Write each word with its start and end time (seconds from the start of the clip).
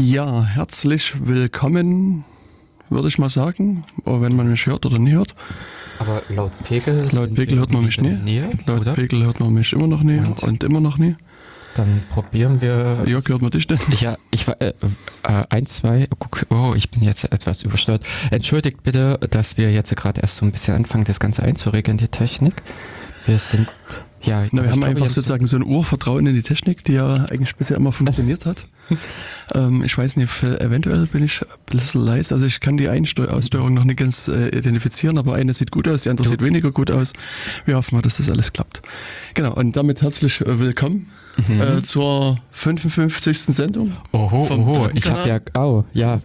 Ja, 0.00 0.44
herzlich 0.44 1.12
willkommen, 1.26 2.24
würde 2.88 3.08
ich 3.08 3.18
mal 3.18 3.28
sagen, 3.28 3.84
wenn 4.04 4.36
man 4.36 4.48
mich 4.48 4.66
hört 4.66 4.86
oder 4.86 5.00
nie 5.00 5.10
hört. 5.10 5.34
Aber 5.98 6.22
laut 6.28 6.52
Pegel. 6.62 7.08
Laut 7.10 7.34
Pegel 7.34 7.58
hört 7.58 7.72
man 7.72 7.84
mich 7.84 8.00
nie. 8.00 8.10
Nähe, 8.10 8.48
Laut 8.66 8.82
oder? 8.82 8.94
Pegel 8.94 9.24
hört 9.24 9.40
man 9.40 9.52
mich 9.52 9.72
immer 9.72 9.88
noch 9.88 10.04
nie 10.04 10.18
und, 10.18 10.40
Und? 10.44 10.62
immer 10.62 10.80
noch 10.80 10.98
nie. 10.98 11.16
Dann 11.74 12.04
probieren 12.10 12.60
wir. 12.60 13.02
Jörg, 13.06 13.28
hört 13.28 13.42
man 13.42 13.50
dich 13.50 13.66
denn? 13.66 13.80
Ja, 14.00 14.16
ich 14.30 14.46
war 14.46 14.60
äh, 14.62 14.72
äh, 15.24 15.44
eins, 15.50 15.78
zwei. 15.78 16.06
Guck, 16.16 16.46
oh, 16.50 16.74
ich 16.76 16.90
bin 16.90 17.02
jetzt 17.02 17.24
etwas 17.24 17.64
übersteuert. 17.64 18.04
Entschuldigt 18.30 18.84
bitte, 18.84 19.18
dass 19.30 19.56
wir 19.56 19.72
jetzt 19.72 19.96
gerade 19.96 20.20
erst 20.20 20.36
so 20.36 20.46
ein 20.46 20.52
bisschen 20.52 20.76
anfangen, 20.76 21.02
das 21.04 21.18
Ganze 21.18 21.42
einzuregeln, 21.42 21.98
die 21.98 22.06
Technik. 22.06 22.54
Wir 23.26 23.40
sind. 23.40 23.66
Ja, 24.22 24.46
Na, 24.52 24.62
wir 24.62 24.66
ich 24.66 24.70
haben 24.70 24.84
einfach 24.84 25.10
sozusagen 25.10 25.48
so 25.48 25.56
ein 25.56 25.64
Urvertrauen 25.64 26.24
in 26.24 26.34
die 26.34 26.42
Technik, 26.42 26.84
die 26.84 26.92
ja 26.92 27.26
eigentlich 27.30 27.56
bisher 27.56 27.76
immer 27.76 27.90
funktioniert 27.90 28.46
hat. 28.46 28.66
Ähm, 29.54 29.82
ich 29.84 29.96
weiß 29.96 30.16
nicht, 30.16 30.42
eventuell 30.42 31.06
bin 31.06 31.24
ich 31.24 31.42
ein 31.42 31.48
bisschen 31.66 32.04
leise. 32.04 32.34
Also 32.34 32.46
ich 32.46 32.60
kann 32.60 32.76
die 32.76 32.88
Einsteu 32.88 33.26
Aussteuerung 33.26 33.74
noch 33.74 33.84
nicht 33.84 33.98
ganz 33.98 34.28
äh, 34.28 34.48
identifizieren, 34.48 35.18
aber 35.18 35.34
eine 35.34 35.54
sieht 35.54 35.70
gut 35.70 35.88
aus, 35.88 36.02
die 36.02 36.10
andere 36.10 36.24
Du- 36.24 36.30
sieht 36.30 36.42
weniger 36.42 36.70
gut 36.72 36.90
aus. 36.90 37.12
Wir 37.64 37.76
hoffen 37.76 37.94
mal, 37.96 38.02
dass 38.02 38.16
das 38.18 38.28
alles 38.30 38.52
klappt. 38.52 38.82
Genau, 39.34 39.54
und 39.54 39.76
damit 39.76 40.02
herzlich 40.02 40.40
äh, 40.40 40.58
willkommen 40.58 41.08
äh, 41.48 41.82
zur 41.82 42.38
55. 42.52 43.38
Sendung. 43.42 43.92
Oho, 44.12 44.44
vom 44.46 44.68
oho, 44.68 44.88
ich 44.92 45.08
habe 45.08 45.28
ja, 45.28 45.38
oh, 45.62 45.84
ja, 45.92 46.20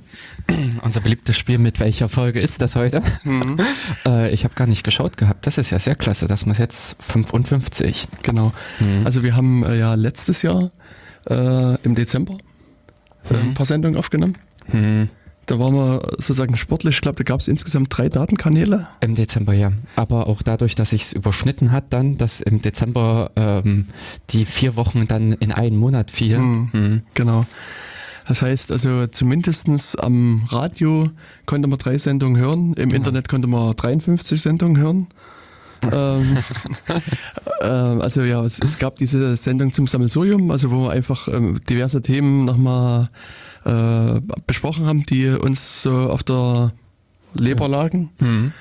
unser 0.81 1.01
beliebtes 1.01 1.37
Spiel, 1.37 1.59
mit 1.59 1.79
welcher 1.79 2.09
Folge 2.09 2.39
ist 2.39 2.61
das 2.61 2.75
heute? 2.75 3.01
Mhm. 3.23 3.57
äh, 4.07 4.31
ich 4.33 4.43
habe 4.43 4.55
gar 4.55 4.65
nicht 4.67 4.83
geschaut 4.83 5.17
gehabt, 5.17 5.45
das 5.45 5.57
ist 5.59 5.69
ja 5.69 5.77
sehr 5.79 5.95
klasse, 5.95 6.25
das 6.27 6.45
muss 6.47 6.57
jetzt 6.57 6.95
55. 6.99 8.07
Genau. 8.23 8.53
Mhm. 8.79 9.05
Also 9.05 9.21
wir 9.21 9.35
haben 9.35 9.63
äh, 9.63 9.77
ja 9.77 9.93
letztes 9.93 10.41
Jahr 10.41 10.71
äh, 11.29 11.75
im 11.83 11.93
Dezember 11.95 12.37
äh, 13.29 13.35
ein 13.35 13.53
paar 13.53 13.65
Sendungen 13.65 13.97
aufgenommen. 13.97 14.37
Hm, 14.67 15.09
Da 15.45 15.59
waren 15.59 15.73
wir 15.73 16.01
sozusagen 16.11 16.55
sportlich, 16.55 16.95
ich 16.95 17.01
glaube, 17.01 17.17
da 17.17 17.23
gab 17.23 17.41
es 17.41 17.47
insgesamt 17.49 17.95
drei 17.95 18.07
Datenkanäle. 18.07 18.87
Im 19.01 19.15
Dezember, 19.15 19.53
ja. 19.53 19.73
Aber 19.97 20.27
auch 20.27 20.41
dadurch, 20.41 20.73
dass 20.75 20.91
sich 20.91 21.01
es 21.03 21.13
überschnitten 21.13 21.71
hat 21.73 21.91
dann, 21.91 22.17
dass 22.17 22.39
im 22.39 22.61
Dezember 22.61 23.31
ähm, 23.35 23.87
die 24.29 24.45
vier 24.45 24.75
Wochen 24.77 25.05
dann 25.07 25.33
in 25.33 25.51
einen 25.51 25.75
Monat 25.75 26.11
fielen. 26.11 26.41
Mhm. 26.43 26.69
Hm. 26.71 27.01
Genau. 27.13 27.45
Das 28.25 28.41
heißt 28.41 28.71
also 28.71 29.05
zumindestens 29.07 29.97
am 29.97 30.43
Radio 30.47 31.09
konnte 31.45 31.67
man 31.67 31.77
drei 31.77 31.97
Sendungen 31.97 32.37
hören, 32.41 32.67
im 32.75 32.87
Genau. 32.87 32.95
Internet 32.95 33.27
konnte 33.27 33.49
man 33.49 33.75
53 33.75 34.41
Sendungen 34.41 34.77
hören. 34.81 35.07
Ähm, 35.91 36.37
ähm, 37.61 38.01
also 38.01 38.21
ja, 38.21 38.43
es, 38.43 38.59
es 38.59 38.79
gab 38.79 38.95
diese 38.97 39.35
Sendung 39.37 39.71
zum 39.71 39.87
Sammelsurium, 39.87 40.51
also 40.51 40.71
wo 40.71 40.83
wir 40.83 40.91
einfach 40.91 41.27
ähm, 41.27 41.59
diverse 41.69 42.01
Themen 42.01 42.45
nochmal 42.45 43.09
äh, 43.65 44.21
besprochen 44.47 44.85
haben, 44.85 45.05
die 45.05 45.29
uns 45.29 45.81
so 45.81 46.09
auf 46.09 46.23
der 46.23 46.73
Leber 47.35 47.67
lagen. 47.67 48.11
Hm. 48.19 48.53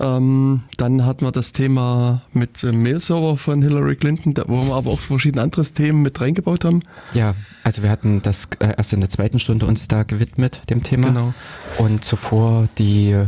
Ähm, 0.00 0.62
dann 0.76 1.04
hatten 1.04 1.24
wir 1.24 1.32
das 1.32 1.52
Thema 1.52 2.22
mit 2.32 2.62
dem 2.62 2.82
Mail-Server 2.82 3.36
von 3.36 3.62
Hillary 3.62 3.96
Clinton, 3.96 4.34
da, 4.34 4.44
wo 4.46 4.62
wir 4.62 4.74
aber 4.74 4.92
auch 4.92 5.00
verschiedene 5.00 5.42
andere 5.42 5.64
Themen 5.64 6.02
mit 6.02 6.20
reingebaut 6.20 6.64
haben. 6.64 6.82
Ja, 7.14 7.34
also 7.64 7.82
wir 7.82 7.90
hatten 7.90 8.22
das 8.22 8.48
äh, 8.60 8.74
erst 8.76 8.92
in 8.92 9.00
der 9.00 9.08
zweiten 9.08 9.38
Stunde 9.38 9.66
uns 9.66 9.88
da 9.88 10.04
gewidmet, 10.04 10.60
dem 10.70 10.82
Thema. 10.82 11.08
Genau. 11.08 11.34
Und 11.78 12.04
zuvor 12.04 12.68
die, 12.78 13.18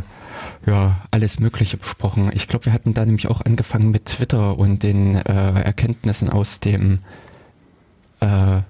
ja, 0.66 1.00
alles 1.10 1.40
Mögliche 1.40 1.76
besprochen. 1.76 2.30
Ich 2.34 2.48
glaube, 2.48 2.66
wir 2.66 2.72
hatten 2.72 2.94
da 2.94 3.04
nämlich 3.04 3.28
auch 3.28 3.40
angefangen 3.40 3.90
mit 3.90 4.06
Twitter 4.06 4.58
und 4.58 4.82
den 4.82 5.16
äh, 5.16 5.62
Erkenntnissen 5.62 6.28
aus 6.28 6.60
dem, 6.60 6.98
äh, 8.20 8.60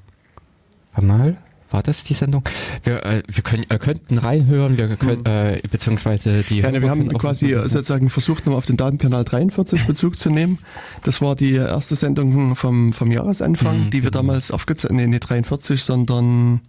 mal, 1.01 1.37
war 1.71 1.83
das 1.83 2.03
die 2.03 2.15
Sendung? 2.15 2.43
Wir, 2.83 3.05
äh, 3.05 3.23
wir 3.29 3.43
können, 3.45 3.65
äh, 3.69 3.79
könnten 3.79 4.19
reinhören, 4.19 4.77
wir 4.77 4.89
können, 4.97 5.25
äh, 5.25 5.61
beziehungsweise 5.71 6.43
die. 6.43 6.57
Mhm. 6.57 6.61
Ja, 6.63 6.71
ne, 6.73 6.83
wir 6.83 6.91
haben 6.91 7.09
quasi 7.17 7.47
mitmachen. 7.47 7.69
sozusagen 7.69 8.11
versucht, 8.11 8.45
nochmal 8.47 8.59
auf 8.59 8.67
den 8.67 8.77
Datenkanal 8.77 9.25
43 9.25 9.87
Bezug 9.87 10.19
zu 10.19 10.31
nehmen. 10.31 10.59
Das 11.05 11.21
war 11.21 11.37
die 11.37 11.55
erste 11.55 11.95
Sendung 11.95 12.56
vom, 12.56 12.93
vom 12.93 13.12
Jahresanfang, 13.12 13.84
Mhm, 13.87 13.91
die 13.91 14.03
wir 14.03 14.11
genau. 14.11 14.23
damals 14.23 14.50
aufgezeichnet, 14.50 15.00
nee, 15.00 15.06
nicht 15.06 15.21
43, 15.21 15.83
sondern 15.83 16.61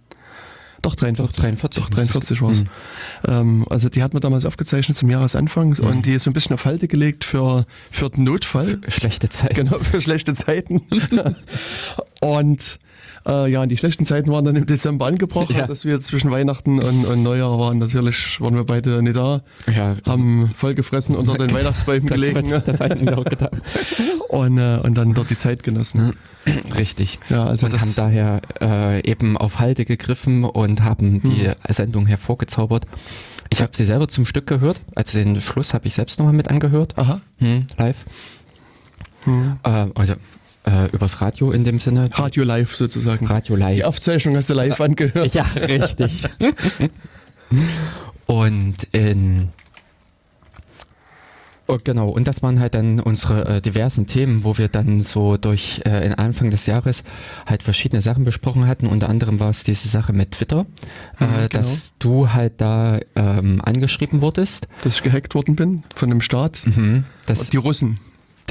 doch 0.82 0.94
43. 0.94 1.36
Doch, 1.36 1.42
43 1.42 1.82
Doch, 1.82 1.90
43 1.90 2.42
war 2.42 2.50
es. 2.50 2.60
Mhm. 2.60 2.68
Ähm, 3.26 3.66
also 3.70 3.88
die 3.88 4.02
hat 4.02 4.12
man 4.12 4.20
damals 4.20 4.44
aufgezeichnet 4.46 4.96
zum 4.96 5.08
Jahresanfang 5.10 5.76
Mhm. 5.78 5.86
und 5.86 6.06
die 6.06 6.12
ist 6.12 6.24
so 6.24 6.30
ein 6.30 6.32
bisschen 6.32 6.54
auf 6.54 6.64
Halte 6.64 6.88
gelegt 6.88 7.24
für, 7.24 7.66
für 7.90 8.10
den 8.10 8.24
Notfall. 8.24 8.80
Schlechte 8.88 9.28
Zeit. 9.28 9.54
Genau, 9.54 9.78
für 9.78 10.00
schlechte 10.00 10.34
Zeiten. 10.34 10.82
und 12.20 12.78
äh, 13.26 13.50
ja, 13.50 13.62
und 13.62 13.68
die 13.70 13.76
schlechten 13.76 14.06
Zeiten 14.06 14.30
waren 14.30 14.44
dann 14.44 14.56
im 14.56 14.66
Dezember 14.66 15.06
angebrochen, 15.06 15.56
Ja. 15.58 15.66
dass 15.66 15.84
wir 15.84 16.00
zwischen 16.00 16.30
Weihnachten 16.30 16.78
und, 16.82 17.04
und 17.06 17.22
Neujahr 17.22 17.58
waren. 17.58 17.78
Natürlich 17.78 18.40
waren 18.40 18.54
wir 18.54 18.64
beide 18.64 19.02
nicht 19.02 19.16
da, 19.16 19.42
Ja, 19.72 19.96
haben 20.06 20.52
voll 20.56 20.74
gefressen 20.74 21.14
unter 21.16 21.34
den 21.38 21.52
Weihnachtsbäumen 21.54 22.08
gelegen 22.08 22.50
wird- 22.50 22.66
das 22.68 22.80
hatten 22.80 23.06
wir 23.06 23.18
auch 23.18 23.24
gedacht. 23.24 23.52
und, 24.28 24.58
äh, 24.58 24.78
und 24.82 24.94
dann 24.96 25.14
dort 25.14 25.30
die 25.30 25.36
Zeit 25.36 25.62
genossen. 25.62 26.14
Richtig. 26.76 27.18
Ja, 27.28 27.44
also 27.44 27.66
und 27.66 27.80
haben 27.80 27.92
daher 27.94 28.40
äh, 28.60 29.08
eben 29.08 29.36
auf 29.36 29.60
Halte 29.60 29.84
gegriffen 29.84 30.44
und 30.44 30.82
haben 30.82 31.22
die 31.22 31.46
Hm. 31.46 31.54
Sendung 31.68 32.06
hervorgezaubert. 32.06 32.84
Ich 33.50 33.60
habe 33.62 33.70
sie 33.76 33.84
selber 33.84 34.08
zum 34.08 34.24
Stück 34.26 34.46
gehört. 34.46 34.80
Also 34.94 35.18
den 35.18 35.40
Schluss 35.40 35.74
habe 35.74 35.86
ich 35.86 35.94
selbst 35.94 36.18
nochmal 36.18 36.34
mit 36.34 36.48
angehört. 36.48 36.96
Aha. 36.98 37.20
Hm, 37.38 37.66
live. 37.78 38.04
Hm. 39.24 39.58
Äh, 39.62 39.86
also 39.94 40.14
äh, 40.64 40.88
übers 40.92 41.20
Radio 41.20 41.50
in 41.50 41.64
dem 41.64 41.80
Sinne. 41.80 42.08
Radio 42.12 42.44
live 42.44 42.74
sozusagen. 42.74 43.26
Radio 43.26 43.56
Die 43.56 43.62
live. 43.62 43.84
Aufzeichnung 43.84 44.36
hast 44.36 44.50
du 44.50 44.54
live 44.54 44.80
angehört. 44.80 45.34
Ja, 45.34 45.44
richtig. 45.56 46.24
und 48.26 48.84
in 48.92 49.48
Oh, 51.68 51.78
genau, 51.82 52.08
und 52.10 52.26
das 52.26 52.42
waren 52.42 52.58
halt 52.60 52.74
dann 52.74 52.98
unsere 53.00 53.46
äh, 53.46 53.60
diversen 53.62 54.06
Themen, 54.06 54.42
wo 54.44 54.58
wir 54.58 54.68
dann 54.68 55.00
so 55.02 55.36
durch 55.36 55.80
äh, 55.86 56.04
in 56.04 56.12
Anfang 56.14 56.50
des 56.50 56.66
Jahres 56.66 57.04
halt 57.46 57.62
verschiedene 57.62 58.02
Sachen 58.02 58.24
besprochen 58.24 58.66
hatten. 58.66 58.86
Unter 58.88 59.08
anderem 59.08 59.38
war 59.40 59.48
es 59.48 59.62
diese 59.62 59.88
Sache 59.88 60.12
mit 60.12 60.32
Twitter, 60.32 60.66
Mhm, 61.20 61.26
äh, 61.44 61.48
dass 61.48 61.94
du 61.98 62.32
halt 62.32 62.54
da 62.60 62.98
ähm, 63.14 63.62
angeschrieben 63.64 64.20
wurdest. 64.22 64.66
Dass 64.82 64.96
ich 64.96 65.02
gehackt 65.02 65.34
worden 65.34 65.54
bin 65.54 65.84
von 65.94 66.10
dem 66.10 66.20
Staat. 66.20 66.62
Mhm. 66.66 67.04
Das, 67.26 67.48
Die 67.48 67.56
Russen. 67.58 68.00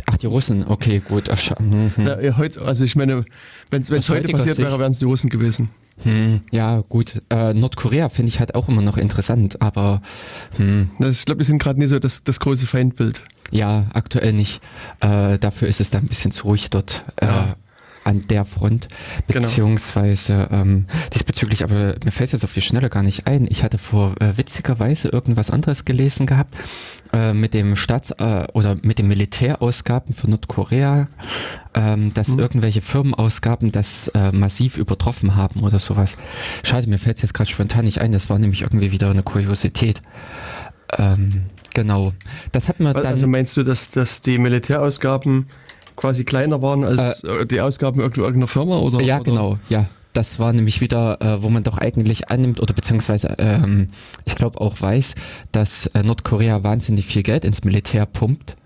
Ach, 0.06 0.18
die 0.18 0.28
Russen, 0.28 0.66
okay, 0.68 1.00
gut. 1.08 1.30
Ach, 1.30 1.38
scha- 1.38 1.62
mhm. 1.62 1.92
Ja, 2.06 2.20
ja, 2.20 2.38
heute, 2.38 2.62
also 2.62 2.84
ich 2.86 2.96
meine, 2.96 3.26
wenn 3.70 3.82
es 3.82 3.90
heute 4.10 4.28
passiert 4.30 4.56
Sicht- 4.58 4.68
wäre, 4.68 4.80
wären 4.80 4.92
es 4.92 5.00
die 5.00 5.06
Russen 5.06 5.30
gewesen. 5.30 5.70
Hm, 6.04 6.42
ja, 6.52 6.82
gut. 6.90 7.22
Äh, 7.30 7.54
Nordkorea 7.54 8.10
finde 8.10 8.30
ich 8.30 8.40
halt 8.40 8.56
auch 8.56 8.68
immer 8.70 8.82
noch 8.82 8.98
interessant, 8.98 9.62
aber 9.62 10.02
hm, 10.58 10.90
Das, 11.00 11.20
ich 11.20 11.26
glaube, 11.26 11.40
die 11.40 11.46
sind 11.46 11.62
gerade 11.62 11.80
nicht 11.80 11.90
so 11.90 12.00
das, 12.00 12.24
das 12.24 12.40
große 12.40 12.66
Feindbild. 12.66 13.22
Ja, 13.52 13.86
aktuell 13.94 14.34
nicht. 14.34 14.62
Äh, 15.02 15.38
dafür 15.38 15.68
ist 15.68 15.82
es 15.82 15.90
da 15.92 16.00
ein 16.00 16.08
bisschen 16.08 16.32
zu 16.32 16.46
ruhig 16.48 16.70
dort 16.70 17.04
äh, 17.18 17.26
Ja. 17.26 17.56
An 18.12 18.28
der 18.28 18.46
Front. 18.46 18.88
Genau. 19.28 19.42
Beziehungsweise 19.42 20.48
ähm, 20.52 20.86
diesbezüglich, 21.14 21.64
aber 21.64 21.96
mir 22.04 22.12
fällt 22.12 22.32
jetzt 22.32 22.44
auf 22.44 22.54
die 22.54 22.62
Schnelle 22.62 22.90
gar 22.90 23.02
nicht 23.04 23.26
ein. 23.28 23.48
Ich 23.50 23.64
hatte 23.64 23.78
vor 23.78 24.14
äh, 24.22 24.38
witzigerweise 24.38 25.08
irgendwas 25.10 25.50
anderes 25.50 25.86
gelesen 25.86 26.26
gehabt 26.28 26.56
äh, 27.14 27.34
mit 27.34 27.54
dem 27.54 27.76
Staats- 27.76 28.12
äh, 28.12 28.48
oder 28.54 28.78
mit 28.84 29.00
den 29.00 29.08
Militärausgaben 29.08 30.14
für 30.14 30.30
Nordkorea, 30.30 31.08
ähm, 31.74 32.14
dass 32.14 32.30
Mhm. 32.30 32.40
irgendwelche 32.40 32.82
Firmenausgaben 32.82 33.72
das 33.72 34.10
äh, 34.10 34.32
massiv 34.32 34.78
übertroffen 34.78 35.36
haben 35.36 35.62
oder 35.62 35.80
sowas. 35.80 36.18
Schade, 36.64 36.90
mir 36.90 37.00
fällt 37.00 37.16
es 37.18 37.22
jetzt 37.24 37.34
gerade 37.34 37.50
spontan 37.50 37.86
nicht 37.86 38.00
ein. 38.00 38.12
Das 38.12 38.30
war 38.30 38.38
nämlich 38.38 38.62
irgendwie 38.62 38.92
wieder 38.92 39.10
eine 39.10 39.24
Kuriosität. 39.24 40.02
Ähm, 40.98 41.44
genau. 41.74 42.12
Das 42.52 42.68
hat 42.68 42.80
man 42.82 42.94
dann. 42.94 43.06
Also 43.06 43.26
meinst 43.28 43.56
du, 43.56 43.64
dass, 43.64 43.90
dass 43.90 44.20
die 44.22 44.38
Militärausgaben 44.38 45.48
quasi 46.02 46.24
kleiner 46.24 46.62
waren 46.64 46.84
als 46.84 47.24
äh, 47.24 47.46
die 47.46 47.62
Ausgaben 47.62 48.00
irgendeiner 48.00 48.48
Firma? 48.48 48.80
Oder, 48.80 49.02
Ja, 49.02 49.18
oder? 49.18 49.24
genau, 49.24 49.58
ja. 49.70 49.86
Das 50.14 50.40
war 50.40 50.52
nämlich 50.52 50.82
wieder, 50.82 51.22
äh, 51.22 51.42
wo 51.42 51.50
man 51.50 51.64
doch 51.64 51.78
eigentlich 51.78 52.30
annimmt 52.30 52.60
oder 52.60 52.74
beziehungsweise 52.74 53.36
ähm, 53.38 53.88
ich 54.26 54.36
glaube 54.36 54.60
auch 54.60 54.82
weiß, 54.82 55.14
dass 55.54 55.86
äh, 55.88 56.04
Nordkorea 56.04 56.64
wahnsinnig 56.64 57.06
viel 57.06 57.24
Geld 57.24 57.46
ins 57.46 57.64
Militär 57.64 58.06
pumpt, 58.06 58.58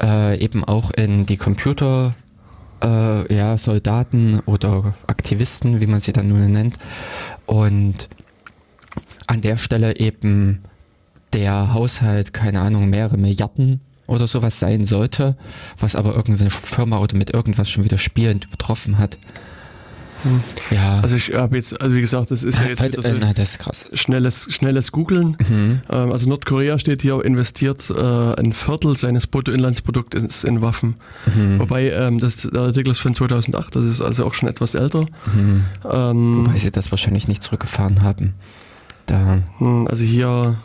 äh, 0.00 0.38
eben 0.38 0.64
auch 0.64 0.90
in 0.92 1.26
die 1.26 1.36
Computer, 1.36 2.14
äh, 2.82 3.34
ja, 3.34 3.58
Soldaten 3.58 4.40
oder 4.46 4.94
Aktivisten, 5.06 5.82
wie 5.82 5.86
man 5.86 6.00
sie 6.00 6.12
dann 6.14 6.28
nun 6.28 6.52
nennt. 6.52 6.76
Und 7.44 8.08
an 9.26 9.42
der 9.42 9.58
Stelle 9.58 9.98
eben 9.98 10.62
der 11.34 11.74
Haushalt, 11.74 12.32
keine 12.32 12.60
Ahnung, 12.60 12.88
mehrere 12.88 13.18
Milliarden 13.18 13.80
oder 14.06 14.26
sowas 14.26 14.58
sein 14.60 14.84
sollte, 14.84 15.36
was 15.78 15.96
aber 15.96 16.14
irgendeine 16.14 16.50
Firma 16.50 16.98
oder 16.98 17.16
mit 17.16 17.30
irgendwas 17.30 17.70
schon 17.70 17.84
wieder 17.84 17.98
spielend 17.98 18.46
übertroffen 18.46 18.98
hat. 18.98 19.18
Ja. 20.70 21.00
Also 21.00 21.16
ich 21.16 21.32
habe 21.34 21.56
jetzt, 21.56 21.80
also 21.80 21.94
wie 21.94 22.00
gesagt, 22.00 22.30
das 22.30 22.42
ist 22.42 22.58
ja 22.58 22.66
jetzt 22.66 22.80
Halt, 22.80 22.96
wieder 22.96 23.08
äh, 23.08 23.12
so 23.12 23.18
na, 23.20 23.32
das 23.32 23.50
ist 23.50 23.58
krass. 23.58 23.90
schnelles, 23.92 24.48
schnelles 24.50 24.92
Googeln. 24.92 25.36
Mhm. 25.48 25.80
Ähm, 25.90 26.12
also 26.12 26.28
Nordkorea 26.28 26.78
steht 26.78 27.02
hier, 27.02 27.24
investiert 27.24 27.90
äh, 27.90 28.40
ein 28.40 28.52
Viertel 28.52 28.96
seines 28.96 29.26
Bruttoinlandsprodukts 29.26 30.44
in 30.44 30.62
Waffen. 30.62 30.96
Mhm. 31.34 31.58
Wobei 31.60 31.90
ähm, 31.90 32.18
das, 32.18 32.36
der 32.38 32.60
Artikel 32.60 32.90
ist 32.90 32.98
von 32.98 33.14
2008, 33.14 33.76
das 33.76 33.84
ist 33.84 34.00
also 34.00 34.26
auch 34.26 34.34
schon 34.34 34.48
etwas 34.48 34.74
älter. 34.74 35.06
Mhm. 35.34 35.64
Ähm, 35.90 36.36
Wobei 36.36 36.58
sie 36.58 36.70
das 36.70 36.90
wahrscheinlich 36.90 37.28
nicht 37.28 37.42
zurückgefahren 37.42 38.02
haben. 38.02 38.34
Da, 39.06 39.42
hm, 39.58 39.86
also 39.86 40.02
hier, 40.02 40.56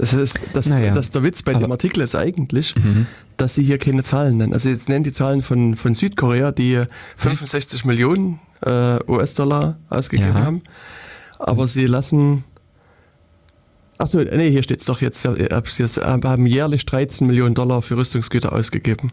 es 0.00 0.12
ist, 0.12 0.40
das, 0.52 0.66
Naja, 0.66 0.92
das, 0.92 1.10
der 1.10 1.22
Witz 1.22 1.42
bei 1.42 1.52
dem 1.52 1.64
aber- 1.64 1.74
Artikel 1.74 2.00
ist 2.02 2.14
eigentlich, 2.14 2.74
mhm. 2.76 3.06
dass 3.36 3.54
sie 3.54 3.62
hier 3.62 3.78
keine 3.78 4.02
Zahlen 4.02 4.36
nennen. 4.38 4.52
Also 4.52 4.68
jetzt 4.68 4.88
nennen 4.88 5.04
die 5.04 5.12
Zahlen 5.12 5.42
von, 5.42 5.76
von 5.76 5.94
Südkorea, 5.94 6.52
die 6.52 6.82
65 7.16 7.84
Millionen 7.84 8.38
äh, 8.62 8.98
US-Dollar 9.08 9.78
ausgegeben 9.88 10.34
Ja. 10.34 10.44
haben. 10.44 10.62
Aber 11.38 11.66
sie 11.68 11.86
lassen. 11.86 12.44
Achso, 13.98 14.18
nee, 14.18 14.50
hier 14.50 14.62
steht 14.62 14.80
es 14.80 14.86
doch 14.86 15.00
jetzt. 15.02 15.22
Sie 15.22 15.28
haben 15.28 16.46
jährlich 16.46 16.86
13 16.86 17.26
Millionen 17.26 17.54
Dollar 17.54 17.82
für 17.82 17.96
Rüstungsgüter 17.96 18.52
ausgegeben. 18.52 19.12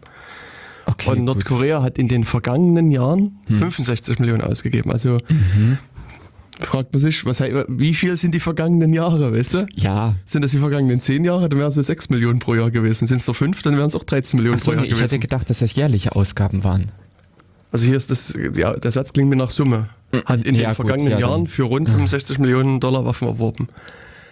okay. 0.86 1.10
Und 1.10 1.16
gut. 1.18 1.24
Nordkorea 1.26 1.82
hat 1.82 1.98
in 1.98 2.08
den 2.08 2.24
vergangenen 2.24 2.90
Jahren 2.90 3.38
Hm. 3.48 3.58
65 3.58 4.18
Millionen 4.18 4.40
ausgegeben. 4.42 4.90
Also 4.90 5.18
Mhm. 5.28 5.76
Fragt 6.60 6.92
man 6.92 7.00
sich, 7.00 7.24
was, 7.24 7.40
wie 7.40 7.94
viel 7.94 8.16
sind 8.16 8.34
die 8.34 8.40
vergangenen 8.40 8.92
Jahre, 8.92 9.32
weißt 9.34 9.54
du? 9.54 9.66
Ja. 9.76 10.14
Sind 10.24 10.42
das 10.42 10.50
die 10.52 10.58
vergangenen 10.58 11.00
10 11.00 11.24
Jahre, 11.24 11.48
dann 11.48 11.58
wären 11.58 11.68
es 11.68 11.74
so 11.74 11.82
6 11.82 12.10
Millionen 12.10 12.38
pro 12.40 12.54
Jahr 12.54 12.70
gewesen. 12.70 13.06
Sind 13.06 13.18
es 13.20 13.26
noch 13.26 13.36
5, 13.36 13.62
dann 13.62 13.76
wären 13.76 13.86
es 13.86 13.94
auch 13.94 14.04
13 14.04 14.36
Millionen 14.38 14.56
Achso, 14.58 14.66
pro 14.70 14.72
Jahr 14.72 14.82
nee, 14.82 14.88
ich 14.88 14.94
hätte 14.94 15.04
gewesen. 15.04 15.20
gedacht, 15.20 15.50
dass 15.50 15.60
das 15.60 15.74
jährliche 15.74 16.14
Ausgaben 16.16 16.64
waren. 16.64 16.86
Also 17.70 17.86
hier 17.86 17.96
ist 17.96 18.10
das, 18.10 18.34
ja, 18.56 18.74
der 18.74 18.92
Satz 18.92 19.12
klingt 19.12 19.28
mir 19.28 19.36
nach 19.36 19.50
Summe. 19.50 19.88
Hat 20.24 20.44
in 20.44 20.54
Ja, 20.54 20.60
den 20.62 20.66
gut, 20.68 20.76
vergangenen 20.76 21.12
ja, 21.12 21.18
Jahren 21.20 21.46
für 21.46 21.64
rund 21.64 21.88
65 21.88 22.38
Millionen 22.38 22.80
Dollar 22.80 23.04
Waffen 23.04 23.28
erworben. 23.28 23.68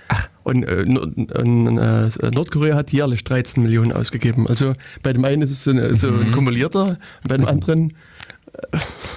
Ach. 0.08 0.28
Und, 0.44 0.62
äh, 0.62 0.84
und 0.86 1.78
äh, 1.78 2.30
Nordkorea 2.30 2.76
hat 2.76 2.92
jährlich 2.92 3.24
13 3.24 3.62
Millionen 3.62 3.92
ausgegeben. 3.92 4.46
Also 4.46 4.74
bei 5.02 5.12
dem 5.12 5.24
einen 5.24 5.42
ist 5.42 5.50
es 5.50 5.64
so, 5.64 5.70
eine, 5.72 5.94
so 5.94 6.10
Mhm. 6.10 6.20
ein 6.26 6.32
kumulierter, 6.32 6.96
bei 7.28 7.36
dem 7.36 7.46
anderen, 7.46 7.92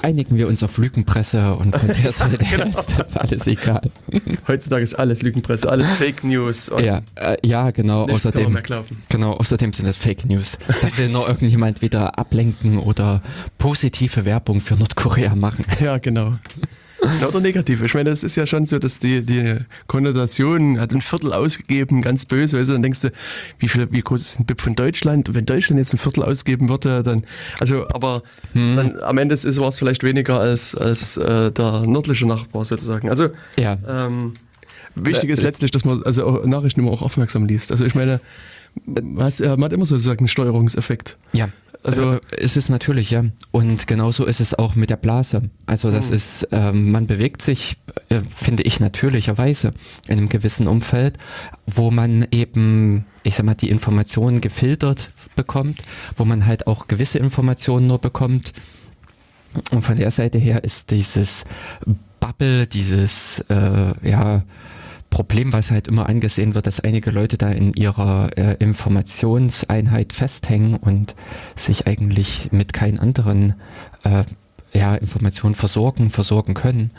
Einigen 0.02 0.38
wir 0.38 0.48
uns 0.48 0.64
auf 0.64 0.78
Lügenpresse 0.78 1.56
und 1.56 1.76
von 1.76 1.88
der 1.88 2.12
Seite 2.12 2.38
Genau. 2.38 2.66
ist 2.68 2.94
das 2.98 3.18
alles 3.18 3.48
egal. 3.48 3.82
heutzutage 4.48 4.84
ist 4.84 4.96
alles 4.96 5.22
Lügenpresse, 5.22 5.70
alles 5.70 5.90
Fake 5.92 6.24
News. 6.24 6.72
Ja, 6.82 7.02
äh, 7.16 7.38
ja 7.46 7.72
genau. 7.72 8.06
Außerdem, 8.08 8.58
genau, 9.10 9.34
außerdem 9.34 9.74
sind 9.74 9.88
das 9.88 9.98
Fake 9.98 10.26
News. 10.26 10.58
Da 10.68 10.98
will 10.98 11.10
nur 11.10 11.28
irgendjemand 11.28 11.82
wieder 11.82 12.18
ablenken 12.18 12.78
oder 12.80 13.22
positive 13.58 14.26
Werbung 14.26 14.62
für 14.62 14.76
Nordkorea 14.76 15.36
machen. 15.36 15.66
Ja, 15.80 15.98
genau. 15.98 16.38
Oder 17.28 17.40
negativ. 17.40 17.82
Ich 17.82 17.94
meine, 17.94 18.10
das 18.10 18.24
ist 18.24 18.36
ja 18.36 18.46
schon 18.46 18.66
so, 18.66 18.78
dass 18.80 19.00
die, 19.00 19.22
die 19.26 19.58
Konnotation 19.88 20.80
hat 20.80 20.94
ein 20.94 21.02
Viertel 21.02 21.34
ausgegeben, 21.34 22.02
ganz 22.02 22.26
böse. 22.26 22.60
Weißt 22.60 22.70
du, 22.70 22.74
dann 22.74 22.84
denkst 22.84 23.02
du, 23.02 23.12
wie 23.60 23.68
viel, 23.68 23.92
wie 23.92 24.02
groß 24.02 24.22
ist 24.22 24.40
ein 24.40 24.46
BIP 24.46 24.62
von 24.62 24.76
Deutschland? 24.76 25.30
Und 25.30 25.36
wenn 25.36 25.46
Deutschland 25.46 25.80
jetzt 25.80 25.94
ein 25.94 25.98
Viertel 25.98 26.24
ausgeben 26.24 26.70
würde, 26.70 27.04
dann, 27.04 27.24
also, 27.60 27.88
aber 27.94 28.24
Hm. 28.54 28.76
dann, 28.76 29.00
am 29.02 29.18
Ende 29.18 29.36
ist 29.36 29.46
war 29.60 29.70
es 29.70 29.80
vielleicht 29.80 30.04
weniger 30.04 30.40
als, 30.40 30.76
als 30.76 31.18
äh, 31.18 31.52
der 31.52 31.82
nördliche 31.86 32.26
Nachbar 32.28 32.66
sozusagen. 32.66 33.10
Also, 33.10 33.30
Ja, 33.58 33.78
ähm, 33.88 34.36
wichtig 34.96 35.30
ist 35.30 35.40
Äh, 35.40 35.44
letztlich, 35.44 35.72
dass 35.72 35.86
man 35.86 36.04
also 36.04 36.26
auch 36.26 36.46
Nachrichten 36.46 36.82
immer 36.82 36.92
auch 36.92 37.02
aufmerksam 37.02 37.46
liest. 37.46 37.72
Also 37.72 37.86
ich 37.86 37.96
meine, 37.96 38.20
man 38.86 39.24
hat, 39.26 39.40
man 39.40 39.64
hat 39.64 39.74
immer 39.74 39.86
sozusagen 39.86 40.20
einen 40.20 40.28
Steuerungseffekt. 40.28 41.18
ja. 41.34 41.50
Also- 41.84 42.20
ist 42.38 42.58
es 42.58 42.68
natürlich, 42.70 43.10
ja. 43.12 43.24
Und 43.52 43.88
genauso 43.88 44.26
ist 44.26 44.42
es 44.42 44.54
auch 44.54 44.76
mit 44.76 44.90
der 44.90 44.98
Blase. 44.98 45.50
Also 45.66 45.92
das 45.92 46.10
Mhm. 46.10 46.16
ist, 46.16 46.48
ähm, 46.52 46.92
man 46.92 47.08
bewegt 47.08 47.42
sich, 47.42 47.78
äh, 48.10 48.20
finde 48.36 48.64
ich, 48.64 48.80
natürlicherweise 48.82 49.72
in 50.08 50.18
einem 50.18 50.30
gewissen 50.30 50.68
Umfeld, 50.68 51.18
wo 51.66 51.90
man 51.90 52.28
eben, 52.32 53.06
ich 53.24 53.36
sag 53.36 53.46
mal, 53.46 53.56
die 53.56 53.70
Informationen 53.70 54.42
gefiltert 54.42 55.10
bekommt, 55.38 55.82
wo 56.18 56.26
man 56.26 56.46
halt 56.46 56.68
auch 56.68 56.88
gewisse 56.88 57.20
Informationen 57.20 57.88
nur 57.88 58.00
bekommt. 58.00 58.52
Und 59.72 59.82
von 59.82 59.96
der 59.96 60.12
Seite 60.12 60.38
her 60.38 60.64
ist 60.64 60.92
dieses 60.92 61.44
Bubble, 62.20 62.68
dieses, 62.68 63.40
äh, 63.50 63.94
ja, 64.08 64.44
Problem, 65.10 65.54
was 65.54 65.72
halt 65.72 65.88
immer 65.88 66.08
angesehen 66.08 66.56
wird, 66.56 66.68
dass 66.68 66.80
einige 66.80 67.12
Leute 67.12 67.38
da 67.38 67.50
in 67.50 67.74
ihrer 67.74 68.38
äh, 68.38 68.56
Informationseinheit 68.60 70.14
festhängen 70.14 70.76
und 70.76 71.16
sich 71.56 71.88
eigentlich 71.88 72.52
mit 72.52 72.74
keinen 72.74 73.00
anderen 73.00 73.56
äh, 74.04 74.24
ja, 74.72 74.96
Informationen 74.96 75.56
versorgen, 75.56 76.10
versorgen 76.10 76.54
können. 76.54 76.92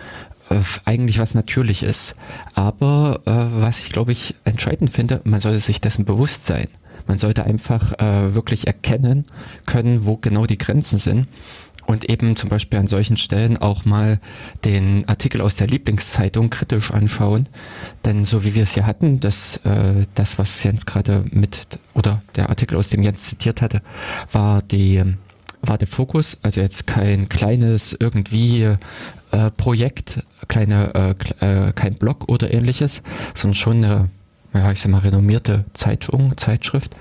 Äh, 0.49 0.61
eigentlich 0.85 1.19
was 1.19 1.35
natürlich 1.35 1.83
ist. 1.83 2.17
Aber 2.55 3.21
äh, 3.27 3.63
was 3.63 3.81
ich 3.81 3.93
glaube 3.93 4.13
ich 4.13 4.35
entscheidend 4.45 4.91
finde, 4.91 5.21
man 5.25 5.41
sollte 5.41 5.61
sich 5.61 5.81
dessen 5.81 6.05
bewusst 6.05 6.47
sein. 6.47 6.69
Man 7.07 7.19
sollte 7.19 7.45
einfach 7.45 7.99
äh, 7.99 8.35
wirklich 8.35 8.67
erkennen 8.67 9.25
können, 9.67 10.05
wo 10.05 10.17
genau 10.17 10.47
die 10.47 10.59
Grenzen 10.59 10.99
sind 10.99 11.27
und 11.91 12.09
eben 12.09 12.37
zum 12.37 12.49
Beispiel 12.49 12.79
an 12.79 12.87
solchen 12.87 13.17
Stellen 13.17 13.57
auch 13.57 13.85
mal 13.85 14.21
den 14.65 15.09
Artikel 15.09 15.41
aus 15.41 15.57
der 15.57 15.67
Lieblingszeitung 15.67 16.49
kritisch 16.49 16.93
anschauen. 16.93 17.49
Denn 18.05 18.25
so 18.25 18.45
wie 18.45 18.55
wir 18.55 18.63
es 18.63 18.75
hier 18.75 18.87
hatten, 18.87 19.19
das, 19.19 19.57
äh, 19.65 20.07
das 20.15 20.39
was 20.39 20.63
Jens 20.63 20.87
gerade 20.87 21.25
mit, 21.33 21.81
oder 21.95 22.23
der 22.37 22.49
Artikel, 22.49 22.79
aus 22.79 22.91
dem 22.91 23.03
Jens 23.03 23.25
zitiert 23.25 23.61
hatte, 23.61 23.83
war 24.31 24.63
die 24.63 25.03
war 25.63 25.77
der 25.77 25.89
Fokus, 25.89 26.39
also 26.41 26.63
jetzt 26.63 26.87
kein 26.87 27.29
kleines 27.29 27.95
irgendwie 27.99 28.63
äh, 28.63 29.51
Projekt, 29.59 30.25
kleine, 30.49 31.17
äh, 31.41 31.67
äh, 31.69 31.73
kein 31.73 31.95
Blog 31.97 32.29
oder 32.29 32.55
ähnliches, 32.55 33.03
sondern 33.35 33.55
schon 33.57 33.85
eine, 33.85 34.09
ja, 34.55 34.73
ich 34.73 34.81
sag 34.81 34.91
mal, 34.91 35.01
renommierte 35.01 35.67
Zeitung, 35.75 36.39
Zeitschrift. 36.39 36.97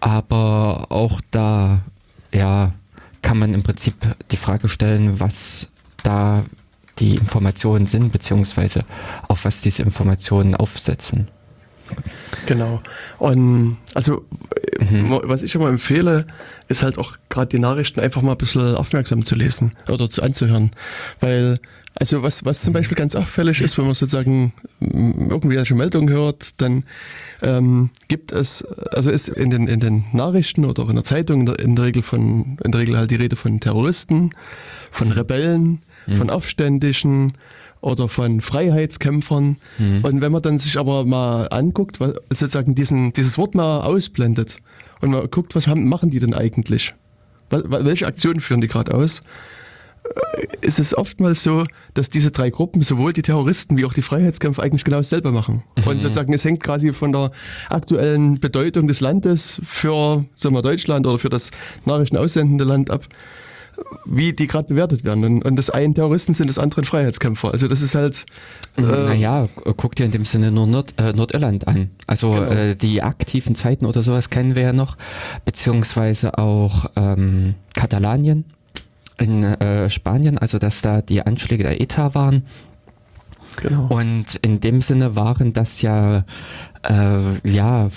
Aber 0.00 0.86
auch 0.88 1.20
da, 1.30 1.82
ja, 2.32 2.72
kann 3.24 3.38
man 3.38 3.54
im 3.54 3.62
Prinzip 3.62 3.94
die 4.30 4.36
Frage 4.36 4.68
stellen, 4.68 5.18
was 5.18 5.68
da 6.02 6.44
die 7.00 7.16
Informationen 7.16 7.86
sind, 7.86 8.12
beziehungsweise 8.12 8.84
auf 9.26 9.44
was 9.44 9.62
diese 9.62 9.82
Informationen 9.82 10.54
aufsetzen. 10.54 11.28
Genau. 12.46 12.80
Und 13.18 13.78
also, 13.94 14.24
Mhm. 14.80 15.20
was 15.24 15.42
ich 15.42 15.54
immer 15.54 15.68
empfehle, 15.68 16.26
ist 16.68 16.82
halt 16.82 16.98
auch 16.98 17.16
gerade 17.28 17.48
die 17.48 17.58
Nachrichten 17.58 18.00
einfach 18.00 18.22
mal 18.22 18.32
ein 18.32 18.38
bisschen 18.38 18.74
aufmerksam 18.74 19.22
zu 19.24 19.34
lesen 19.34 19.72
oder 19.88 20.10
zu 20.10 20.22
anzuhören. 20.22 20.70
Weil, 21.20 21.60
also 21.94 22.22
was, 22.22 22.44
was 22.44 22.62
zum 22.62 22.72
Beispiel 22.72 22.96
ganz 22.96 23.14
auffällig 23.14 23.60
ist, 23.60 23.78
wenn 23.78 23.84
man 23.84 23.94
sozusagen 23.94 24.52
mm, 24.80 25.30
irgendwie 25.30 25.58
eine 25.58 25.74
Meldung 25.74 26.10
hört, 26.10 26.60
dann 26.60 26.84
ähm, 27.42 27.90
gibt 28.08 28.32
es, 28.32 28.64
also 28.64 29.10
ist 29.10 29.28
in 29.28 29.50
den, 29.50 29.68
in 29.68 29.80
den 29.80 30.04
Nachrichten 30.12 30.64
oder 30.64 30.82
auch 30.82 30.88
in 30.88 30.96
der 30.96 31.04
Zeitung 31.04 31.40
in 31.40 31.46
der, 31.46 31.58
in 31.60 31.76
der 31.76 31.84
Regel 31.84 32.02
von, 32.02 32.58
in 32.64 32.72
der 32.72 32.80
Regel 32.80 32.96
halt 32.96 33.10
die 33.10 33.16
Rede 33.16 33.36
von 33.36 33.60
Terroristen, 33.60 34.30
von 34.90 35.12
Rebellen, 35.12 35.80
von 36.18 36.30
Aufständischen 36.30 37.32
oder 37.80 38.08
von 38.08 38.40
Freiheitskämpfern. 38.40 39.56
Und 40.02 40.20
wenn 40.20 40.32
man 40.32 40.42
dann 40.42 40.58
sich 40.58 40.78
aber 40.78 41.04
mal 41.04 41.46
anguckt, 41.48 42.00
was, 42.00 42.14
sozusagen 42.30 42.74
diesen, 42.74 43.12
dieses 43.12 43.38
Wort 43.38 43.54
mal 43.54 43.80
ausblendet 43.80 44.58
und 45.00 45.10
mal 45.10 45.26
guckt, 45.28 45.54
was 45.54 45.66
haben, 45.66 45.88
machen 45.88 46.10
die 46.10 46.18
denn 46.18 46.34
eigentlich? 46.34 46.94
Welche 47.50 48.06
Aktionen 48.06 48.40
führen 48.40 48.60
die 48.60 48.68
gerade 48.68 48.94
aus? 48.94 49.20
Ist 50.60 50.78
es 50.78 50.96
oftmals 50.96 51.42
so, 51.42 51.64
dass 51.94 52.10
diese 52.10 52.30
drei 52.30 52.50
Gruppen, 52.50 52.82
sowohl 52.82 53.12
die 53.12 53.22
Terroristen 53.22 53.76
wie 53.76 53.84
auch 53.84 53.94
die 53.94 54.02
Freiheitskämpfer, 54.02 54.62
eigentlich 54.62 54.84
genau 54.84 54.98
dasselbe 54.98 55.32
machen. 55.32 55.62
Und 55.76 56.00
sozusagen, 56.00 56.32
es 56.32 56.44
hängt 56.44 56.62
quasi 56.62 56.92
von 56.92 57.12
der 57.12 57.30
aktuellen 57.70 58.38
Bedeutung 58.38 58.86
des 58.86 59.00
Landes 59.00 59.60
für 59.64 60.24
sagen 60.34 60.54
wir, 60.54 60.62
Deutschland 60.62 61.06
oder 61.06 61.18
für 61.18 61.30
das 61.30 61.50
Nachrichtenaussendende 61.86 62.64
Land 62.64 62.90
ab, 62.90 63.06
wie 64.04 64.32
die 64.32 64.46
gerade 64.46 64.68
bewertet 64.68 65.04
werden. 65.04 65.24
Und, 65.24 65.42
und 65.44 65.56
das 65.56 65.70
einen 65.70 65.94
Terroristen 65.94 66.34
sind, 66.34 66.48
das 66.48 66.58
andere 66.58 66.84
Freiheitskämpfer. 66.84 67.52
Also 67.52 67.66
das 67.66 67.80
ist 67.80 67.94
halt. 67.94 68.26
Äh, 68.76 68.82
naja, 68.82 69.48
guck 69.76 69.96
dir 69.96 70.04
in 70.04 70.12
dem 70.12 70.24
Sinne 70.24 70.52
nur 70.52 70.66
Nord, 70.66 70.94
äh, 70.98 71.12
Nordirland 71.12 71.66
an. 71.66 71.90
Also 72.06 72.32
Genau. 72.32 72.50
äh, 72.50 72.74
die 72.74 73.02
aktiven 73.02 73.54
Zeiten 73.54 73.86
oder 73.86 74.02
sowas 74.02 74.30
kennen 74.30 74.54
wir 74.54 74.62
ja 74.62 74.72
noch, 74.72 74.96
beziehungsweise 75.44 76.38
auch 76.38 76.86
ähm, 76.96 77.54
Katalanien 77.74 78.44
in 79.18 79.44
äh, 79.44 79.88
Spanien, 79.90 80.38
also 80.38 80.58
dass 80.58 80.80
da 80.80 81.02
die 81.02 81.22
Anschläge 81.22 81.64
der 81.64 81.80
ETA 81.80 82.14
waren. 82.14 82.42
genau. 83.62 83.86
Und 83.86 84.36
in 84.42 84.60
dem 84.60 84.80
Sinne 84.80 85.16
waren 85.16 85.52
das 85.52 85.82
ja, 85.82 86.24
äh, 86.82 87.48
ja, 87.48 87.88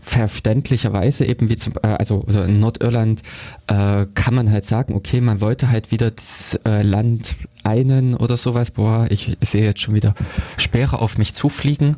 verständlicherweise 0.00 1.24
eben 1.24 1.48
wie 1.48 1.56
zum, 1.56 1.74
äh, 1.82 1.88
also, 1.88 2.24
also 2.26 2.42
in 2.42 2.60
Nordirland 2.60 3.22
äh, 3.68 4.06
kann 4.14 4.34
man 4.34 4.50
halt 4.50 4.64
sagen, 4.64 4.94
okay, 4.94 5.20
man 5.20 5.40
wollte 5.40 5.70
halt 5.70 5.92
wieder 5.92 6.10
das 6.10 6.58
äh, 6.66 6.82
Land 6.82 7.36
einen 7.62 8.14
oder 8.14 8.36
sowas. 8.36 8.72
Boah, 8.72 9.06
ich 9.10 9.36
sehe 9.40 9.64
jetzt 9.64 9.80
schon 9.80 9.94
wieder 9.94 10.14
Speere 10.56 10.98
auf 10.98 11.18
mich 11.18 11.34
zufliegen. 11.34 11.96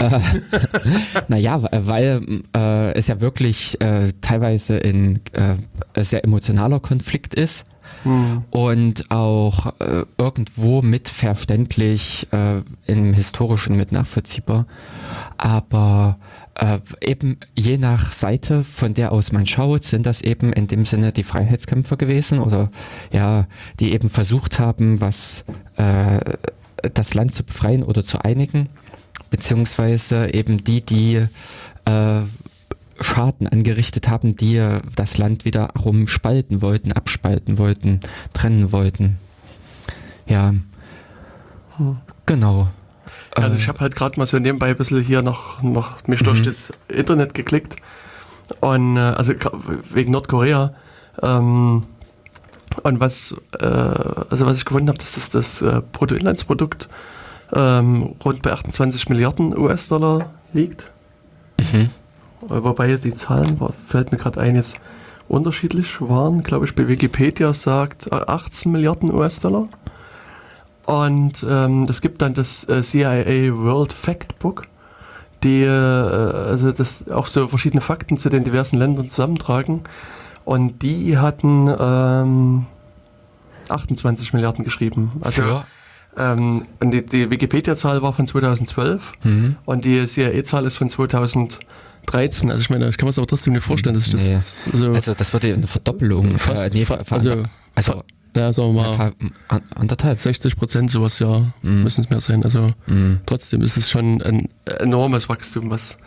äh, 0.00 0.20
naja, 1.28 1.62
weil 1.70 2.42
äh, 2.56 2.92
es 2.94 3.08
ja 3.08 3.20
wirklich 3.20 3.76
teilweise 4.20 4.80
ein 4.82 5.20
äh, 5.32 5.56
sehr 6.02 6.24
emotionaler 6.24 6.80
Konflikt 6.80 7.34
ist 7.34 7.66
hm. 8.04 8.44
und 8.50 9.10
auch 9.10 9.78
äh, 9.80 10.04
irgendwo 10.16 10.82
mit 10.82 11.08
verständlich, 11.08 12.28
äh, 12.32 12.60
im 12.86 13.12
historischen 13.12 13.76
mit 13.76 13.92
nachvollziehbar. 13.92 14.66
Aber 15.36 16.18
äh, 16.54 16.78
eben 17.00 17.38
je 17.54 17.78
nach 17.78 18.12
Seite, 18.12 18.62
von 18.62 18.94
der 18.94 19.12
aus 19.12 19.32
man 19.32 19.46
schaut, 19.46 19.84
sind 19.84 20.06
das 20.06 20.22
eben 20.22 20.52
in 20.52 20.68
dem 20.68 20.84
Sinne 20.84 21.12
die 21.12 21.24
Freiheitskämpfer 21.24 21.96
gewesen 21.96 22.38
oder 22.38 22.70
ja, 23.10 23.46
die 23.80 23.92
eben 23.92 24.08
versucht 24.08 24.58
haben, 24.58 25.00
was 25.00 25.44
äh, 25.76 26.20
das 26.92 27.14
Land 27.14 27.34
zu 27.34 27.42
befreien 27.42 27.82
oder 27.82 28.02
zu 28.02 28.20
einigen, 28.22 28.68
beziehungsweise 29.30 30.32
eben 30.32 30.62
die, 30.62 30.82
die 30.82 31.26
äh, 31.86 32.20
Schaden 33.00 33.48
angerichtet 33.48 34.08
haben, 34.08 34.36
die 34.36 34.62
das 34.96 35.18
Land 35.18 35.44
wiederum 35.44 36.06
spalten 36.06 36.62
wollten, 36.62 36.92
abspalten 36.92 37.58
wollten, 37.58 38.00
trennen 38.32 38.72
wollten. 38.72 39.18
Ja, 40.26 40.54
hm. 41.76 41.96
genau. 42.26 42.68
Also 43.34 43.56
ich 43.56 43.68
habe 43.68 43.80
halt 43.80 43.96
gerade 43.96 44.18
mal 44.18 44.26
so 44.26 44.38
nebenbei 44.38 44.68
ein 44.68 44.76
bisschen 44.76 45.02
hier 45.02 45.22
noch, 45.22 45.62
noch 45.62 46.06
mich 46.06 46.20
mhm. 46.20 46.26
durch 46.26 46.42
das 46.42 46.72
Internet 46.88 47.34
geklickt 47.34 47.76
und 48.60 48.96
äh, 48.96 49.00
also 49.00 49.32
wegen 49.92 50.12
Nordkorea 50.12 50.74
ähm, 51.22 51.82
und 52.82 53.00
was 53.00 53.34
äh, 53.58 53.66
also 53.66 54.46
was 54.46 54.56
ich 54.56 54.64
gefunden 54.64 54.88
habe, 54.88 54.98
dass 54.98 55.14
das 55.14 55.30
das 55.30 55.62
äh, 55.62 55.82
Bruttoinlandsprodukt 55.92 56.88
ähm, 57.52 58.14
rund 58.24 58.42
bei 58.42 58.52
28 58.52 59.08
Milliarden 59.08 59.56
US-Dollar 59.56 60.30
liegt. 60.52 60.90
Mhm. 61.72 61.90
Wobei 62.48 62.96
die 62.96 63.14
Zahlen, 63.14 63.58
fällt 63.88 64.12
mir 64.12 64.18
gerade 64.18 64.40
ein, 64.40 64.54
jetzt 64.54 64.76
unterschiedlich 65.28 66.00
waren. 66.00 66.42
Glaube 66.42 66.66
ich, 66.66 66.74
bei 66.74 66.88
Wikipedia 66.88 67.54
sagt 67.54 68.12
18 68.12 68.70
Milliarden 68.70 69.12
US-Dollar. 69.12 69.68
Und 70.86 71.44
ähm, 71.48 71.84
es 71.88 72.00
gibt 72.00 72.20
dann 72.20 72.34
das 72.34 72.68
äh, 72.68 72.82
CIA 72.82 73.56
World 73.56 73.92
Factbook, 73.92 74.66
die 75.42 75.62
äh, 75.62 75.68
also 75.68 76.72
das 76.72 77.08
auch 77.08 77.26
so 77.26 77.48
verschiedene 77.48 77.80
Fakten 77.80 78.18
zu 78.18 78.28
den 78.28 78.44
diversen 78.44 78.78
Ländern 78.78 79.08
zusammentragen. 79.08 79.80
Und 80.44 80.82
die 80.82 81.16
hatten 81.16 81.74
ähm, 81.78 82.66
28 83.70 84.34
Milliarden 84.34 84.62
geschrieben. 84.62 85.12
Also, 85.22 85.42
Für? 85.42 85.64
Ähm, 86.16 86.66
und 86.80 86.90
die, 86.90 87.04
die 87.04 87.30
Wikipedia-Zahl 87.30 88.02
war 88.02 88.12
von 88.12 88.26
2012 88.26 89.12
mhm. 89.24 89.56
und 89.64 89.84
die 89.84 90.06
CIA-Zahl 90.06 90.66
ist 90.66 90.76
von 90.76 90.88
2013. 92.06 92.50
Also 92.50 92.60
ich 92.60 92.70
meine, 92.70 92.88
ich 92.88 92.96
kann 92.96 93.06
mir 93.06 93.10
das 93.10 93.18
aber 93.18 93.26
trotzdem 93.26 93.52
nicht 93.52 93.64
vorstellen, 93.64 93.94
dass 93.94 94.06
ich 94.06 94.14
nee. 94.14 94.32
das 94.32 94.64
so 94.64 94.92
also 94.92 95.14
das 95.14 95.32
würde 95.32 95.52
eine 95.52 95.66
Verdoppelung. 95.66 96.38
Fast, 96.38 96.74
äh, 96.74 96.78
nee, 96.78 96.86
also, 97.10 97.44
also 97.74 98.02
ja, 98.36 98.52
sagen 98.52 98.74
wir 98.74 98.82
mal, 98.82 99.12
ja, 99.50 99.60
anderthalb. 99.74 100.18
60 100.18 100.56
Prozent 100.56 100.90
sowas, 100.90 101.18
ja, 101.20 101.40
mm. 101.62 101.82
müssen 101.82 102.00
es 102.02 102.10
mehr 102.10 102.20
sein. 102.20 102.42
Also 102.42 102.72
mm. 102.86 103.20
trotzdem 103.26 103.62
ist 103.62 103.76
es 103.76 103.88
schon 103.88 104.20
ein 104.22 104.48
enormes 104.80 105.28
Wachstum, 105.28 105.70
was. 105.70 105.98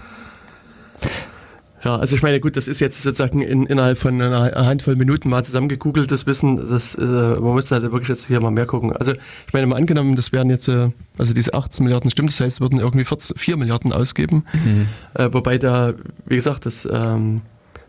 Ja, 1.83 1.97
also 1.97 2.15
ich 2.15 2.23
meine, 2.23 2.39
gut, 2.39 2.57
das 2.57 2.67
ist 2.67 2.79
jetzt 2.79 3.01
sozusagen 3.01 3.41
in, 3.41 3.65
innerhalb 3.67 3.97
von 3.97 4.19
einer 4.19 4.51
Handvoll 4.65 4.95
Minuten 4.95 5.29
mal 5.29 5.43
zusammengegoogeltes 5.43 6.25
Wissen. 6.25 6.57
Das, 6.57 6.95
äh, 6.95 7.01
man 7.01 7.53
muss 7.53 7.71
halt 7.71 7.83
wirklich 7.83 8.09
jetzt 8.09 8.25
hier 8.27 8.39
mal 8.39 8.51
mehr 8.51 8.65
gucken. 8.65 8.93
Also 8.93 9.13
ich 9.13 9.53
meine, 9.53 9.67
mal 9.67 9.75
angenommen, 9.75 10.15
das 10.15 10.31
wären 10.31 10.49
jetzt, 10.49 10.67
äh, 10.67 10.89
also 11.17 11.33
diese 11.33 11.53
18 11.53 11.83
Milliarden 11.83 12.09
stimmt, 12.09 12.29
das 12.29 12.39
heißt, 12.39 12.61
würden 12.61 12.79
irgendwie 12.79 13.05
14, 13.05 13.37
4 13.37 13.57
Milliarden 13.57 13.93
ausgeben. 13.93 14.43
Mhm. 14.53 14.87
Äh, 15.13 15.29
wobei 15.31 15.57
da, 15.57 15.93
wie 16.25 16.35
gesagt, 16.35 16.65
das 16.65 16.87
ähm, 16.91 17.41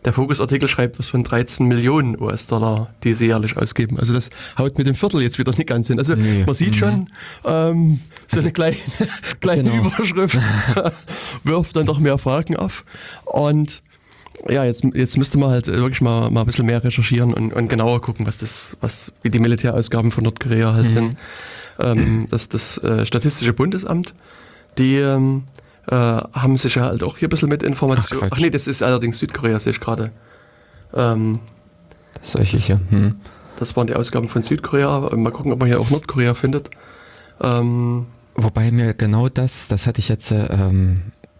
der 0.05 0.13
Fokus-Artikel 0.13 0.67
schreibt 0.69 0.99
was 0.99 1.07
von 1.07 1.23
13 1.23 1.65
Millionen 1.65 2.19
US-Dollar, 2.19 2.93
die 3.03 3.13
sie 3.13 3.27
jährlich 3.27 3.57
ausgeben. 3.57 3.99
Also 3.99 4.13
das 4.13 4.29
haut 4.57 4.77
mit 4.77 4.87
dem 4.87 4.95
Viertel 4.95 5.21
jetzt 5.21 5.37
wieder 5.39 5.51
nicht 5.51 5.67
ganz 5.67 5.87
hin. 5.87 5.99
Also 5.99 6.15
nee. 6.15 6.43
man 6.45 6.55
sieht 6.55 6.75
mhm. 6.75 6.77
schon, 6.77 7.07
ähm, 7.45 7.99
so 8.27 8.37
also, 8.37 8.45
eine 8.45 8.53
kleine, 8.53 8.77
kleine 9.41 9.69
genau. 9.69 9.87
Überschrift 9.87 10.37
wirft 11.43 11.75
dann 11.75 11.85
doch 11.85 11.99
mehr 11.99 12.17
Fragen 12.17 12.55
auf. 12.55 12.85
Und 13.25 13.83
ja, 14.47 14.63
jetzt, 14.63 14.83
jetzt 14.93 15.17
müsste 15.17 15.37
man 15.37 15.49
halt 15.49 15.67
wirklich 15.67 16.01
mal, 16.01 16.29
mal 16.31 16.41
ein 16.41 16.45
bisschen 16.45 16.65
mehr 16.65 16.81
recherchieren 16.81 17.33
und, 17.33 17.53
und 17.53 17.67
genauer 17.67 18.01
gucken, 18.01 18.25
was 18.25 18.37
das, 18.37 18.77
was, 18.79 19.11
wie 19.21 19.29
die 19.29 19.39
Militärausgaben 19.39 20.11
von 20.11 20.23
Nordkorea 20.23 20.73
halt 20.73 20.89
mhm. 20.89 20.93
sind. 20.93 21.17
Ähm, 21.79 22.27
das, 22.29 22.47
das 22.47 22.77
äh, 22.77 23.05
Statistische 23.05 23.53
Bundesamt, 23.53 24.13
die 24.77 24.95
ähm, 24.95 25.43
äh, 25.89 25.95
haben 25.95 26.57
sich 26.57 26.75
ja 26.75 26.83
halt 26.83 27.03
auch 27.03 27.17
hier 27.17 27.27
ein 27.27 27.31
bisschen 27.31 27.49
mit 27.49 27.63
Informationen. 27.63 28.23
Ach, 28.25 28.35
Ach, 28.35 28.39
nee, 28.39 28.49
das 28.49 28.67
ist 28.67 28.83
allerdings 28.83 29.19
Südkorea, 29.19 29.59
sehe 29.59 29.73
ich 29.73 29.79
gerade. 29.79 30.11
Ähm, 30.93 31.39
Solche 32.21 32.57
hier. 32.57 32.79
Hm. 32.89 33.15
Das 33.57 33.75
waren 33.75 33.87
die 33.87 33.95
Ausgaben 33.95 34.29
von 34.29 34.43
Südkorea. 34.43 35.09
Mal 35.15 35.31
gucken, 35.31 35.51
ob 35.51 35.59
man 35.59 35.67
hier 35.67 35.79
auch 35.79 35.89
Nordkorea 35.89 36.33
findet. 36.33 36.69
Ähm, 37.41 38.05
Wobei 38.35 38.71
mir 38.71 38.93
genau 38.93 39.29
das, 39.29 39.67
das 39.67 39.87
hatte 39.87 39.99
ich 39.99 40.09
jetzt 40.09 40.31
ähm, 40.31 40.95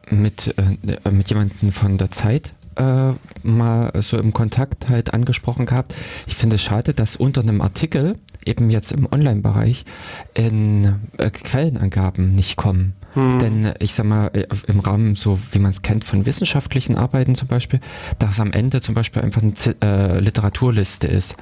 mit, 0.10 0.54
äh, 0.58 1.12
mit 1.12 1.30
jemandem 1.30 1.72
von 1.72 1.98
der 1.98 2.12
Zeit 2.12 2.52
äh, 2.76 3.14
mal 3.44 3.92
so 4.02 4.18
im 4.18 4.34
Kontakt 4.34 4.90
halt 4.90 5.14
angesprochen 5.14 5.66
gehabt. 5.66 5.94
Ich 6.28 6.36
finde 6.36 6.56
es 6.56 6.62
schade, 6.62 6.94
dass 6.94 7.16
unter 7.16 7.42
einem 7.42 7.62
Artikel, 7.62 8.16
eben 8.46 8.70
jetzt 8.70 8.92
im 8.92 9.08
Online-Bereich, 9.12 9.86
in 10.34 10.96
äh, 11.18 11.30
Quellenangaben 11.30 12.36
nicht 12.36 12.58
kommen. 12.58 12.94
Hm. 13.14 13.40
Denn 13.40 13.74
ich 13.80 13.94
sag 13.94 14.06
mal, 14.06 14.28
äh, 14.34 14.46
im 14.68 14.80
Rahmen, 14.80 15.16
so 15.16 15.40
wie 15.52 15.60
man 15.60 15.72
es 15.72 15.82
kennt 15.82 16.04
von 16.04 16.26
wissenschaftlichen 16.26 16.96
Arbeiten 16.96 17.36
zum 17.36 17.48
Beispiel, 17.48 17.80
dass 18.20 18.40
am 18.40 18.52
Ende 18.52 18.82
zum 18.82 18.96
Beispiel 18.96 19.22
einfach 19.22 19.42
eine 19.42 19.54
äh, 19.82 20.20
Literaturliste 20.20 21.08
ist, 21.08 21.36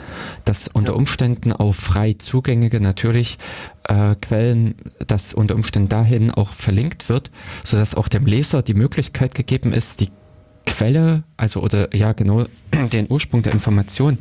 dass 0.46 0.70
unter 0.70 0.96
Umständen 0.96 1.52
auf 1.52 1.76
frei 1.76 2.14
zugängige 2.14 2.80
natürlich 2.80 3.38
äh, 3.84 4.16
Quellen, 4.22 4.76
dass 5.06 5.34
unter 5.34 5.56
Umständen 5.56 5.90
dahin 5.90 6.32
auch 6.32 6.50
verlinkt 6.50 7.10
wird, 7.10 7.32
sodass 7.64 7.96
auch 7.96 8.08
dem 8.08 8.26
Leser 8.26 8.62
die 8.62 8.74
Möglichkeit 8.74 9.36
gegeben 9.36 9.74
ist, 9.74 10.00
die 10.00 10.10
Quelle, 10.66 11.24
also 11.38 11.62
oder 11.62 11.96
ja 11.96 12.12
genau 12.12 12.46
den 12.94 13.08
Ursprung 13.10 13.42
der 13.42 13.54
Information 13.54 14.18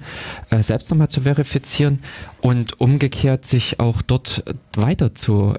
äh, 0.50 0.62
selbst 0.62 0.90
nochmal 0.90 1.08
zu 1.08 1.22
verifizieren 1.22 2.00
und 2.40 2.80
umgekehrt 2.80 3.44
sich 3.44 3.80
auch 3.80 4.00
dort 4.00 4.44
weiter 4.74 5.14
zu 5.14 5.54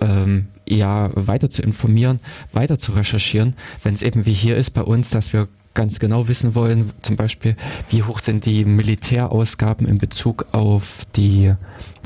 ähm, 0.00 0.48
ja 0.68 1.10
weiter 1.14 1.50
zu 1.50 1.62
informieren, 1.62 2.20
weiter 2.52 2.78
zu 2.78 2.92
recherchieren, 2.92 3.54
wenn 3.82 3.94
es 3.94 4.02
eben 4.02 4.26
wie 4.26 4.32
hier 4.32 4.56
ist 4.56 4.70
bei 4.70 4.82
uns, 4.82 5.10
dass 5.10 5.32
wir 5.32 5.48
ganz 5.74 5.98
genau 5.98 6.28
wissen 6.28 6.54
wollen, 6.54 6.90
zum 7.02 7.16
Beispiel, 7.16 7.56
wie 7.90 8.04
hoch 8.04 8.20
sind 8.20 8.46
die 8.46 8.64
Militärausgaben 8.64 9.86
in 9.86 9.98
Bezug 9.98 10.46
auf 10.52 11.04
die 11.16 11.52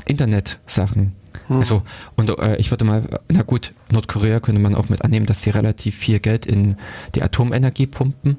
Internetsachen. 0.05 1.15
Hm. 1.47 1.57
Also, 1.57 1.83
und 2.15 2.37
äh, 2.39 2.57
ich 2.57 2.71
würde 2.71 2.85
mal, 2.85 3.03
na 3.29 3.43
gut, 3.43 3.73
Nordkorea 3.91 4.39
könnte 4.39 4.61
man 4.61 4.75
auch 4.75 4.89
mit 4.89 5.03
annehmen, 5.03 5.27
dass 5.27 5.43
sie 5.43 5.51
relativ 5.51 5.95
viel 5.95 6.19
Geld 6.19 6.45
in 6.45 6.75
die 7.15 7.21
Atomenergie 7.21 7.87
pumpen. 7.87 8.37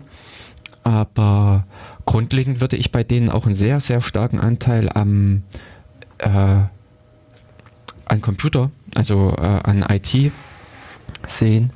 Aber 0.83 1.67
grundlegend 2.07 2.61
würde 2.61 2.77
ich 2.77 2.91
bei 2.91 3.05
denen 3.05 3.31
auch 3.31 3.47
einen 3.47 3.55
sehr, 3.55 3.81
sehr 3.81 4.01
starken 4.01 4.41
Anteil 4.41 4.89
am 4.93 5.43
äh, 6.19 6.61
an 8.11 8.21
Computer, 8.21 8.71
also 8.95 9.35
äh, 9.39 9.43
an 9.43 9.85
IT 9.89 10.33
sehen. 11.27 11.73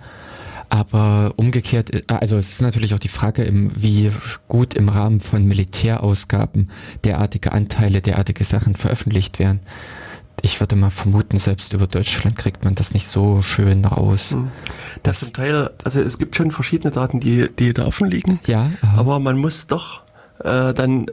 Aber 0.68 1.32
umgekehrt, 1.36 1.94
äh, 1.94 2.02
also 2.08 2.36
es 2.36 2.52
ist 2.52 2.62
natürlich 2.62 2.94
auch 2.94 2.98
die 2.98 3.08
Frage, 3.08 3.48
wie 3.52 4.10
gut 4.48 4.74
im 4.74 4.88
Rahmen 4.88 5.20
von 5.20 5.44
Militärausgaben 5.44 6.70
derartige 7.04 7.52
Anteile, 7.52 8.02
derartige 8.02 8.44
Sachen 8.44 8.74
veröffentlicht 8.74 9.38
werden. 9.38 9.60
Ich 10.42 10.60
würde 10.60 10.76
mal 10.76 10.90
vermuten, 10.90 11.38
selbst 11.38 11.72
über 11.72 11.86
Deutschland 11.86 12.36
kriegt 12.36 12.64
man 12.64 12.74
das 12.74 12.92
nicht 12.92 13.06
so 13.06 13.40
schön 13.40 13.84
raus. 13.84 14.32
Hm. 14.32 14.50
Das, 15.02 15.20
das 15.20 15.28
zum 15.28 15.32
Teil, 15.34 15.70
also 15.84 16.00
es 16.00 16.18
gibt 16.18 16.36
schon 16.36 16.50
verschiedene 16.50 16.90
Daten, 16.90 17.20
die, 17.20 17.48
die 17.58 17.72
da 17.72 17.86
offen 17.86 18.10
liegen. 18.10 18.40
Ja. 18.46 18.70
Aha. 18.82 18.98
Aber 18.98 19.20
man 19.20 19.38
muss 19.38 19.68
doch 19.68 20.02
äh, 20.40 20.74
dann 20.74 21.06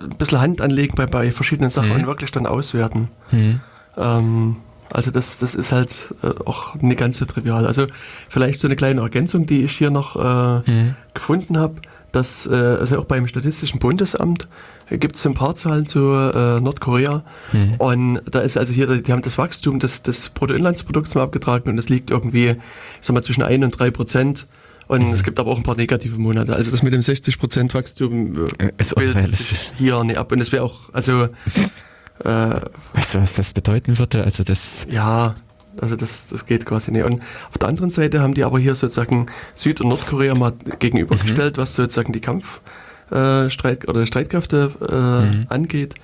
ein 0.00 0.18
bisschen 0.18 0.40
Hand 0.40 0.60
anlegen 0.60 0.94
bei, 0.94 1.06
bei 1.06 1.32
verschiedenen 1.32 1.70
Sachen 1.70 1.90
hm. 1.90 2.00
und 2.00 2.06
wirklich 2.06 2.30
dann 2.30 2.46
auswerten. 2.46 3.08
Hm. 3.30 3.60
Ähm, 3.96 4.56
also 4.92 5.10
das, 5.10 5.38
das 5.38 5.54
ist 5.54 5.72
halt 5.72 6.14
äh, 6.22 6.28
auch 6.44 6.74
nicht 6.76 6.98
ganz 6.98 7.18
so 7.18 7.24
trivial. 7.24 7.66
Also 7.66 7.86
vielleicht 8.28 8.60
so 8.60 8.68
eine 8.68 8.76
kleine 8.76 9.00
Ergänzung, 9.00 9.46
die 9.46 9.64
ich 9.64 9.72
hier 9.72 9.90
noch 9.90 10.16
äh, 10.16 10.70
mhm. 10.70 10.94
gefunden 11.14 11.58
habe, 11.58 11.74
dass 12.12 12.46
äh, 12.46 12.54
also 12.54 13.00
auch 13.00 13.04
beim 13.04 13.26
Statistischen 13.26 13.78
Bundesamt 13.78 14.48
gibt 14.88 15.16
es 15.16 15.26
ein 15.26 15.34
paar 15.34 15.56
Zahlen 15.56 15.86
zu 15.86 16.12
äh, 16.12 16.60
Nordkorea 16.60 17.24
mhm. 17.52 17.74
und 17.78 18.20
da 18.30 18.40
ist 18.40 18.56
also 18.56 18.72
hier, 18.72 18.86
die 18.86 19.12
haben 19.12 19.22
das 19.22 19.36
Wachstum 19.36 19.80
des, 19.80 20.02
des 20.02 20.30
Bruttoinlandsprodukts 20.30 21.14
mal 21.16 21.22
abgetragen 21.22 21.68
und 21.68 21.76
das 21.76 21.88
liegt 21.88 22.10
irgendwie, 22.10 22.50
ich 22.50 22.56
sag 23.00 23.14
mal, 23.14 23.22
zwischen 23.22 23.42
1 23.42 23.64
und 23.64 23.72
3 23.72 23.90
Prozent. 23.90 24.46
Und 24.88 25.08
mhm. 25.08 25.14
es 25.14 25.24
gibt 25.24 25.40
aber 25.40 25.50
auch 25.50 25.56
ein 25.56 25.64
paar 25.64 25.76
negative 25.76 26.16
Monate. 26.16 26.54
Also 26.54 26.70
das 26.70 26.84
mit 26.84 26.92
dem 26.92 27.02
60 27.02 27.40
Prozent 27.40 27.74
Wachstum 27.74 28.46
äh, 28.58 28.70
ist 28.78 28.94
bildet 28.94 29.32
sich 29.32 29.58
hier 29.76 30.02
nicht 30.04 30.16
ab. 30.16 30.30
Und 30.30 30.40
es 30.40 30.52
wäre 30.52 30.62
auch, 30.62 30.92
also 30.92 31.26
äh, 32.24 32.60
weißt 32.94 33.14
du, 33.14 33.20
was 33.20 33.34
das 33.34 33.52
bedeuten 33.52 33.98
würde? 33.98 34.24
Also 34.24 34.42
das. 34.42 34.86
Ja, 34.90 35.34
also 35.80 35.96
das, 35.96 36.26
das 36.26 36.46
geht 36.46 36.64
quasi 36.64 36.90
nicht. 36.90 37.04
Und 37.04 37.22
auf 37.50 37.58
der 37.58 37.68
anderen 37.68 37.90
Seite 37.90 38.20
haben 38.20 38.34
die 38.34 38.44
aber 38.44 38.58
hier 38.58 38.74
sozusagen 38.74 39.26
Süd- 39.54 39.80
und 39.80 39.88
Nordkorea 39.88 40.34
mal 40.34 40.52
gegenübergestellt, 40.78 41.56
mhm. 41.56 41.60
was 41.60 41.74
sozusagen 41.74 42.12
die 42.12 42.20
Kampfstreit 42.20 43.84
äh, 43.84 43.86
oder 43.88 44.06
Streitkräfte 44.06 44.72
äh, 44.88 45.26
mhm. 45.26 45.46
angeht. 45.48 45.94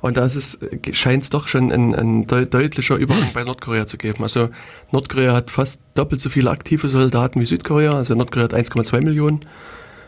Und 0.00 0.16
da 0.16 0.28
scheint 0.92 1.24
es 1.24 1.30
doch 1.30 1.46
schon 1.46 1.70
ein, 1.70 1.94
ein 1.94 2.26
deutlicher 2.26 2.96
Übergang 2.96 3.28
bei 3.34 3.44
Nordkorea 3.44 3.86
zu 3.86 3.98
geben. 3.98 4.22
Also 4.22 4.48
Nordkorea 4.92 5.34
hat 5.34 5.50
fast 5.50 5.82
doppelt 5.94 6.20
so 6.20 6.30
viele 6.30 6.50
aktive 6.50 6.88
Soldaten 6.88 7.38
wie 7.40 7.44
Südkorea. 7.44 7.96
Also 7.96 8.14
Nordkorea 8.14 8.44
hat 8.44 8.54
1,2 8.54 9.02
Millionen, 9.02 9.40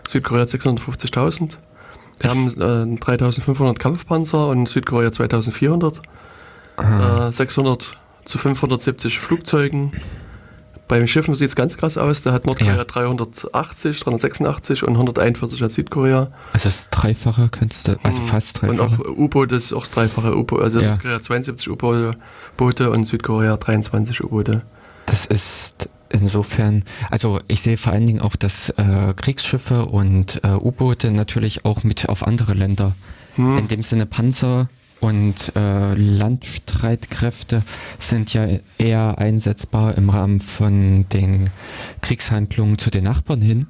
Südkorea 0.09 0.43
hat 0.43 0.49
650.000. 0.49 1.59
Wir 2.23 2.31
haben 2.31 2.95
äh, 2.95 2.99
3500 2.99 3.79
Kampfpanzer 3.79 4.49
und 4.49 4.69
Südkorea 4.69 5.11
2400. 5.11 6.01
Äh, 6.79 7.33
600 7.33 7.99
zu 8.25 8.39
570 8.39 9.19
Flugzeugen. 9.19 9.93
Bei 10.89 10.99
den 10.99 11.09
Schiffen 11.09 11.35
sieht 11.35 11.49
es 11.49 11.57
ganz 11.57 11.79
krass 11.79 11.97
aus. 11.99 12.23
Da 12.23 12.33
hat 12.33 12.47
Nordkorea 12.47 12.77
ja. 12.77 12.85
380, 12.85 14.01
386 14.01 14.83
und 14.83 14.93
141 14.93 15.63
hat 15.63 15.73
Südkorea. 15.73 16.31
Also 16.53 16.69
das 16.69 16.91
Dreifache 16.91 17.49
kannst 17.51 17.89
du, 17.89 17.97
also 18.03 18.21
hm. 18.21 18.27
fast 18.27 18.63
Dreifache. 18.63 18.83
Und 18.83 19.07
auch 19.07 19.17
U-Boot 19.17 19.53
ist 19.53 19.73
auch 19.73 19.81
das 19.81 19.91
Dreifache. 19.93 20.37
U-Boot, 20.37 20.63
also 20.63 20.81
ja. 20.81 20.89
Nordkorea 20.91 21.21
72 21.21 21.71
U-Boote 21.71 22.91
und 22.91 23.05
Südkorea 23.05 23.57
23 23.57 24.23
U-Boote. 24.23 24.63
Das 25.07 25.27
ist 25.27 25.89
insofern, 26.13 26.85
also 27.11 27.41
ich 27.49 27.61
sehe 27.61 27.77
vor 27.77 27.93
allen 27.93 28.07
Dingen 28.07 28.21
auch, 28.21 28.37
dass 28.37 28.71
äh, 28.71 29.15
Kriegsschiffe 29.17 29.87
und 29.87 30.43
äh, 30.45 30.55
U-Boote 30.55 31.11
natürlich 31.11 31.65
auch 31.65 31.85
mit 31.85 32.09
auf 32.09 32.27
andere 32.27 32.55
Länder, 32.55 32.95
hm. 33.37 33.59
in 33.59 33.69
dem 33.69 33.83
Sinne 33.83 34.07
Panzer 34.07 34.69
und 35.01 35.53
äh, 35.57 35.95
Landstreitkräfte 35.95 37.63
sind 37.99 38.33
ja 38.35 38.47
eher 38.79 39.19
einsetzbar 39.19 39.97
im 39.99 40.11
Rahmen 40.11 40.41
von 40.41 41.07
den 41.09 41.51
Kriegshandlungen 42.03 42.79
zu 42.79 42.91
den 42.91 43.05
Nachbarn 43.05 43.43
hin, 43.43 43.67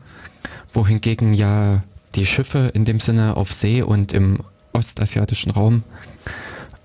wohingegen 0.72 1.32
ja 1.32 1.84
die 2.14 2.26
Schiffe 2.26 2.70
in 2.75 2.84
dem 2.84 3.00
Sinne 3.00 3.38
auf 3.38 3.50
See 3.52 3.80
und 3.80 4.12
im 4.12 4.40
ostasiatischen 4.75 5.52
Raum 5.52 5.84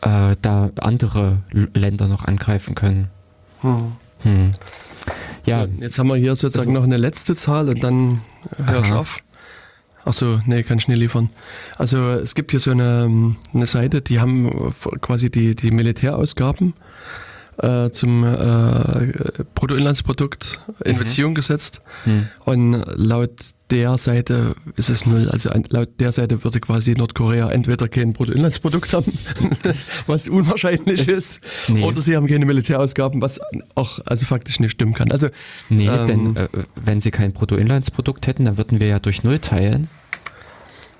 äh, 0.01 0.35
da 0.41 0.69
andere 0.79 1.39
Länder 1.51 2.07
noch 2.07 2.23
angreifen 2.23 2.73
können. 2.73 3.09
Hm. 3.61 3.91
Hm. 4.23 4.51
Ja. 5.47 5.65
Jetzt 5.79 5.97
haben 5.97 6.07
wir 6.07 6.15
hier 6.15 6.35
sozusagen 6.35 6.71
also, 6.71 6.79
noch 6.79 6.83
eine 6.83 6.97
letzte 6.97 7.35
Zahl 7.35 7.69
und 7.69 7.81
dann 7.83 8.21
hör 8.65 8.83
ich 8.83 8.91
auf. 8.91 9.19
Achso, 10.03 10.39
nee, 10.45 10.63
kann 10.63 10.77
ich 10.77 10.87
nicht 10.87 10.99
liefern. 10.99 11.29
Also 11.77 11.97
es 12.11 12.35
gibt 12.35 12.51
hier 12.51 12.59
so 12.59 12.71
eine, 12.71 13.35
eine 13.53 13.65
Seite, 13.65 14.01
die 14.01 14.19
haben 14.19 14.73
quasi 15.01 15.29
die, 15.29 15.55
die 15.55 15.71
Militärausgaben 15.71 16.73
äh, 17.57 17.89
zum 17.89 18.23
äh, 18.23 19.13
Bruttoinlandsprodukt 19.55 20.61
in 20.83 20.93
mhm. 20.93 20.99
Beziehung 20.99 21.33
gesetzt. 21.33 21.81
Mhm. 22.05 22.29
Und 22.45 22.83
laut 22.95 23.31
der 23.69 23.97
Seite 23.97 24.55
ist 24.75 24.89
es 24.89 25.05
null. 25.05 25.29
Also 25.29 25.49
laut 25.69 25.89
der 25.99 26.11
Seite 26.11 26.43
würde 26.43 26.59
quasi 26.59 26.93
Nordkorea 26.93 27.49
entweder 27.51 27.87
kein 27.87 28.13
Bruttoinlandsprodukt 28.13 28.93
haben, 28.93 29.11
was 30.07 30.27
unwahrscheinlich 30.27 31.07
ist, 31.07 31.41
nee. 31.67 31.83
oder 31.83 32.01
sie 32.01 32.15
haben 32.15 32.27
keine 32.27 32.45
Militärausgaben, 32.45 33.21
was 33.21 33.39
auch 33.75 33.99
also 34.05 34.25
faktisch 34.25 34.59
nicht 34.59 34.71
stimmen 34.71 34.93
kann. 34.93 35.11
Also, 35.11 35.27
nee, 35.69 35.87
ähm, 35.87 36.07
denn 36.07 36.35
äh, 36.35 36.47
wenn 36.75 37.01
sie 37.01 37.11
kein 37.11 37.33
Bruttoinlandsprodukt 37.33 38.27
hätten, 38.27 38.45
dann 38.45 38.57
würden 38.57 38.79
wir 38.79 38.87
ja 38.87 38.99
durch 38.99 39.23
null 39.23 39.39
teilen. 39.39 39.89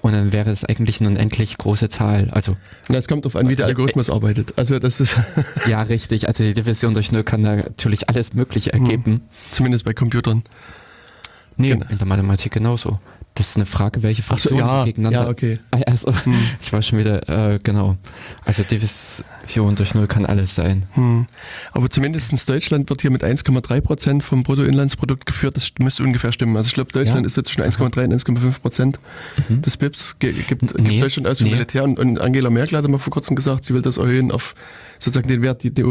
Und 0.01 0.13
dann 0.13 0.31
wäre 0.31 0.51
es 0.51 0.63
eigentlich 0.63 1.01
eine 1.01 1.09
unendlich 1.09 1.57
große 1.57 1.89
Zahl. 1.89 2.29
Also, 2.31 2.51
und 2.87 2.95
das 2.95 3.07
kommt 3.07 3.25
auf 3.25 3.35
an, 3.35 3.49
wie 3.49 3.55
der 3.55 3.65
Algorithmus 3.65 4.09
arbeitet. 4.09 4.53
Also 4.55 4.79
das 4.79 5.01
ist 5.01 5.17
ja 5.67 5.81
richtig. 5.81 6.27
Also 6.27 6.43
die 6.43 6.53
Division 6.53 6.93
durch 6.93 7.11
Null 7.11 7.23
kann 7.23 7.41
natürlich 7.41 8.07
alles 8.07 8.33
Mögliche 8.33 8.71
ergeben. 8.71 9.03
Hm. 9.05 9.21
Zumindest 9.51 9.85
bei 9.85 9.93
Computern. 9.93 10.43
Nee, 11.57 11.69
genau. 11.69 11.85
in 11.89 11.97
der 11.97 12.07
Mathematik 12.07 12.51
genauso. 12.51 12.99
Das 13.37 13.49
ist 13.49 13.55
eine 13.55 13.67
Frage, 13.67 14.01
welche 14.01 14.23
Funktionen 14.23 14.61
so, 14.61 14.65
ja, 14.65 14.83
gegeneinander. 14.85 15.25
Ja, 15.25 15.29
okay. 15.29 15.59
Also, 15.85 16.11
hm. 16.11 16.33
ich 16.59 16.73
war 16.73 16.81
schon 16.81 16.97
wieder, 16.97 17.29
äh, 17.29 17.59
genau. 17.61 17.95
Also 18.45 18.63
Division 18.63 19.75
durch 19.75 19.93
Null 19.93 20.07
kann 20.07 20.25
alles 20.25 20.55
sein. 20.55 20.83
Hm. 20.93 21.27
Aber 21.71 21.87
zumindest 21.91 22.49
Deutschland 22.49 22.89
wird 22.89 23.01
hier 23.01 23.11
mit 23.11 23.23
1,3 23.23 23.81
Prozent 23.81 24.23
vom 24.23 24.41
Bruttoinlandsprodukt 24.41 25.27
geführt. 25.27 25.55
Das 25.55 25.71
müsste 25.77 26.01
ungefähr 26.01 26.31
stimmen. 26.31 26.57
Also 26.57 26.67
ich 26.67 26.73
glaube, 26.73 26.91
Deutschland 26.91 27.21
ja? 27.21 27.27
ist 27.27 27.37
jetzt 27.37 27.49
zwischen 27.49 27.61
1,3 27.61 28.05
und 28.05 28.15
1,5 28.15 28.59
Prozent 28.59 28.99
mhm. 29.47 29.61
des 29.61 29.77
BIPs. 29.77 30.17
Gibt, 30.17 30.47
gibt 30.47 30.79
nee, 30.79 30.99
Deutschland 30.99 31.27
als 31.27 31.39
nee. 31.39 31.51
Militär. 31.51 31.83
Und, 31.83 31.99
und, 31.99 32.19
Angela 32.19 32.49
Merkel 32.49 32.75
hat 32.75 32.87
mal 32.87 32.97
vor 32.97 33.13
kurzem 33.13 33.35
gesagt, 33.35 33.65
sie 33.65 33.75
will 33.75 33.83
das 33.83 33.97
erhöhen 33.97 34.31
auf 34.31 34.55
sozusagen 34.97 35.27
den 35.27 35.43
Wert, 35.43 35.63
den 35.63 35.75
die 35.75 35.83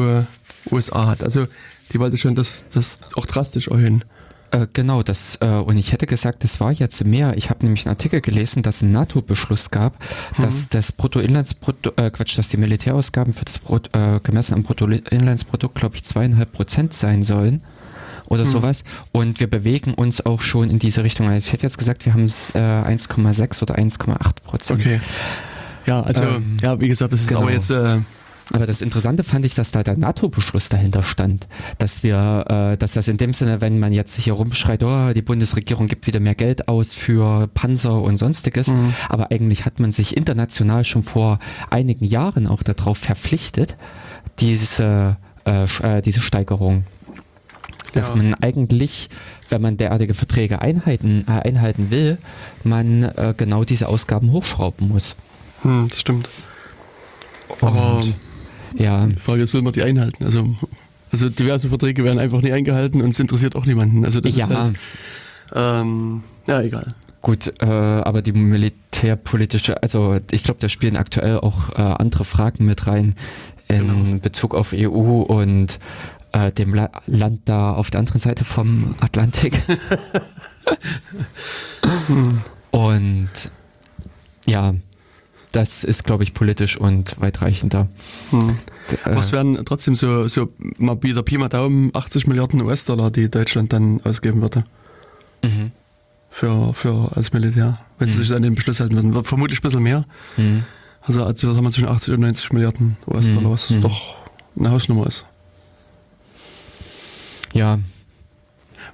USA 0.72 1.06
hat. 1.06 1.22
Also 1.22 1.46
die 1.92 2.00
wollte 2.00 2.18
schon 2.18 2.34
das, 2.34 2.64
das 2.72 2.98
auch 3.14 3.26
drastisch 3.26 3.68
erhöhen. 3.68 4.04
Äh, 4.50 4.66
genau, 4.72 5.02
das, 5.02 5.38
äh, 5.40 5.46
und 5.46 5.76
ich 5.76 5.92
hätte 5.92 6.06
gesagt, 6.06 6.44
das 6.44 6.60
war 6.60 6.72
jetzt 6.72 7.04
mehr. 7.04 7.36
Ich 7.36 7.50
habe 7.50 7.64
nämlich 7.64 7.86
einen 7.86 7.94
Artikel 7.94 8.20
gelesen, 8.20 8.62
dass 8.62 8.82
ein 8.82 8.92
NATO-Beschluss 8.92 9.70
gab, 9.70 9.98
mhm. 10.36 10.42
dass 10.42 10.68
das 10.68 10.92
Bruttoinlandsprodukt, 10.92 11.98
äh, 11.98 12.10
Quatsch, 12.10 12.38
dass 12.38 12.48
die 12.48 12.56
Militärausgaben 12.56 13.32
für 13.32 13.44
das 13.44 13.58
Brut, 13.58 13.90
äh, 13.94 14.20
gemessen 14.22 14.54
am 14.54 14.62
Bruttoinlandsprodukt, 14.62 15.74
glaube 15.74 15.96
ich, 15.96 16.04
zweieinhalb 16.04 16.52
Prozent 16.52 16.92
sein 16.94 17.22
sollen 17.22 17.62
oder 18.26 18.44
mhm. 18.44 18.48
sowas. 18.48 18.84
Und 19.12 19.40
wir 19.40 19.48
bewegen 19.48 19.94
uns 19.94 20.24
auch 20.24 20.40
schon 20.40 20.70
in 20.70 20.78
diese 20.78 21.02
Richtung. 21.04 21.28
Also 21.28 21.46
ich 21.46 21.52
hätte 21.52 21.64
jetzt 21.64 21.78
gesagt, 21.78 22.06
wir 22.06 22.14
haben 22.14 22.24
es 22.24 22.54
äh, 22.54 22.58
1,6 22.58 23.62
oder 23.62 23.76
1,8 23.76 24.18
Prozent. 24.44 24.80
Okay. 24.80 25.00
Ja, 25.86 26.02
also, 26.02 26.22
ähm, 26.22 26.56
ja, 26.60 26.80
wie 26.80 26.88
gesagt, 26.88 27.12
das 27.12 27.20
ist 27.20 27.28
genau. 27.28 27.42
aber 27.42 27.52
jetzt, 27.52 27.70
äh, 27.70 27.98
aber 28.52 28.66
das 28.66 28.80
Interessante 28.80 29.24
fand 29.24 29.44
ich, 29.44 29.54
dass 29.54 29.72
da 29.72 29.82
der 29.82 29.96
NATO-Beschluss 29.96 30.68
dahinter 30.68 31.02
stand, 31.02 31.48
dass 31.78 32.02
wir, 32.02 32.44
äh, 32.48 32.76
dass 32.76 32.92
das 32.92 33.08
in 33.08 33.16
dem 33.16 33.32
Sinne, 33.32 33.60
wenn 33.60 33.80
man 33.80 33.92
jetzt 33.92 34.18
hier 34.18 34.34
rumschreit, 34.34 34.84
oh, 34.84 35.12
die 35.12 35.22
Bundesregierung 35.22 35.88
gibt 35.88 36.06
wieder 36.06 36.20
mehr 36.20 36.36
Geld 36.36 36.68
aus 36.68 36.94
für 36.94 37.48
Panzer 37.48 38.00
und 38.00 38.18
sonstiges, 38.18 38.68
mhm. 38.68 38.94
aber 39.08 39.32
eigentlich 39.32 39.64
hat 39.64 39.80
man 39.80 39.90
sich 39.90 40.16
international 40.16 40.84
schon 40.84 41.02
vor 41.02 41.40
einigen 41.70 42.04
Jahren 42.04 42.46
auch 42.46 42.62
darauf 42.62 42.98
verpflichtet, 42.98 43.76
diese, 44.38 45.16
äh, 45.44 45.64
äh, 45.64 46.02
diese 46.02 46.20
Steigerung 46.20 46.84
dass 47.94 48.14
man 48.14 48.34
eigentlich, 48.34 49.08
wenn 49.48 49.62
man 49.62 49.78
derartige 49.78 50.12
Verträge 50.12 50.60
einhalten, 50.60 51.24
äh, 51.26 51.48
einhalten 51.48 51.90
will, 51.90 52.18
man 52.62 53.04
äh, 53.04 53.32
genau 53.34 53.64
diese 53.64 53.88
Ausgaben 53.88 54.32
hochschrauben 54.32 54.86
muss. 54.88 55.16
Hm, 55.62 55.88
das 55.88 56.00
stimmt. 56.00 56.28
Und 57.60 57.68
Aber 57.68 58.02
ja. 58.74 59.06
Die 59.06 59.16
Frage 59.16 59.42
ist, 59.42 59.54
will 59.54 59.62
man 59.62 59.72
die 59.72 59.82
einhalten? 59.82 60.24
Also, 60.24 60.56
also 61.12 61.28
diverse 61.28 61.68
Verträge 61.68 62.04
werden 62.04 62.18
einfach 62.18 62.42
nicht 62.42 62.52
eingehalten 62.52 63.00
und 63.00 63.10
es 63.10 63.20
interessiert 63.20 63.56
auch 63.56 63.66
niemanden. 63.66 64.04
Also 64.04 64.20
das 64.20 64.36
ja. 64.36 64.44
ist 64.44 64.54
halt, 64.54 64.72
ähm, 65.54 66.22
ja, 66.46 66.62
egal. 66.62 66.88
Gut, 67.22 67.52
äh, 67.60 67.66
aber 67.66 68.22
die 68.22 68.32
militärpolitische, 68.32 69.82
also 69.82 70.18
ich 70.30 70.44
glaube, 70.44 70.60
da 70.60 70.68
spielen 70.68 70.96
aktuell 70.96 71.38
auch 71.38 71.70
äh, 71.70 71.82
andere 71.82 72.24
Fragen 72.24 72.66
mit 72.66 72.86
rein 72.86 73.14
in 73.68 73.86
genau. 73.86 74.18
Bezug 74.20 74.54
auf 74.54 74.72
EU 74.72 75.22
und 75.22 75.78
äh, 76.32 76.52
dem 76.52 76.74
La 76.74 76.90
Land 77.06 77.42
da 77.46 77.72
auf 77.72 77.90
der 77.90 78.00
anderen 78.00 78.20
Seite 78.20 78.44
vom 78.44 78.94
Atlantik. 79.00 79.58
und 82.70 83.30
ja, 84.46 84.74
das 85.56 85.84
ist, 85.84 86.04
glaube 86.04 86.22
ich, 86.22 86.34
politisch 86.34 86.76
und 86.76 87.18
weitreichender. 87.18 87.88
Hm. 88.30 88.58
Was 89.06 89.32
wären 89.32 89.64
trotzdem 89.64 89.94
so, 89.94 90.28
so 90.28 90.52
mal 90.76 91.02
wieder 91.02 91.22
Pi 91.22 91.38
mal 91.38 91.48
Daumen 91.48 91.90
80 91.94 92.26
Milliarden 92.26 92.60
US-Dollar, 92.60 93.10
die 93.10 93.30
Deutschland 93.30 93.72
dann 93.72 94.02
ausgeben 94.04 94.42
würde? 94.42 94.64
Mhm. 95.42 95.72
Für, 96.30 96.74
für 96.74 97.16
als 97.16 97.32
Militär, 97.32 97.80
wenn 97.98 98.08
mhm. 98.08 98.12
sie 98.12 98.18
sich 98.18 98.36
an 98.36 98.42
den 98.42 98.54
Beschluss 98.54 98.80
halten 98.80 98.96
würden. 98.96 99.24
Vermutlich 99.24 99.60
ein 99.60 99.62
bisschen 99.62 99.82
mehr. 99.82 100.04
Mhm. 100.36 100.64
Also, 101.00 101.24
also 101.24 101.56
haben 101.56 101.64
wir 101.64 101.70
zwischen 101.70 101.88
80 101.88 102.14
und 102.14 102.20
90 102.20 102.52
Milliarden 102.52 102.98
US-Dollar, 103.06 103.52
was 103.52 103.70
mhm. 103.70 103.80
doch 103.80 104.14
eine 104.58 104.70
Hausnummer 104.70 105.06
ist. 105.06 105.24
Ja. 107.54 107.78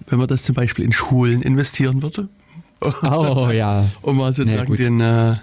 Wenn 0.06 0.18
man 0.20 0.28
das 0.28 0.44
zum 0.44 0.54
Beispiel 0.54 0.84
in 0.84 0.92
Schulen 0.92 1.42
investieren 1.42 2.02
würde. 2.02 2.28
Oh 2.80 3.50
ja. 3.52 3.88
um 4.02 4.18
mal 4.18 4.32
sozusagen 4.32 4.72
ja, 4.74 4.76
den 4.76 5.00
äh, 5.00 5.36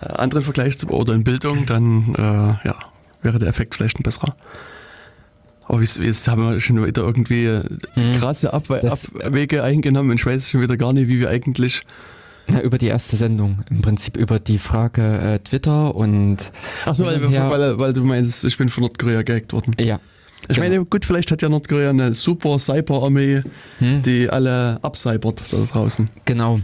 anderen 0.00 0.44
Vergleich 0.44 0.78
zu 0.78 0.88
oder 0.88 1.14
in 1.14 1.24
Bildung, 1.24 1.66
dann 1.66 2.14
äh, 2.16 2.22
ja, 2.22 2.74
wäre 3.22 3.38
der 3.38 3.48
Effekt 3.48 3.74
vielleicht 3.74 3.98
ein 3.98 4.02
besserer. 4.02 4.36
Aber 5.68 5.82
jetzt 5.82 6.28
haben 6.28 6.48
wir 6.48 6.60
schon 6.60 6.84
wieder 6.84 7.02
irgendwie 7.02 7.48
hm. 7.94 8.18
krasse 8.18 8.52
Abwe 8.52 8.80
das, 8.80 9.08
Abwege 9.22 9.64
eingenommen 9.64 10.10
und 10.10 10.20
ich 10.20 10.26
weiß 10.26 10.50
schon 10.50 10.60
wieder 10.60 10.76
gar 10.76 10.92
nicht, 10.92 11.08
wie 11.08 11.18
wir 11.20 11.28
eigentlich. 11.28 11.82
Na, 12.48 12.60
über 12.60 12.78
die 12.78 12.86
erste 12.86 13.16
Sendung, 13.16 13.64
im 13.70 13.82
Prinzip 13.82 14.16
über 14.16 14.38
die 14.38 14.58
Frage 14.58 15.18
äh, 15.18 15.38
Twitter 15.40 15.96
und. 15.96 16.52
Achso, 16.84 17.04
weil, 17.04 17.20
weil, 17.20 17.78
weil, 17.78 17.92
du 17.92 18.04
meinst, 18.04 18.44
ich 18.44 18.56
bin 18.56 18.68
von 18.68 18.82
Nordkorea 18.82 19.22
gehackt 19.22 19.52
worden. 19.52 19.74
Ja. 19.80 19.98
Ich 20.42 20.54
genau. 20.54 20.68
meine, 20.68 20.84
gut, 20.84 21.04
vielleicht 21.04 21.32
hat 21.32 21.42
ja 21.42 21.48
Nordkorea 21.48 21.90
eine 21.90 22.14
super 22.14 22.60
Cyber-Armee, 22.60 23.42
hm. 23.78 24.02
die 24.02 24.30
alle 24.30 24.78
abcybert 24.82 25.42
da 25.50 25.56
draußen. 25.56 26.08
Genau. 26.24 26.60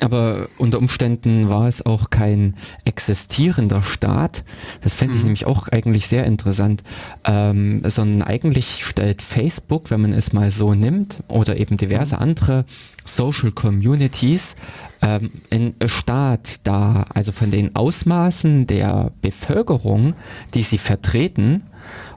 Aber 0.00 0.48
unter 0.58 0.78
Umständen 0.78 1.48
war 1.48 1.68
es 1.68 1.84
auch 1.86 2.10
kein 2.10 2.54
existierender 2.84 3.82
Staat. 3.82 4.44
Das 4.82 4.94
fände 4.94 5.14
ich 5.14 5.20
Mhm. 5.20 5.26
nämlich 5.26 5.46
auch 5.46 5.68
eigentlich 5.68 6.06
sehr 6.08 6.24
interessant. 6.24 6.82
Ähm, 7.24 7.82
sondern 7.88 8.22
eigentlich 8.22 8.84
stellt 8.84 9.22
Facebook, 9.22 9.90
wenn 9.90 10.02
man 10.02 10.12
es 10.12 10.32
mal 10.32 10.50
so 10.50 10.74
nimmt, 10.74 11.18
oder 11.28 11.56
eben 11.58 11.76
diverse 11.76 12.18
andere 12.18 12.64
Social 13.04 13.52
Communities, 13.52 14.56
ähm, 15.02 15.30
einen 15.50 15.74
Staat 15.86 16.66
dar. 16.66 17.06
Also 17.14 17.32
von 17.32 17.50
den 17.50 17.76
Ausmaßen 17.76 18.66
der 18.66 19.10
Bevölkerung, 19.22 20.14
die 20.54 20.62
sie 20.62 20.78
vertreten. 20.78 21.62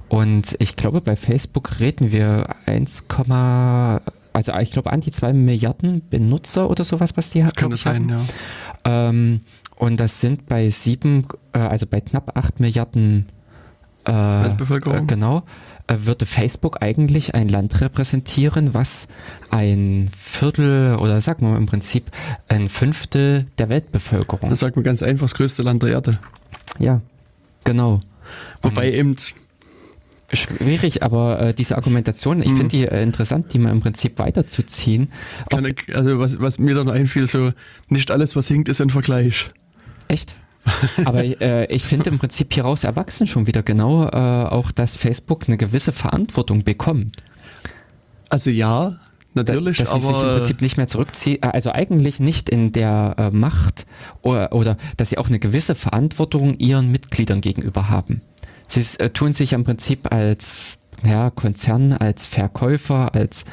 Und 0.10 0.56
ich 0.60 0.78
glaube, 0.78 1.02
bei 1.02 1.16
Facebook 1.18 1.80
reden 1.80 2.12
wir 2.14 2.48
1, 2.66 3.08
also 4.38 4.54
ich 4.60 4.72
glaube 4.72 4.92
an 4.92 5.02
die 5.02 5.10
2 5.10 5.34
Milliarden 5.34 6.08
Benutzer 6.08 6.70
oder 6.70 6.84
sowas, 6.84 7.18
was 7.18 7.32
die 7.32 7.40
Kann 7.42 7.52
glaub 7.56 7.72
das 7.72 7.82
sein, 7.82 8.12
haben. 8.12 8.28
ja. 8.86 9.10
Ähm, 9.10 9.42
und 9.76 10.00
das 10.00 10.22
sind 10.22 10.46
bei 10.48 10.70
sieben, 10.70 11.26
äh, 11.54 11.60
also 11.60 11.88
bei 11.88 12.02
knapp 12.02 12.38
8 12.38 12.60
Milliarden 12.60 13.26
äh, 14.06 14.12
Weltbevölkerung. 14.12 15.00
Äh, 15.00 15.06
genau, 15.08 15.44
äh, 15.88 15.96
würde 16.02 16.28
Facebook 16.28 16.84
eigentlich 16.84 17.34
ein 17.34 17.50
Land 17.50 17.82
repräsentieren, 17.82 18.76
was 18.76 19.08
ein 19.50 20.08
Viertel 20.16 20.98
oder 20.98 21.20
sagen 21.20 21.48
wir 21.48 21.54
mal 21.54 21.58
im 21.58 21.66
Prinzip 21.66 22.12
ein 22.48 22.70
Fünftel 22.70 23.48
der 23.58 23.70
Weltbevölkerung. 23.70 24.52
Das 24.52 24.60
sagt 24.60 24.76
man 24.76 24.84
ganz 24.84 25.02
einfach, 25.02 25.26
das 25.26 25.34
größte 25.34 25.64
Land 25.64 25.82
der 25.82 25.90
Erde. 25.90 26.20
ja, 26.78 27.02
genau. 27.64 28.02
Wobei 28.62 28.92
eben, 28.92 29.16
Schwierig, 30.34 31.04
aber 31.04 31.40
äh, 31.40 31.54
diese 31.54 31.78
Argumentation, 31.78 32.42
ich 32.42 32.50
Mhm. 32.52 32.58
finde 32.58 32.78
die 32.78 32.86
äh, 32.86 33.02
interessant, 33.02 33.54
die 33.54 33.60
mal 33.60 33.72
im 33.72 33.80
Prinzip 33.80 34.20
weiterzuziehen. 34.20 35.10
Ich, 35.52 35.96
also 35.96 36.20
was, 36.20 36.40
was 36.42 36.60
mir 36.60 36.76
dann 36.76 36.90
einfiel, 36.90 37.28
so, 37.28 37.52
nicht 37.88 38.12
alles, 38.12 38.36
was 38.36 38.48
hinkt, 38.48 38.68
ist 38.68 38.82
ein 38.82 38.90
Vergleich. 38.90 39.52
echt? 40.10 40.36
Aber 41.06 41.24
äh, 41.24 41.74
ich 41.74 41.84
finde 41.84 42.10
im 42.10 42.20
Prinzip 42.20 42.54
hieraus 42.54 42.84
erwachsen 42.84 43.26
schon 43.26 43.48
wieder 43.48 43.64
genau 43.64 44.04
äh, 44.10 44.10
auch, 44.50 44.72
dass 44.72 44.98
Facebook 44.98 45.46
eine 45.48 45.56
gewisse 45.56 45.94
Verantwortung 45.94 46.66
bekommt. 46.66 47.24
Also 48.28 48.50
ja, 48.50 48.98
natürlich, 49.34 49.78
dass 49.78 49.94
sie 49.94 50.02
sich 50.02 50.10
im 50.10 50.16
Prinzip 50.16 50.62
nicht 50.62 50.76
mehr 50.76 50.88
zurückziehen, 50.88 51.42
äh, 51.42 51.48
also 51.48 51.72
eigentlich 51.72 52.20
nicht 52.20 52.50
in 52.50 52.74
der 52.74 53.16
äh, 53.18 53.30
Macht 53.30 53.86
oder, 54.22 54.52
oder 54.52 54.76
dass 54.98 55.10
sie 55.10 55.18
auch 55.18 55.30
eine 55.30 55.40
gewisse 55.40 55.74
Verantwortung 55.74 56.58
ihren 56.58 56.92
Mitgliedern 56.92 57.40
gegenüber 57.40 57.90
haben. 57.90 58.22
Sie 58.68 58.82
äh, 59.00 59.10
tun 59.10 59.34
sich 59.34 59.54
im 59.54 59.64
Prinzip 59.64 60.12
als 60.12 60.78
ja, 61.04 61.30
Konzern, 61.30 61.94
als 61.94 62.26
Verkäufer, 62.26 63.14
als 63.14 63.46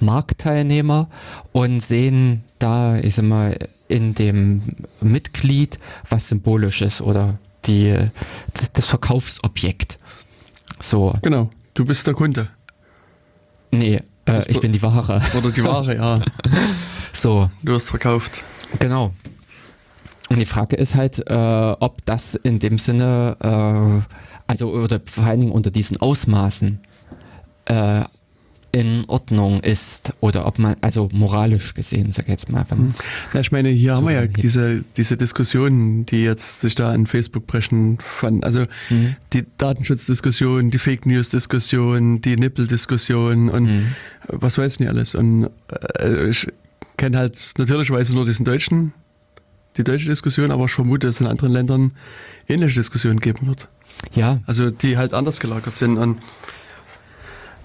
Marktteilnehmer 0.00 1.08
und 1.52 1.80
sehen 1.80 2.44
da, 2.58 2.98
ich 2.98 3.14
sag 3.16 3.24
mal, 3.24 3.56
in 3.88 4.14
dem 4.14 4.62
Mitglied 5.00 5.78
was 6.08 6.28
Symbolisches 6.28 7.00
oder 7.00 7.38
die, 7.66 7.94
das, 8.54 8.72
das 8.72 8.86
Verkaufsobjekt. 8.86 9.98
So, 10.80 11.14
genau, 11.22 11.50
du 11.74 11.84
bist 11.84 12.06
der 12.06 12.14
Kunde. 12.14 12.48
nee, 13.70 14.00
äh, 14.26 14.50
ich 14.50 14.60
bin 14.60 14.72
die 14.72 14.82
Ware. 14.82 15.20
Oder 15.36 15.50
die 15.50 15.64
Ware, 15.64 15.94
ja. 15.96 16.20
So, 17.12 17.50
Du 17.62 17.74
hast 17.74 17.90
verkauft. 17.90 18.42
Genau. 18.78 19.12
Und 20.30 20.38
die 20.38 20.46
Frage 20.46 20.76
ist 20.76 20.94
halt, 20.94 21.18
äh, 21.28 21.34
ob 21.78 22.02
das 22.06 22.34
in 22.34 22.58
dem 22.58 22.78
Sinne, 22.78 23.36
äh, 23.40 24.31
also 24.52 24.70
oder 24.70 25.00
vor 25.04 25.24
allen 25.24 25.40
Dingen 25.40 25.52
unter 25.52 25.70
diesen 25.70 25.96
Ausmaßen 26.00 26.78
äh, 27.66 28.02
in 28.74 29.04
Ordnung 29.06 29.60
ist 29.60 30.14
oder 30.20 30.46
ob 30.46 30.58
man, 30.58 30.76
also 30.80 31.08
moralisch 31.12 31.74
gesehen, 31.74 32.10
sag 32.12 32.24
ich 32.24 32.30
jetzt 32.30 32.50
mal, 32.50 32.64
wenn 32.70 32.90
Ja, 33.34 33.40
ich 33.40 33.52
meine, 33.52 33.68
hier 33.68 33.90
So 33.90 33.96
haben 33.98 34.06
wir 34.06 34.14
ja 34.14 34.26
diese, 34.26 34.82
diese 34.96 35.18
Diskussionen, 35.18 36.06
die 36.06 36.22
jetzt 36.24 36.62
sich 36.62 36.74
da 36.74 36.90
an 36.90 37.06
Facebook 37.06 37.46
brechen 37.46 37.98
fanden. 38.00 38.44
Also 38.44 38.64
Mhm. 38.88 39.16
die 39.34 39.44
Datenschutzdiskussion, 39.58 40.70
die 40.70 40.78
Fake 40.78 41.04
News 41.04 41.28
Diskussion, 41.28 42.22
die 42.22 42.36
Nippeldiskussion 42.36 43.50
und 43.50 43.64
Mhm. 43.64 43.86
was 44.28 44.56
weiß 44.56 44.80
nicht 44.80 44.88
alles. 44.88 45.14
Und 45.14 45.50
äh, 46.00 46.28
ich 46.30 46.48
kenne 46.96 47.18
halt 47.18 47.38
natürlicherweise 47.58 48.14
nur 48.14 48.24
diesen 48.24 48.46
deutschen, 48.46 48.94
die 49.76 49.84
deutsche 49.84 50.08
Diskussion, 50.08 50.50
aber 50.50 50.64
ich 50.64 50.72
vermute, 50.72 51.06
dass 51.08 51.16
es 51.16 51.20
in 51.20 51.26
anderen 51.26 51.52
Ländern 51.52 51.92
ähnliche 52.48 52.80
Diskussionen 52.80 53.20
geben 53.20 53.46
wird. 53.48 53.68
Ja, 54.14 54.40
Also 54.46 54.70
die 54.70 54.96
halt 54.96 55.14
anders 55.14 55.40
gelagert 55.40 55.74
sind. 55.74 55.98
Und 55.98 56.18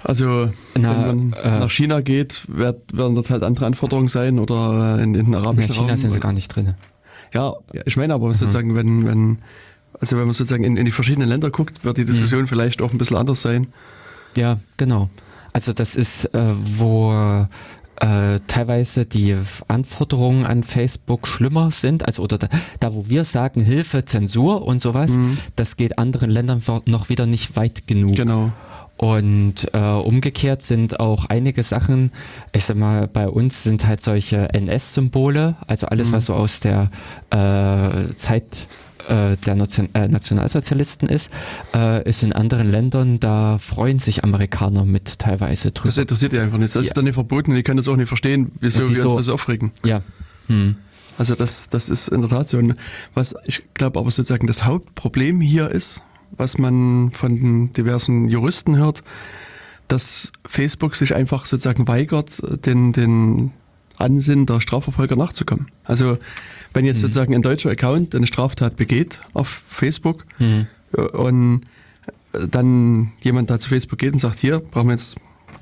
also 0.04 0.50
Na, 0.78 0.92
wenn 0.92 1.32
man 1.32 1.34
äh, 1.34 1.60
nach 1.60 1.72
China 1.72 2.02
geht, 2.02 2.44
wird, 2.48 2.96
werden 2.96 3.16
dort 3.16 3.30
halt 3.30 3.44
andere 3.44 3.66
Anforderungen 3.66 4.08
sein 4.08 4.40
oder 4.40 4.96
in, 5.00 5.13
in 5.16 5.26
den 5.26 5.26
in 5.28 5.36
arabischen 5.36 5.74
China 5.74 5.88
Raum. 5.90 5.98
sind 5.98 6.13
sie 6.13 6.20
gar 6.20 6.34
nicht 6.34 6.48
drin. 6.56 6.76
Ja, 7.34 7.54
ich 7.86 7.98
meine 7.98 8.13
Mhm. 8.13 8.22
aber 8.24 8.34
sozusagen, 8.34 8.76
wenn, 8.76 9.06
wenn, 9.06 9.40
also 10.00 10.16
wenn 10.18 10.26
man 10.26 10.34
sozusagen 10.34 10.63
in, 10.63 10.78
in 10.78 10.86
die 10.86 10.92
verschiedenen 10.92 11.28
Länder 11.28 11.50
guckt, 11.50 11.84
wird 11.84 11.98
die 11.98 12.04
Mhm. 12.04 12.08
Diskussion 12.08 12.48
vielleicht 12.48 12.82
auch 12.82 12.92
ein 12.92 12.98
bisschen 12.98 13.18
anders 13.18 13.42
sein. 13.42 13.68
Ja, 14.38 14.60
genau. 14.78 15.10
Also 15.52 15.74
das 15.74 15.96
ist, 15.96 16.26
äh, 16.36 16.54
wo 16.56 17.48
äh, 18.00 18.40
teilweise 18.48 19.06
die 19.06 19.36
Anforderungen 19.68 20.46
an 20.46 20.64
Facebook 20.64 21.28
schlimmer 21.28 21.72
sind, 21.72 22.06
also 22.06 22.24
oder 22.24 22.38
da, 22.38 22.48
da 22.80 22.94
wo 22.94 23.10
wir 23.10 23.24
sagen 23.24 23.62
Hilfe, 23.62 24.06
Zensur 24.06 24.66
und 24.66 24.82
sowas, 24.82 25.12
Mhm. 25.12 25.38
das 25.56 25.78
geht 25.78 25.98
anderen 25.98 26.30
Ländern 26.30 26.62
noch 26.86 27.10
wieder 27.10 27.26
nicht 27.26 27.56
weit 27.56 27.88
genug. 27.88 28.16
Genau. 28.16 28.52
Und 28.98 29.68
äh, 29.74 29.80
umgekehrt 29.80 30.64
sind 30.64 31.00
auch 31.00 31.26
einige 31.26 31.62
Sachen, 31.62 32.12
ich 32.52 32.66
sag 32.66 32.78
mal, 32.78 33.08
bei 33.08 33.30
uns 33.30 33.64
sind 33.64 33.86
halt 33.86 34.02
solche 34.02 34.50
NS-Symbole, 34.54 35.56
also 35.68 35.86
alles, 35.88 36.10
Mhm. 36.10 36.14
was 36.14 36.26
so 36.26 36.34
aus 36.34 36.60
der 36.62 36.90
äh, 37.30 38.14
Zeit 38.16 38.68
äh, 39.08 39.36
der 39.38 39.56
Nation 39.56 39.89
äh, 39.93 40.08
Nationalsozialisten 40.08 41.10
ist, 41.10 41.32
äh, 41.74 42.08
ist 42.08 42.24
in 42.24 42.34
anderen 42.34 42.70
Ländern, 42.70 43.20
da 43.20 43.58
freuen 43.58 44.00
sich 44.00 44.24
Amerikaner 44.24 44.86
mit 44.86 45.20
teilweise 45.20 45.72
Das 45.72 45.82
drüber. 45.84 46.02
interessiert 46.02 46.32
die 46.34 46.39
einfach 46.39 46.58
nicht. 46.58 46.76
Das 46.76 46.84
Ja. 46.84 46.88
ist 46.88 46.98
dann 46.98 47.06
nicht 47.06 47.13
verboten 47.15 47.56
ich 47.56 47.63
kann 47.63 47.78
das 47.78 47.88
auch 47.88 47.96
nicht 47.96 48.08
verstehen, 48.08 48.52
wieso 48.60 48.82
Ja, 48.82 48.89
wir 48.89 48.96
wieso? 48.96 49.08
uns 49.10 49.26
das 49.26 49.30
aufregen. 49.30 49.72
Ja. 49.86 50.02
Hm. 50.48 50.76
Also 51.17 51.34
das, 51.36 51.70
das 51.70 51.89
ist 51.89 52.10
in 52.10 52.22
der 52.22 52.30
Tat 52.30 52.48
so. 52.48 52.58
Und 52.58 52.76
was 53.15 53.34
ich 53.46 53.63
glaube 53.74 54.00
aber 54.00 54.12
sozusagen 54.12 54.46
das 54.48 54.63
Hauptproblem 54.65 55.41
hier 55.41 55.70
ist, 55.72 56.02
was 56.32 56.58
man 56.58 57.12
von 57.13 57.36
den 57.39 57.74
diversen 57.74 58.28
Juristen 58.28 58.76
hört, 58.78 59.02
dass 59.88 60.32
Facebook 60.46 60.96
sich 60.96 61.15
einfach 61.15 61.46
sozusagen 61.46 61.88
weigert, 61.88 62.41
den, 62.65 62.91
den 62.91 63.52
Ansinnen 63.98 64.46
der 64.46 64.60
Strafverfolger 64.62 65.15
nachzukommen. 65.15 65.67
Also 65.86 66.17
wenn 66.78 66.86
jetzt 66.86 67.02
sozusagen 67.02 67.34
ein 67.36 67.42
deutscher 67.42 67.70
Account 67.72 68.16
eine 68.16 68.28
Straftat 68.28 68.78
begeht 68.78 69.20
auf 69.34 69.63
Facebook 69.68 70.26
Hm. 70.38 70.68
äh, 70.96 71.02
und 71.02 71.62
dann 72.52 73.12
jemand 73.22 73.50
da 73.50 73.58
zu 73.60 73.70
Facebook 73.70 74.00
geht 74.00 74.13
und 74.13 74.20
sagt, 74.20 74.40
hier 74.40 74.60
brauchen 74.60 74.88
wir 74.88 74.94
jetzt 74.94 75.16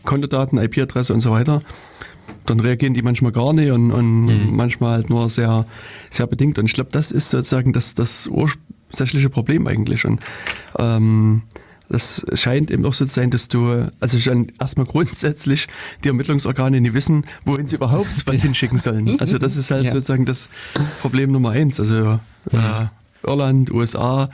Kontodaten, 0.03 0.57
IP-Adresse 0.57 1.13
und 1.13 1.21
so 1.21 1.31
weiter, 1.31 1.61
dann 2.45 2.59
reagieren 2.59 2.93
die 2.93 3.01
manchmal 3.01 3.31
gar 3.31 3.53
nicht 3.53 3.71
und, 3.71 3.91
und 3.91 4.25
Mhm. 4.25 4.55
manchmal 4.55 4.91
halt 4.97 5.09
nur 5.09 5.29
sehr, 5.29 5.65
sehr 6.09 6.27
bedingt. 6.27 6.59
Und 6.59 6.65
ich 6.65 6.73
glaube, 6.73 6.89
das 6.91 7.11
ist 7.11 7.29
sozusagen 7.29 7.71
das, 7.73 7.95
das 7.95 8.27
ursächliche 8.27 9.29
Problem 9.29 9.67
eigentlich. 9.67 10.05
Und 10.05 10.19
ähm, 10.77 11.43
das 11.89 12.25
scheint 12.33 12.71
eben 12.71 12.85
auch 12.85 12.93
so 12.93 13.05
zu 13.05 13.13
sein, 13.13 13.29
dass 13.31 13.47
du, 13.47 13.91
also 13.99 14.19
schon 14.19 14.47
erstmal 14.59 14.85
grundsätzlich 14.85 15.67
die 16.03 16.07
Ermittlungsorgane 16.09 16.81
nicht 16.81 16.93
wissen, 16.93 17.25
wohin 17.45 17.65
sie 17.65 17.75
überhaupt 17.75 18.25
was 18.25 18.41
hinschicken 18.41 18.77
sollen. 18.77 19.19
Also 19.19 19.37
das 19.37 19.55
ist 19.55 19.71
halt 19.71 19.85
Ja. 19.85 19.91
sozusagen 19.91 20.25
das 20.25 20.49
Problem 21.01 21.31
Nummer 21.31 21.51
eins. 21.51 21.79
Also 21.79 22.19
äh, 22.51 22.85
Irland, 23.23 23.71
USA 23.71 24.27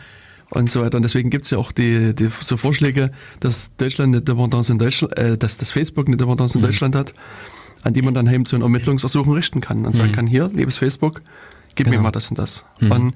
und 0.49 0.69
so 0.69 0.81
weiter. 0.81 0.97
Und 0.97 1.03
deswegen 1.03 1.29
gibt 1.29 1.45
es 1.45 1.51
ja 1.51 1.57
auch 1.57 1.71
die, 1.71 2.13
die 2.15 2.29
so 2.41 2.57
Vorschläge, 2.57 3.11
dass 3.39 3.75
Deutschland 3.77 4.13
eine 4.15 4.21
Dependance 4.21 4.71
in 4.71 4.79
Deutschland, 4.79 5.17
äh, 5.17 5.37
dass 5.37 5.57
das 5.57 5.71
Facebook 5.71 6.07
eine 6.07 6.17
Dependance 6.17 6.57
in 6.57 6.63
Deutschland 6.63 6.95
hat, 6.95 7.13
an 7.83 7.93
die 7.93 8.01
man 8.01 8.13
dann 8.13 8.27
eben 8.27 8.45
so 8.45 8.55
ein 8.55 8.61
Ermittlungsersuchen 8.61 9.31
richten 9.33 9.61
kann 9.61 9.85
und 9.85 9.95
sagen 9.95 10.11
kann, 10.11 10.27
hier, 10.27 10.49
liebes 10.53 10.77
Facebook, 10.77 11.21
gib 11.75 11.87
mir 11.87 11.91
Genau. 11.93 12.03
mal 12.03 12.11
das 12.11 12.29
und 12.29 12.37
das. 12.39 12.63
Mhm. 12.79 12.91
Und 12.91 13.15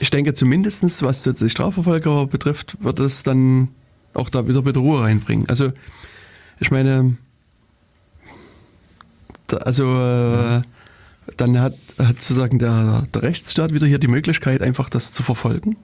ich 0.00 0.10
denke 0.10 0.34
zumindestens, 0.34 1.02
was 1.02 1.22
die 1.22 1.50
Strafverfolger 1.50 2.26
betrifft, 2.26 2.76
wird 2.82 3.00
es 3.00 3.22
dann 3.22 3.68
auch 4.14 4.30
da 4.30 4.48
wieder 4.48 4.62
bitte 4.62 4.78
Ruhe 4.80 5.02
reinbringen. 5.02 5.48
Also 5.48 5.72
ich 6.58 6.70
meine, 6.70 7.16
da, 9.46 9.58
also 9.58 9.84
äh, 9.94 10.62
dann 11.36 11.60
hat, 11.60 11.74
hat 11.98 12.22
sozusagen 12.22 12.58
der, 12.58 13.06
der 13.12 13.22
Rechtsstaat 13.22 13.72
wieder 13.72 13.86
hier 13.86 13.98
die 13.98 14.08
Möglichkeit, 14.08 14.62
einfach 14.62 14.88
das 14.88 15.12
zu 15.12 15.22
verfolgen, 15.22 15.76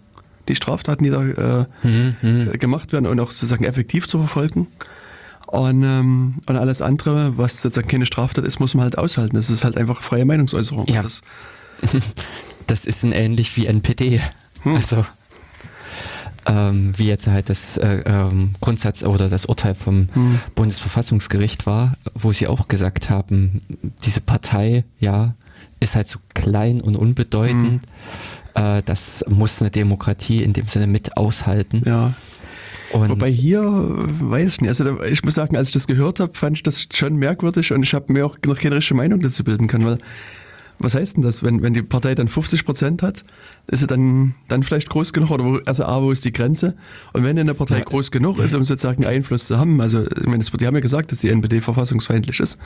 die 0.48 0.54
Straftaten, 0.54 1.04
die 1.04 1.10
da 1.10 1.22
äh, 1.24 1.66
Hm, 1.82 2.16
hm. 2.20 2.52
gemacht 2.58 2.92
werden 2.92 3.06
und 3.06 3.20
auch 3.20 3.30
sozusagen 3.30 3.64
effektiv 3.64 4.08
zu 4.08 4.18
verfolgen. 4.18 4.66
Und, 5.46 5.82
ähm, 5.82 6.36
und 6.46 6.56
alles 6.56 6.80
andere, 6.80 7.36
was 7.36 7.60
sozusagen 7.60 7.88
keine 7.88 8.06
Straftat 8.06 8.46
ist, 8.46 8.58
muss 8.58 8.74
man 8.74 8.84
halt 8.84 8.96
aushalten. 8.96 9.36
Das 9.36 9.50
ist 9.50 9.64
halt 9.64 9.76
einfach 9.76 10.02
freie 10.02 10.24
Meinungsäußerung. 10.24 10.86
Ja. 10.86 11.02
Das, 11.02 11.20
Das 12.72 12.86
ist 12.86 13.02
ein 13.02 13.12
ähnlich 13.12 13.54
wie 13.58 13.66
NPD. 13.66 14.22
Hm. 14.62 14.76
Also 14.76 15.04
ähm, 16.46 16.94
wie 16.96 17.06
jetzt 17.06 17.26
halt 17.26 17.50
das 17.50 17.76
äh, 17.76 18.02
ähm, 18.06 18.54
Grundsatz 18.62 19.04
oder 19.04 19.28
das 19.28 19.44
Urteil 19.44 19.74
vom 19.74 20.08
Hm. 20.14 20.40
Bundesverfassungsgericht 20.54 21.66
war, 21.66 21.98
wo 22.14 22.32
sie 22.32 22.46
auch 22.46 22.68
gesagt 22.68 23.10
haben, 23.10 23.60
diese 24.06 24.22
Partei, 24.22 24.84
ja, 25.00 25.34
ist 25.80 25.96
halt 25.96 26.08
so 26.08 26.18
klein 26.32 26.80
und 26.80 26.96
unbedeutend. 26.96 27.82
Äh, 28.54 28.80
das 28.86 29.22
muss 29.28 29.60
eine 29.60 29.70
Demokratie 29.70 30.42
in 30.42 30.54
dem 30.54 30.66
Sinne 30.66 30.86
mit 30.86 31.18
aushalten. 31.18 31.82
Ja. 31.84 32.14
Und 32.94 33.10
Wobei 33.10 33.30
hier, 33.30 33.60
äh, 33.60 34.30
weiß 34.30 34.46
ich 34.46 34.60
nicht, 34.62 34.68
also 34.70 35.02
ich 35.02 35.22
muss 35.24 35.34
sagen, 35.34 35.58
als 35.58 35.68
ich 35.68 35.74
das 35.74 35.86
gehört 35.86 36.20
habe, 36.20 36.32
fand 36.32 36.56
ich 36.56 36.62
das 36.62 36.88
schon 36.90 37.16
merkwürdig 37.16 37.70
und 37.74 37.82
ich 37.82 37.92
habe 37.92 38.10
mir 38.14 38.24
auch 38.24 38.38
noch 38.46 38.58
keine 38.58 38.76
richtige 38.76 38.96
Meinung 38.96 39.20
dazu 39.20 39.44
bilden 39.44 39.68
können, 39.68 39.84
weil 39.84 39.98
was 40.78 40.94
heißt 40.94 41.16
denn 41.16 41.22
das, 41.22 41.42
wenn, 41.42 41.62
wenn 41.62 41.74
die 41.74 41.82
Partei 41.82 42.14
dann 42.14 42.28
50 42.28 42.64
Prozent 42.64 43.02
hat, 43.02 43.22
ist 43.68 43.80
sie 43.80 43.86
dann, 43.86 44.34
dann 44.48 44.62
vielleicht 44.62 44.88
groß 44.90 45.12
genug 45.12 45.30
oder 45.30 45.44
wo, 45.44 45.60
also 45.64 45.84
A, 45.84 46.02
wo 46.02 46.10
ist 46.10 46.24
die 46.24 46.32
Grenze? 46.32 46.74
Und 47.12 47.24
wenn 47.24 47.38
eine 47.38 47.54
Partei 47.54 47.80
groß 47.80 48.10
genug 48.10 48.38
ist, 48.38 48.54
um 48.54 48.64
sozusagen 48.64 49.04
Einfluss 49.04 49.46
zu 49.46 49.58
haben, 49.58 49.80
also 49.80 50.02
ich 50.02 50.26
meine, 50.26 50.42
die 50.42 50.66
haben 50.66 50.74
ja 50.74 50.80
gesagt, 50.80 51.12
dass 51.12 51.20
die 51.20 51.28
NPD 51.28 51.60
verfassungsfeindlich 51.60 52.40
ist, 52.40 52.58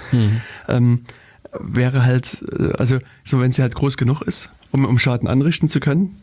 ähm, 0.69 1.01
wäre 1.61 2.05
halt, 2.05 2.45
äh, 2.59 2.73
also 2.79 2.99
so 3.25 3.41
wenn 3.41 3.53
sie 3.53 3.63
halt 3.63 3.75
groß 3.75 3.97
genug 3.97 4.23
ist, 4.23 4.51
um, 4.73 4.85
um 4.85 4.99
Schaden 4.99 5.29
anrichten 5.29 5.69
zu 5.69 5.81
können, 5.81 6.17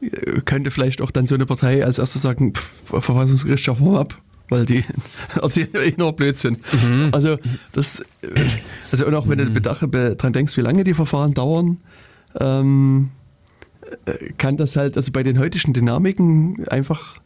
äh, 0.00 0.40
könnte 0.44 0.70
vielleicht 0.70 1.00
auch 1.02 1.10
dann 1.10 1.26
so 1.26 1.34
eine 1.34 1.46
Partei 1.46 1.84
als 1.84 1.98
erstes 1.98 2.22
sagen, 2.22 2.54
pff, 2.54 2.84
Verfassungsgericht 2.88 3.64
schaffen 3.64 3.90
wir 3.90 4.00
ab, 4.00 4.18
weil 4.52 4.64
die 4.66 4.84
erzählen 5.42 5.68
ja 5.74 5.80
eh 5.80 5.94
nur 5.96 6.12
Blödsinn. 6.14 6.58
Also 7.10 7.38
das, 7.72 8.02
also 8.92 9.06
und 9.06 9.14
auch 9.16 9.28
wenn 9.28 9.38
du 9.38 9.50
bedacht, 9.50 9.90
be- 9.90 10.14
dran 10.16 10.32
denkst, 10.32 10.56
wie 10.56 10.60
lange 10.60 10.84
die 10.84 10.94
Verfahren 10.94 11.34
dauern, 11.34 11.78
ähm, 12.38 13.10
äh, 14.06 14.32
kann 14.38 14.56
das 14.56 14.76
halt, 14.76 14.96
also 14.96 15.10
bei 15.12 15.22
den 15.22 15.38
heutigen 15.38 15.72
Dynamiken 15.72 16.66
einfach 16.68 17.16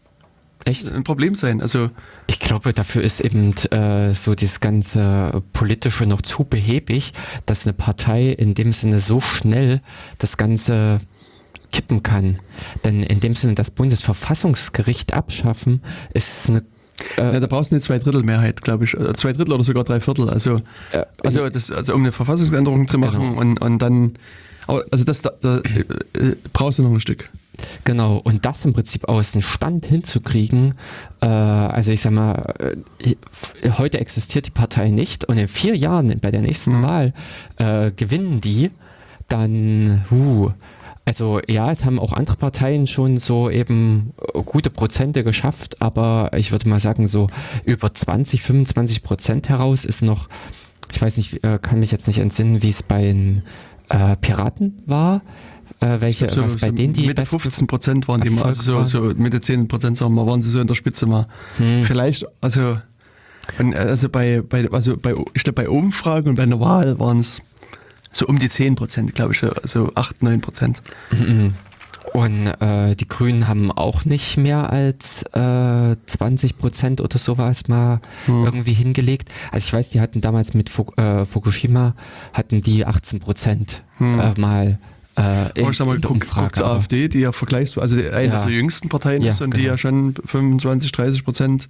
echt, 0.65 0.91
ein 0.91 1.05
Problem 1.05 1.35
sein. 1.35 1.61
Also 1.61 1.91
ich 2.27 2.41
glaube, 2.41 2.73
dafür 2.73 3.03
ist 3.03 3.21
eben 3.21 3.55
äh, 3.71 4.12
so 4.15 4.35
dieses 4.35 4.59
ganze 4.61 5.43
Politische 5.53 6.07
noch 6.07 6.23
zu 6.23 6.45
behäbig, 6.45 7.12
dass 7.45 7.67
eine 7.67 7.73
Partei 7.73 8.23
in 8.31 8.55
dem 8.55 8.73
Sinne 8.73 8.99
so 9.01 9.21
schnell 9.21 9.81
das 10.19 10.37
Ganze 10.37 10.99
kippen 11.71 12.03
kann. 12.03 12.39
Denn 12.85 13.03
in 13.03 13.21
dem 13.21 13.35
Sinne 13.35 13.55
das 13.55 13.71
Bundesverfassungsgericht 13.71 15.12
abschaffen, 15.12 15.83
ist 16.15 16.49
eine 16.49 16.65
äh, 17.19 17.33
ja, 17.35 17.41
da 17.41 17.47
brauchst 17.47 17.71
du 17.71 17.75
eine 17.77 17.81
Zweidrittelmehrheit, 17.83 18.63
glaube 18.63 18.85
ich. 18.85 18.95
Äh, 18.95 19.13
Zwei 19.15 19.33
Drittel 19.33 19.53
oder 19.53 19.65
sogar 19.65 19.85
drei 19.85 20.01
Viertel. 20.01 20.29
Also, 20.31 20.61
Äh, 20.93 21.05
also, 21.25 21.49
das, 21.49 21.71
also 21.71 21.95
um 21.95 22.03
eine 22.03 22.13
Verfassungsänderung 22.13 22.89
zu 22.89 22.99
machen 22.99 23.21
Genau. 23.31 23.41
und, 23.41 23.61
und 23.61 23.79
dann, 23.81 24.15
also 24.67 25.05
das 25.05 25.23
da, 25.23 25.31
da 25.41 25.59
äh, 25.59 25.63
brauchst 26.53 26.79
du 26.79 26.83
noch 26.83 26.91
ein 26.93 27.01
Stück. 27.01 27.29
Genau, 27.85 28.19
und 28.19 28.45
das 28.45 28.65
im 28.67 28.75
Prinzip 28.75 29.09
aus 29.09 29.33
dem 29.33 29.41
Stand 29.41 29.87
hinzukriegen, 29.87 30.75
äh, 31.23 31.27
also 31.27 31.91
ich 31.93 32.01
sag 32.03 32.13
mal, 32.13 32.55
äh, 32.99 33.15
heute 33.79 33.99
existiert 33.99 34.47
die 34.47 34.51
Partei 34.51 34.91
nicht 34.91 35.25
und 35.25 35.39
in 35.39 35.49
vier 35.49 35.75
Jahren 35.77 36.19
bei 36.21 36.31
der 36.31 36.43
nächsten 36.43 36.79
Mhm. 36.79 36.83
Wahl 36.83 37.15
äh, 37.57 37.93
gewinnen 37.93 38.41
die, 38.43 38.71
dann, 39.29 40.05
huh, 40.11 40.51
also 41.07 41.40
ja, 41.49 41.71
es 41.71 41.85
haben 41.85 41.99
auch 41.99 42.12
andere 42.12 42.37
Parteien 42.37 42.87
schon 42.87 43.19
so 43.19 43.49
eben 43.49 44.12
äh, 44.35 44.42
gute 44.42 44.71
Prozente 44.71 45.25
geschafft, 45.25 45.81
aber 45.81 46.31
ich 46.37 46.51
würde 46.53 46.69
mal 46.69 46.81
sagen, 46.81 47.07
so 47.07 47.29
über 47.64 47.95
20, 47.95 48.42
25 48.42 49.03
Prozent 49.03 49.49
heraus 49.49 49.85
ist 49.85 50.03
noch, 50.03 50.29
ich 50.92 51.01
weiß 51.01 51.16
nicht, 51.16 51.42
äh, 51.45 51.59
kann 51.62 51.79
mich 51.79 51.92
jetzt 51.92 52.09
nicht 52.09 52.19
entsinnen, 52.19 52.62
wie 52.62 52.69
es 52.71 52.83
bei 52.83 53.03
den 53.03 53.42
äh, 53.88 54.16
Piraten 54.16 54.83
war. 54.85 55.23
Äh, 55.81 56.01
welche, 56.01 56.29
So- 56.31 56.42
was 56.42 56.57
bei 56.57 56.69
so 56.71 56.75
denen 56.75 56.92
die 56.95 57.03
Mitte 57.03 57.14
besten 57.23 57.38
15 57.38 57.66
Prozent 57.66 58.09
waren 58.09 58.21
die 58.21 58.31
mal, 58.31 58.45
also 58.45 58.62
so, 58.62 58.85
so 58.85 59.14
Mitte 59.14 59.40
10 59.40 59.69
Prozent, 59.69 59.97
sagen 59.97 60.12
wir 60.14 60.25
mal, 60.25 60.31
waren 60.31 60.42
sie 60.42 60.51
so 60.51 60.61
in 60.61 60.66
der 60.66 60.75
Spitze 60.75 61.07
mal. 61.07 61.29
Hm. 61.59 61.85
Vielleicht, 61.85 62.25
also, 62.40 62.79
und, 63.59 63.77
also 63.77 64.09
bei, 64.09 64.42
bei, 64.42 64.69
also 64.71 64.97
bei, 64.97 65.14
ich 65.35 65.45
glaube 65.45 65.62
bei 65.62 65.69
Umfragen 65.69 66.31
und 66.31 66.35
bei 66.35 66.42
einer 66.45 66.59
Wahl 66.61 66.99
waren 66.99 67.21
es 67.21 67.42
so 68.16 68.26
um 68.26 68.38
die 68.38 68.48
10 68.48 68.74
Prozent, 68.76 69.14
glaube 69.14 69.33
ich, 69.35 69.42
so 69.64 69.92
8, 69.94 70.22
9 70.22 70.40
Prozent. 70.40 70.81
Und 72.12 72.46
äh, 72.46 72.94
die 72.94 73.09
Grünen 73.09 73.46
haben 73.48 73.70
auch 73.72 74.05
nicht 74.05 74.37
mehr 74.38 74.70
als 74.70 75.22
äh, 75.35 75.96
20 76.07 76.57
Prozent 76.57 77.00
oder 77.00 77.18
sowas 77.18 77.68
mal 77.68 78.00
Hm. 78.26 78.44
irgendwie 78.44 78.72
hingelegt. 78.72 79.29
Also 79.52 79.66
ich 79.66 79.72
weiß, 79.72 79.90
die 79.90 80.00
hatten 80.00 80.20
damals 80.20 80.55
mit 80.55 80.70
Fu 80.70 80.87
äh, 80.96 81.24
Fukushima, 81.26 81.94
hatten 82.33 82.62
die 82.62 82.87
18 82.87 83.18
Prozent 83.20 83.83
Hm. 83.98 84.20
äh, 84.20 84.40
mal 84.40 84.79
äh, 85.18 85.61
in, 85.61 85.70
ich 85.70 85.76
sag 85.76 85.87
mal, 85.87 85.96
in 85.96 86.00
der 86.02 86.11
Umfrage. 86.11 86.52
guck 86.55 86.64
AfD, 86.64 87.09
die 87.09 87.18
ja 87.20 87.33
vergleichsweise, 87.33 87.81
also 87.83 87.96
die- 87.96 88.09
eine 88.11 88.33
Ja. 88.35 88.40
der 88.40 88.50
jüngsten 88.52 88.88
Parteien 88.88 89.22
Ja, 89.22 89.31
ist 89.31 89.40
und 89.42 89.52
die 89.55 89.59
genau. 89.59 89.72
ja 89.72 89.79
schon 89.79 90.14
25, 90.24 90.92
30 90.92 91.24
Prozent 91.24 91.68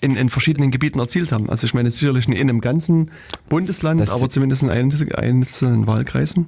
in, 0.00 0.16
in 0.16 0.30
verschiedenen 0.30 0.70
Gebieten 0.70 0.98
erzielt 0.98 1.32
haben. 1.32 1.48
Also 1.50 1.64
ich 1.66 1.74
meine, 1.74 1.90
sicherlich 1.90 2.26
nicht 2.28 2.40
in 2.40 2.48
einem 2.48 2.60
ganzen 2.60 3.10
Bundesland, 3.48 4.00
Das- 4.00 4.10
aber 4.10 4.28
zumindest 4.28 4.62
in 4.62 4.70
ein- 4.70 4.92
einzelnen 5.14 5.86
Wahlkreisen 5.86 6.46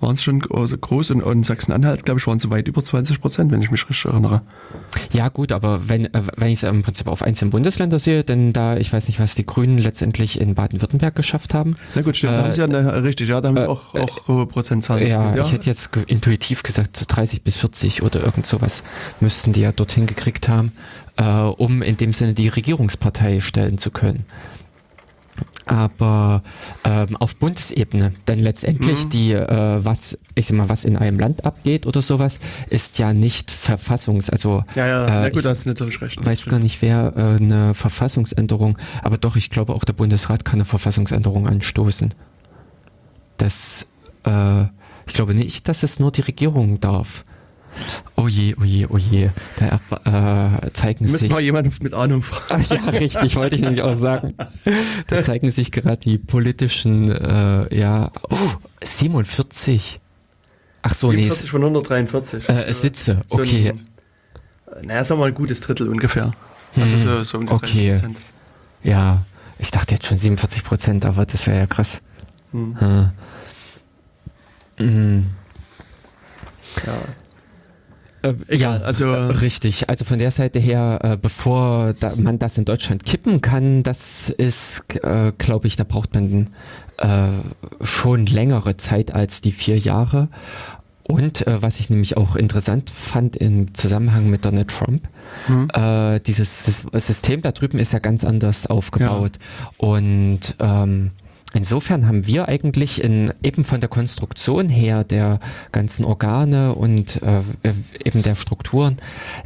waren 0.00 0.14
es 0.14 0.22
schon 0.22 0.38
gro- 0.38 0.64
groß 0.68 1.10
und, 1.10 1.22
und 1.24 1.42
Sachsen-Anhalt, 1.44 2.04
glaube 2.04 2.20
ich, 2.20 2.26
waren 2.28 2.36
es 2.38 2.48
weit 2.50 2.68
über 2.68 2.84
20 2.84 3.20
Prozent, 3.20 3.50
wenn 3.50 3.60
ich 3.62 3.72
mich 3.72 3.82
richtig 3.90 4.04
erinnere. 4.04 4.42
Ja 5.12 5.28
gut, 5.28 5.50
aber 5.50 5.88
wenn, 5.88 6.04
äh, 6.14 6.22
wenn 6.36 6.46
ich 6.52 6.62
es 6.62 6.62
im 6.62 6.82
Prinzip 6.84 7.08
auf 7.08 7.20
einzelne 7.20 7.50
Bundesländer 7.50 7.98
sehe, 7.98 8.22
denn 8.22 8.52
da, 8.52 8.76
ich 8.76 8.92
weiß 8.92 9.08
nicht, 9.08 9.18
was 9.18 9.34
die 9.34 9.44
Grünen 9.44 9.76
letztendlich 9.76 10.40
in 10.40 10.54
Baden-Württemberg 10.54 11.16
geschafft 11.16 11.52
haben. 11.52 11.76
Na 11.96 12.02
gut, 12.02 12.16
stimmt, 12.16 12.34
da 12.34 12.38
Äh, 12.38 12.42
haben 12.44 12.52
sie 12.52 12.60
ja 12.60 12.66
eine, 12.68 13.02
richtig, 13.02 13.28
ja, 13.28 13.40
da 13.40 13.48
haben 13.48 13.58
sie 13.58 13.64
äh, 13.64 13.68
auch, 13.68 13.92
auch 13.96 14.28
hohe 14.28 14.46
Prozentzahlen. 14.46 15.04
Ja, 15.04 15.30
erzielt, 15.34 15.46
ich 15.46 15.52
hätte 15.52 15.66
jetzt 15.66 15.90
intuitiv 16.06 16.62
gesagt, 16.62 16.96
so 16.96 17.04
30 17.08 17.42
bis 17.42 17.56
40 17.56 18.02
oder 18.04 18.22
irgend 18.22 18.46
sowas 18.46 18.84
müssten 19.18 19.52
die 19.52 19.62
ja 19.62 19.72
dorthin 19.72 20.06
gekriegt 20.06 20.48
haben, 20.48 20.70
äh, 21.18 21.24
um 21.24 21.82
in 21.82 21.96
dem 21.98 22.12
Sinne 22.14 22.32
die 22.32 22.48
Regierungspartei 22.48 23.40
stellen 23.40 23.76
zu 23.76 23.90
können. 23.90 24.24
Aber 25.66 26.42
ähm, 26.82 27.14
auf 27.18 27.36
Bundesebene, 27.36 28.14
denn 28.26 28.38
letztendlich 28.38 29.04
Mhm. 29.04 29.08
die, 29.10 29.32
äh, 29.32 29.84
was, 29.84 30.16
ich 30.34 30.46
sag 30.46 30.56
mal, 30.56 30.70
was 30.70 30.84
in 30.86 30.96
einem 30.96 31.18
Land 31.20 31.44
abgeht 31.44 31.84
oder 31.84 32.00
sowas, 32.00 32.40
ist 32.70 32.98
ja 32.98 33.12
nicht 33.12 33.50
Verfassungs-, 33.50 34.30
also 34.30 34.64
ja, 34.74 34.86
ja, 34.86 35.06
äh, 35.06 35.10
na 35.10 35.28
gut, 35.28 35.36
ich 35.38 35.42
da 35.42 35.50
hast 35.50 35.66
du 35.66 35.68
natürlich 35.68 36.00
recht. 36.00 36.24
weiß 36.24 36.46
gar 36.46 36.58
nicht, 36.58 36.80
wer 36.80 37.12
äh, 37.16 37.42
eine 37.42 37.74
Verfassungsänderung, 37.74 38.78
aber 39.02 39.18
doch, 39.18 39.36
ich 39.36 39.50
glaube 39.50 39.74
auch 39.74 39.84
der 39.84 39.92
Bundesrat 39.92 40.46
kann 40.46 40.54
eine 40.54 40.64
Verfassungsänderung 40.64 41.46
anstoßen. 41.46 42.14
Das, 43.36 43.86
äh, 44.24 44.62
ich 45.06 45.12
glaube 45.12 45.34
nicht, 45.34 45.68
dass 45.68 45.82
es 45.82 46.00
nur 46.00 46.12
die 46.12 46.22
Regierung 46.22 46.80
darf. 46.80 47.24
Oh 48.16 48.26
je, 48.28 48.54
oh 48.60 48.64
je, 48.64 48.86
oh 48.90 48.98
je. 48.98 49.30
Da 49.58 50.56
äh, 50.64 50.70
zeigen 50.72 51.04
Müssen 51.04 51.18
sich. 51.18 51.30
wir 51.30 51.40
jemanden 51.40 51.72
mit 51.80 51.94
Ahnung 51.94 52.22
fragen. 52.22 52.64
Ah, 52.70 52.74
ja, 52.74 52.98
richtig, 52.98 53.36
wollte 53.36 53.56
ich 53.56 53.62
nämlich 53.62 53.82
auch 53.82 53.92
sagen. 53.94 54.34
Da 55.06 55.22
zeigen 55.22 55.50
sich 55.50 55.70
gerade 55.70 55.98
die 55.98 56.18
politischen, 56.18 57.10
äh, 57.10 57.74
ja, 57.78 58.10
oh, 58.30 58.36
47. 58.82 60.00
Ach 60.82 60.94
so, 60.94 61.08
nee, 61.12 61.16
47 61.28 61.50
von 61.50 61.62
143. 61.62 62.48
äh, 62.48 62.52
Also 62.52 62.72
Sitze, 62.72 63.22
so 63.28 63.36
ein- 63.38 63.42
okay. 63.42 63.72
naja, 64.82 65.04
sagen 65.04 65.20
wir 65.20 65.24
mal 65.24 65.28
ein 65.28 65.34
gutes 65.34 65.60
Drittel 65.60 65.88
ungefähr. 65.88 66.32
Also 66.76 66.96
Hm, 66.96 67.02
so, 67.04 67.22
so 67.24 67.38
um 67.38 67.46
die 67.46 67.52
okay. 67.52 67.88
30 67.88 67.92
Prozent. 67.92 68.16
Ja, 68.82 69.24
ich 69.58 69.70
dachte 69.70 69.94
jetzt 69.94 70.06
schon 70.06 70.18
47 70.18 70.62
Prozent, 70.64 71.04
aber 71.04 71.26
das 71.26 71.46
wäre 71.46 71.58
ja 71.58 71.66
krass. 71.66 72.00
Hm. 72.52 72.76
Hm. 72.80 73.10
Hm. 74.78 75.26
Ja. 76.86 76.92
Äh, 78.22 78.56
ja, 78.56 78.70
also- 78.70 79.06
äh, 79.06 79.16
richtig. 79.32 79.88
Also 79.88 80.04
von 80.04 80.18
der 80.18 80.30
Seite 80.30 80.58
her, 80.58 80.98
äh, 81.02 81.16
bevor 81.16 81.94
da, 81.94 82.14
man 82.16 82.38
das 82.38 82.58
in 82.58 82.64
Deutschland 82.64 83.04
kippen 83.04 83.40
kann, 83.40 83.82
das 83.82 84.28
ist, 84.28 84.84
äh, 85.02 85.32
glaube 85.38 85.66
ich, 85.66 85.76
da 85.76 85.84
braucht 85.84 86.14
man 86.14 86.48
schon 87.80 88.26
längere 88.26 88.76
Zeit 88.76 89.14
als 89.14 89.40
die 89.40 89.52
vier 89.52 89.78
Jahre. 89.78 90.26
Und 91.04 91.44
was 91.46 91.78
ich 91.78 91.90
nämlich 91.90 92.16
auch 92.16 92.34
interessant 92.34 92.90
fand 92.90 93.36
im 93.36 93.72
Zusammenhang 93.72 94.28
mit 94.28 94.44
Donald 94.44 94.68
Trump, 94.68 95.08
Hm. 95.46 95.70
äh, 95.72 96.18
dieses 96.18 96.66
Sys- 96.66 96.98
System 96.98 97.40
da 97.40 97.52
drüben 97.52 97.78
ist 97.78 97.92
ja 97.92 98.00
ganz 98.00 98.24
anders 98.24 98.66
aufgebaut. 98.66 99.38
Und 99.76 100.56
ähm, 100.58 101.12
insofern 101.54 102.06
haben 102.06 102.26
wir 102.26 102.48
eigentlich 102.48 103.02
in, 103.02 103.32
eben 103.42 103.64
von 103.64 103.80
der 103.80 103.88
Konstruktion 103.88 104.68
her 104.68 105.04
der 105.04 105.40
ganzen 105.72 106.04
Organe 106.04 106.74
und 106.74 107.22
äh, 107.22 107.42
eben 108.04 108.22
der 108.22 108.34
Strukturen 108.34 108.96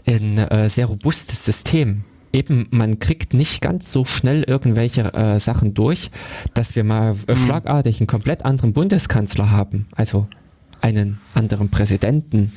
ein 0.07 0.39
äh, 0.39 0.69
sehr 0.69 0.87
robustes 0.87 1.45
System. 1.45 2.05
Eben, 2.33 2.67
man 2.71 2.99
kriegt 2.99 3.35
nicht 3.35 3.61
ganz 3.61 3.93
so 3.93 4.07
schnell 4.07 4.43
irgendwelche 4.43 5.13
äh, 5.13 5.39
Sachen 5.39 5.75
durch, 5.75 6.11
dass 6.55 6.75
wir 6.75 6.83
mal 6.83 7.15
äh, 7.27 7.37
schlagartig 7.37 8.01
einen 8.01 8.07
komplett 8.07 8.47
anderen 8.47 8.73
Bundeskanzler 8.73 9.51
haben. 9.51 9.87
Also 9.95 10.27
einen 10.81 11.21
anderen 11.35 11.69
Präsidenten 11.71 12.53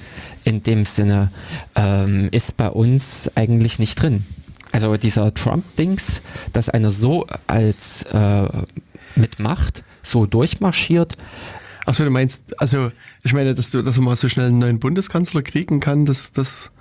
in 0.45 0.63
dem 0.63 0.85
Sinne 0.85 1.29
ähm, 1.75 2.29
ist 2.31 2.57
bei 2.57 2.69
uns 2.69 3.29
eigentlich 3.35 3.77
nicht 3.79 4.01
drin. 4.01 4.25
Also 4.71 4.97
dieser 4.97 5.33
Trump-Dings, 5.33 6.21
dass 6.51 6.69
einer 6.69 6.89
so 6.89 7.27
als 7.47 8.03
äh, 8.03 8.47
mit 9.15 9.39
Macht 9.39 9.83
so 10.01 10.25
durchmarschiert, 10.25 11.17
Achso, 11.85 12.03
du 12.03 12.09
meinst, 12.09 12.59
also 12.59 12.91
ich 13.23 13.33
meine, 13.33 13.53
dass 13.53 13.69
du, 13.69 13.83
dass 13.83 13.95
man 13.97 14.05
mal 14.05 14.15
so 14.15 14.27
schnell 14.27 14.47
einen 14.47 14.59
neuen 14.59 14.79
Bundeskanzler 14.79 15.43
kriegen 15.43 15.79
kann, 15.79 16.05
das, 16.05 16.31
das 16.31 16.71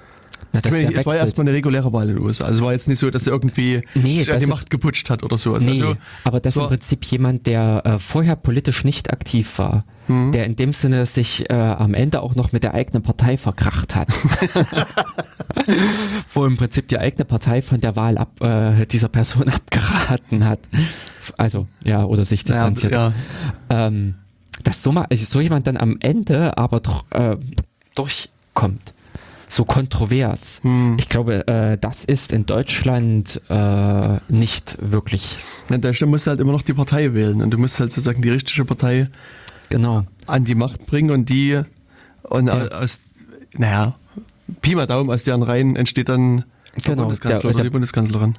Na, 0.52 0.60
ich 0.64 0.72
meine, 0.72 0.94
es 0.94 1.04
war 1.04 1.14
ja 1.14 1.20
erstmal 1.20 1.46
eine 1.46 1.54
reguläre 1.54 1.92
Wahl 1.92 2.08
in 2.08 2.16
den 2.16 2.24
USA. 2.24 2.46
Also 2.46 2.60
es 2.60 2.64
war 2.64 2.72
jetzt 2.72 2.88
nicht 2.88 3.00
so, 3.00 3.10
dass 3.10 3.26
er 3.26 3.34
irgendwie 3.34 3.82
nee, 3.94 4.20
sich 4.20 4.32
an 4.32 4.40
die 4.40 4.46
Macht 4.46 4.70
geputscht 4.70 5.10
hat 5.10 5.22
oder 5.22 5.36
so. 5.36 5.52
Also 5.52 5.68
nee, 5.68 5.72
also, 5.72 5.96
aber 6.24 6.40
das 6.40 6.56
ist 6.56 6.62
im 6.62 6.68
Prinzip 6.68 7.04
jemand, 7.04 7.46
der 7.46 7.82
äh, 7.84 7.98
vorher 7.98 8.34
politisch 8.34 8.82
nicht 8.84 9.12
aktiv 9.12 9.58
war, 9.58 9.84
mhm. 10.08 10.32
der 10.32 10.46
in 10.46 10.56
dem 10.56 10.72
Sinne 10.72 11.04
sich 11.04 11.50
äh, 11.50 11.54
am 11.54 11.92
Ende 11.92 12.22
auch 12.22 12.34
noch 12.34 12.52
mit 12.52 12.64
der 12.64 12.72
eigenen 12.72 13.02
Partei 13.02 13.36
verkracht 13.36 13.94
hat. 13.94 14.08
Wo 16.32 16.46
im 16.46 16.56
Prinzip 16.56 16.88
die 16.88 16.98
eigene 16.98 17.26
Partei 17.26 17.60
von 17.60 17.82
der 17.82 17.94
Wahl 17.94 18.16
ab, 18.16 18.40
äh, 18.40 18.86
dieser 18.86 19.08
Person 19.08 19.48
abgeraten 19.50 20.46
hat. 20.46 20.60
Also, 21.36 21.66
ja, 21.82 22.04
oder 22.04 22.24
sich 22.24 22.44
distanziert. 22.44 22.92
Ja, 22.92 23.12
ja. 23.70 23.86
Ähm, 23.86 24.14
dass 24.62 24.82
so, 24.82 24.92
mal, 24.92 25.06
also 25.10 25.24
so 25.24 25.40
jemand 25.40 25.66
dann 25.66 25.76
am 25.76 25.96
Ende 26.00 26.56
aber 26.56 26.80
äh, 27.10 27.36
durchkommt 27.94 28.94
so 29.48 29.64
kontrovers. 29.64 30.60
Hm. 30.62 30.96
Ich 30.98 31.08
glaube, 31.08 31.46
äh, 31.46 31.78
das 31.78 32.04
ist 32.04 32.32
in 32.32 32.46
Deutschland 32.46 33.40
äh, 33.48 34.18
nicht 34.28 34.76
wirklich. 34.80 35.38
In 35.68 35.80
Deutschland 35.80 36.10
musst 36.10 36.26
du 36.26 36.30
halt 36.30 36.40
immer 36.40 36.52
noch 36.52 36.62
die 36.62 36.72
Partei 36.72 37.14
wählen 37.14 37.40
und 37.42 37.50
du 37.50 37.58
musst 37.58 37.78
halt 37.80 37.92
sozusagen 37.92 38.22
die 38.22 38.30
richtige 38.30 38.64
Partei 38.64 39.08
genau. 39.70 40.04
an 40.26 40.44
die 40.44 40.54
Macht 40.54 40.86
bringen 40.86 41.10
und 41.10 41.28
die 41.28 41.60
und 42.22 42.46
ja. 42.48 42.68
aus, 42.68 43.00
naja, 43.52 43.94
Pi 44.60 44.74
mal 44.74 44.86
Daumen, 44.86 45.10
aus 45.10 45.22
deren 45.22 45.42
Reihen 45.42 45.76
entsteht 45.76 46.08
dann 46.08 46.44
der 46.76 46.94
genau, 46.94 47.02
Bundeskanzler 47.02 47.50
der, 47.50 47.54
oder 47.54 47.64
die 47.64 47.70
Bundeskanzlerin. 47.70 48.36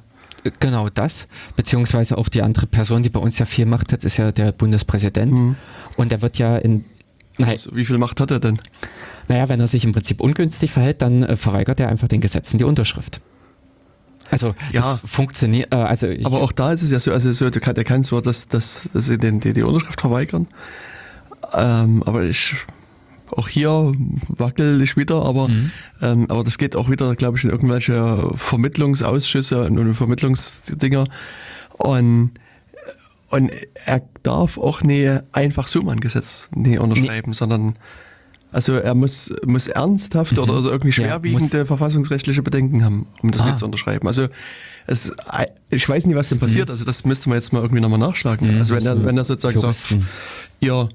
Genau 0.60 0.88
das, 0.88 1.28
beziehungsweise 1.56 2.18
auch 2.18 2.28
die 2.28 2.42
andere 2.42 2.66
Person, 2.66 3.02
die 3.02 3.10
bei 3.10 3.20
uns 3.20 3.38
ja 3.38 3.46
viel 3.46 3.66
Macht 3.66 3.92
hat, 3.92 4.04
ist 4.04 4.16
ja 4.16 4.32
der 4.32 4.52
Bundespräsident. 4.52 5.32
Mhm. 5.32 5.56
Und 5.96 6.12
der 6.12 6.22
wird 6.22 6.38
ja 6.38 6.56
in. 6.56 6.84
Also, 7.42 7.74
wie 7.74 7.84
viel 7.84 7.98
Macht 7.98 8.20
hat 8.20 8.30
er 8.30 8.40
denn? 8.40 8.58
Naja, 9.28 9.48
wenn 9.48 9.60
er 9.60 9.66
sich 9.66 9.84
im 9.84 9.92
Prinzip 9.92 10.20
ungünstig 10.20 10.70
verhält, 10.70 11.02
dann 11.02 11.22
äh, 11.22 11.36
verweigert 11.36 11.80
er 11.80 11.88
einfach 11.88 12.08
den 12.08 12.20
Gesetzen 12.20 12.58
die 12.58 12.64
Unterschrift. 12.64 13.20
Also 14.30 14.54
ja, 14.72 14.80
das 14.80 15.00
funktioniert. 15.04 15.72
Äh, 15.72 15.76
also 15.76 16.08
aber 16.24 16.42
auch 16.42 16.52
da 16.52 16.72
ist 16.72 16.82
es 16.82 16.90
ja 16.90 17.00
so, 17.00 17.12
also 17.12 17.32
so, 17.32 17.50
der 17.50 17.60
kann, 17.60 17.74
der 17.74 17.84
kann 17.84 18.02
zwar 18.02 18.22
das, 18.22 18.48
das, 18.48 18.88
das 18.92 19.06
den, 19.06 19.40
die, 19.40 19.52
die 19.52 19.62
Unterschrift 19.62 20.00
verweigern, 20.00 20.48
ähm, 21.52 22.02
aber 22.04 22.24
ich 22.24 22.54
auch 23.36 23.48
hier 23.48 23.92
wackel 24.28 24.80
ich 24.82 24.96
wieder, 24.96 25.24
aber, 25.24 25.48
mhm. 25.48 25.70
ähm, 26.00 26.26
aber 26.28 26.42
das 26.44 26.58
geht 26.58 26.74
auch 26.76 26.90
wieder, 26.90 27.14
glaube 27.14 27.38
ich, 27.38 27.44
in 27.44 27.50
irgendwelche 27.50 28.30
Vermittlungsausschüsse 28.34 29.64
und 29.64 29.94
Vermittlungsdinger. 29.94 31.06
Und, 31.72 32.32
und 33.30 33.50
er 33.84 34.02
darf 34.22 34.58
auch 34.58 34.82
nie 34.82 35.18
einfach 35.32 35.66
so 35.66 35.86
ein 35.88 36.00
Gesetz 36.00 36.48
nie 36.54 36.78
unterschreiben, 36.78 37.30
nee. 37.30 37.36
sondern 37.36 37.76
also 38.52 38.74
er 38.74 38.94
muss, 38.94 39.34
muss 39.44 39.66
ernsthaft 39.66 40.32
mhm. 40.32 40.38
oder 40.38 40.70
irgendwie 40.70 40.92
schwerwiegende 40.92 41.58
ja, 41.58 41.64
verfassungsrechtliche 41.66 42.42
Bedenken 42.42 42.84
haben, 42.84 43.06
um 43.22 43.30
das 43.30 43.42
ah. 43.42 43.46
nicht 43.46 43.58
zu 43.58 43.66
unterschreiben. 43.66 44.06
Also 44.06 44.28
es, 44.86 45.12
ich 45.68 45.86
weiß 45.86 46.06
nicht, 46.06 46.16
was 46.16 46.30
denn 46.30 46.38
passiert. 46.38 46.68
Mhm. 46.68 46.70
Also 46.70 46.84
das 46.84 47.04
müsste 47.04 47.28
man 47.28 47.36
jetzt 47.36 47.52
mal 47.52 47.60
irgendwie 47.60 47.82
nochmal 47.82 47.98
nachschlagen. 47.98 48.54
Mhm, 48.54 48.58
also 48.58 48.74
wenn 48.74 48.86
er, 48.86 49.04
wenn 49.04 49.18
er 49.18 49.24
sozusagen 49.24 49.60
sagt, 49.60 49.98
ihr, 50.60 50.88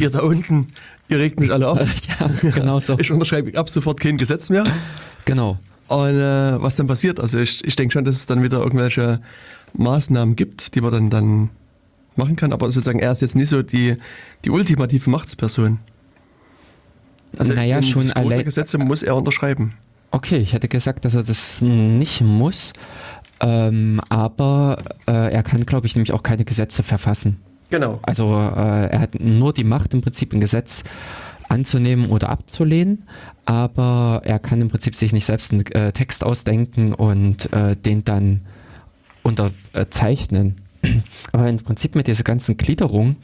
ihr 0.00 0.10
da 0.10 0.20
unten, 0.20 0.66
ihr 1.08 1.18
regt 1.18 1.40
mich 1.40 1.52
alle 1.52 1.68
auf. 1.68 1.78
ja, 2.20 2.50
genau 2.50 2.80
so. 2.80 2.98
Ich 2.98 3.10
unterschreibe 3.10 3.56
ab 3.58 3.68
sofort 3.68 4.00
kein 4.00 4.16
Gesetz 4.18 4.50
mehr. 4.50 4.64
Genau. 5.24 5.58
Und 5.88 6.16
äh, 6.16 6.62
was 6.62 6.76
dann 6.76 6.86
passiert? 6.86 7.18
Also 7.18 7.38
ich, 7.38 7.64
ich 7.64 7.74
denke 7.76 7.92
schon, 7.92 8.04
dass 8.04 8.16
es 8.16 8.26
dann 8.26 8.42
wieder 8.42 8.58
irgendwelche 8.58 9.20
Maßnahmen 9.74 10.36
gibt, 10.36 10.74
die 10.74 10.80
man 10.80 10.92
dann, 10.92 11.10
dann 11.10 11.50
machen 12.16 12.36
kann. 12.36 12.52
Aber 12.52 12.70
sozusagen 12.70 12.98
er 12.98 13.12
ist 13.12 13.22
jetzt 13.22 13.36
nicht 13.36 13.48
so 13.48 13.62
die, 13.62 13.96
die 14.44 14.50
ultimative 14.50 15.08
Machtsperson. 15.08 15.78
Also 17.36 17.52
naja, 17.54 17.82
schon 17.82 18.12
alle 18.12 18.44
Gesetze 18.44 18.78
muss 18.78 19.02
er 19.02 19.16
unterschreiben. 19.16 19.74
Okay, 20.10 20.38
ich 20.38 20.52
hätte 20.54 20.68
gesagt, 20.68 21.04
dass 21.04 21.14
er 21.14 21.22
das 21.22 21.60
nicht 21.60 22.22
muss, 22.22 22.72
ähm, 23.40 24.00
aber 24.08 24.82
äh, 25.06 25.32
er 25.32 25.42
kann, 25.42 25.66
glaube 25.66 25.86
ich, 25.86 25.94
nämlich 25.94 26.12
auch 26.12 26.22
keine 26.22 26.46
Gesetze 26.46 26.82
verfassen. 26.82 27.40
Genau. 27.70 27.98
Also 28.02 28.32
äh, 28.34 28.88
er 28.88 29.00
hat 29.00 29.20
nur 29.20 29.52
die 29.52 29.64
Macht, 29.64 29.94
im 29.94 30.00
Prinzip 30.00 30.32
ein 30.32 30.40
Gesetz 30.40 30.84
anzunehmen 31.48 32.10
oder 32.10 32.28
abzulehnen, 32.30 33.04
aber 33.44 34.22
er 34.24 34.38
kann 34.38 34.60
im 34.60 34.68
Prinzip 34.68 34.94
sich 34.94 35.12
nicht 35.12 35.24
selbst 35.24 35.52
einen 35.52 35.66
äh, 35.66 35.92
Text 35.92 36.24
ausdenken 36.24 36.92
und 36.92 37.52
äh, 37.52 37.76
den 37.76 38.04
dann 38.04 38.42
unterzeichnen. 39.22 40.56
Aber 41.32 41.48
im 41.48 41.56
Prinzip 41.56 41.96
mit 41.96 42.06
dieser 42.06 42.22
ganzen 42.22 42.56
Gliederung, 42.56 43.16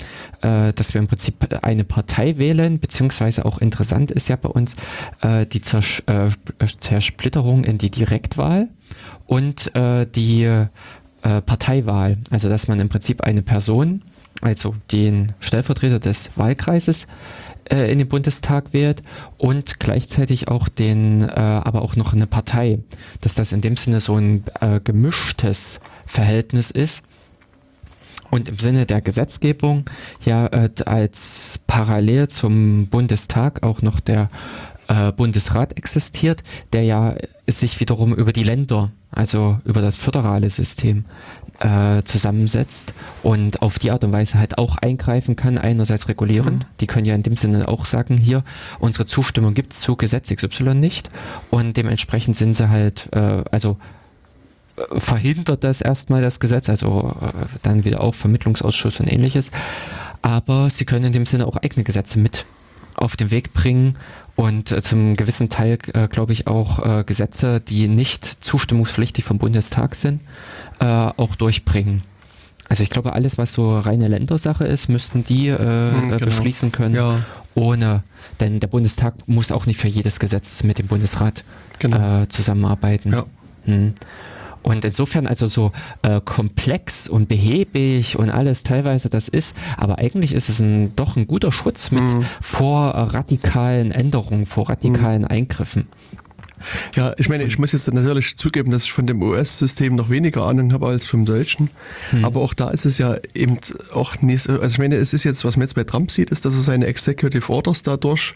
äh, 0.43 0.73
dass 0.73 0.93
wir 0.93 1.01
im 1.01 1.07
Prinzip 1.07 1.47
eine 1.63 1.85
Partei 1.85 2.37
wählen, 2.37 2.81
beziehungsweise 2.81 3.45
auch 3.45 3.59
interessant 3.59 4.11
ist 4.11 4.29
ja 4.29 4.35
bei 4.35 4.49
uns 4.49 4.75
äh, 5.23 5.47
die 5.47 5.61
Zers 5.61 6.03
äh, 6.07 6.31
Zersplitterung 6.81 7.65
in 7.65 7.79
die 7.79 7.91
Direktwahl 7.91 8.69
und 9.27 9.75
äh, 9.77 10.05
die 10.07 10.43
äh, 10.43 10.67
Parteiwahl. 11.23 12.19
Also 12.31 12.49
dass 12.49 12.67
man 12.67 12.81
im 12.81 12.89
Prinzip 12.89 13.23
eine 13.23 13.43
Person, 13.43 14.03
also 14.45 14.77
den 14.93 15.33
Stellvertreter 15.41 15.99
des 15.99 16.31
Wahlkreises, 16.37 17.09
äh, 17.65 17.91
in 17.91 17.99
den 17.99 18.09
Bundestag 18.09 18.73
wählt 18.73 19.03
und 19.39 19.81
gleichzeitig 19.81 20.49
auch 20.49 20.69
den, 20.69 21.29
aber 21.29 21.83
auch 21.83 21.97
noch 21.97 22.13
eine 22.13 22.27
Partei. 22.27 22.79
Dass 23.21 23.35
das 23.35 23.53
in 23.53 23.61
dem 23.61 23.77
Sinne 23.77 24.01
so 24.01 24.17
ein 24.17 24.45
gemischtes 24.85 25.81
Verhältnis 26.07 26.71
ist 26.71 27.03
und 28.35 28.49
im 28.49 28.59
Sinne 28.59 28.85
der 28.85 29.01
Gesetzgebung 29.01 29.85
ja 30.25 30.47
äh, 30.49 30.69
als 30.87 31.61
parallel 31.69 32.29
zum 32.29 32.89
Bundestag 32.89 33.63
auch 33.63 33.81
noch 33.81 34.01
der 34.01 34.29
äh, 34.89 35.13
Bundesrat 35.13 35.77
existiert, 35.77 36.43
der 36.73 36.83
ja 36.83 37.15
sich 37.47 37.79
wiederum 37.79 38.13
über 38.13 38.33
die 38.33 38.43
Länder, 38.43 38.91
also 39.13 39.61
über 39.65 39.81
das 39.81 39.97
föderale 39.97 40.51
System 40.51 41.05
äh, 41.61 42.03
zusammensetzt 42.05 42.95
und 43.23 43.63
auf 43.63 43.79
die 43.79 43.91
Art 43.91 44.05
und 44.05 44.13
Weise 44.13 44.39
halt 44.39 44.59
auch 44.59 44.77
eingreifen 44.79 45.37
kann, 45.37 45.59
einerseits 45.59 46.09
regulierend. 46.09 46.65
Mhm. 46.65 46.69
Die 46.81 46.87
können 46.87 47.07
ja 47.07 47.15
in 47.15 47.23
dem 47.23 47.37
Sinne 47.37 47.69
auch 47.69 47.85
sagen, 47.85 48.17
hier, 48.17 48.43
unsere 48.79 49.07
Zustimmung 49.07 49.55
gibt 49.55 49.73
es 49.73 49.81
zu 49.81 49.97
Gesetz 49.97 50.35
XY 50.35 50.75
nicht 50.75 51.09
und 51.51 51.77
dementsprechend 51.77 52.37
sind 52.37 52.55
sie 52.55 52.69
halt, 52.69 53.09
äh, 53.13 53.45
also 53.51 53.77
verhindert 54.97 55.63
das 55.63 55.81
erstmal 55.81 56.23
das 56.23 56.41
Gesetz, 56.41 56.69
also 56.69 57.15
äh, 57.21 57.47
dann 57.63 57.85
wieder 57.85 58.01
auch 58.03 58.15
Vermittlungsausschuss 58.15 59.01
und 59.01 59.11
ähnliches. 59.13 59.51
Aber 60.23 60.71
sie 60.71 60.85
können 60.85 61.07
in 61.07 61.13
dem 61.13 61.27
Sinne 61.27 61.47
auch 61.47 61.57
eigene 61.57 61.85
Gesetze 61.85 62.19
mit 62.19 62.45
auf 62.97 63.17
den 63.17 63.31
Weg 63.31 63.53
bringen 63.53 63.97
und 64.37 64.73
äh, 64.73 64.83
zum 64.83 65.17
gewissen 65.17 65.49
Teil, 65.49 65.79
äh, 65.93 66.09
glaube 66.09 66.33
ich, 66.33 66.47
auch 66.47 66.85
äh, 66.85 67.05
Gesetze, 67.05 67.61
die 67.61 67.89
nicht 67.89 68.25
zustimmungspflichtig 68.45 69.25
vom 69.25 69.39
Bundestag 69.39 69.95
sind, 69.95 70.21
äh, 70.81 70.85
auch 70.85 71.35
durchbringen. 71.35 72.03
Also 72.69 72.83
ich 72.83 72.91
glaube, 72.91 73.13
alles, 73.13 73.37
was 73.37 73.53
so 73.53 73.79
reine 73.79 74.09
Ländersache 74.09 74.65
ist, 74.65 74.89
müssten 74.89 75.23
die 75.23 75.49
äh, 75.49 75.59
hm, 75.59 76.09
genau. 76.09 76.25
beschließen 76.25 76.73
können, 76.73 76.95
ja. 76.95 77.21
ohne, 77.55 78.03
denn 78.41 78.59
der 78.59 78.69
Bundestag 78.69 79.15
muss 79.29 79.53
auch 79.53 79.67
nicht 79.67 79.79
für 79.79 79.89
jedes 79.89 80.19
Gesetz 80.19 80.63
mit 80.65 80.79
dem 80.79 80.87
Bundesrat 80.87 81.45
genau. 81.79 82.25
zusammenarbeiten. 82.27 83.13
Ja. 83.13 83.27
Hm. 83.67 83.95
Und 84.65 84.83
insofern 84.83 85.27
also 85.27 85.47
so 85.47 85.73
äh, 86.01 86.23
komplex 86.25 87.07
und 87.07 87.29
behäbig 87.29 88.19
und 88.19 88.31
alles 88.31 88.63
teilweise 88.63 89.11
das 89.11 89.29
ist, 89.29 89.55
aber 89.77 89.99
eigentlich 89.99 90.33
ist 90.33 90.49
es 90.49 90.59
ein, 90.59 90.97
doch 90.97 91.17
ein 91.17 91.27
guter 91.27 91.53
Schutz 91.53 91.91
mit 91.91 92.05
mhm. 92.05 92.25
vor 92.41 92.89
radikalen 92.89 93.93
Änderungen, 93.93 94.47
vor 94.47 94.71
radikalen 94.71 95.23
mhm. 95.23 95.29
Eingriffen. 95.29 95.87
Ja, 96.95 97.15
ich 97.19 97.29
meine, 97.29 97.45
ich 97.45 97.59
muss 97.59 97.73
jetzt 97.73 97.93
natürlich 97.93 98.37
zugeben, 98.37 98.71
dass 98.71 98.85
ich 98.85 98.93
von 98.93 99.07
dem 99.07 99.23
US-System 99.23 99.95
noch 99.95 100.11
weniger 100.11 100.45
Ahnung 100.45 100.73
habe 100.73 100.87
als 100.87 101.07
vom 101.07 101.25
deutschen. 101.25 101.71
Hm. 102.11 102.25
Aber 102.25 102.41
auch 102.41 102.55
da 102.55 102.71
ist 102.71 102.85
es 102.85 102.99
ja 102.99 103.17
eben 103.35 103.59
auch 103.93 104.21
nicht, 104.21 104.49
also 104.49 104.67
ich 104.67 104.79
meine, 104.79 104.97
es 104.97 105.13
ist 105.13 105.25
jetzt, 105.25 105.45
was 105.45 105.57
man 105.57 105.63
jetzt 105.63 105.75
bei 105.75 105.85
Trump 105.85 106.11
sieht, 106.11 106.31
ist, 106.31 106.45
dass 106.45 106.55
er 106.55 106.63
seine 106.63 106.87
Executive 106.87 107.53
Orders 107.53 107.83
dadurch 107.83 108.35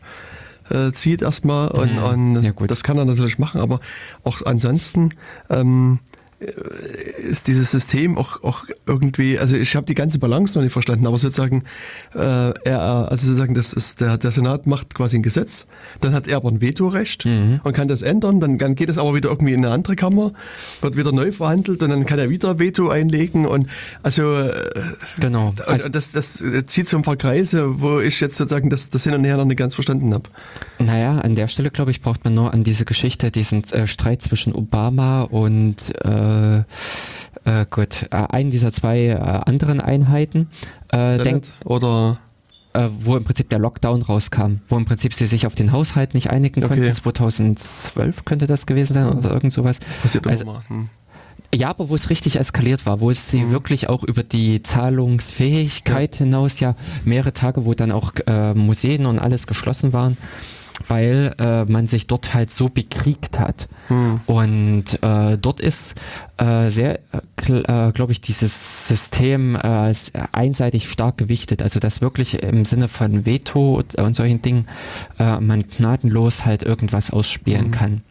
äh, 0.70 0.92
zieht 0.92 1.22
erstmal 1.22 1.68
und, 1.68 1.94
mhm. 1.94 2.36
und 2.36 2.42
ja, 2.42 2.52
das 2.66 2.84
kann 2.84 2.98
er 2.98 3.04
natürlich 3.04 3.38
machen, 3.38 3.60
aber 3.60 3.80
auch 4.24 4.42
ansonsten 4.44 5.10
ähm, 5.48 6.00
ist 7.18 7.48
dieses 7.48 7.72
System 7.72 8.16
auch, 8.16 8.44
auch 8.44 8.64
irgendwie, 8.86 9.38
also 9.38 9.56
ich 9.56 9.74
habe 9.74 9.86
die 9.86 9.94
ganze 9.94 10.20
Balance 10.20 10.56
noch 10.56 10.62
nicht 10.62 10.72
verstanden, 10.72 11.06
aber 11.06 11.18
sozusagen, 11.18 11.64
äh, 12.14 12.52
er, 12.68 13.10
also 13.10 13.26
sozusagen, 13.26 13.54
das 13.54 13.72
ist 13.72 14.00
der, 14.00 14.18
der 14.18 14.32
Senat 14.32 14.66
macht 14.66 14.94
quasi 14.94 15.16
ein 15.16 15.22
Gesetz, 15.22 15.66
dann 16.00 16.14
hat 16.14 16.26
er 16.26 16.36
aber 16.36 16.50
ein 16.50 16.60
Vetorecht 16.60 17.24
mhm. 17.24 17.60
und 17.64 17.72
kann 17.72 17.88
das 17.88 18.02
ändern, 18.02 18.40
dann, 18.40 18.58
dann 18.58 18.74
geht 18.74 18.90
es 18.90 18.98
aber 18.98 19.14
wieder 19.14 19.30
irgendwie 19.30 19.52
in 19.52 19.64
eine 19.64 19.74
andere 19.74 19.96
Kammer, 19.96 20.32
wird 20.80 20.96
wieder 20.96 21.12
neu 21.12 21.32
verhandelt 21.32 21.82
und 21.82 21.90
dann 21.90 22.06
kann 22.06 22.18
er 22.18 22.30
wieder 22.30 22.58
Veto 22.58 22.88
einlegen 22.88 23.46
und 23.46 23.68
also 24.02 24.32
äh, 24.32 24.52
genau. 25.20 25.54
Also, 25.66 25.86
und 25.86 25.94
das, 25.94 26.12
das 26.12 26.42
zieht 26.66 26.88
so 26.88 26.96
ein 26.96 27.02
paar 27.02 27.16
Kreise, 27.16 27.80
wo 27.80 28.00
ich 28.00 28.20
jetzt 28.20 28.36
sozusagen 28.36 28.70
das, 28.70 28.90
das 28.90 29.04
hin 29.04 29.14
und 29.14 29.24
her 29.24 29.36
noch 29.36 29.44
nicht 29.44 29.58
ganz 29.58 29.74
verstanden 29.74 30.14
habe. 30.14 30.28
Naja, 30.78 31.18
an 31.18 31.34
der 31.34 31.46
Stelle, 31.48 31.70
glaube 31.70 31.90
ich, 31.90 32.00
braucht 32.00 32.24
man 32.24 32.34
nur 32.34 32.52
an 32.52 32.64
diese 32.64 32.84
Geschichte, 32.84 33.30
diesen 33.30 33.64
äh, 33.72 33.86
Streit 33.86 34.22
zwischen 34.22 34.54
Obama 34.54 35.22
und 35.22 35.92
äh, 36.04 36.58
äh, 37.44 37.66
gut, 37.70 38.06
äh, 38.10 38.16
einen 38.28 38.50
dieser 38.50 38.72
zwei 38.72 39.06
äh, 39.06 39.14
anderen 39.14 39.80
Einheiten. 39.80 40.48
Äh, 40.90 41.18
denk, 41.18 41.44
oder 41.64 42.18
äh, 42.78 42.88
wo 43.00 43.16
im 43.16 43.24
Prinzip 43.24 43.48
der 43.50 43.58
Lockdown 43.58 44.02
rauskam, 44.02 44.56
wo 44.68 44.76
im 44.76 44.84
Prinzip 44.84 45.12
sie 45.14 45.26
sich 45.26 45.46
auf 45.46 45.54
den 45.54 45.72
Haushalt 45.72 46.14
nicht 46.14 46.30
einigen 46.30 46.62
Okay. 46.64 46.76
konnten. 46.76 46.92
2012 46.94 48.24
könnte 48.24 48.46
das 48.46 48.66
gewesen 48.66 48.94
sein 48.94 49.08
oder 49.08 49.30
irgend 49.32 49.52
sowas. 49.52 49.80
Passiert 50.02 50.26
Also- 50.26 50.44
immer. 50.44 50.62
Hm. 50.68 50.88
Ja, 51.54 51.68
aber 51.70 51.88
wo 51.88 51.94
es 51.94 52.10
richtig 52.10 52.38
eskaliert 52.38 52.84
war, 52.84 53.00
wo 53.00 53.10
es 53.10 53.30
sie 53.30 53.40
Mhm. 53.40 53.52
wirklich 53.52 53.88
auch 53.88 54.04
über 54.04 54.22
die 54.22 54.62
Zahlungsfähigkeit 54.62 56.16
hinaus 56.16 56.60
ja 56.60 56.74
mehrere 57.06 57.32
Tage, 57.32 57.64
wo 57.64 57.72
dann 57.74 57.90
auch 57.90 58.12
äh, 58.26 58.52
Museen 58.54 59.06
und 59.06 59.18
alles 59.18 59.46
geschlossen 59.46 59.92
waren, 59.94 60.18
weil 60.86 61.34
äh, 61.38 61.64
man 61.64 61.86
sich 61.86 62.06
dort 62.06 62.34
halt 62.34 62.50
so 62.50 62.68
bekriegt 62.68 63.38
hat. 63.38 63.68
Hm. 63.88 64.20
Und 64.26 65.02
äh, 65.02 65.36
dort 65.38 65.60
ist 65.60 65.94
äh, 66.36 66.68
sehr, 66.68 67.00
äh, 67.48 67.92
glaube 67.92 68.12
ich, 68.12 68.20
dieses 68.20 68.86
System 68.88 69.56
äh, 69.56 69.92
einseitig 70.32 70.88
stark 70.88 71.18
gewichtet. 71.18 71.62
Also 71.62 71.80
dass 71.80 72.00
wirklich 72.00 72.42
im 72.42 72.64
Sinne 72.64 72.88
von 72.88 73.26
Veto 73.26 73.82
und, 73.96 74.16
solchen 74.16 74.42
Dingen 74.42 74.66
äh, 75.18 75.40
man 75.40 75.60
gnadenlos 75.60 76.44
halt 76.44 76.62
irgendwas 76.62 77.10
ausspielen 77.10 77.66
Mhm. 77.66 77.70
kann. 77.72 78.02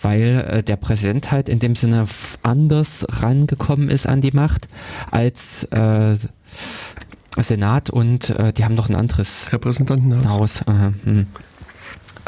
Weil 0.00 0.46
äh, 0.48 0.62
der 0.62 0.76
Präsident 0.76 1.30
halt 1.30 1.48
in 1.48 1.58
dem 1.58 1.76
Sinne 1.76 2.06
anders 2.42 3.06
rangekommen 3.08 3.90
ist 3.90 4.06
an 4.06 4.20
die 4.20 4.32
Macht 4.32 4.68
als 5.10 5.64
äh, 5.64 6.16
Senat 7.36 7.90
und 7.90 8.30
äh, 8.30 8.52
die 8.52 8.64
haben 8.64 8.74
noch 8.74 8.88
ein 8.88 8.96
anderes 8.96 9.52
Repräsentantenhaus. 9.52 10.28
Haus. 10.28 10.62
Aha, 10.66 10.92
hm. 11.04 11.26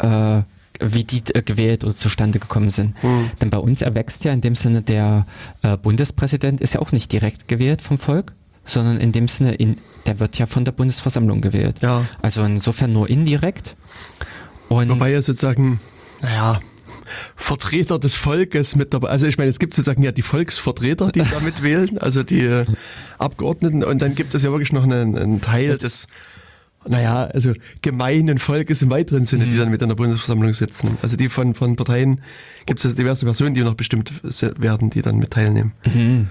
Äh, 0.01 0.43
wie 0.81 1.03
die 1.03 1.21
äh, 1.33 1.41
gewählt 1.41 1.83
oder 1.83 1.95
zustande 1.95 2.39
gekommen 2.39 2.71
sind. 2.71 2.95
Hm. 3.01 3.29
Denn 3.41 3.49
bei 3.49 3.59
uns 3.59 3.81
erwächst 3.81 4.23
ja 4.25 4.33
in 4.33 4.41
dem 4.41 4.55
Sinne 4.55 4.81
der 4.81 5.25
äh, 5.61 5.77
Bundespräsident 5.77 6.59
ist 6.59 6.73
ja 6.73 6.79
auch 6.79 6.91
nicht 6.91 7.11
direkt 7.11 7.47
gewählt 7.47 7.81
vom 7.81 7.97
Volk, 7.97 8.33
sondern 8.65 8.99
in 8.99 9.11
dem 9.11 9.27
Sinne, 9.27 9.53
in, 9.53 9.77
der 10.05 10.19
wird 10.19 10.37
ja 10.39 10.45
von 10.45 10.65
der 10.65 10.71
Bundesversammlung 10.71 11.41
gewählt. 11.41 11.81
Ja, 11.81 12.05
Also 12.21 12.43
insofern 12.43 12.93
nur 12.93 13.09
indirekt. 13.09 13.75
Und 14.69 14.89
wobei 14.89 15.11
ja 15.11 15.21
sozusagen, 15.21 15.79
naja, 16.21 16.59
Vertreter 17.35 17.99
des 17.99 18.15
Volkes 18.15 18.75
mit 18.75 18.93
dabei. 18.93 19.09
Also 19.09 19.27
ich 19.27 19.37
meine, 19.37 19.49
es 19.49 19.59
gibt 19.59 19.73
sozusagen 19.73 20.01
ja 20.01 20.11
die 20.11 20.21
Volksvertreter, 20.21 21.11
die 21.11 21.23
damit 21.23 21.61
wählen, 21.63 21.97
also 21.99 22.23
die 22.23 22.45
äh, 22.45 22.65
Abgeordneten. 23.17 23.83
Und 23.83 24.01
dann 24.01 24.15
gibt 24.15 24.33
es 24.33 24.43
ja 24.43 24.51
wirklich 24.51 24.71
noch 24.71 24.83
einen, 24.83 25.17
einen 25.17 25.41
Teil 25.41 25.77
des, 25.77 26.07
naja, 26.87 27.25
also 27.25 27.53
gemeinen 27.81 28.37
Volkes 28.37 28.81
im 28.81 28.89
weiteren 28.89 29.25
Sinne, 29.25 29.45
die 29.45 29.57
dann 29.57 29.69
mit 29.69 29.81
in 29.81 29.89
der 29.89 29.95
Bundesversammlung 29.95 30.53
sitzen. 30.53 30.97
Also 31.01 31.15
die 31.15 31.29
von, 31.29 31.53
von 31.53 31.75
Parteien 31.75 32.21
gibt 32.65 32.83
es 32.83 32.95
diverse 32.95 33.25
Personen, 33.25 33.53
die 33.53 33.61
noch 33.61 33.75
bestimmt 33.75 34.11
werden, 34.59 34.89
die 34.89 35.01
dann 35.01 35.17
mit 35.17 35.31
teilnehmen. 35.31 35.73
Mhm. 35.93 36.29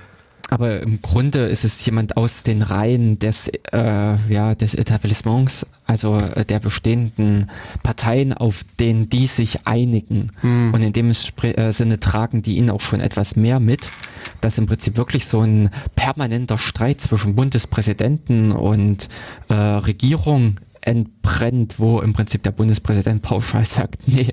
Aber 0.51 0.83
im 0.83 1.01
Grunde 1.01 1.47
ist 1.47 1.65
es 1.65 1.85
jemand 1.87 2.17
aus 2.17 2.43
den 2.43 2.63
Reihen 2.63 3.21
des, 3.21 3.47
äh, 3.49 4.17
ja, 4.29 4.57
des 4.57 4.75
Etablissements, 4.75 5.65
also 5.87 6.17
äh, 6.19 6.45
der 6.45 6.59
bestehenden 6.59 7.49
Parteien, 7.85 8.33
auf 8.33 8.65
denen 8.81 9.09
die 9.09 9.29
sich 9.29 9.69
einigen. 9.69 10.33
Hm. 10.41 10.75
Und 10.75 10.83
in 10.83 10.93
dem 10.93 11.11
äh, 11.11 11.73
Sinne 11.73 12.01
tragen 12.01 12.43
die 12.43 12.57
ihnen 12.57 12.71
auch 12.71 12.81
schon 12.81 13.01
etwas 13.01 13.37
mehr 13.37 13.61
mit, 13.61 13.93
dass 14.41 14.59
im 14.59 14.67
Prinzip 14.67 14.97
wirklich 14.97 15.27
so 15.27 15.41
ein 15.41 15.71
permanenter 15.95 16.59
Streit 16.59 17.01
zwischen 17.01 17.37
Bundespräsidenten 17.37 18.51
und 18.51 19.09
äh, 19.49 19.55
Regierung 19.55 20.57
entbrennt, 20.81 21.79
wo 21.79 22.01
im 22.01 22.13
Prinzip 22.13 22.43
der 22.43 22.53
Bundespräsident 22.53 23.23
pauschal 23.23 23.67
sagt, 23.67 24.01
nee, 24.07 24.33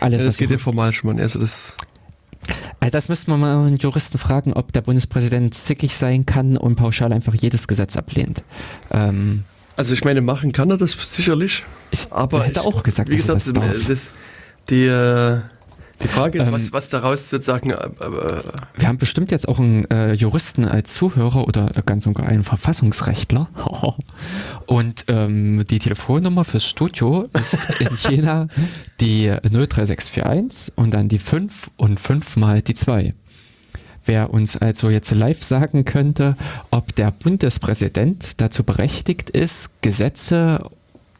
alles, 0.00 0.22
Ja, 0.22 0.28
was 0.28 0.36
das 0.36 0.36
geht 0.38 0.50
ja 0.50 0.58
formal 0.58 0.92
schon 0.92 1.14
mal. 1.14 1.20
Also 1.22 1.38
das, 1.40 1.76
also 2.80 2.92
das 2.92 3.08
müssten 3.08 3.30
wir 3.30 3.36
mal 3.36 3.66
einen 3.66 3.76
Juristen 3.76 4.18
fragen, 4.18 4.52
ob 4.52 4.72
der 4.72 4.82
Bundespräsident 4.82 5.54
zickig 5.54 5.94
sein 5.94 6.26
kann 6.26 6.56
und 6.56 6.76
pauschal 6.76 7.12
einfach 7.12 7.34
jedes 7.34 7.66
Gesetz 7.66 7.96
ablehnt. 7.96 8.42
Ähm, 8.92 9.44
also 9.76 9.94
ich 9.94 10.04
meine, 10.04 10.20
machen 10.20 10.52
kann 10.52 10.70
er 10.70 10.76
das 10.76 10.92
sicherlich. 10.92 11.64
ich 11.90 12.06
Aber 12.10 12.44
hätte 12.44 12.60
ich, 12.60 12.66
auch 12.66 12.82
gesagt, 12.82 13.10
wie 13.10 13.16
dass 13.16 13.28
er 13.28 13.34
gesagt, 13.52 13.56
das 13.56 13.86
das, 13.86 14.10
die, 14.70 14.86
äh, 14.86 15.40
die 16.02 16.08
Frage 16.08 16.38
ist, 16.38 16.46
Ähm, 16.46 16.52
was, 16.52 16.72
was 16.72 16.88
daraus 16.88 17.28
sozusagen, 17.28 17.70
äh, 17.70 17.74
äh, 17.74 18.42
Wir 18.76 18.88
haben 18.88 18.98
bestimmt 18.98 19.30
jetzt 19.30 19.48
auch 19.48 19.58
einen 19.58 19.84
äh, 19.90 20.12
Juristen 20.12 20.64
als 20.64 20.94
Zuhörer 20.94 21.46
oder 21.46 21.76
äh, 21.76 21.82
ganz 21.84 22.04
sogar 22.04 22.26
einen 22.26 22.44
Verfassungsrechtler. 22.44 23.48
Und 24.66 25.04
ähm, 25.08 25.64
die 25.68 25.78
Telefonnummer 25.78 26.44
fürs 26.44 26.66
Studio 26.66 27.28
ist 27.32 27.80
in 27.80 27.88
Jena 28.10 28.48
die 29.00 29.26
03641 29.42 30.72
und 30.76 30.92
dann 30.92 31.08
die 31.08 31.18
5 31.18 31.70
und 31.76 32.00
5 32.00 32.36
mal 32.36 32.62
die 32.62 32.74
2. 32.74 33.14
Wer 34.04 34.32
uns 34.32 34.56
also 34.56 34.90
jetzt 34.90 35.10
live 35.10 35.42
sagen 35.42 35.84
könnte, 35.84 36.36
ob 36.70 36.94
der 36.96 37.10
Bundespräsident 37.10 38.40
dazu 38.40 38.64
berechtigt 38.64 39.30
ist, 39.30 39.82
Gesetze 39.82 40.70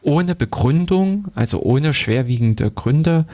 ohne 0.01 0.35
Begründung, 0.35 1.25
also 1.35 1.61
ohne 1.61 1.93
schwerwiegende 1.93 2.71
Gründe, 2.71 3.25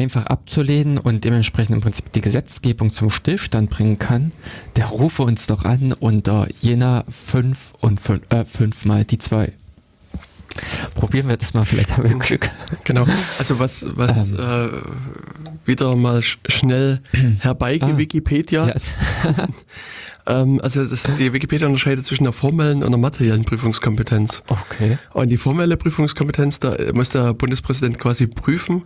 einfach 0.00 0.26
abzulehnen 0.26 0.98
und 0.98 1.24
dementsprechend 1.24 1.74
im 1.76 1.82
Prinzip 1.82 2.12
die 2.12 2.20
Gesetzgebung 2.20 2.90
zum 2.90 3.10
Stillstand 3.10 3.70
bringen 3.70 3.98
kann, 3.98 4.32
der 4.76 4.86
rufe 4.86 5.22
uns 5.22 5.46
doch 5.46 5.64
an 5.64 5.92
unter 5.92 6.48
jener 6.60 7.04
5 7.08 7.74
und 7.80 8.00
5, 8.00 8.22
äh, 8.30 8.44
5 8.44 8.84
mal 8.84 9.04
die 9.04 9.18
2. 9.18 9.52
Probieren 10.94 11.28
wir 11.28 11.36
das 11.36 11.54
mal, 11.54 11.64
vielleicht 11.64 11.96
haben 11.96 12.08
wir 12.08 12.18
Glück. 12.18 12.50
genau. 12.84 13.06
Also 13.38 13.58
was, 13.58 13.86
was 13.96 14.30
Ähm. 14.30 14.38
äh, 14.38 14.68
wieder 15.66 15.94
mal 15.96 16.22
sch 16.22 16.38
schnell 16.48 17.00
herbeigewikipedia. 17.40 18.64
Ah. 18.64 18.66
Wikipedia. 18.68 19.36
Ja. 19.38 19.48
Ähm, 20.30 20.60
also 20.62 20.84
das, 20.84 21.02
die 21.18 21.32
Wikipedia 21.32 21.66
unterscheidet 21.66 22.06
zwischen 22.06 22.24
der 22.24 22.32
formellen 22.32 22.82
und 22.84 22.90
der 22.92 22.98
materiellen 23.00 23.44
Prüfungskompetenz. 23.44 24.42
Okay. 24.48 24.98
Und 25.12 25.30
die 25.30 25.36
formelle 25.36 25.76
Prüfungskompetenz, 25.76 26.60
da 26.60 26.76
muss 26.94 27.10
der 27.10 27.34
Bundespräsident 27.34 27.98
quasi 27.98 28.26
prüfen, 28.26 28.82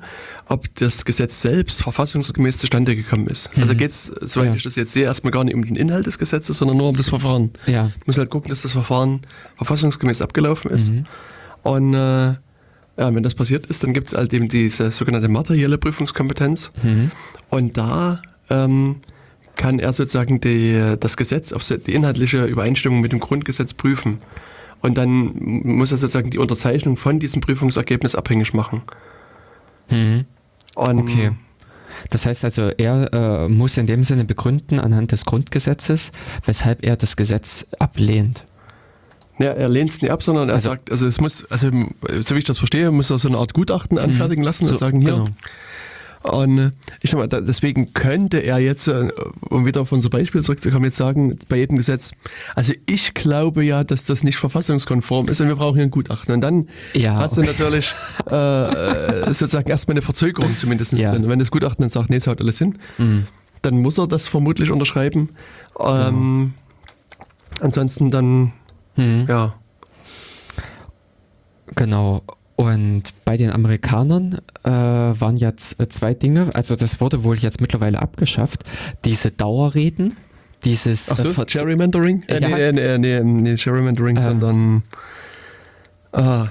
ob 0.48 0.72
das 0.76 1.04
Gesetz 1.04 1.42
selbst 1.42 1.82
verfassungsgemäß 1.82 2.58
zustande 2.58 2.96
gekommen 2.96 3.26
ist. 3.26 3.50
Also 3.58 3.74
Mhm. 3.74 3.78
geht 3.78 3.90
es, 3.90 4.06
soweit 4.22 4.48
Ja. 4.50 4.54
ich 4.54 4.62
das 4.62 4.76
jetzt 4.76 4.92
sehe, 4.92 5.04
erstmal 5.04 5.32
gar 5.32 5.44
nicht 5.44 5.54
um 5.54 5.64
den 5.64 5.76
Inhalt 5.76 6.06
des 6.06 6.18
Gesetzes, 6.18 6.56
sondern 6.58 6.76
nur 6.78 6.88
um 6.88 6.96
das 6.96 7.08
Verfahren. 7.08 7.50
Ja. 7.66 7.90
muss 8.06 8.16
halt 8.16 8.30
gucken, 8.30 8.48
dass 8.50 8.62
das 8.62 8.72
Verfahren 8.72 9.20
verfassungsgemäß 9.56 10.22
abgelaufen 10.22 10.70
ist. 10.70 10.90
Mhm. 10.90 11.04
Und 11.62 11.94
äh, 11.94 11.98
ja, 12.96 13.12
wenn 13.12 13.22
das 13.22 13.34
passiert 13.34 13.66
ist, 13.66 13.82
dann 13.82 13.92
gibt 13.92 14.06
es 14.06 14.14
halt 14.14 14.32
eben 14.32 14.48
diese 14.48 14.90
sogenannte 14.92 15.28
materielle 15.28 15.78
Prüfungskompetenz. 15.78 16.70
Mhm. 16.82 17.10
Und 17.50 17.76
da 17.76 18.22
ähm, 18.50 18.96
kann 19.56 19.78
er 19.78 19.92
sozusagen 19.92 20.40
die, 20.40 20.96
das 20.98 21.16
Gesetz 21.16 21.52
auf 21.52 21.62
die 21.66 21.94
inhaltliche 21.94 22.44
Übereinstimmung 22.44 23.00
mit 23.00 23.12
dem 23.12 23.20
Grundgesetz 23.20 23.74
prüfen. 23.74 24.18
Und 24.80 24.98
dann 24.98 25.32
muss 25.64 25.92
er 25.92 25.96
sozusagen 25.96 26.30
die 26.30 26.38
Unterzeichnung 26.38 26.96
von 26.96 27.18
diesem 27.18 27.40
Prüfungsergebnis 27.40 28.14
abhängig 28.14 28.52
machen. 28.52 28.82
Mhm. 29.90 30.24
Okay. 30.74 31.30
Das 32.10 32.26
heißt 32.26 32.44
also, 32.44 32.70
er 32.76 33.12
äh, 33.12 33.48
muss 33.48 33.76
in 33.76 33.86
dem 33.86 34.02
Sinne 34.02 34.24
begründen 34.24 34.80
anhand 34.80 35.12
des 35.12 35.24
Grundgesetzes, 35.24 36.10
weshalb 36.44 36.84
er 36.84 36.96
das 36.96 37.16
Gesetz 37.16 37.66
ablehnt. 37.78 38.44
Ja, 39.38 39.50
er 39.52 39.68
lehnt 39.68 39.90
es 39.90 40.02
nicht 40.02 40.10
ab, 40.10 40.22
sondern 40.22 40.48
er 40.48 40.56
Also- 40.56 40.70
sagt, 40.70 40.90
also 40.90 41.06
es 41.06 41.20
muss, 41.20 41.44
also 41.50 41.70
so 42.20 42.34
wie 42.34 42.38
ich 42.38 42.44
das 42.44 42.58
verstehe, 42.58 42.90
muss 42.90 43.10
er 43.10 43.18
so 43.18 43.28
eine 43.28 43.38
Art 43.38 43.54
Gutachten 43.54 43.98
anfertigen 43.98 44.42
lassen 44.44 44.64
Mhm. 44.64 44.68
So, 44.68 44.74
und 44.74 44.78
sagen, 44.80 45.00
hier. 45.00 45.12
genau. 45.12 45.28
Und 46.24 46.58
äh, 46.58 46.70
ich 47.02 47.10
sag 47.10 47.18
mal, 47.18 47.28
da, 47.28 47.40
deswegen 47.42 47.92
könnte 47.92 48.38
er 48.38 48.58
jetzt, 48.58 48.88
äh, 48.88 49.08
um 49.50 49.66
wieder 49.66 49.82
auf 49.82 49.92
unser 49.92 50.08
Beispiel 50.08 50.42
zurückzukommen, 50.42 50.86
jetzt 50.86 50.96
sagen, 50.96 51.36
bei 51.50 51.56
jedem 51.56 51.76
Gesetz, 51.76 52.12
also 52.54 52.72
ich 52.86 53.12
glaube 53.12 53.62
ja, 53.62 53.84
dass 53.84 54.04
das 54.04 54.24
nicht 54.24 54.38
verfassungskonform 54.38 55.28
ist 55.28 55.40
und 55.42 55.48
wir 55.48 55.56
brauchen 55.56 55.74
hier 55.76 55.84
ein 55.84 55.90
Gutachten. 55.90 56.34
Und 56.34 56.40
dann 56.40 56.68
Ja, 56.94 57.16
hast 57.16 57.36
du 57.36 57.42
okay. 57.42 57.50
natürlich 57.52 57.92
äh, 58.30 58.34
äh, 58.34 59.24
sozusagen 59.34 59.68
erstmal 59.68 59.92
eine 59.94 60.02
Verzögerung 60.02 60.56
zumindest 60.56 60.94
Ja. 60.94 61.12
drin. 61.12 61.24
Und 61.24 61.30
wenn 61.30 61.38
das 61.40 61.50
Gutachten 61.50 61.82
dann 61.82 61.90
sagt, 61.90 62.08
nee, 62.08 62.16
es 62.16 62.26
haut 62.26 62.40
alles 62.40 62.56
hin, 62.58 62.78
Mhm. 62.96 63.26
dann 63.60 63.82
muss 63.82 63.98
er 63.98 64.06
das 64.08 64.26
vermutlich 64.26 64.70
unterschreiben. 64.70 65.28
Ähm, 65.78 66.54
Ansonsten 67.60 68.10
dann, 68.10 68.52
Mhm. 68.96 69.26
ja, 69.28 69.54
Genau. 71.76 72.22
Und 72.56 73.02
bei 73.24 73.36
den 73.36 73.50
Amerikanern 73.50 74.38
äh, 74.62 74.70
waren 74.70 75.36
jetzt 75.36 75.80
äh, 75.80 75.88
zwei 75.88 76.14
Dinge, 76.14 76.54
also 76.54 76.76
das 76.76 77.00
wurde 77.00 77.24
wohl 77.24 77.36
jetzt 77.38 77.60
mittlerweile 77.60 78.00
abgeschafft, 78.00 78.62
diese 79.04 79.32
Dauerreden, 79.32 80.16
dieses 80.64 81.10
Ach 81.10 81.16
so, 81.16 81.42
äh, 81.42 81.46
Gerrymandering? 81.46 82.22
Äh, 82.28 82.40
Ja. 82.40 82.48
nee, 82.48 82.72
nee, 82.72 82.98
nee, 82.98 83.20
nee, 83.20 83.42
nee, 83.42 83.54
Gerrymandering, 83.56 84.16
Äh. 84.16 84.22
sondern. 84.22 84.82
Ah. 86.12 86.48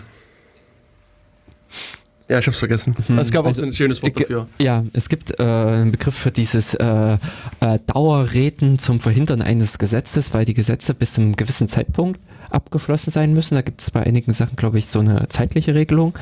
Ja, 2.29 2.39
ich 2.39 2.47
hab's 2.47 2.59
vergessen. 2.59 2.95
Mhm, 3.07 3.17
es 3.19 3.31
gab 3.31 3.45
also, 3.45 3.61
auch 3.61 3.65
so 3.65 3.69
ein 3.69 3.73
schönes 3.73 4.01
Wort 4.01 4.19
dafür. 4.19 4.47
Ja, 4.59 4.83
es 4.93 5.07
gibt 5.09 5.39
äh, 5.39 5.43
einen 5.43 5.91
Begriff 5.91 6.15
für 6.15 6.31
dieses 6.31 6.73
äh, 6.73 7.17
äh, 7.59 7.79
Dauerreden 7.87 8.79
zum 8.79 8.99
Verhindern 8.99 9.41
eines 9.41 9.77
Gesetzes, 9.77 10.33
weil 10.33 10.45
die 10.45 10.53
Gesetze 10.53 10.93
bis 10.93 11.13
zu 11.13 11.21
einem 11.21 11.35
gewissen 11.35 11.67
Zeitpunkt 11.67 12.19
abgeschlossen 12.53 13.11
sein 13.11 13.33
müssen. 13.33 13.55
Da 13.55 13.61
gibt 13.61 13.81
es 13.81 13.91
bei 13.91 14.03
einigen 14.03 14.33
Sachen, 14.33 14.55
glaube 14.55 14.79
ich, 14.79 14.87
so 14.87 14.99
eine 14.99 15.27
zeitliche 15.29 15.75
Regelung. 15.75 16.13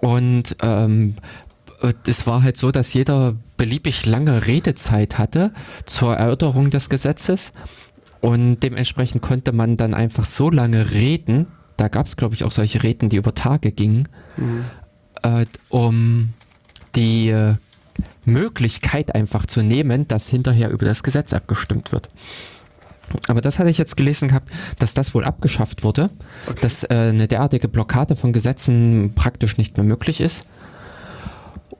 Und 0.00 0.56
ähm, 0.62 1.14
es 2.06 2.26
war 2.26 2.42
halt 2.42 2.56
so, 2.56 2.70
dass 2.70 2.94
jeder 2.94 3.34
beliebig 3.56 4.06
lange 4.06 4.46
Redezeit 4.46 5.18
hatte 5.18 5.52
zur 5.86 6.14
Erörterung 6.16 6.70
des 6.70 6.88
Gesetzes. 6.88 7.52
Und 8.20 8.60
dementsprechend 8.60 9.22
konnte 9.22 9.52
man 9.52 9.76
dann 9.76 9.92
einfach 9.94 10.24
so 10.24 10.50
lange 10.50 10.92
reden, 10.92 11.46
da 11.76 11.88
gab 11.88 12.06
es, 12.06 12.16
glaube 12.16 12.34
ich, 12.34 12.44
auch 12.44 12.52
solche 12.52 12.82
Reden, 12.82 13.08
die 13.08 13.16
über 13.16 13.34
Tage 13.34 13.72
gingen, 13.72 14.08
Mhm. 14.36 14.64
äh, 15.22 15.46
um 15.68 16.30
die 16.94 17.28
äh, 17.28 17.56
Möglichkeit 18.24 19.14
einfach 19.14 19.46
zu 19.46 19.62
nehmen, 19.62 20.08
dass 20.08 20.28
hinterher 20.28 20.70
über 20.70 20.86
das 20.86 21.02
Gesetz 21.02 21.32
abgestimmt 21.32 21.92
wird. 21.92 22.08
Aber 23.28 23.40
das 23.40 23.58
hatte 23.58 23.70
ich 23.70 23.78
jetzt 23.78 23.96
gelesen 23.96 24.28
gehabt, 24.28 24.50
dass 24.78 24.94
das 24.94 25.14
wohl 25.14 25.24
abgeschafft 25.24 25.82
wurde, 25.84 26.10
Okay. 26.46 26.58
dass 26.62 26.84
äh, 26.84 26.88
eine 26.90 27.28
derartige 27.28 27.68
Blockade 27.68 28.16
von 28.16 28.32
Gesetzen 28.32 29.12
praktisch 29.14 29.56
nicht 29.58 29.76
mehr 29.76 29.84
möglich 29.84 30.20
ist. 30.20 30.42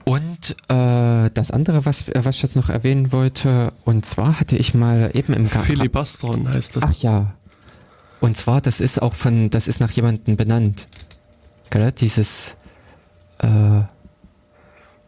Und 0.04 0.56
äh, 0.68 1.30
das 1.32 1.50
andere, 1.50 1.86
was, 1.86 2.04
was 2.14 2.36
ich 2.36 2.42
jetzt 2.42 2.56
noch 2.56 2.68
erwähnen 2.68 3.10
wollte, 3.10 3.72
und 3.84 4.04
zwar 4.04 4.38
hatte 4.38 4.56
ich 4.56 4.74
mal 4.74 5.10
eben 5.14 5.32
im 5.32 5.48
Ga- 5.48 5.62
Filibustern 5.62 6.46
heißt 6.52 6.76
das. 6.76 6.82
Ach 6.84 6.92
ja. 7.02 7.32
Und 8.20 8.36
zwar, 8.36 8.60
das 8.60 8.80
ist 8.80 9.00
auch 9.00 9.14
von, 9.14 9.48
das 9.50 9.66
ist 9.66 9.80
nach 9.80 9.90
jemandem 9.92 10.36
benannt. 10.36 10.86
Gell? 11.70 11.90
Dieses, 11.92 12.56
äh, 13.38 13.80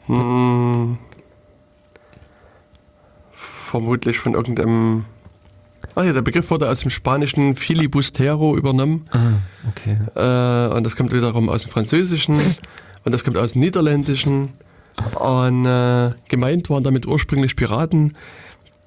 Hm. 0.07 0.99
Vermutlich 3.33 4.19
von 4.19 4.35
irgendeinem. 4.35 5.05
Ach 5.99 6.05
ja, 6.05 6.13
der 6.13 6.23
Begriff 6.23 6.51
wurde 6.51 6.69
aus 6.69 6.81
dem 6.81 6.91
spanischen 6.91 7.57
Filibustero 7.57 8.57
übernommen. 8.57 9.07
ah, 9.13 9.33
okay. 9.69 9.97
Äh, 10.15 10.75
und 10.77 10.85
das 10.85 10.95
kommt 10.95 11.11
wiederum 11.13 11.49
aus 11.49 11.63
dem 11.63 11.73
Französischen. 11.73 12.39
Und 13.05 13.13
das 13.13 13.23
kommt 13.23 13.37
aus 13.37 13.53
dem 13.53 13.61
Niederländischen. 13.61 14.49
Und 15.21 15.65
äh, 15.65 16.11
gemeint 16.27 16.69
waren 16.71 16.83
damit 16.83 17.07
ursprünglich 17.07 17.55
Piraten, 17.55 18.17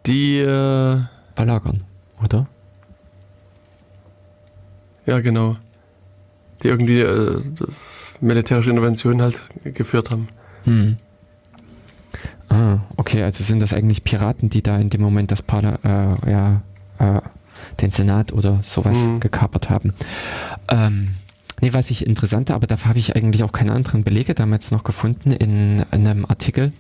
die. 0.06 0.40
Äh, 0.40 1.00
Belagern, 1.36 1.86
oder? 2.22 2.48
ja, 5.06 5.22
genau. 5.22 5.56
Die 6.62 6.68
irgendwie 6.68 7.00
äh, 7.00 7.42
militärische 8.22 8.70
Interventionen 8.70 9.22
halt 9.22 9.42
geführt 9.64 10.12
haben. 10.12 10.28
Hm. 10.66 10.98
Ah, 12.50 12.80
okay, 12.98 13.24
also 13.24 13.44
sind 13.44 13.62
das 13.62 13.74
eigentlich 13.74 14.04
Piraten, 14.04 14.50
die 14.50 14.62
da 14.62 14.78
in 14.78 14.90
dem 14.90 15.02
Moment 15.02 15.32
das 15.32 15.42
Parla 15.42 15.80
äh, 15.84 16.32
ja, 16.32 16.62
äh, 17.00 17.22
den 17.82 17.92
Senat 17.92 18.32
oder 18.34 18.60
sowas 18.62 18.98
Mhm. 18.98 19.20
gekapert 19.20 19.70
haben. 19.70 19.94
Ähm, 20.70 21.16
nee, 21.62 21.74
was 21.74 21.92
ich 21.92 22.06
interessanter, 22.06 22.56
aber 22.56 22.68
dafür 22.68 22.90
habe 22.90 23.00
ich 23.00 23.16
eigentlich 23.16 23.44
auch 23.44 23.52
keine 23.52 23.74
anderen 23.74 24.04
Belege 24.04 24.34
damals 24.34 24.72
noch 24.72 24.84
gefunden. 24.84 25.32
In, 25.32 25.86
einem 25.92 26.26
Artikel 26.26 26.74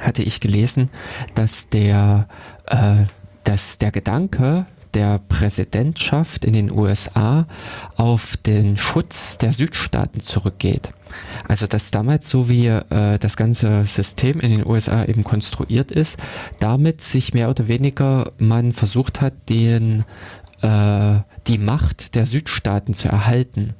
hatte 0.00 0.22
ich 0.22 0.40
gelesen, 0.40 0.90
dass 1.34 1.68
der, 1.68 2.26
äh, 2.66 3.04
dass 3.44 3.78
der 3.78 3.90
Gedanke 3.92 4.66
der 4.94 5.20
Präsidentschaft 5.28 6.44
in 6.44 6.52
den 6.52 6.70
USA 6.70 7.46
auf 7.96 8.36
den 8.36 8.76
Schutz 8.76 9.38
der 9.38 9.52
Südstaaten 9.52 10.20
zurückgeht. 10.20 10.90
Also 11.46 11.66
dass 11.66 11.90
damals 11.90 12.28
so 12.28 12.48
wie 12.48 12.66
äh, 12.66 13.18
das 13.18 13.36
ganze 13.36 13.84
System 13.84 14.40
in 14.40 14.50
den 14.50 14.66
USA 14.66 15.04
eben 15.04 15.24
konstruiert 15.24 15.90
ist, 15.90 16.18
damit 16.58 17.00
sich 17.00 17.34
mehr 17.34 17.50
oder 17.50 17.68
weniger 17.68 18.32
man 18.38 18.72
versucht 18.72 19.20
hat, 19.20 19.34
den, 19.48 20.04
äh, 20.62 21.20
die 21.46 21.58
Macht 21.58 22.14
der 22.14 22.26
Südstaaten 22.26 22.94
zu 22.94 23.08
erhalten. 23.08 23.74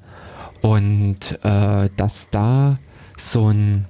Und 0.61 1.39
äh, 1.43 1.91
dass 1.97 2.31
da 2.31 2.79
so 3.17 3.49
ein, 3.51 3.87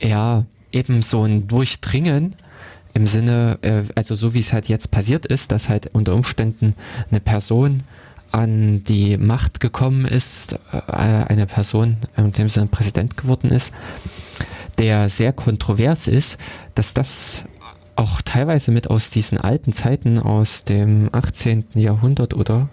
ja, 0.00 0.44
eben 0.72 1.02
so 1.02 1.24
ein 1.24 1.46
Durchdringen 1.46 2.34
im 2.94 3.06
Sinne, 3.06 3.58
äh, 3.62 3.82
also 3.94 4.14
so 4.14 4.34
wie 4.34 4.40
es 4.40 4.52
halt 4.52 4.68
jetzt 4.68 4.90
passiert 4.90 5.26
ist, 5.26 5.52
dass 5.52 5.68
halt 5.68 5.90
unter 5.94 6.14
Umständen 6.14 6.74
eine 7.10 7.20
Person 7.20 7.82
an 8.32 8.82
die 8.84 9.16
Macht 9.16 9.60
gekommen 9.60 10.04
ist, 10.04 10.54
äh, 10.72 10.92
eine 10.92 11.46
Person, 11.46 11.96
in 12.16 12.32
dem 12.32 12.48
Sinne 12.48 12.66
Präsident 12.66 13.16
geworden 13.16 13.50
ist, 13.50 13.72
der 14.78 15.08
sehr 15.08 15.32
kontrovers 15.32 16.08
ist, 16.08 16.38
dass 16.74 16.94
das 16.94 17.44
auch 17.96 18.22
teilweise 18.22 18.70
mit 18.70 18.90
aus 18.90 19.10
diesen 19.10 19.38
alten 19.38 19.72
Zeiten 19.72 20.18
aus 20.18 20.64
dem 20.64 21.08
18. 21.12 21.64
Jahrhundert 21.74 22.34
oder, 22.34 22.68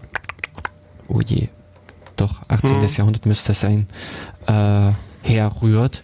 oh 1.08 1.20
je, 1.26 1.49
doch, 2.16 2.41
18. 2.47 2.82
Hm. 2.82 2.88
Jahrhundert 2.88 3.26
müsste 3.26 3.53
es 3.53 3.62
sein, 3.62 3.88
äh, 4.45 4.91
herrührt. 5.24 6.03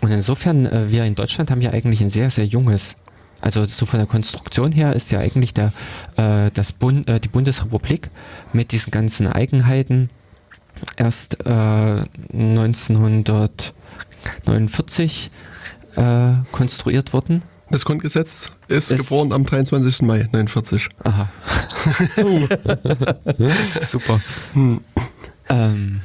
Und 0.00 0.10
insofern, 0.10 0.66
äh, 0.66 0.90
wir 0.90 1.04
in 1.04 1.14
Deutschland 1.14 1.50
haben 1.50 1.60
ja 1.60 1.70
eigentlich 1.70 2.00
ein 2.00 2.10
sehr, 2.10 2.30
sehr 2.30 2.44
junges, 2.44 2.96
also 3.42 3.64
so 3.64 3.84
von 3.86 3.98
der 3.98 4.06
Konstruktion 4.06 4.72
her 4.72 4.94
ist 4.94 5.10
ja 5.12 5.18
eigentlich 5.18 5.52
der, 5.52 5.72
äh, 6.16 6.50
das 6.54 6.72
Bund, 6.72 7.08
äh, 7.08 7.20
die 7.20 7.28
Bundesrepublik 7.28 8.08
mit 8.52 8.72
diesen 8.72 8.90
ganzen 8.90 9.26
Eigenheiten 9.26 10.08
erst 10.96 11.44
äh, 11.44 12.04
1949 12.32 15.30
äh, 15.96 16.32
konstruiert 16.52 17.12
worden. 17.12 17.42
Das 17.70 17.84
Grundgesetz 17.84 18.52
ist, 18.68 18.92
Ist- 18.92 19.08
geboren 19.08 19.32
am 19.32 19.44
23. 19.46 20.02
Mai 20.02 20.28
49. 20.30 20.88
Aha. 21.04 21.28
Super. 23.82 24.20
Hm. 24.54 24.80
Ähm, 25.48 26.00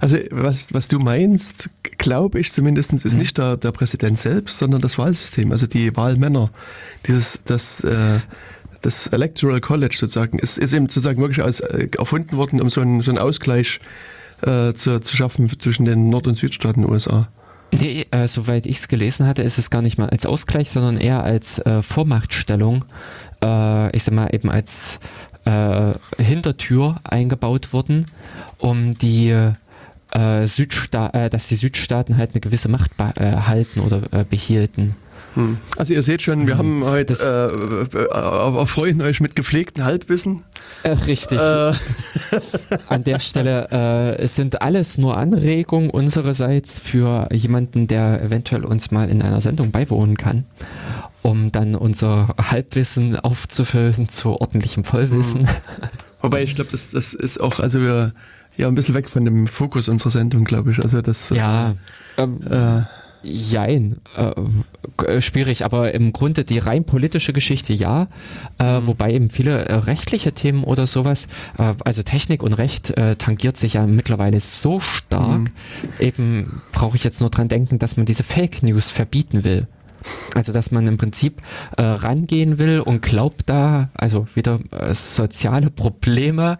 Also 0.00 0.16
was, 0.30 0.72
was 0.74 0.88
du 0.88 0.98
meinst, 0.98 1.70
glaube 1.98 2.40
ich 2.40 2.52
zumindest, 2.52 2.92
ist 2.92 3.12
Mhm. 3.12 3.18
nicht 3.18 3.38
der, 3.38 3.56
der 3.56 3.72
Präsident 3.72 4.18
selbst, 4.18 4.58
sondern 4.58 4.80
das 4.80 4.98
Wahlsystem, 4.98 5.52
also 5.52 5.66
die 5.66 5.94
Wahlmänner. 5.96 6.50
Dieses, 7.06 7.40
das, 7.44 7.80
äh, 7.84 8.20
das 8.80 9.06
Electoral 9.08 9.60
College 9.60 9.94
sozusagen 9.98 10.38
ist, 10.38 10.58
ist 10.58 10.72
eben 10.72 10.88
sozusagen 10.88 11.20
wirklich 11.20 11.42
aus, 11.42 11.60
äh, 11.60 11.88
erfunden 11.96 12.36
worden, 12.36 12.60
um 12.60 12.70
so 12.70 12.80
einen, 12.80 13.00
so 13.02 13.10
einen 13.10 13.18
Ausgleich 13.18 13.80
äh, 14.42 14.72
zu, 14.72 15.00
zu 15.00 15.16
schaffen 15.16 15.48
zwischen 15.58 15.84
den 15.84 16.08
Nord- 16.10 16.26
und 16.26 16.36
Südstaaten 16.36 16.82
der 16.82 16.90
USA. 16.90 17.28
Nee, 17.74 18.06
äh, 18.10 18.26
soweit 18.28 18.66
ich 18.66 18.78
es 18.78 18.88
gelesen 18.88 19.26
hatte, 19.26 19.42
ist 19.42 19.56
es 19.58 19.70
gar 19.70 19.80
nicht 19.82 19.96
mal 19.98 20.08
als 20.10 20.26
Ausgleich, 20.26 20.68
sondern 20.68 20.98
eher 20.98 21.22
als 21.22 21.58
äh, 21.60 21.80
Vormachtstellung, 21.80 22.84
äh, 23.42 23.96
ich 23.96 24.02
sag 24.02 24.14
mal 24.14 24.28
eben 24.32 24.50
als 24.50 24.98
äh, 25.44 25.92
Hintertür 26.18 27.00
eingebaut 27.04 27.72
worden, 27.72 28.10
um 28.58 28.98
die 28.98 29.30
äh, 30.12 30.46
Südsta 30.46 31.10
äh, 31.12 31.30
dass 31.30 31.48
die 31.48 31.56
Südstaaten 31.56 32.16
halt 32.16 32.32
eine 32.32 32.40
gewisse 32.40 32.68
Macht 32.68 32.96
behalten 32.96 33.80
oder 33.80 34.02
äh, 34.12 34.24
behielten. 34.28 34.94
Hm. 35.34 35.58
Also 35.76 35.94
ihr 35.94 36.02
seht 36.02 36.22
schon, 36.22 36.46
wir 36.46 36.58
haben 36.58 36.84
heute 36.84 37.14
äh, 37.14 37.98
äh, 37.98 38.58
erfreuen 38.58 39.00
euch 39.00 39.20
mit 39.20 39.34
gepflegten 39.34 39.84
Halbwissen. 39.84 40.44
Äh, 40.82 40.90
richtig. 40.90 41.38
Äh, 41.38 41.72
An 42.88 43.04
der 43.04 43.18
Stelle, 43.18 43.68
äh, 43.72 44.22
es 44.22 44.36
sind 44.36 44.62
alles 44.62 44.98
nur 44.98 45.16
Anregungen 45.16 45.90
unsererseits 45.90 46.78
für 46.78 47.28
jemanden, 47.32 47.86
der 47.86 48.22
eventuell 48.22 48.64
uns 48.64 48.90
mal 48.90 49.08
in 49.08 49.22
einer 49.22 49.40
Sendung 49.40 49.70
beiwohnen 49.70 50.16
kann, 50.16 50.44
um 51.22 51.50
dann 51.50 51.74
unser 51.74 52.34
Halbwissen 52.38 53.18
aufzufüllen 53.18 54.08
zu 54.08 54.40
ordentlichem 54.40 54.84
Vollwissen. 54.84 55.48
wobei 56.20 56.42
ich 56.42 56.56
glaube, 56.56 56.70
das, 56.72 56.90
das 56.90 57.14
ist 57.14 57.40
auch, 57.40 57.58
also 57.58 57.80
wir 57.80 58.12
ja 58.56 58.68
ein 58.68 58.74
bisschen 58.74 58.94
weg 58.94 59.08
von 59.08 59.24
dem 59.24 59.46
Fokus 59.46 59.88
unserer 59.88 60.10
Sendung, 60.10 60.44
glaube 60.44 60.70
ich. 60.72 60.82
Also 60.82 61.02
das 61.02 61.30
Ja, 61.30 61.74
ähm, 62.18 62.40
äh, 62.48 62.82
jein, 63.24 63.98
äh, 64.16 65.04
äh, 65.04 65.20
schwierig, 65.20 65.64
aber 65.64 65.94
im 65.94 66.12
Grunde 66.12 66.44
die 66.44 66.58
rein 66.58 66.84
politische 66.84 67.32
Geschichte 67.32 67.72
ja, 67.72 68.08
äh, 68.58 68.80
wobei 68.82 69.12
eben 69.12 69.30
viele 69.30 69.64
äh, 69.66 69.74
rechtliche 69.74 70.32
Themen 70.32 70.64
oder 70.64 70.86
sowas, 70.88 71.28
äh, 71.56 71.72
also 71.84 72.02
Technik 72.02 72.42
und 72.42 72.52
Recht 72.54 72.90
äh, 72.90 73.14
tangiert 73.16 73.56
sich 73.56 73.74
ja 73.74 73.86
mittlerweile 73.86 74.40
so 74.40 74.80
stark, 74.80 75.38
Mhm. 75.38 75.48
eben 76.00 76.62
brauche 76.72 76.96
ich 76.96 77.04
jetzt 77.04 77.20
nur 77.20 77.30
dran 77.30 77.46
denken, 77.48 77.78
dass 77.78 77.96
man 77.96 78.06
diese 78.06 78.24
Fake 78.24 78.62
News 78.62 78.90
verbieten 78.90 79.44
will. 79.44 79.68
Also 80.34 80.52
dass 80.52 80.72
man 80.72 80.88
im 80.88 80.96
Prinzip 80.96 81.40
äh, 81.76 81.82
rangehen 81.82 82.58
will 82.58 82.80
und 82.80 83.02
glaubt 83.02 83.42
da, 83.46 83.90
also 83.94 84.26
wieder 84.34 84.58
äh, 84.72 84.92
soziale 84.94 85.70
Probleme 85.70 86.58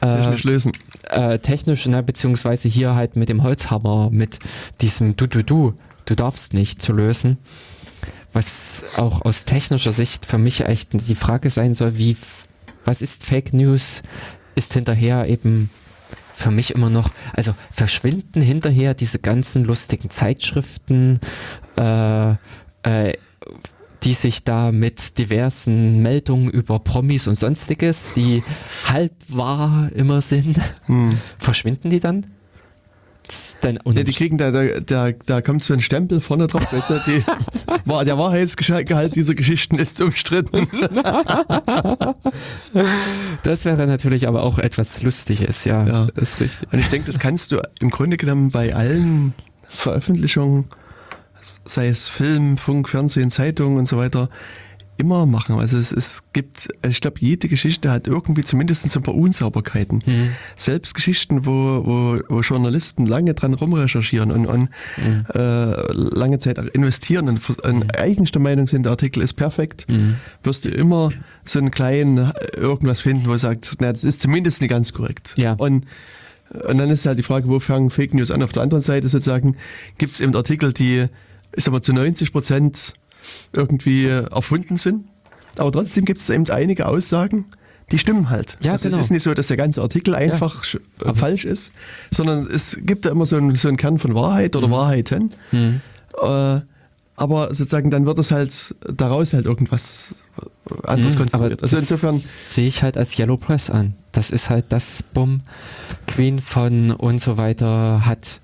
äh, 0.00 0.16
technisch 0.18 0.44
lösen. 0.44 0.72
Äh, 1.08 1.38
technisch, 1.38 1.86
ne, 1.86 2.02
beziehungsweise 2.02 2.68
hier 2.68 2.94
halt 2.94 3.16
mit 3.16 3.28
dem 3.28 3.42
Holzhammer, 3.42 4.10
mit 4.10 4.38
diesem 4.80 5.16
Du, 5.16 5.26
du, 5.26 5.42
du, 5.42 5.74
du 6.04 6.14
darfst 6.14 6.54
nicht 6.54 6.82
zu 6.82 6.92
lösen. 6.92 7.38
Was 8.32 8.84
auch 8.96 9.22
aus 9.22 9.44
technischer 9.44 9.92
Sicht 9.92 10.24
für 10.24 10.38
mich 10.38 10.60
echt 10.60 10.90
die 10.92 11.14
Frage 11.14 11.50
sein 11.50 11.74
soll, 11.74 11.98
wie, 11.98 12.16
was 12.84 13.02
ist 13.02 13.26
Fake 13.26 13.52
News? 13.52 14.02
Ist 14.54 14.72
hinterher 14.72 15.26
eben 15.28 15.70
für 16.32 16.50
mich 16.50 16.74
immer 16.74 16.90
noch, 16.90 17.10
also 17.34 17.54
verschwinden 17.70 18.40
hinterher 18.40 18.94
diese 18.94 19.18
ganzen 19.18 19.64
lustigen 19.64 20.10
Zeitschriften, 20.10 21.20
äh, 21.76 22.30
äh, 22.82 23.14
die 24.02 24.14
sich 24.14 24.44
da 24.44 24.72
mit 24.72 25.18
diversen 25.18 26.00
Meldungen 26.02 26.48
über 26.50 26.78
Promis 26.78 27.26
und 27.26 27.34
sonstiges, 27.34 28.12
die 28.16 28.42
halb 28.86 29.12
wahr 29.28 29.90
immer 29.94 30.20
sind, 30.20 30.56
Hm. 30.86 31.18
verschwinden 31.38 31.90
die 31.90 32.00
dann? 32.00 32.26
denn 33.62 33.78
Ja, 33.86 34.02
die 34.02 34.12
kriegen 34.12 34.38
da, 34.38 34.50
da, 34.50 34.80
da, 34.80 35.12
da 35.12 35.40
kommt 35.40 35.62
so 35.62 35.72
ein 35.72 35.80
Stempel 35.80 36.20
vorne 36.20 36.48
drauf, 36.48 36.72
weißt 36.72 36.90
du, 36.90 36.94
die, 37.06 37.24
war, 37.84 38.04
der 38.04 38.18
Wahrheitsgehalt 38.18 39.14
dieser 39.14 39.36
Geschichten 39.36 39.78
ist 39.78 40.00
umstritten. 40.00 40.66
das 43.44 43.64
wäre 43.64 43.86
natürlich 43.86 44.26
aber 44.26 44.42
auch 44.42 44.58
etwas 44.58 45.02
Lustiges, 45.02 45.64
ja, 45.64 45.86
Ja. 45.86 46.08
ist 46.16 46.40
richtig. 46.40 46.72
Und 46.72 46.80
ich 46.80 46.88
denke, 46.88 47.06
das 47.06 47.18
kannst 47.20 47.52
du 47.52 47.60
im 47.80 47.90
Grunde 47.90 48.16
genommen 48.16 48.50
bei 48.50 48.74
allen 48.74 49.34
Veröffentlichungen, 49.68 50.64
sei 51.40 51.88
es 51.88 52.08
Film, 52.08 52.56
Funk, 52.56 52.88
Fernsehen, 52.88 53.30
Zeitung 53.30 53.76
und 53.76 53.86
so 53.86 53.96
weiter, 53.96 54.28
immer 55.00 55.24
machen. 55.24 55.58
Also 55.58 55.78
es, 55.78 55.92
es 55.92 56.24
gibt, 56.34 56.68
ich 56.86 57.00
glaube, 57.00 57.16
jede 57.20 57.48
Geschichte 57.48 57.90
hat 57.90 58.06
irgendwie 58.06 58.44
zumindest 58.44 58.88
so 58.90 59.00
ein 59.00 59.02
paar 59.02 59.14
Unsauberkeiten. 59.14 60.02
Selbst 60.56 60.94
Geschichten, 60.94 61.46
wo, 61.46 61.82
wo, 61.84 62.20
wo 62.28 62.40
Journalisten 62.40 63.06
lange 63.06 63.32
dran 63.34 63.54
rumrecherchieren 63.54 64.30
und, 64.30 64.46
und 64.46 64.68
äh, 65.34 65.92
lange 65.92 66.38
Zeit 66.38 66.58
investieren 66.74 67.28
und, 67.28 67.60
und 67.60 67.98
eigentlich 67.98 68.30
der 68.30 68.42
Meinung 68.42 68.66
sind, 68.66 68.84
der 68.84 68.92
Artikel 68.92 69.22
ist 69.22 69.32
perfekt, 69.34 69.86
wirst 70.42 70.66
du 70.66 70.68
immer 70.68 71.10
so 71.44 71.58
einen 71.58 71.70
kleinen 71.70 72.18
äh, 72.18 72.32
irgendwas 72.56 73.00
finden, 73.00 73.26
wo 73.26 73.32
du 73.32 73.38
sagst, 73.38 73.76
na, 73.80 73.90
das 73.90 74.04
ist 74.04 74.20
zumindest 74.20 74.60
nicht 74.60 74.70
ganz 74.70 74.92
korrekt. 74.92 75.32
Ja. 75.36 75.54
Und 75.54 75.86
und 76.64 76.78
dann 76.78 76.90
ist 76.90 77.06
halt 77.06 77.16
die 77.16 77.22
Frage, 77.22 77.48
wo 77.48 77.60
fangen 77.60 77.90
Fake 77.90 78.12
News 78.12 78.32
an? 78.32 78.42
Auf 78.42 78.50
der 78.50 78.64
anderen 78.64 78.82
Seite 78.82 79.08
sozusagen 79.08 79.56
gibt 79.98 80.14
es 80.14 80.20
eben 80.20 80.34
Artikel, 80.34 80.72
die, 80.72 81.06
ich 81.56 81.64
sag 81.64 81.72
mal, 81.72 81.82
zu 81.82 81.92
90 81.92 82.32
Prozent 82.32 82.94
irgendwie 83.52 84.06
erfunden 84.06 84.76
sind. 84.76 85.06
Aber 85.58 85.72
trotzdem 85.72 86.04
gibt 86.04 86.20
es 86.20 86.30
eben 86.30 86.48
einige 86.50 86.86
Aussagen, 86.86 87.44
die 87.92 87.98
stimmen 87.98 88.30
halt. 88.30 88.56
Ja, 88.62 88.72
also 88.72 88.88
genau. 88.88 88.98
es 88.98 89.06
ist 89.06 89.10
nicht 89.10 89.22
so, 89.24 89.34
dass 89.34 89.48
der 89.48 89.56
ganze 89.56 89.82
Artikel 89.82 90.14
einfach 90.14 90.62
sch- 90.62 90.76
äh, 90.76 91.06
Aber- 91.06 91.14
falsch 91.14 91.44
ist, 91.44 91.72
sondern 92.12 92.46
es 92.46 92.78
gibt 92.82 93.04
da 93.04 93.10
immer 93.10 93.26
so 93.26 93.36
einen, 93.36 93.54
so 93.56 93.68
einen 93.68 93.76
Kern 93.76 93.98
von 93.98 94.14
Wahrheit 94.14 94.54
Mhm. 94.54 94.58
oder 94.60 94.70
Wahrheiten. 94.70 95.32
Äh, 95.52 96.60
aber 97.16 97.48
sozusagen 97.54 97.90
dann 97.90 98.06
wird 98.06 98.18
es 98.18 98.30
halt 98.30 98.74
daraus 98.94 99.32
halt 99.34 99.44
irgendwas 99.44 100.14
anderes 100.84 101.14
Mhm, 101.14 101.18
konstruiert. 101.18 101.52
aber 101.54 101.62
Also 101.62 101.76
das 101.76 101.90
insofern, 101.90 102.22
sehe 102.36 102.68
ich 102.68 102.82
halt 102.82 102.96
als 102.96 103.18
Yellow 103.18 103.36
Press 103.36 103.68
an. 103.70 103.94
Das 104.12 104.30
ist 104.30 104.48
halt 104.50 104.66
das 104.70 105.02
Bumm, 105.02 105.40
Queen 106.06 106.38
von 106.40 106.92
und 106.92 107.20
so 107.20 107.36
weiter 107.36 108.06
hat 108.06 108.40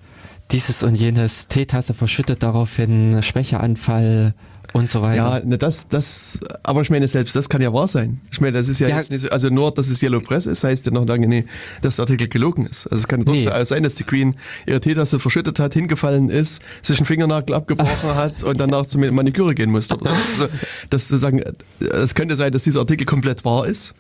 dieses 0.52 0.82
und 0.82 0.94
jenes 0.94 1.48
Teetasse 1.48 1.94
verschüttet 1.94 2.42
daraufhin 2.42 3.22
Schwächeanfall 3.22 4.34
und 4.72 4.90
so 4.90 5.00
weiter. 5.00 5.38
Ja, 5.40 5.44
ne, 5.44 5.58
das, 5.58 5.88
das, 5.88 6.38
aber 6.62 6.82
ich 6.82 6.90
meine, 6.90 7.08
selbst 7.08 7.34
das 7.34 7.48
kann 7.48 7.62
ja 7.62 7.72
wahr 7.72 7.88
sein. 7.88 8.20
Ich 8.30 8.40
meine, 8.40 8.52
das 8.58 8.68
ist 8.68 8.78
ja, 8.78 8.88
Ja. 8.88 8.96
jetzt 8.96 9.10
nicht 9.10 9.22
so, 9.22 9.28
also 9.30 9.48
nur, 9.48 9.72
dass 9.72 9.88
es 9.88 10.02
Yellow 10.02 10.20
Press 10.20 10.46
ist, 10.46 10.64
heißt 10.64 10.86
ja 10.86 10.92
noch 10.92 11.06
lange 11.06 11.26
nicht, 11.28 11.48
dass 11.82 11.96
der 11.96 12.02
Artikel 12.04 12.28
gelogen 12.28 12.66
ist. 12.66 12.86
Also 12.86 13.00
es 13.00 13.08
kann 13.08 13.20
Nee. 13.20 13.44
durchaus 13.44 13.68
sein, 13.68 13.82
dass 13.84 13.94
die 13.94 14.04
Queen 14.04 14.34
ihre 14.66 14.80
Teetasse 14.80 15.18
verschüttet 15.18 15.58
hat, 15.58 15.72
hingefallen 15.74 16.28
ist, 16.28 16.60
sich 16.82 16.98
einen 16.98 17.06
Fingernagel 17.06 17.54
abgebrochen 17.54 18.14
hat 18.16 18.42
und 18.42 18.60
danach 18.60 18.86
zur 18.86 19.00
Maniküre 19.10 19.54
gehen 19.54 19.70
musste. 19.70 19.94
Also, 20.04 20.48
das 20.90 21.08
zu 21.08 21.16
sagen, 21.16 21.42
es 21.80 22.14
könnte 22.14 22.36
sein, 22.36 22.52
dass 22.52 22.64
dieser 22.64 22.80
Artikel 22.80 23.04
komplett 23.06 23.44
wahr 23.44 23.66
ist 23.66 23.94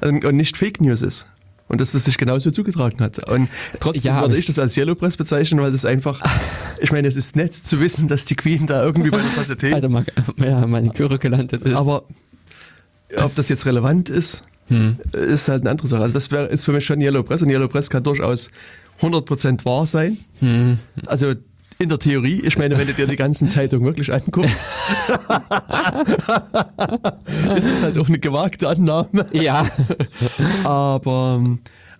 und 0.00 0.24
nicht 0.34 0.56
Fake 0.56 0.80
News 0.80 1.02
ist. 1.02 1.26
Und 1.68 1.80
dass 1.80 1.92
das 1.92 2.04
sich 2.04 2.16
genauso 2.16 2.50
zugetragen 2.52 3.00
hat. 3.00 3.28
Und 3.28 3.48
trotzdem 3.80 4.12
Ja, 4.14 4.20
würde 4.22 4.36
ich 4.36 4.46
das 4.46 4.58
als 4.58 4.76
Yellow 4.76 4.94
Press 4.94 5.16
bezeichnen, 5.16 5.60
weil 5.60 5.72
das 5.72 5.84
einfach, 5.84 6.20
ich 6.80 6.92
meine, 6.92 7.08
es 7.08 7.16
ist 7.16 7.34
nett 7.34 7.54
zu 7.54 7.80
wissen, 7.80 8.06
dass 8.06 8.24
die 8.24 8.36
Queen 8.36 8.66
da 8.66 8.84
irgendwie 8.84 9.10
bei 9.10 9.18
der 9.18 9.34
Tasse 9.34 9.56
Tee 9.56 9.72
Alter, 9.72 9.88
mal, 9.88 10.04
ja, 10.36 10.66
Maniküre 10.66 11.18
gelandet 11.18 11.62
ist. 11.62 11.76
aber 11.76 12.04
ob 13.16 13.34
das 13.34 13.48
jetzt 13.48 13.66
relevant 13.66 14.08
ist, 14.08 14.42
Hm. 14.68 14.96
ist 15.12 15.46
halt 15.48 15.62
eine 15.62 15.70
andere 15.70 15.86
Sache. 15.86 16.02
Also 16.02 16.14
das 16.14 16.32
wär, 16.32 16.48
ist 16.50 16.64
für 16.64 16.72
mich 16.72 16.84
schon 16.84 17.00
Yellow 17.00 17.22
Press 17.22 17.40
und 17.42 17.50
Yellow 17.50 17.68
Press 17.68 17.88
kann 17.88 18.02
durchaus 18.02 18.50
100% 19.00 19.64
wahr 19.64 19.86
sein. 19.86 20.18
Hm. 20.40 20.78
Also 21.06 21.34
in 21.78 21.88
der 21.90 21.98
Theorie, 21.98 22.40
ich 22.44 22.56
meine, 22.58 22.76
wenn 22.78 22.86
du 22.86 22.92
dir 22.94 23.06
die 23.06 23.16
ganzen 23.16 23.48
Zeitungen 23.50 23.84
wirklich 23.86 24.10
anguckst, 24.12 24.80
ist 27.56 27.68
das 27.70 27.82
halt 27.82 27.98
auch 27.98 28.08
eine 28.08 28.18
gewagte 28.18 28.68
Annahme. 28.68 29.26
ja, 29.32 29.66
Aber 30.64 31.42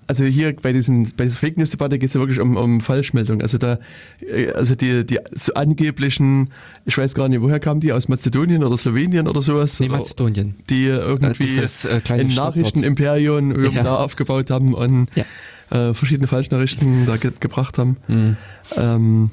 also 0.09 0.25
hier 0.25 0.55
bei 0.55 0.73
diesen 0.73 1.03
bei 1.17 1.25
dieser 1.25 1.39
Fake 1.39 1.57
News 1.59 1.71
Debatte 1.71 1.99
geht 1.99 2.09
es 2.09 2.15
ja 2.15 2.21
wirklich 2.21 2.39
um, 2.41 2.57
um 2.57 2.81
Falschmeldung. 2.81 3.43
Also 3.43 3.59
da 3.59 3.79
äh, 4.21 4.53
also 4.53 4.75
die 4.77 5.05
die 5.05 5.19
so 5.35 5.53
angeblichen, 5.55 6.51
ich 6.85 6.97
weiß 6.97 7.15
gar 7.15 7.29
nicht, 7.29 7.41
woher 7.43 7.59
kamen 7.61 7.81
die 7.81 7.93
aus 7.93 8.07
Mazedonien 8.09 8.63
oder 8.63 8.79
Slowenien 8.79 9.27
oder 9.29 9.43
sowas? 9.43 9.81
nee, 9.81 9.89
Mazedonien. 9.89 10.55
die 10.71 10.87
irgendwie 10.87 11.45
dieses, 11.47 11.85
äh, 11.85 12.01
kleine 12.01 12.23
ein. 12.23 12.35
Nachrichtenimperium 12.35 13.65
Ja. 13.73 13.83
da 13.83 13.97
aufgebaut 13.97 14.51
haben 14.51 14.75
und 14.75 15.09
Ja. 15.17 15.91
äh, 15.91 15.95
verschiedene 15.95 16.29
Falschnachrichten 16.29 17.07
da 17.07 17.17
ge 17.17 17.33
gebracht 17.41 17.77
haben. 17.77 17.97
Hm. 18.07 18.37
Ähm, 18.77 19.31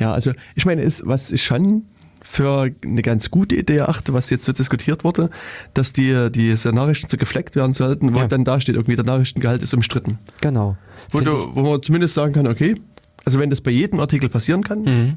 ja, 0.00 0.12
also 0.12 0.32
ich 0.56 0.66
meine, 0.66 0.82
ist, 0.82 1.02
was 1.06 1.30
ich 1.30 1.44
schon 1.44 1.84
für 2.22 2.70
eine 2.84 3.02
ganz 3.02 3.30
gute 3.30 3.54
Idee 3.56 3.76
erachte, 3.76 4.12
was 4.12 4.28
jetzt 4.30 4.44
so 4.44 4.52
diskutiert 4.52 5.04
wurde, 5.04 5.30
dass 5.74 5.92
die 5.92 6.28
diese 6.32 6.70
Nachrichten 6.72 7.08
so 7.08 7.16
gefleckt 7.16 7.56
werden 7.56 7.72
sollten, 7.72 8.14
wo 8.14 8.18
Ja. 8.20 8.26
dann 8.28 8.44
da 8.44 8.60
steht, 8.60 8.74
irgendwie 8.76 8.96
der 8.96 9.04
Nachrichtengehalt 9.06 9.62
ist 9.62 9.72
umstritten. 9.74 10.18
Genau. 10.40 10.74
Wo, 11.10 11.20
du, 11.20 11.54
wo 11.54 11.62
man 11.62 11.82
zumindest 11.82 12.14
sagen 12.14 12.32
kann, 12.34 12.46
okay, 12.46 12.76
also 13.24 13.38
wenn 13.38 13.50
das 13.50 13.60
bei 13.60 13.70
jedem 13.70 14.00
Artikel 14.00 14.28
passieren 14.28 14.62
kann, 14.62 14.82
Mhm. 14.82 15.16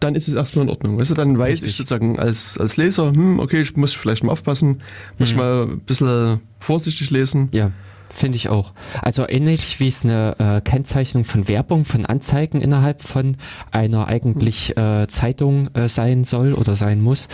dann 0.00 0.14
ist 0.14 0.26
es 0.28 0.34
erstmal 0.34 0.64
in 0.64 0.70
Ordnung. 0.70 0.98
Weißt 0.98 1.10
du, 1.10 1.14
dann 1.14 1.38
weiß 1.38 1.54
Richtig. 1.54 1.68
ich 1.70 1.76
sozusagen 1.76 2.18
als, 2.18 2.58
als 2.58 2.76
Leser, 2.76 3.12
hm, 3.12 3.38
okay, 3.38 3.60
ich 3.62 3.76
muss 3.76 3.94
vielleicht 3.94 4.24
mal 4.24 4.32
aufpassen, 4.32 4.78
muss 5.18 5.32
Mhm. 5.32 5.38
mal 5.38 5.62
ein 5.70 5.80
bisschen 5.80 6.40
vorsichtig 6.60 7.10
lesen. 7.10 7.48
Ja, 7.52 7.70
finde 8.10 8.36
ich 8.36 8.48
auch. 8.48 8.72
Also 9.02 9.28
ähnlich 9.28 9.80
wie 9.80 9.88
es 9.88 10.04
eine 10.04 10.36
äh, 10.38 10.60
Kennzeichnung 10.60 11.24
von 11.24 11.48
Werbung, 11.48 11.84
von 11.84 12.06
Anzeigen 12.06 12.60
innerhalb 12.60 13.02
von 13.02 13.36
einer 13.70 14.08
eigentlich 14.08 14.76
äh, 14.76 15.06
Zeitung 15.08 15.68
äh, 15.74 15.88
sein 15.88 16.24
soll 16.24 16.54
oder 16.54 16.74
sein 16.74 17.00
muss. 17.00 17.28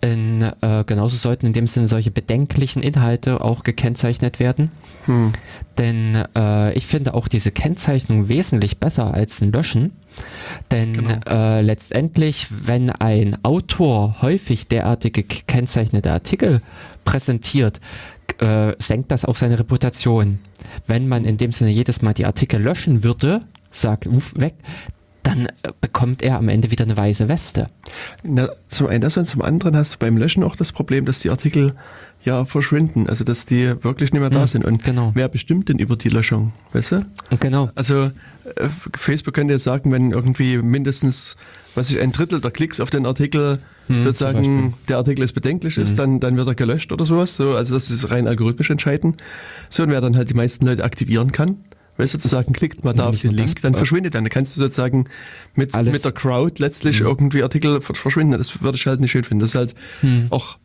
In, 0.00 0.42
äh, 0.42 0.82
genauso 0.84 1.16
sollten 1.16 1.46
in 1.46 1.52
dem 1.52 1.68
Sinne 1.68 1.86
solche 1.86 2.10
bedenklichen 2.10 2.82
Inhalte 2.82 3.40
auch 3.40 3.62
gekennzeichnet 3.62 4.40
werden. 4.40 4.72
Hm. 5.06 5.32
Denn 5.78 6.24
äh, 6.36 6.72
ich 6.74 6.86
finde 6.86 7.14
auch 7.14 7.28
diese 7.28 7.52
Kennzeichnung 7.52 8.28
wesentlich 8.28 8.78
besser 8.80 9.14
als 9.14 9.40
ein 9.40 9.52
Löschen. 9.52 9.92
Denn 10.72 10.92
Genau. 10.94 11.20
äh, 11.26 11.60
letztendlich, 11.60 12.48
wenn 12.50 12.90
ein 12.90 13.38
Autor 13.44 14.16
häufig 14.22 14.66
derartige 14.66 15.22
gekennzeichnete 15.22 16.10
Artikel 16.10 16.62
präsentiert, 17.04 17.80
äh, 18.38 18.74
senkt 18.78 19.10
das 19.10 19.24
auch 19.24 19.36
seine 19.36 19.58
Reputation. 19.58 20.38
Wenn 20.86 21.08
man 21.08 21.24
in 21.24 21.36
dem 21.36 21.52
Sinne 21.52 21.70
jedes 21.70 22.02
Mal 22.02 22.14
die 22.14 22.26
Artikel 22.26 22.60
löschen 22.60 23.04
würde, 23.04 23.40
sagt, 23.70 24.06
uff, 24.06 24.32
weg, 24.36 24.54
dann 25.22 25.46
äh, 25.46 25.72
bekommt 25.80 26.22
er 26.22 26.36
am 26.38 26.48
Ende 26.48 26.70
wieder 26.70 26.84
eine 26.84 26.96
weiße 26.96 27.28
Weste. 27.28 27.66
Na, 28.22 28.48
zum 28.66 28.88
einen 28.88 29.00
das 29.00 29.16
und 29.16 29.26
zum 29.26 29.42
anderen 29.42 29.76
hast 29.76 29.94
du 29.94 29.98
beim 29.98 30.16
Löschen 30.16 30.42
auch 30.42 30.56
das 30.56 30.72
Problem, 30.72 31.04
dass 31.04 31.20
die 31.20 31.30
Artikel 31.30 31.74
ja 32.24 32.44
verschwinden, 32.44 33.08
also 33.08 33.24
dass 33.24 33.44
die 33.44 33.68
wirklich 33.82 34.12
nicht 34.12 34.20
mehr 34.20 34.30
da 34.30 34.40
Hm, 34.42 34.46
sind. 34.46 34.64
Und 34.64 34.84
genau. 34.84 35.10
wer 35.14 35.28
bestimmt 35.28 35.68
denn 35.68 35.78
über 35.78 35.96
die 35.96 36.08
Löschung, 36.08 36.52
weißt 36.72 36.92
du? 36.92 37.06
Genau. 37.40 37.68
Also 37.74 38.04
äh, 38.04 38.68
Facebook 38.96 39.34
könnte 39.34 39.54
jetzt 39.54 39.64
sagen, 39.64 39.90
wenn 39.92 40.12
irgendwie 40.12 40.58
mindestens, 40.58 41.36
was 41.74 41.90
ich, 41.90 42.00
ein 42.00 42.12
Drittel 42.12 42.40
der 42.40 42.50
Klicks 42.50 42.80
auf 42.80 42.90
den 42.90 43.06
Artikel 43.06 43.58
Hm, 43.96 44.00
sozusagen. 44.02 44.44
Hm. 44.44 44.74
der 44.88 44.96
Artikel 44.98 45.24
ist 45.24 45.32
bedenklich 45.32 45.78
ist, 45.78 45.98
dann, 45.98 46.20
dann 46.20 46.36
wird 46.36 46.48
er 46.48 46.54
gelöscht 46.54 46.92
oder 46.92 47.04
sowas. 47.04 47.34
So, 47.36 47.54
also 47.54 47.74
das 47.74 47.90
ist 47.90 48.10
rein 48.10 48.26
algorithmisch 48.28 48.70
entscheiden. 48.70 49.16
So, 49.70 49.82
und 49.82 49.90
wer 49.90 50.00
dann 50.00 50.16
halt 50.16 50.28
die 50.30 50.34
meisten 50.34 50.66
Leute 50.66 50.84
aktivieren 50.84 51.32
kann, 51.32 51.56
weißt 51.98 52.14
du, 52.14 52.18
zu 52.18 52.28
sagen, 52.28 52.52
klickt 52.52 52.84
mal 52.84 52.92
da 52.94 53.06
auf 53.08 53.20
den 53.20 53.32
Link, 53.32 53.60
dann 53.62 53.74
verschwindet 53.74 54.14
dann. 54.14 54.24
Dann 54.24 54.30
kannst 54.30 54.56
du 54.56 54.60
sozusagen 54.60 55.04
mit, 55.54 55.74
Alles. 55.74 55.92
mit 55.92 56.04
der 56.04 56.12
Crowd 56.12 56.54
letztlich 56.62 57.00
irgendwie 57.00 57.42
Artikel 57.42 57.80
ver- 57.80 57.94
verschwinden. 57.94 58.38
Das 58.38 58.62
würde 58.62 58.76
ich 58.76 58.86
halt 58.86 59.00
nicht 59.00 59.10
schön 59.12 59.24
finden. 59.24 59.40
Das 59.40 59.50
ist 59.50 59.56
halt 59.56 59.74
Hm. 60.00 60.26
auch 60.30 60.56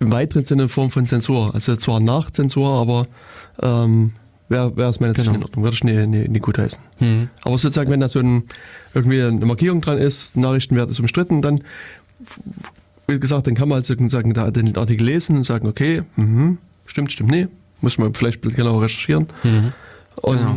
im 0.00 0.10
weiteren 0.10 0.44
Sinne 0.44 0.62
eine 0.62 0.68
Form 0.68 0.90
von 0.90 1.06
Zensur. 1.06 1.54
Also 1.54 1.76
zwar 1.76 2.00
nach 2.00 2.30
Zensur, 2.30 2.68
aber 2.70 3.06
ähm, 3.62 4.12
wäre 4.48 4.76
wär 4.76 4.88
aus 4.88 5.00
meiner 5.00 5.14
Sicht 5.14 5.26
Genau. 5.26 5.36
in 5.38 5.42
Ordnung. 5.44 5.64
Würde 5.64 5.74
ich 5.76 5.84
nicht, 5.84 6.06
nicht, 6.08 6.30
nicht 6.30 6.42
gut 6.42 6.58
heißen. 6.58 6.78
Hm. 6.98 7.28
Aber 7.42 7.58
sozusagen, 7.58 7.90
wenn 7.90 8.00
da 8.00 8.08
so 8.08 8.18
ein, 8.20 8.42
irgendwie 8.94 9.22
eine 9.22 9.46
Markierung 9.46 9.80
dran 9.80 9.98
ist, 9.98 10.36
Nachrichtenwert 10.36 10.90
ist 10.90 10.98
umstritten, 10.98 11.42
dann, 11.42 11.62
wie 13.06 13.18
gesagt, 13.20 13.46
dann 13.46 13.54
kann 13.54 13.68
man 13.68 13.82
halt 13.82 14.36
da 14.36 14.50
den 14.50 14.76
Artikel 14.76 15.04
lesen 15.04 15.36
und 15.36 15.44
sagen, 15.44 15.68
okay, 15.68 16.02
mhm, 16.16 16.58
stimmt, 16.86 17.12
stimmt, 17.12 17.30
nee, 17.30 17.48
muss 17.80 17.98
man 17.98 18.14
vielleicht 18.14 18.38
ein 18.38 18.40
bisschen 18.42 18.56
genauer 18.56 18.82
recherchieren. 18.82 19.26
Mhm. 19.42 19.72
Und, 20.22 20.38
Genau. 20.38 20.50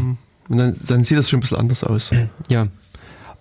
und 0.49 0.57
dann, 0.57 0.75
dann 0.87 1.03
sieht 1.03 1.17
das 1.17 1.29
schon 1.29 1.39
ein 1.39 1.41
bisschen 1.41 1.57
anders 1.57 1.83
aus. 1.83 2.11
Ja. 2.49 2.67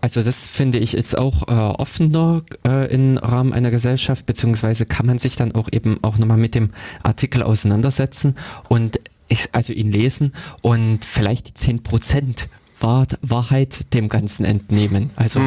Also 0.02 0.22
das 0.22 0.46
finde 0.46 0.78
ich 0.78 0.94
ist 0.94 1.16
auch 1.16 1.48
äh, 1.48 1.52
offener 1.52 2.42
äh, 2.66 2.92
im 2.94 3.16
Rahmen 3.16 3.52
einer 3.54 3.70
Gesellschaft, 3.70 4.26
beziehungsweise 4.26 4.84
kann 4.84 5.06
man 5.06 5.18
sich 5.18 5.36
dann 5.36 5.54
auch 5.54 5.68
eben 5.72 5.98
auch 6.04 6.18
nochmal 6.18 6.36
mit 6.36 6.54
dem 6.54 6.70
Artikel 7.02 7.42
auseinandersetzen 7.42 8.36
und 8.68 9.00
ich, 9.28 9.48
also 9.52 9.72
ihn 9.72 9.90
lesen 9.90 10.32
und 10.60 11.04
vielleicht 11.04 11.48
die 11.48 11.72
10% 11.80 12.46
Wahr 12.78 13.06
Wahrheit 13.22 13.94
dem 13.94 14.08
Ganzen 14.08 14.44
entnehmen. 14.44 15.10
Also 15.16 15.40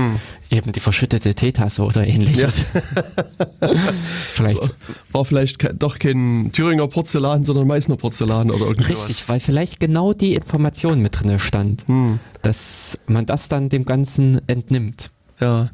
eben 0.49 0.71
die 0.71 0.79
verschüttete 0.79 1.35
Teetasse 1.35 1.83
oder 1.83 2.05
ähnliches. 2.07 2.63
vielleicht. 4.31 4.71
War 5.11 5.25
vielleicht 5.25 5.59
ke- 5.59 5.73
doch 5.75 5.99
kein 5.99 6.51
Thüringer 6.53 6.87
Porzellan, 6.87 7.43
sondern 7.43 7.67
Meißner 7.67 7.97
Porzellan 7.97 8.51
oder 8.51 8.65
irgendwas. 8.65 8.89
Richtig, 9.07 9.27
weil 9.29 9.39
vielleicht 9.39 9.79
genau 9.79 10.13
die 10.13 10.33
Information 10.33 11.01
mit 11.01 11.19
drin 11.21 11.39
stand, 11.39 11.85
dass 12.41 12.97
man 13.07 13.25
das 13.25 13.47
dann 13.47 13.69
dem 13.69 13.85
Ganzen 13.85 14.41
entnimmt. 14.47 15.09
Ja. 15.39 15.69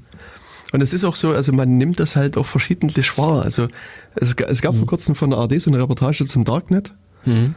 Und 0.73 0.81
es 0.81 0.93
ist 0.93 1.03
auch 1.05 1.15
so, 1.15 1.31
also 1.31 1.53
man 1.53 1.77
nimmt 1.77 1.99
das 1.99 2.15
halt 2.15 2.37
auch 2.37 2.45
verschiedentlich 2.45 3.17
wahr. 3.17 3.43
Also 3.43 3.67
es, 4.15 4.33
es 4.33 4.61
gab 4.61 4.75
vor 4.75 4.87
kurzem 4.87 5.15
von 5.15 5.29
der 5.29 5.39
ARD 5.39 5.61
so 5.61 5.69
eine 5.71 5.79
Reportage 5.81 6.25
zum 6.25 6.43
Darknet. 6.43 6.91
Mhm. 7.23 7.55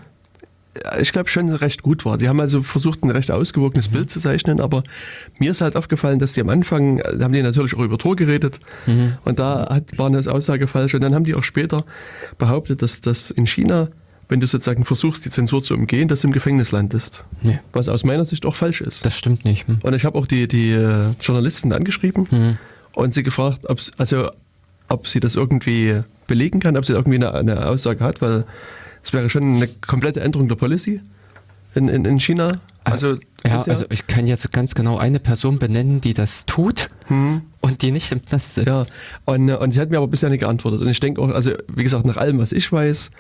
Ich 1.01 1.13
glaube 1.13 1.29
schon 1.29 1.49
recht 1.49 1.83
gut 1.83 2.05
war. 2.05 2.19
Die 2.19 2.29
haben 2.29 2.39
also 2.41 2.63
versucht, 2.63 3.03
ein 3.03 3.11
recht 3.11 3.31
ausgewogenes 3.31 3.89
Bild 3.89 4.11
zu 4.11 4.21
zeichnen, 4.21 4.61
aber 4.61 4.85
mir 5.39 5.51
ist 5.51 5.61
halt 5.61 5.75
aufgefallen, 5.77 6.19
dass 6.19 6.35
die 6.35 6.41
am 6.41 6.49
Anfang, 6.51 6.99
äh, 6.99 7.17
da 7.17 7.25
haben 7.25 7.33
die 7.33 7.43
natürlich 7.43 7.75
auch 7.75 7.81
über 7.81 7.99
Tor 7.99 8.15
geredet 8.17 8.61
und 9.25 9.39
da 9.39 9.67
hat, 9.71 9.99
war 9.99 10.07
eine 10.07 10.19
Aussage 10.19 10.67
falsch 10.69 10.95
und 10.95 11.01
dann 11.01 11.15
haben 11.15 11.25
die 11.25 11.35
auch 11.35 11.43
später 11.43 11.85
behauptet, 12.37 12.83
dass 12.83 13.01
das 13.01 13.31
in 13.31 13.47
China, 13.47 13.89
wenn 14.29 14.41
du 14.41 14.47
sozusagen 14.47 14.85
versuchst, 14.85 15.25
die 15.25 15.31
Zensur 15.31 15.63
zu 15.63 15.75
umgehen, 15.75 16.07
dass 16.07 16.21
du 16.21 16.29
im 16.29 16.33
Gefängnis 16.33 16.71
landest. 16.71 17.25
Nee, 17.43 17.59
Was 17.73 17.89
aus 17.89 18.05
meiner 18.05 18.25
Sicht 18.25 18.47
auch 18.47 18.55
falsch 18.55 18.81
ist. 18.81 19.05
das 19.05 19.17
stimmt 19.17 19.45
nicht. 19.45 19.67
Hm. 19.67 19.79
Und 19.83 19.95
ich 19.95 20.05
habe 20.05 20.17
auch 20.19 20.27
die, 20.27 20.47
die 20.47 20.73
äh, 20.73 21.11
Journalisten 21.21 21.73
angeschrieben 21.73 22.59
und 22.93 23.15
sie 23.15 23.23
gefragt, 23.23 23.61
ob, 23.65 23.81
also, 23.97 24.31
ob 24.89 25.09
sie 25.09 25.19
das 25.21 25.35
irgendwie 25.35 26.03
belegen 26.27 26.61
kann, 26.61 26.77
ob 26.77 26.85
sie 26.85 26.93
irgendwie 26.93 27.17
eine, 27.17 27.35
eine 27.35 27.67
Aussage 27.67 28.05
hat, 28.05 28.21
weil 28.21 28.45
es 29.03 29.13
wäre 29.13 29.29
schon 29.31 29.57
eine 29.57 29.69
komplette 29.69 30.21
Änderung 30.21 30.49
der 30.49 30.57
Policy 30.57 31.01
in, 31.75 31.89
in, 31.89 32.05
in 32.05 32.21
China. 32.21 32.51
Also, 32.85 33.17
Ja, 33.45 33.57
bisher. 33.57 33.73
also 33.75 33.85
ich 33.91 34.07
kann 34.07 34.27
jetzt 34.27 34.51
ganz 34.53 34.75
genau 34.75 34.97
eine 34.97 35.19
Person 35.21 35.59
benennen, 35.59 36.01
die 36.01 36.15
das 36.15 36.47
tut 36.47 36.89
und 37.61 37.83
die 37.83 37.91
nicht 37.91 38.11
im 38.13 38.25
Knast 38.25 38.55
sitzt. 38.55 38.69
ja. 38.69 38.85
Und, 39.27 39.49
äh, 39.49 39.55
und 39.57 39.73
sie 39.73 39.81
hat 39.81 39.91
mir 39.91 39.99
aber 39.99 40.09
bisher 40.09 40.31
nicht 40.31 40.41
geantwortet. 40.41 40.81
Und 40.81 40.89
ich 40.89 41.01
denke 41.01 41.21
auch, 41.21 41.29
also 41.31 41.53
wie 41.75 41.83
gesagt, 41.85 42.07
nach 42.07 42.17
allem, 42.17 42.39
was 42.39 42.53
ich 42.53 42.71
weiß, 42.73 43.11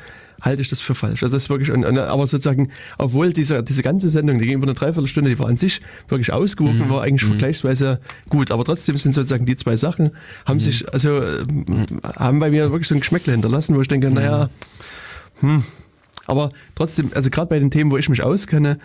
halte 0.40 0.62
ich 0.62 0.68
das 0.68 0.80
für 0.80 0.94
falsch. 0.94 1.22
Also 1.22 1.34
das 1.34 1.44
ist 1.44 1.50
wirklich, 1.50 1.70
und, 1.70 1.84
und, 1.84 1.98
aber 1.98 2.26
sozusagen, 2.26 2.70
obwohl 2.96 3.32
diese, 3.32 3.62
diese 3.62 3.82
ganze 3.82 4.08
Sendung, 4.08 4.38
die 4.38 4.46
ging 4.46 4.54
über 4.54 4.66
eine 4.66 4.74
Dreiviertelstunde, 4.74 5.30
die 5.30 5.38
war 5.38 5.48
an 5.48 5.56
sich 5.56 5.80
wirklich 6.08 6.32
ausgewogen, 6.32 6.88
war 6.88 7.02
eigentlich 7.02 7.24
vergleichsweise 7.28 8.00
gut. 8.28 8.50
Aber 8.52 8.64
trotzdem 8.64 8.96
sind 8.96 9.14
sozusagen 9.14 9.46
die 9.46 9.56
zwei 9.56 9.76
Sachen, 9.76 10.12
haben 10.46 10.60
sich, 10.60 10.90
also 10.92 11.22
ähm, 11.22 11.86
haben 12.04 12.38
bei 12.38 12.50
mir 12.50 12.70
wirklich 12.70 12.88
so 12.88 12.94
ein 12.94 13.00
Geschmäckle 13.00 13.32
hinterlassen, 13.32 13.74
wo 13.76 13.80
ich 13.82 13.88
denke, 13.88 14.10
naja, 14.10 14.48
hm. 15.40 15.64
Aber 16.26 16.52
trotzdem, 16.74 17.10
also 17.14 17.30
gerade 17.30 17.48
bei 17.48 17.58
den 17.58 17.70
Themen, 17.70 17.90
wo 17.90 17.96
ich 17.96 18.08
mich 18.08 18.22
auskenne, 18.22 18.78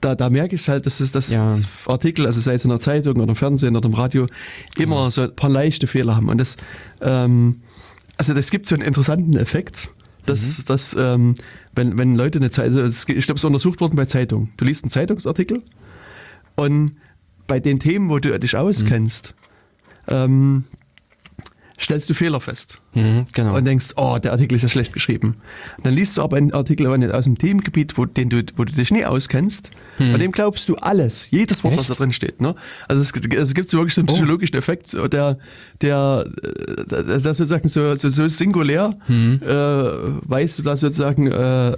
da, 0.00 0.14
da 0.14 0.30
merke 0.30 0.54
ich 0.54 0.68
halt, 0.68 0.86
dass 0.86 1.00
es 1.00 1.12
das 1.12 1.30
Ja. 1.30 1.56
Artikel, 1.86 2.26
also 2.26 2.40
sei 2.40 2.54
es 2.54 2.64
in 2.64 2.70
der 2.70 2.80
Zeitung 2.80 3.16
oder 3.16 3.28
im 3.28 3.36
Fernsehen 3.36 3.76
oder 3.76 3.88
im 3.88 3.94
Radio, 3.94 4.26
immer 4.76 5.10
so 5.10 5.22
ein 5.22 5.36
paar 5.36 5.50
leichte 5.50 5.86
Fehler 5.86 6.16
haben. 6.16 6.28
Und 6.28 6.38
das, 6.38 6.56
ähm, 7.00 7.62
also 8.16 8.34
das 8.34 8.50
gibt 8.50 8.66
so 8.66 8.74
einen 8.74 8.84
interessanten 8.84 9.36
Effekt, 9.36 9.90
dass, 10.26 10.64
dass 10.66 10.94
ähm, 10.98 11.34
wenn, 11.74 11.96
wenn 11.96 12.14
Leute 12.16 12.38
eine 12.38 12.50
Zeitung, 12.50 12.80
also 12.80 13.08
ich 13.08 13.26
glaube, 13.26 13.36
es 13.36 13.40
ist 13.40 13.44
untersucht 13.44 13.80
worden 13.80 13.96
bei 13.96 14.04
Zeitungen. 14.04 14.52
Du 14.56 14.64
liest 14.64 14.84
einen 14.84 14.90
Zeitungsartikel 14.90 15.62
und 16.56 16.96
bei 17.46 17.60
den 17.60 17.78
Themen, 17.78 18.10
wo 18.10 18.18
du 18.18 18.38
dich 18.38 18.56
auskennst, 18.56 19.34
ähm, 20.08 20.64
stellst 21.80 22.10
du 22.10 22.14
Fehler 22.14 22.40
fest 22.40 22.80
Mhm, 22.98 23.26
genau. 23.32 23.56
und 23.56 23.64
denkst, 23.64 23.88
oh, 23.96 24.18
der 24.22 24.32
Artikel 24.32 24.56
ist 24.56 24.62
ja 24.62 24.68
schlecht 24.68 24.92
geschrieben. 24.92 25.36
Dann 25.82 25.94
liest 25.94 26.16
du 26.16 26.22
aber 26.22 26.36
einen 26.36 26.52
Artikel 26.52 26.86
aus 27.12 27.24
dem 27.24 27.38
Themengebiet, 27.38 27.96
wo, 27.98 28.04
den 28.06 28.28
du, 28.30 28.42
wo 28.56 28.64
du 28.64 28.72
dich 28.72 28.90
nie 28.90 29.04
auskennst, 29.04 29.70
und 29.98 30.18
dem 30.20 30.32
glaubst 30.32 30.68
du 30.68 30.76
alles, 30.76 31.30
jedes 31.30 31.64
Wort, 31.64 31.74
was 31.74 31.82
Echt? 31.82 31.90
da 31.90 31.94
drin 31.94 32.12
steht. 32.12 32.40
Ne? 32.40 32.54
Also 32.86 33.02
es, 33.02 33.12
gibt- 33.12 33.32
es 33.34 33.54
gibt 33.54 33.68
so 33.70 33.78
wirklich 33.78 33.94
so 33.94 34.00
einen 34.00 34.06
psychologischen 34.08 34.56
Effekt, 34.56 34.86
so 34.88 35.08
der, 35.08 35.38
der, 35.80 36.24
äh, 36.26 36.84
der, 36.90 37.02
der 37.04 37.34
sozusagen 37.34 37.68
so, 37.68 37.94
so, 37.94 38.08
so 38.08 38.28
singulär 38.28 38.96
äh, 39.08 39.42
weißt 39.46 40.58
du 40.58 40.62
da 40.62 40.76
sozusagen, 40.76 41.26
äh, 41.26 41.30
da, 41.32 41.74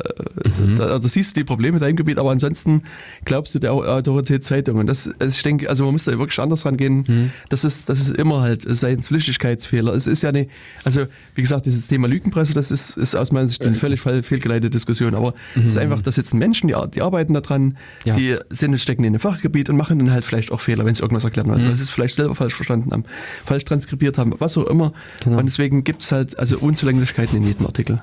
da 0.76 1.00
siehst 1.08 1.36
du 1.36 1.40
die 1.40 1.44
Probleme 1.44 1.76
in 1.78 1.82
deinem 1.82 1.96
Gebiet, 1.96 2.18
aber 2.18 2.30
ansonsten 2.30 2.82
glaubst 3.24 3.54
du 3.54 3.58
der 3.58 3.72
Au- 3.72 3.84
Autorität 3.84 4.44
Zeitung. 4.44 4.76
Und 4.78 4.86
das, 4.86 5.08
also 5.18 5.34
ich 5.36 5.42
denke, 5.42 5.68
also 5.68 5.84
man 5.84 5.92
muss 5.92 6.04
da 6.04 6.18
wirklich 6.18 6.38
anders 6.38 6.64
rangehen. 6.66 7.30
Das 7.48 7.64
ist, 7.64 7.88
das 7.88 8.00
ist 8.00 8.16
immer 8.16 8.40
halt, 8.42 8.64
es 8.64 8.80
sei 8.80 8.90
ein 8.92 9.02
Flüchtigkeitsfehler. 9.02 9.92
Es 9.94 10.06
ist 10.06 10.22
ja 10.22 10.28
eine, 10.30 10.46
also 10.84 11.06
wie 11.34 11.42
gesagt, 11.42 11.66
dieses 11.66 11.86
Thema 11.88 12.08
Lügenpresse, 12.08 12.52
das 12.54 12.70
ist, 12.70 12.96
ist 12.96 13.14
aus 13.14 13.32
meiner 13.32 13.48
Sicht 13.48 13.62
eine 13.64 13.76
völlig 13.76 14.00
fehl- 14.00 14.22
fehlgeleitete 14.22 14.70
Diskussion. 14.70 15.14
Aber 15.14 15.34
es 15.56 15.64
ist 15.66 15.78
einfach, 15.78 16.02
da 16.02 16.12
sitzen 16.12 16.38
Menschen, 16.38 16.68
die, 16.68 16.74
die 16.94 17.02
arbeiten 17.02 17.34
daran, 17.34 17.76
Ja. 18.04 18.14
die 18.14 18.36
sind, 18.50 18.78
stecken 18.80 19.04
in 19.04 19.08
einem 19.14 19.20
Fachgebiet 19.20 19.70
und 19.70 19.76
machen 19.76 19.98
dann 19.98 20.10
halt 20.12 20.24
vielleicht 20.24 20.50
auch 20.52 20.60
Fehler, 20.60 20.84
wenn 20.84 20.94
sie 20.94 21.02
irgendwas 21.02 21.24
erklären 21.24 21.48
wollen. 21.48 21.66
Weil 21.66 21.76
sie 21.76 21.82
es 21.82 21.90
vielleicht 21.90 22.14
selber 22.14 22.34
falsch 22.34 22.54
verstanden 22.54 22.92
haben, 22.92 23.04
falsch 23.44 23.64
transkribiert 23.64 24.18
haben, 24.18 24.34
was 24.38 24.56
auch 24.58 24.66
immer. 24.66 24.92
Genau. 25.24 25.38
Und 25.38 25.46
deswegen 25.46 25.84
gibt 25.84 26.02
es 26.02 26.12
halt 26.12 26.38
also 26.38 26.58
Unzulänglichkeiten 26.58 27.36
in 27.38 27.44
jedem 27.44 27.66
Artikel. 27.66 28.02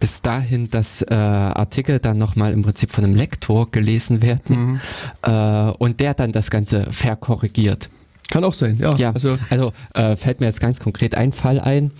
Bis 0.00 0.22
dahin, 0.22 0.70
dass 0.70 1.02
äh, 1.02 1.14
Artikel 1.14 2.00
dann 2.00 2.18
nochmal 2.18 2.52
im 2.52 2.62
Prinzip 2.62 2.90
von 2.90 3.04
einem 3.04 3.14
Lektor 3.14 3.70
gelesen 3.70 4.20
werden 4.20 4.80
äh, 5.22 5.30
und 5.78 6.00
der 6.00 6.14
dann 6.14 6.32
das 6.32 6.50
Ganze 6.50 6.88
verkorrigiert. 6.90 7.88
Kann 8.28 8.44
auch 8.44 8.54
sein, 8.54 8.76
ja. 8.78 8.94
Ja, 8.96 9.12
Also, 9.12 9.38
also, 9.50 9.72
äh, 9.94 10.16
fällt 10.16 10.40
mir 10.40 10.46
jetzt 10.46 10.60
ganz 10.60 10.80
konkret 10.80 11.14
ein 11.14 11.32
Fall 11.32 11.60
ein 11.60 11.92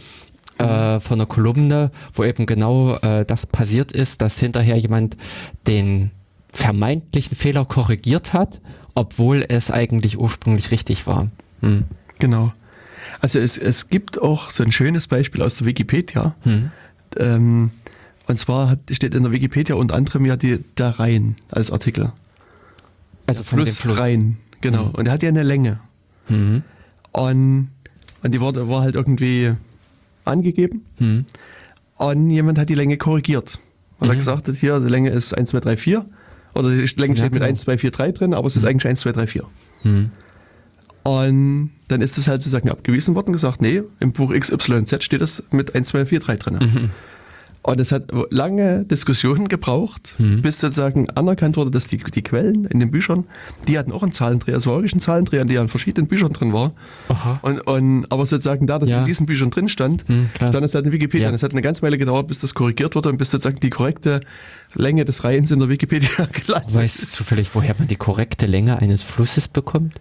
äh, 0.58 1.00
von 1.00 1.20
einer 1.20 1.26
Kolumne, 1.26 1.90
wo 2.14 2.24
eben 2.24 2.46
genau 2.46 2.96
äh, 2.96 3.24
das 3.24 3.46
passiert 3.46 3.92
ist, 3.92 4.22
dass 4.22 4.38
hinterher 4.38 4.76
jemand 4.76 5.16
den 5.66 6.10
vermeintlichen 6.52 7.36
Fehler 7.36 7.64
korrigiert 7.64 8.32
hat, 8.32 8.60
obwohl 8.94 9.44
es 9.46 9.70
eigentlich 9.70 10.18
ursprünglich 10.18 10.70
richtig 10.70 11.06
war. 11.06 11.28
Hm. 11.60 11.84
genau. 12.18 12.52
Also 13.20 13.38
es, 13.38 13.56
es 13.58 13.88
gibt 13.88 14.20
auch 14.20 14.50
so 14.50 14.62
ein 14.62 14.72
schönes 14.72 15.06
Beispiel 15.06 15.42
aus 15.42 15.56
der 15.56 15.66
Wikipedia. 15.66 16.34
Hm. 16.42 16.70
Ähm, 17.18 17.70
und 18.26 18.38
zwar 18.38 18.70
hat, 18.70 18.80
steht 18.90 19.14
in 19.14 19.22
der 19.22 19.32
Wikipedia 19.32 19.76
unter 19.76 19.94
anderem 19.94 20.26
ja 20.26 20.36
die, 20.36 20.58
der 20.76 20.98
Rhein 20.98 21.36
als 21.50 21.70
Artikel. 21.70 22.12
Also 23.26 23.44
von 23.44 23.58
dem 23.58 23.68
Fluss. 23.68 23.98
Rhein, 23.98 24.38
genau. 24.60 24.90
Und 24.92 25.04
der 25.04 25.14
hat 25.14 25.22
ja 25.22 25.28
eine 25.28 25.42
Länge. 25.42 25.80
Hm. 26.26 26.62
Und, 27.12 27.70
und 28.22 28.34
die 28.34 28.40
wurde, 28.40 28.68
war 28.68 28.82
halt 28.82 28.94
irgendwie 28.94 29.52
angegeben. 30.24 30.84
Hm. 30.98 31.24
Und 31.96 32.30
jemand 32.30 32.58
hat 32.58 32.68
die 32.68 32.74
Länge 32.74 32.96
korrigiert. 32.96 33.58
Er 34.00 34.08
Mhm. 34.08 34.18
gesagt 34.18 34.48
hat, 34.48 34.54
hier, 34.56 34.80
die 34.80 34.88
Länge 34.90 35.10
ist 35.10 35.32
1, 35.32 35.50
2, 35.50 35.60
3, 35.60 35.76
4. 35.76 36.04
Oder 36.54 36.70
die 36.70 36.76
Länge 36.76 37.14
Ja, 37.14 37.16
steht 37.16 37.32
mit 37.32 37.32
genau. 37.34 37.44
1, 37.46 37.60
2, 37.62 37.78
4, 37.78 37.90
3 37.90 38.12
drin, 38.12 38.34
aber 38.34 38.46
es 38.46 38.56
ist 38.56 38.64
eigentlich 38.64 38.86
1, 38.86 39.00
2, 39.00 39.12
3, 39.12 39.26
4. 39.26 39.44
Hm. 39.82 40.10
Und 41.02 41.70
dann 41.88 42.00
ist 42.00 42.18
es 42.18 42.26
halt 42.26 42.42
sozusagen 42.42 42.68
abgewiesen 42.68 43.14
worden 43.14 43.28
und 43.28 43.32
gesagt, 43.34 43.62
nee, 43.62 43.82
im 44.00 44.12
Buch 44.12 44.32
XYZ 44.34 45.04
steht 45.04 45.20
das 45.20 45.42
mit 45.52 45.74
1, 45.74 45.88
2, 45.88 46.04
4, 46.06 46.20
3 46.20 46.36
drin. 46.36 46.54
Mhm. 46.60 46.90
Und 47.66 47.80
es 47.80 47.90
hat 47.90 48.12
lange 48.30 48.84
Diskussionen 48.84 49.48
gebraucht, 49.48 50.14
Mhm. 50.18 50.40
bis 50.40 50.60
sozusagen 50.60 51.10
anerkannt 51.10 51.56
wurde, 51.56 51.72
dass 51.72 51.88
die, 51.88 51.96
die 51.98 52.22
Quellen 52.22 52.64
in 52.66 52.78
den 52.78 52.92
Büchern, 52.92 53.24
die 53.66 53.76
hatten 53.76 53.90
auch 53.90 54.04
einen 54.04 54.12
Zahlendreher. 54.12 54.56
Es 54.56 54.66
war 54.68 54.74
wirklich 54.76 54.94
ein 54.94 55.00
Zahlendreher, 55.00 55.44
der 55.44 55.62
in 55.62 55.68
verschiedenen 55.68 56.06
Büchern 56.06 56.32
drin 56.32 56.52
war. 56.52 56.74
Aha. 57.08 57.40
Und, 57.42 57.58
und, 57.66 58.06
aber 58.12 58.24
sozusagen 58.24 58.68
da, 58.68 58.78
das 58.78 58.90
Ja. 58.90 59.00
in 59.00 59.04
diesen 59.04 59.26
Büchern 59.26 59.50
drin 59.50 59.68
stand, 59.68 60.04
Hm, 60.08 60.28
klar. 60.34 60.50
stand 60.50 60.64
es 60.64 60.76
halt 60.76 60.86
in 60.86 60.92
Wikipedia. 60.92 61.24
Ja. 61.24 61.28
Und 61.30 61.34
es 61.34 61.42
hat 61.42 61.50
eine 61.50 61.60
ganze 61.62 61.82
Weile 61.82 61.98
gedauert, 61.98 62.28
bis 62.28 62.38
das 62.38 62.54
korrigiert 62.54 62.94
wurde 62.94 63.08
und 63.08 63.16
bis 63.16 63.32
sozusagen 63.32 63.58
die 63.58 63.70
korrekte 63.70 64.20
Länge 64.74 65.04
des 65.04 65.24
Reihens 65.24 65.50
in 65.50 65.58
der 65.58 65.68
Wikipedia 65.68 66.08
gelandet 66.32 66.72
Weißt 66.72 67.02
du 67.02 67.06
zufällig, 67.08 67.52
woher 67.52 67.74
man 67.76 67.88
die 67.88 67.96
korrekte 67.96 68.46
Länge 68.46 68.78
eines 68.78 69.02
Flusses 69.02 69.48
bekommt? 69.48 69.96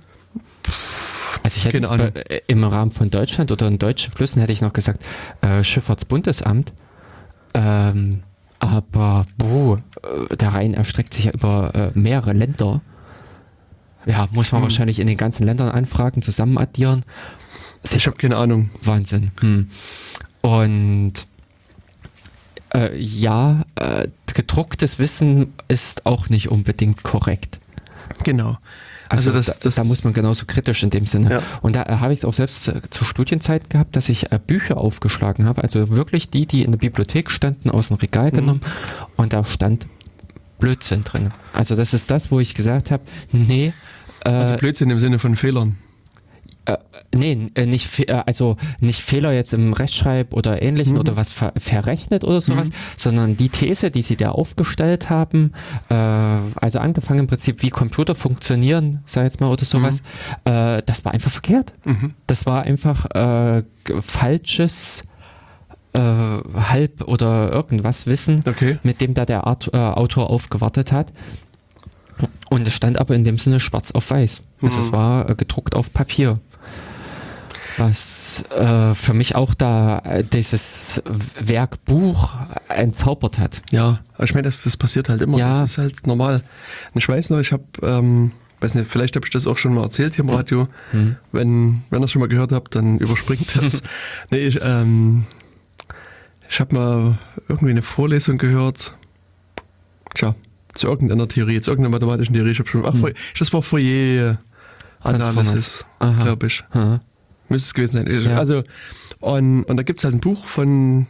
Also 1.41 1.57
ich 1.57 1.66
hätte 1.66 1.82
bei, 1.82 2.11
äh, 2.30 2.41
im 2.47 2.63
Rahmen 2.63 2.91
von 2.91 3.09
Deutschland 3.09 3.51
oder 3.51 3.68
in 3.68 3.80
deutschen 3.80 4.11
Flüssen 4.11 4.39
hätte 4.41 4.51
ich 4.53 4.61
noch 4.61 4.74
gesagt 4.74 5.01
äh, 5.41 5.63
Schifffahrtsbundesamt. 5.63 6.74
Ähm, 7.56 8.22
aber 8.60 9.26
buh, 9.38 9.78
äh, 10.30 10.36
der 10.36 10.53
Rhein 10.53 10.74
erstreckt 10.74 11.14
sich 11.14 11.26
ja 11.26 11.32
über 11.32 11.74
äh, 11.74 11.91
mehrere 11.97 12.34
Länder. 12.34 12.82
Ja, 14.06 14.28
muss 14.32 14.51
man 14.51 14.60
Hm. 14.62 14.64
wahrscheinlich 14.64 14.99
in 14.99 15.08
den 15.08 15.18
ganzen 15.18 15.45
Ländern 15.45 15.70
anfragen, 15.70 16.22
zusammen 16.22 16.58
addieren. 16.58 17.03
Ich 17.84 18.08
habe 18.08 18.18
keine 18.18 18.38
Ahnung. 18.38 18.70
Wahnsinn. 18.82 19.32
Hm. 19.39 19.70
Und 20.41 21.14
äh, 22.74 22.95
ja, 22.97 23.64
äh, 23.76 24.08
gedrucktes 24.34 24.99
Wissen 24.99 25.53
ist 25.70 26.06
auch 26.06 26.30
nicht 26.30 26.49
unbedingt 26.49 27.03
korrekt. 27.03 27.60
Genau. 28.24 28.58
Also, 29.10 29.30
Also 29.32 29.32
das- 29.32 29.60
da, 29.60 29.64
das- 29.66 29.76
da 29.76 29.84
muss 29.84 30.03
man 30.03 30.14
genauso 30.14 30.45
kritisch 30.45 30.82
in 30.84 30.89
dem 30.89 31.06
Sinne. 31.06 31.30
Ja. 31.32 31.41
Und 31.62 31.76
da 31.76 31.84
äh, 31.84 31.97
habe 31.97 32.14
ich 32.14 32.20
es 32.20 32.26
auch 32.26 32.34
selbst 32.34 32.68
äh, 32.68 32.82
zu 32.89 33.03
Studienzeiten 33.06 33.70
gehabt, 33.70 33.95
dass 33.95 34.10
ich 34.10 34.32
äh, 34.32 34.39
Bücher 34.45 34.78
aufgeschlagen 34.78 35.45
habe, 35.45 35.62
also 35.64 35.89
wirklich 35.91 36.30
die, 36.30 36.45
die 36.45 36.64
in 36.64 36.72
der 36.72 36.80
Bibliothek 36.80 37.30
standen, 37.32 37.70
aus 37.70 37.89
dem 37.89 37.97
Regal 37.97 38.32
Mhm. 38.32 38.36
genommen 38.36 38.62
und 39.16 39.34
da 39.34 39.43
stand 39.43 39.86
Blödsinn 40.60 41.03
drin. 41.03 41.32
Also 41.53 41.76
das 41.76 41.93
ist 41.93 42.10
das, 42.12 42.32
wo 42.32 42.39
ich 42.39 42.53
gesagt 42.56 42.89
habe, 42.91 43.03
nee, 43.32 43.74
äh, 44.24 44.30
Also 44.30 44.56
Blödsinn 44.58 44.89
im 44.89 44.99
Sinne 44.99 45.20
von 45.20 45.36
Fehlern. 45.36 45.78
Äh, 46.66 46.78
nee, 47.13 47.47
äh, 47.53 47.66
nicht, 47.66 48.09
äh, 48.09 48.24
also 48.26 48.57
nicht 48.80 49.01
Fehler 49.01 49.32
jetzt 49.34 49.53
im 49.53 49.74
Rechtschreib 49.74 50.34
oder 50.34 50.61
ähnlichen 50.61 50.97
oder 50.97 51.16
was 51.16 51.32
ver 51.32 51.53
verrechnet 51.57 52.24
oder 52.24 52.41
sowas, 52.41 52.70
sondern 52.97 53.38
die 53.38 53.49
These, 53.49 53.91
die 53.91 54.01
sie 54.01 54.16
da 54.16 54.32
aufgestellt 54.32 55.09
haben, 55.09 55.51
äh, 55.89 55.93
also 55.93 56.80
angefangen 56.80 57.20
im 57.22 57.28
Prinzip, 57.28 57.61
wie 57.61 57.70
Computer 57.70 58.16
funktionieren, 58.16 59.01
sag 59.05 59.26
jetzt 59.26 59.41
mal, 59.41 59.51
oder 59.51 59.63
sowas, 59.66 60.01
äh, 60.45 60.82
das 60.86 61.05
war 61.05 61.13
einfach 61.13 61.32
verkehrt. 61.32 61.74
Das 62.28 62.45
war 62.45 62.63
einfach 62.63 63.05
äh, 63.13 63.63
falsches 63.99 65.03
äh, 65.93 65.99
Halb- 65.99 67.07
oder 67.07 67.51
irgendwas 67.51 68.07
Wissen, 68.07 68.41
Okay. 68.47 68.80
mit 68.84 69.01
dem 69.01 69.13
da 69.13 69.26
der 69.26 69.45
Art, 69.45 69.72
Autor 69.74 70.30
aufgewartet 70.30 70.91
hat. 70.91 71.13
Und 72.49 72.68
es 72.68 72.74
stand 72.74 72.97
aber 72.97 73.16
in 73.16 73.24
dem 73.24 73.38
Sinne 73.38 73.59
schwarz 73.59 73.91
auf 73.91 74.09
weiß. 74.09 74.41
Also 74.61 74.80
es 74.80 74.91
war 74.91 75.30
äh, 75.30 75.36
gedruckt 75.36 75.76
auf 75.76 75.93
Papier. 75.93 76.36
Was 77.78 78.43
äh, 78.51 78.93
für 78.93 79.13
mich 79.13 79.36
auch 79.36 79.53
da 79.53 79.99
äh, 79.99 80.23
dieses 80.23 81.01
Werk 81.39 81.84
Buch 81.86 82.34
entzaubert 82.69 83.38
hat. 83.39 83.61
Ja, 83.71 83.99
ich 84.19 84.34
meine, 84.34 84.43
das, 84.43 84.63
das 84.63 84.78
passiert 84.78 85.09
halt 85.09 85.21
immer. 85.21 85.38
Ja. 85.38 85.61
Das 85.61 85.71
ist 85.71 85.78
halt 85.78 86.07
normal. 86.07 86.36
Und 86.93 86.99
ich 86.99 87.07
weiß 87.09 87.30
noch, 87.32 87.39
ich 87.39 87.51
habe, 87.51 87.63
ähm, 87.82 88.32
weiß 88.61 88.76
nicht, 88.76 88.89
vielleicht 88.89 89.15
habe 89.15 89.26
ich 89.26 89.32
das 89.32 89.45
auch 89.47 89.57
schon 89.57 89.73
mal 89.73 89.84
erzählt 89.84 90.15
hier 90.15 90.23
im 90.23 90.30
Radio. 90.30 90.67
Wenn, 91.32 91.84
wenn 91.89 92.01
ihr 92.01 92.05
es 92.05 92.11
schon 92.11 92.21
mal 92.21 92.30
gehört 92.30 92.51
habt, 92.51 92.76
dann 92.76 92.97
überspringt 92.99 93.55
das. 93.61 93.82
nee, 94.32 94.47
ich, 94.47 94.59
ähm, 94.61 95.26
ich 96.49 96.59
habe 96.59 96.76
mal 96.76 97.17
irgendwie 97.49 97.71
eine 97.71 97.82
Vorlesung 97.82 98.38
gehört. 98.38 98.95
Tja, 100.13 100.34
zu 100.73 100.88
irgendeiner 100.88 101.28
Theorie, 101.28 101.59
zu 101.59 101.71
irgendeiner 101.71 101.91
mathematischen 101.91 102.34
Theorie. 102.34 102.51
Ich 102.51 102.59
habe 102.59 102.69
schon, 102.69 102.86
ach, 102.86 102.93
Fourier- 102.95 103.15
das 103.38 103.51
war 103.51 103.61
Fourier 103.61 104.38
Analysis, 105.01 105.86
Aha. 105.99 106.23
glaube 106.23 106.47
ich. 106.47 106.63
Hm. 106.71 106.99
Müsste 107.50 107.68
es 107.68 107.74
gewesen 107.74 107.93
sein. 107.93 108.08
Ich, 108.08 108.26
Ja. 108.26 108.38
Also, 108.38 108.64
und, 109.20 109.64
und 109.64 109.78
da 109.78 109.84
gibt 109.84 110.00
es 110.00 110.06
halt 110.06 110.16
ein 110.16 110.20
Buch 110.20 110.46
von 110.46 111.08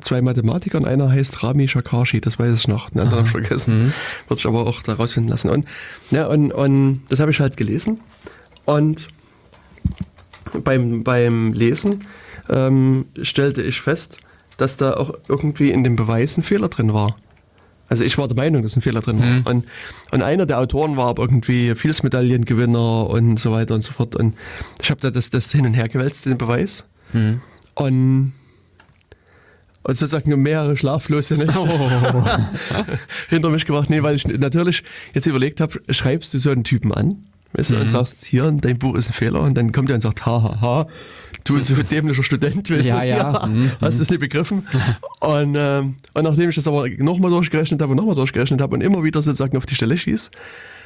zwei 0.00 0.20
Mathematikern. 0.22 0.84
Einer 0.84 1.10
heißt 1.10 1.42
Rami 1.42 1.68
Shakarshi, 1.68 2.20
das 2.20 2.38
weiß 2.38 2.56
ich 2.58 2.68
noch. 2.68 2.90
Den 2.90 3.00
anderen 3.00 3.18
habe 3.18 3.26
ich 3.28 3.32
vergessen. 3.32 3.94
Wird 4.28 4.38
sich 4.38 4.46
aber 4.46 4.66
auch 4.66 4.82
da 4.82 4.94
rausfinden 4.94 5.30
lassen. 5.30 5.50
Und, 5.50 5.66
ja, 6.10 6.26
und, 6.26 6.52
und 6.52 7.02
das 7.08 7.20
habe 7.20 7.30
ich 7.30 7.40
halt 7.40 7.56
gelesen. 7.56 8.00
Und 8.64 9.08
beim, 10.62 11.04
beim 11.04 11.52
Lesen 11.52 12.04
ähm, 12.48 13.06
stellte 13.22 13.62
ich 13.62 13.80
fest, 13.80 14.20
dass 14.56 14.76
da 14.76 14.94
auch 14.94 15.14
irgendwie 15.28 15.70
in 15.70 15.84
dem 15.84 15.96
Beweis 15.96 16.36
ein 16.36 16.42
Fehler 16.42 16.68
drin 16.68 16.92
war. 16.92 17.16
Also 17.94 18.02
ich 18.02 18.18
war 18.18 18.26
der 18.26 18.36
Meinung, 18.36 18.64
dass 18.64 18.74
ein 18.74 18.80
Fehler 18.82 19.00
drin 19.02 19.20
war. 19.20 19.52
Und, 19.52 19.66
und 20.10 20.20
einer 20.20 20.46
der 20.46 20.58
Autoren 20.58 20.96
war 20.96 21.16
irgendwie 21.16 21.76
Fields-Medaillengewinner 21.76 23.08
und 23.08 23.38
so 23.38 23.52
weiter 23.52 23.76
und 23.76 23.82
so 23.82 23.92
fort. 23.92 24.16
Und 24.16 24.34
ich 24.82 24.90
habe 24.90 25.00
da 25.00 25.12
das, 25.12 25.30
das 25.30 25.52
hin 25.52 25.64
und 25.64 25.74
her 25.74 25.86
gewälzt, 25.88 26.26
den 26.26 26.36
Beweis. 26.36 26.88
Und, 27.74 28.32
und 29.84 29.96
sozusagen 29.96 30.42
mehrere 30.42 30.76
schlaflose 30.76 31.36
Nächte 31.36 31.54
hinter 33.28 33.50
mich 33.50 33.64
gebracht. 33.64 33.88
Nee, 33.90 34.02
weil 34.02 34.16
ich 34.16 34.26
natürlich 34.26 34.82
jetzt 35.12 35.28
überlegt 35.28 35.60
habe, 35.60 35.80
schreibst 35.88 36.34
du 36.34 36.38
so 36.38 36.50
einen 36.50 36.64
Typen 36.64 36.92
an 36.92 37.18
weißt 37.54 37.70
du, 37.72 37.76
und 37.76 37.88
sagst, 37.88 38.24
hier, 38.24 38.50
dein 38.52 38.78
Buch 38.78 38.94
ist 38.94 39.08
ein 39.08 39.12
Fehler 39.12 39.40
und 39.40 39.54
dann 39.54 39.72
kommt 39.72 39.88
er 39.90 39.96
und 39.96 40.00
sagt, 40.00 40.26
ha, 40.26 40.42
ha, 40.42 40.60
ha, 40.60 40.86
du 41.44 41.58
so 41.58 41.74
dämlicher 41.74 42.22
Student, 42.22 42.70
weißt 42.70 42.86
Ja, 42.86 43.00
du, 43.00 43.06
ja. 43.08 43.46
Mhm, 43.46 43.70
hast 43.80 44.00
es 44.00 44.10
nicht 44.10 44.20
begriffen. 44.20 44.66
Und, 45.20 45.56
ähm, 45.58 45.94
und 46.12 46.24
nachdem 46.24 46.50
ich 46.50 46.54
das 46.54 46.68
aber 46.68 46.86
nochmal 46.98 47.30
durchgerechnet 47.30 47.80
habe 47.80 47.92
und 47.92 47.96
nochmal 47.96 48.14
durchgerechnet 48.14 48.60
habe 48.60 48.74
und 48.74 48.82
immer 48.82 49.02
wieder 49.04 49.22
sozusagen 49.22 49.56
auf 49.56 49.64
die 49.64 49.74
Stelle 49.74 49.96
schieß, 49.96 50.30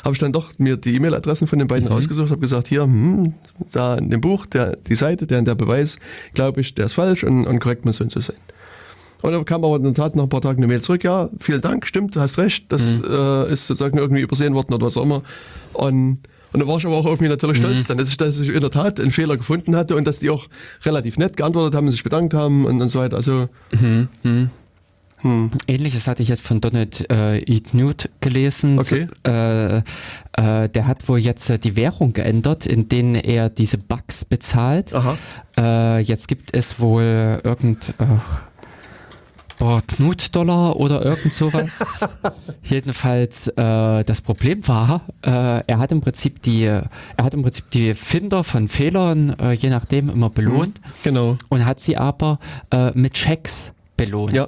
habe 0.04 0.14
ich 0.14 0.20
dann 0.20 0.32
doch 0.32 0.56
mir 0.58 0.76
die 0.76 0.94
E-Mail-Adressen 0.94 1.48
von 1.48 1.58
den 1.58 1.66
beiden 1.66 1.88
rausgesucht, 1.88 2.30
habe 2.30 2.40
gesagt, 2.40 2.68
hier, 2.68 2.82
hm, 2.82 3.34
da 3.72 3.96
in 3.96 4.10
dem 4.10 4.20
Buch, 4.20 4.46
der, 4.46 4.76
die 4.76 4.94
Seite, 4.94 5.26
der, 5.26 5.42
der 5.42 5.56
Beweis, 5.56 5.98
glaube 6.34 6.60
ich, 6.60 6.74
der 6.76 6.86
ist 6.86 6.92
falsch 6.92 7.24
und, 7.24 7.46
und 7.48 7.58
korrekt 7.58 7.84
muss 7.84 7.96
so 7.96 8.04
und 8.04 8.10
so 8.10 8.20
sein. 8.20 8.36
Und 9.22 9.32
dann 9.32 9.44
kam 9.44 9.64
aber 9.64 9.76
in 9.76 9.82
der 9.82 9.94
Tat 9.94 10.14
nach 10.14 10.22
ein 10.24 10.28
paar 10.28 10.40
Tagen 10.40 10.58
eine 10.58 10.68
Mail 10.68 10.80
zurück, 10.80 11.02
ja, 11.02 11.28
vielen 11.38 11.60
Dank, 11.60 11.84
stimmt, 11.84 12.14
du 12.14 12.20
hast 12.20 12.38
recht, 12.38 12.66
das 12.68 12.82
äh, 12.82 13.52
ist 13.52 13.66
sozusagen 13.66 13.98
irgendwie 13.98 14.22
übersehen 14.22 14.54
worden 14.54 14.72
oder 14.72 14.86
was 14.86 14.96
auch 14.96 15.02
immer. 15.02 15.22
Und, 15.72 16.20
und 16.52 16.60
da 16.60 16.66
war 16.66 16.78
ich 16.78 16.86
aber 16.86 16.96
auch 16.96 17.06
irgendwie 17.06 17.28
natürlich 17.28 17.58
stolz 17.58 17.86
dann, 17.86 17.98
dass 17.98 18.10
ich, 18.10 18.16
dass 18.16 18.40
ich 18.40 18.48
in 18.48 18.60
der 18.60 18.70
Tat 18.70 19.00
einen 19.00 19.10
Fehler 19.10 19.36
gefunden 19.36 19.76
hatte 19.76 19.96
und 19.96 20.06
dass 20.06 20.18
die 20.18 20.30
auch 20.30 20.46
relativ 20.84 21.18
nett 21.18 21.36
geantwortet 21.36 21.74
haben, 21.74 21.90
sich 21.90 22.04
bedankt 22.04 22.34
haben 22.34 22.64
und, 22.64 22.80
und 22.80 22.88
so 22.88 23.00
weiter. 23.00 23.16
Also, 23.16 23.48
Ähnliches 25.66 26.06
hatte 26.06 26.22
ich 26.22 26.28
jetzt 26.28 26.42
von 26.42 26.60
Donald 26.60 27.10
äh, 27.10 27.38
E. 27.38 27.60
Newt 27.72 28.08
gelesen. 28.20 28.78
Okay. 28.78 29.08
So, 29.26 29.30
äh, 29.30 29.78
äh, 29.78 30.68
der 30.68 30.86
hat 30.86 31.08
wohl 31.08 31.18
jetzt 31.18 31.50
äh, 31.50 31.58
die 31.58 31.76
Währung 31.76 32.12
geändert, 32.12 32.66
in 32.66 32.88
denen 32.88 33.16
er 33.16 33.50
diese 33.50 33.78
Bugs 33.78 34.24
bezahlt. 34.24 34.94
aha. 34.94 35.18
Äh, 35.56 36.00
jetzt 36.00 36.28
gibt 36.28 36.54
es 36.54 36.78
wohl 36.78 37.40
irgend 37.42 37.94
ach, 37.98 38.42
boah, 39.58 39.82
Knut-Dollar 39.86 40.76
oder 40.76 41.04
irgend 41.04 41.32
sowas. 41.32 42.18
Jedenfalls 42.62 43.48
äh, 43.48 44.04
das 44.04 44.22
Problem 44.22 44.66
war, 44.68 45.02
äh, 45.22 45.30
er 45.66 45.78
hat 45.78 45.92
im 45.92 46.00
Prinzip 46.00 46.42
die, 46.42 46.64
er 46.64 46.88
hat 47.20 47.34
im 47.34 47.42
Prinzip 47.42 47.70
die 47.70 47.94
Finder 47.94 48.44
von 48.44 48.68
Fehlern, 48.68 49.36
äh, 49.38 49.52
je 49.52 49.70
nachdem, 49.70 50.08
immer 50.08 50.30
belohnt 50.30 50.80
Genau. 51.02 51.36
und 51.48 51.64
hat 51.64 51.80
sie 51.80 51.96
aber 51.96 52.38
äh, 52.70 52.90
mit 52.94 53.16
Schecks 53.16 53.72
belohnt. 53.98 54.32
Ja. 54.32 54.46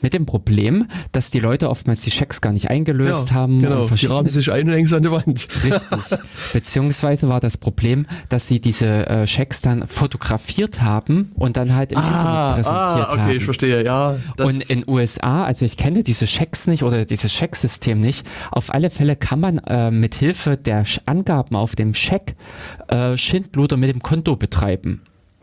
Mit 0.00 0.14
dem 0.14 0.24
Problem, 0.24 0.86
dass 1.10 1.30
die 1.30 1.40
Leute 1.40 1.68
oftmals 1.68 2.00
die 2.00 2.10
Schecks 2.10 2.40
gar 2.40 2.54
nicht 2.54 2.70
eingelöst 2.70 3.30
ja, 3.30 3.34
haben. 3.34 3.60
Genau, 3.60 3.82
und 3.82 4.00
die 4.00 4.06
rahmen 4.06 4.28
sich 4.28 4.50
ein 4.50 4.66
und 4.66 4.72
hängen 4.72 4.86
sie 4.86 4.96
an 4.96 5.02
die 5.02 5.10
Wand. 5.10 5.48
Richtig. 5.62 6.18
Beziehungsweise 6.54 7.28
war 7.28 7.40
das 7.40 7.58
Problem, 7.58 8.06
dass 8.30 8.48
sie 8.48 8.60
diese 8.60 9.06
äh, 9.06 9.26
Schecks 9.26 9.60
dann 9.60 9.86
fotografiert 9.86 10.80
haben 10.80 11.32
und 11.34 11.58
dann 11.58 11.74
halt 11.74 11.92
im 11.92 11.98
Internet 11.98 12.54
präsentiert 12.54 12.74
ah, 12.74 13.08
okay, 13.10 13.20
haben. 13.20 13.36
ich 13.36 13.44
verstehe, 13.44 13.84
ja. 13.84 14.16
Und 14.38 14.70
in 14.70 14.84
USA, 14.88 15.44
also 15.44 15.66
ich 15.66 15.76
kenne 15.76 16.02
diese 16.02 16.26
Schecks 16.26 16.66
nicht 16.66 16.84
oder 16.84 17.04
dieses 17.04 17.32
Schecksystem 17.32 18.00
nicht. 18.00 18.26
Auf 18.52 18.72
alle 18.72 18.88
Fälle 18.88 19.16
kann 19.16 19.40
man 19.40 19.58
äh, 19.58 19.90
mit 19.90 20.14
Hilfe 20.14 20.56
der 20.56 20.84
Angaben 21.06 21.56
auf 21.56 21.74
dem 21.74 21.92
Scheck 21.92 22.36
äh, 22.86 23.16
Schindluder 23.16 23.76
mit 23.76 23.90
dem 23.90 24.00
Konto 24.00 24.36
betreiben. 24.36 25.02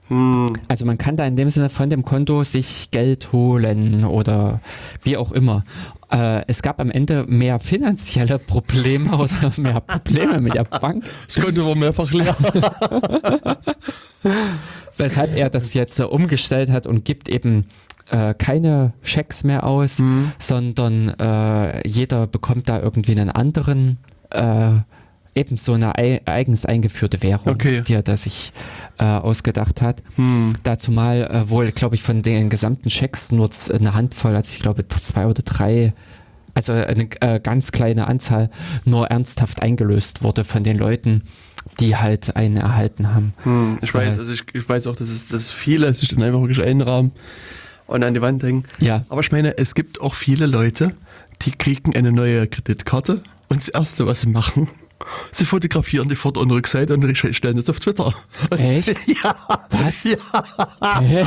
Hm. 0.10 0.53
Also 0.68 0.86
man 0.86 0.97
kann 0.97 1.16
da 1.16 1.26
in 1.26 1.36
dem 1.36 1.49
Sinne 1.49 1.70
von 1.70 1.89
dem 1.89 2.03
Konto 2.03 2.43
sich 2.43 2.91
Geld 2.91 3.32
holen 3.32 4.03
oder 4.03 4.60
wie 5.03 5.18
auch 5.18 5.32
immer. 5.32 5.64
Äh, 6.12 6.43
es 6.47 6.62
gab 6.62 6.82
am 6.82 6.91
Ende 6.91 7.26
mehr 7.28 7.60
finanzielle 7.60 8.39
Probleme 8.39 9.12
oder 9.18 9.51
mehr 9.57 9.80
Probleme 9.80 10.41
mit 10.41 10.55
der 10.55 10.64
Bank, 10.66 11.05
das 11.28 11.43
Konto 11.43 11.66
war 11.66 11.76
mehrfach 11.76 12.12
leer. 12.12 12.36
weshalb 14.97 15.36
er 15.36 15.49
das 15.49 15.74
jetzt 15.74 15.99
äh, 15.99 16.03
umgestellt 16.03 16.70
hat 16.70 16.86
und 16.88 17.05
gibt 17.05 17.30
eben 17.30 17.66
äh, 18.10 18.34
keine 18.34 18.93
Schecks 19.01 19.43
mehr 19.43 19.64
aus, 19.66 19.99
Mhm. 19.99 20.32
sondern 20.39 21.10
äh, 21.20 21.88
jeder 21.88 22.28
bekommt 22.28 22.70
da 22.70 22.80
irgendwie 22.80 23.12
einen 23.12 23.30
anderen, 23.30 23.97
äh, 24.32 24.72
eben 25.36 25.57
so 25.57 25.73
eine 25.73 25.95
ei 25.97 26.21
eigens 26.25 26.65
eingeführte 26.65 27.21
Währung, 27.21 27.53
Okay. 27.53 27.82
die 27.88 27.93
er 27.93 28.03
da 28.03 28.17
sich 28.17 28.51
äh, 28.97 29.03
ausgedacht 29.03 29.82
hat. 29.82 30.03
Hm. 30.15 30.53
Dazu 30.63 30.91
mal 30.91 31.23
äh, 31.23 31.49
wohl, 31.49 31.71
glaube 31.71 31.95
ich, 31.95 32.03
von 32.03 32.21
den 32.21 32.49
gesamten 32.49 32.89
Schecks 32.89 33.32
nur 33.32 33.49
eine 33.73 33.93
Handvoll, 33.93 34.36
also 34.36 34.53
ich 34.53 34.61
glaube 34.61 34.88
zwei 34.88 35.27
oder 35.27 35.41
drei, 35.43 35.93
also 36.53 36.73
eine 36.73 37.07
äh, 37.21 37.39
ganz 37.39 37.71
kleine 37.71 38.07
Anzahl 38.07 38.49
nur 38.86 39.07
ernsthaft 39.07 39.61
eingelöst 39.61 40.23
wurde 40.23 40.43
von 40.43 40.63
den 40.63 40.77
Leuten, 40.77 41.23
die 41.80 41.95
halt 41.95 42.36
einen 42.36 42.57
erhalten 42.57 43.13
haben. 43.13 43.34
Hm, 43.43 43.77
ich 43.82 43.93
weiß, 43.93 44.17
also 44.19 44.32
ich, 44.34 44.43
ich 44.53 44.67
weiß 44.67 44.88
auch, 44.88 44.95
dass 44.95 45.09
es 45.09 45.27
dass 45.27 45.49
viele 45.51 45.93
sich 45.93 46.09
dann 46.09 46.21
einfach 46.23 46.41
wirklich 46.41 46.65
einrahmen 46.65 47.11
und 47.88 48.03
an 48.03 48.13
die 48.13 48.21
Wand 48.21 48.43
hängen. 48.43 48.63
Ja. 48.80 49.03
Aber 49.09 49.21
ich 49.21 49.32
meine, 49.32 49.57
es 49.57 49.75
gibt 49.75 50.01
auch 50.01 50.15
viele 50.15 50.47
Leute, 50.47 50.93
die 51.43 51.51
kriegen 51.51 51.95
eine 51.95 52.11
neue 52.11 52.47
Kreditkarte 52.47 53.21
und 53.47 53.61
das 53.61 53.69
Erste, 53.69 54.05
was 54.07 54.21
sie 54.21 54.27
machen, 54.30 54.67
sie 55.32 55.45
fotografieren 55.45 56.10
die 56.10 56.16
Vorder- 56.16 56.41
und 56.41 56.52
Rückseite 56.52 56.93
und 56.95 57.18
stellen 57.18 57.56
das 57.56 57.70
auf 57.70 57.80
Twitter. 57.80 58.14
Echt? 58.58 58.95
Ja. 59.24 59.36
Was? 59.72 60.04
Ja. 60.04 61.02
Hä? 61.02 61.26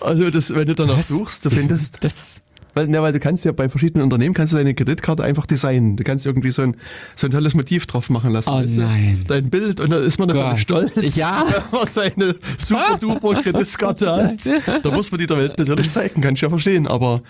Also 0.00 0.30
das, 0.30 0.54
wenn 0.54 0.66
du 0.66 0.74
danach 0.74 0.98
Was? 0.98 1.08
suchst, 1.08 1.44
du 1.44 1.50
findest, 1.50 2.02
Das, 2.04 2.40
weil, 2.74 2.86
ne, 2.88 3.02
weil 3.02 3.12
du 3.12 3.20
kannst 3.20 3.44
ja 3.44 3.52
bei 3.52 3.68
verschiedenen 3.68 4.04
Unternehmen 4.04 4.34
kannst 4.34 4.52
du 4.52 4.56
deine 4.56 4.74
Kreditkarte 4.74 5.22
einfach 5.22 5.46
designen. 5.46 5.96
Du 5.96 6.04
kannst 6.04 6.24
irgendwie 6.24 6.52
so 6.52 6.62
ein, 6.62 6.76
so 7.16 7.26
ein 7.26 7.30
tolles 7.30 7.54
Motiv 7.54 7.86
drauf 7.86 8.08
machen 8.08 8.30
lassen. 8.30 8.50
Oh 8.50 8.54
weißt 8.54 8.78
du? 8.78 8.80
nein. 8.82 9.24
Dein 9.28 9.50
Bild 9.50 9.80
und 9.80 9.90
da 9.90 9.98
ist 9.98 10.18
man 10.18 10.28
natürlich 10.28 10.62
stolz. 10.62 10.92
Ja. 11.16 11.44
Wenn 11.46 11.78
man 11.80 11.86
seine 11.88 12.34
super 12.58 12.96
duper 12.98 13.42
Kreditkarte 13.42 14.10
hat. 14.10 14.38
Da 14.82 14.90
muss 14.90 15.10
man 15.10 15.18
die 15.20 15.26
der 15.26 15.36
Welt 15.36 15.58
natürlich 15.58 15.90
zeigen, 15.90 16.20
kann 16.22 16.34
ich 16.34 16.40
ja 16.40 16.48
verstehen, 16.48 16.86
aber 16.86 17.22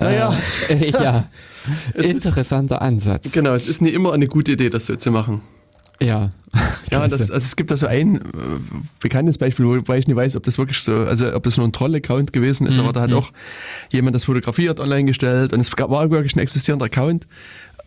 naja, 0.00 0.34
äh, 0.68 0.90
ja. 1.02 1.24
Es 1.94 2.06
ist- 2.06 2.24
Interessanter 2.26 2.80
Ansatz. 2.82 3.30
genau, 3.32 3.52
es 3.54 3.66
ist 3.66 3.82
nicht 3.82 3.94
immer 3.94 4.12
eine 4.14 4.26
gute 4.26 4.52
Idee, 4.52 4.70
das 4.70 4.86
so 4.86 4.96
zu 4.96 5.10
machen. 5.10 5.42
Ja. 6.02 6.30
Ja, 6.90 7.06
das, 7.06 7.20
also 7.30 7.34
es 7.34 7.54
gibt 7.54 7.70
da 7.70 7.76
so 7.76 7.86
ein 7.86 8.16
äh, 8.16 8.20
bekanntes 9.00 9.36
Beispiel, 9.38 9.66
wobei 9.66 9.98
ich 9.98 10.06
nicht 10.08 10.16
weiß, 10.16 10.34
ob 10.36 10.42
das 10.44 10.56
wirklich 10.58 10.80
so, 10.80 10.94
also 11.04 11.32
ob 11.34 11.42
das 11.42 11.58
nur 11.58 11.68
ein 11.68 11.72
Troll-Account 11.72 12.32
gewesen 12.32 12.66
ist, 12.66 12.78
aber 12.78 12.92
da 12.92 13.02
hat 13.02 13.12
auch 13.12 13.30
jemand 13.90 14.16
das 14.16 14.24
fotografiert, 14.24 14.80
online 14.80 15.04
gestellt 15.04 15.52
und 15.52 15.60
es 15.60 15.70
war 15.76 16.10
wirklich 16.10 16.34
ein 16.34 16.40
existierender 16.40 16.86
Account 16.86 17.26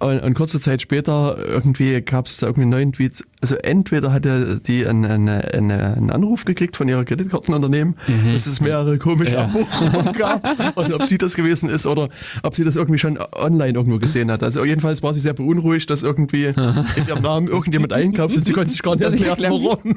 Und, 0.03 0.19
und 0.19 0.33
kurze 0.33 0.59
Zeit 0.59 0.81
später 0.81 1.37
irgendwie 1.47 2.01
gab 2.01 2.25
es 2.25 2.35
da 2.37 2.47
irgendwie 2.47 2.63
einen 2.63 2.71
neuen 2.71 2.91
Tweet. 2.91 3.23
Also 3.39 3.55
entweder 3.55 4.11
hatte 4.11 4.59
die 4.59 4.85
einen, 4.85 5.05
einen, 5.05 5.71
einen 5.71 6.11
Anruf 6.11 6.43
gekriegt 6.43 6.75
von 6.75 6.89
ihrer 6.89 7.05
Kreditkartenunternehmen, 7.05 7.95
mhm. 8.07 8.33
dass 8.33 8.45
es 8.45 8.59
mehrere 8.59 8.97
komische 8.97 9.35
ja. 9.35 9.45
Abbuchungen 9.45 10.11
gab 10.11 10.75
und 10.77 10.93
ob 10.93 11.05
sie 11.05 11.17
das 11.17 11.35
gewesen 11.35 11.69
ist 11.69 11.85
oder 11.85 12.09
ob 12.41 12.53
sie 12.53 12.65
das 12.65 12.75
irgendwie 12.75 12.99
schon 12.99 13.17
online 13.33 13.77
irgendwo 13.77 13.97
gesehen 13.97 14.29
hat. 14.29 14.43
Also 14.43 14.65
jedenfalls 14.65 15.01
war 15.03 15.13
sie 15.13 15.21
sehr 15.21 15.35
beunruhigt, 15.35 15.89
dass 15.89 16.03
irgendwie 16.03 16.45
in 16.47 17.07
ihrem 17.07 17.21
Namen 17.21 17.47
irgendjemand 17.47 17.93
einkauft 17.93 18.35
und 18.35 18.45
sie 18.45 18.51
konnte 18.51 18.73
sich 18.73 18.83
gar 18.83 18.97
nicht 18.97 19.25
erklären, 19.25 19.53
warum. 19.53 19.95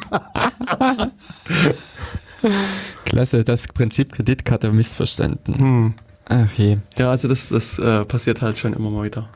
Klasse, 3.07 3.42
das 3.42 3.66
Prinzip 3.66 4.12
Kreditkarte 4.12 4.70
missverstanden. 4.70 5.59
Hm. 5.59 5.94
Ach 6.28 6.52
je. 6.57 6.76
Ja, 6.96 7.11
also 7.11 7.26
das, 7.26 7.48
das 7.48 7.80
äh, 7.80 8.04
passiert 8.04 8.40
halt 8.40 8.57
schon 8.57 8.72
immer 8.72 8.90
mal 8.90 9.04
wieder. 9.04 9.28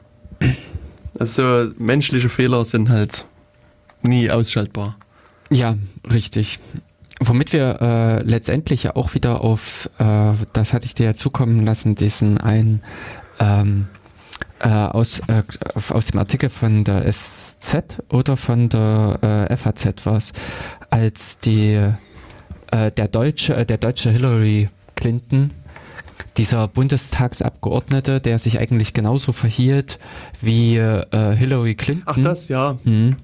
Also 1.19 1.71
menschliche 1.79 2.29
Fehler 2.29 2.65
sind 2.65 2.89
halt 2.89 3.25
nie 4.03 4.31
ausschaltbar. 4.31 4.97
Ja, 5.51 5.77
richtig. 6.11 6.59
Womit 7.21 7.53
wir 7.53 7.79
äh, 7.83 8.23
letztendlich 8.23 8.85
ja 8.85 8.97
auch 8.97 9.15
wieder 9.15 9.43
auf, 9.43 9.91
äh, 9.99 10.33
das 10.55 10.73
hatte 10.73 10.87
ich 10.87 10.95
dir 10.95 11.07
ja 11.07 11.15
zukommen 11.15 11.67
lassen, 11.67 11.95
diesen 11.95 12.39
einen 12.39 12.83
ähm, 13.39 13.89
äh, 14.61 14.69
aus, 14.69 15.21
äh, 15.27 15.43
aus 15.91 16.07
dem 16.07 16.19
Artikel 16.19 16.49
von 16.49 16.85
der 16.85 17.11
SZ 17.13 17.99
oder 18.09 18.37
von 18.37 18.69
der 18.71 19.49
äh, 19.51 19.57
FAZ 19.57 20.07
war 20.07 20.17
es, 20.17 20.33
als 20.89 21.39
die 21.41 21.75
äh, 22.71 22.91
der 22.93 23.09
deutsche, 23.09 23.67
der 23.67 23.79
deutsche 23.79 24.11
Hillary 24.11 24.71
Clinton 24.95 25.51
dieser 26.37 26.69
Bundestagsabgeordnete, 26.69 28.21
der 28.21 28.39
sich 28.39 28.59
eigentlich 28.59 28.93
genauso 28.93 29.33
verhielt 29.33 29.99
wie 30.41 30.77
äh, 30.77 31.37
Hillary 31.37 31.75
Clinton. 31.75 32.05
Ach, 32.07 32.19
das, 32.23 32.49
ja. 32.49 32.77
Mhm. 32.85 33.17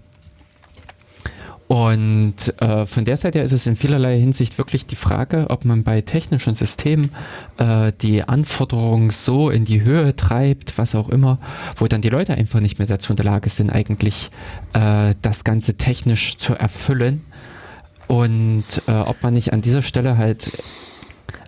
Und 1.69 2.55
äh, 2.61 2.87
von 2.87 3.05
der 3.05 3.17
Seite 3.17 3.39
her 3.39 3.45
ist 3.45 3.53
es 3.53 3.67
in 3.67 3.75
vielerlei 3.75 4.21
Hinsicht 4.21 4.57
wirklich 4.57 4.87
die 4.87 4.95
Frage, 4.95 5.47
ob 5.49 5.65
man 5.65 5.83
bei 5.83 6.01
technischen 6.01 6.55
Systemen 6.55 7.11
äh, 7.59 7.93
die 8.01 8.23
Anforderungen 8.23 9.11
so 9.11 9.51
in 9.51 9.65
die 9.65 9.83
Höhe 9.83 10.15
treibt, 10.15 10.79
was 10.79 10.95
auch 10.95 11.09
immer, 11.09 11.39
wo 11.77 11.89
dann 11.89 12.03
die 12.03 12.09
Leute 12.09 12.35
einfach 12.35 12.61
nicht 12.61 12.79
mehr 12.79 12.87
dazu 12.87 13.13
in 13.13 13.17
der 13.17 13.27
Lage 13.27 13.49
sind, 13.49 13.71
eigentlich 13.71 14.31
äh, 14.75 15.15
das 15.23 15.43
Ganze 15.43 15.77
technisch 15.77 16.39
zu 16.39 16.55
erfüllen. 16.55 17.25
Und 18.07 18.65
äh, 18.87 18.93
ob 18.93 19.21
man 19.25 19.35
nicht 19.35 19.53
an 19.53 19.61
dieser 19.61 19.83
Stelle 19.83 20.17
halt 20.17 20.53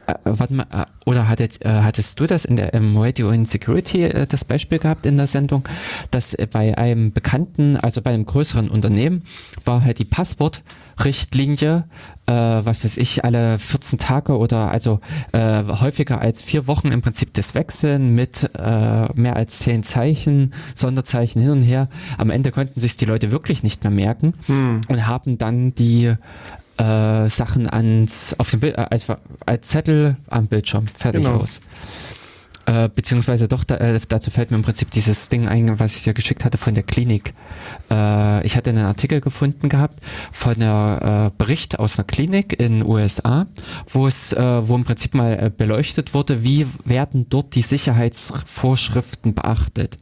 äh, 0.09 0.15
warte 0.25 0.55
mal, 0.55 0.67
äh, 0.73 0.87
oder 1.05 1.29
hattet, 1.29 1.63
äh, 1.65 1.69
hattest 1.69 2.19
du 2.19 2.27
das 2.27 2.47
in 2.47 2.57
der 2.57 2.73
im 2.73 2.97
Radio 2.97 3.31
Insecurity 3.31 4.05
äh, 4.05 4.27
das 4.27 4.45
Beispiel 4.45 4.79
gehabt 4.79 5.05
in 5.05 5.19
der 5.19 5.27
Sendung, 5.27 5.69
dass 6.11 6.33
äh, 6.33 6.47
bei 6.51 6.79
einem 6.79 7.13
bekannten, 7.13 7.77
also 7.77 8.01
bei 8.01 8.13
einem 8.13 8.25
größeren 8.25 8.71
Unternehmen, 8.71 9.23
war 9.67 9.85
halt 9.85 9.99
die 9.99 10.07
Passwortrichtlinie, 10.07 11.85
äh, 12.27 12.33
was 12.33 12.83
weiß 12.85 12.97
ich, 12.97 13.23
alle 13.25 13.59
14 13.59 13.99
Tage 13.99 14.39
oder 14.39 14.71
also 14.71 15.01
häufiger 15.35 16.21
als 16.21 16.43
vier 16.43 16.67
Wochen 16.67 16.89
im 16.89 17.03
Prinzip 17.03 17.35
das 17.35 17.55
Wechseln 17.55 18.15
mit 18.15 18.51
mehr 18.55 19.37
als 19.37 19.59
zehn 19.61 19.83
Zeichen, 19.83 20.53
Sonderzeichen 20.75 21.43
hin 21.43 21.51
und 21.51 21.63
her. 21.63 21.89
Am 22.17 22.31
Ende 22.31 22.51
konnten 22.51 22.81
sich 22.81 22.97
die 22.97 23.05
Leute 23.05 23.31
wirklich 23.31 23.63
nicht 23.63 23.85
mehr 23.85 23.93
merken 23.93 24.35
hm. 24.47 24.81
und 24.89 25.07
haben 25.07 25.39
dann 25.39 25.75
die 25.75 26.15
äh, 26.79 27.29
Sachen 27.29 27.69
ans, 27.69 28.35
auf 28.39 28.51
dem 28.51 28.61
Bild, 28.61 28.79
äh, 28.79 28.87
als, 28.91 29.07
als 29.47 29.69
Zettel 29.69 30.17
am 30.29 30.47
Bildschirm 30.47 30.87
fertig 30.87 31.23
genau. 31.23 31.39
aus. 31.39 31.61
Äh, 32.69 32.91
beziehungsweise 32.95 33.49
doch, 33.49 33.65
da, 33.65 33.77
äh, 33.77 33.99
dazu 34.09 34.31
fällt 34.31 34.51
mir 34.51 34.59
im 34.59 34.63
Prinzip 34.63 34.91
dieses 34.91 35.31
Ding 35.31 35.49
ein, 35.49 35.81
was 35.81 35.97
ich 35.97 36.05
dir 36.05 36.13
geschickt 36.13 36.45
hatte 36.45 36.59
von 36.59 36.75
der 36.75 36.83
Klinik. 36.83 37.33
Äh, 37.91 38.47
ich 38.47 38.59
hatte 38.59 38.69
einen 38.69 38.85
Artikel 38.85 39.23
gefunden 39.23 39.71
gehabt 39.71 40.01
von 40.33 40.61
einem 40.61 41.29
äh, 41.29 41.31
Bericht 41.39 41.79
aus 41.79 41.99
einer 41.99 42.05
Klinik 42.05 42.61
in 42.61 42.81
den 42.81 42.87
USA, 42.87 43.47
wo 43.89 44.07
es, 44.07 44.35
äh, 44.35 44.69
wo 44.69 44.75
im 44.75 44.85
Prinzip 44.85 45.15
mal 45.15 45.33
äh, 45.33 45.51
beleuchtet 45.51 46.13
wurde, 46.13 46.45
wie 46.45 46.67
werden 46.85 47.27
dort 47.31 47.55
die 47.55 47.63
Sicherheitsvorschriften 47.63 49.33
beachtet. 49.33 49.97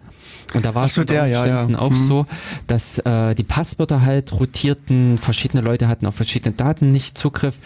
Und 0.55 0.64
da 0.64 0.74
war 0.74 0.86
es 0.86 0.94
so 0.94 1.05
der, 1.05 1.26
ja, 1.26 1.47
ja. 1.47 1.78
auch 1.78 1.90
mhm. 1.90 2.07
so, 2.07 2.26
dass 2.66 2.99
äh, 3.01 3.34
die 3.34 3.42
Passwörter 3.42 4.05
halt 4.05 4.32
rotierten, 4.32 5.18
verschiedene 5.18 5.62
Leute 5.62 5.88
hatten 5.88 6.07
auf 6.07 6.14
verschiedene 6.14 6.55
Daten 6.55 6.92
nicht 6.92 7.18
Zugriff. 7.18 7.59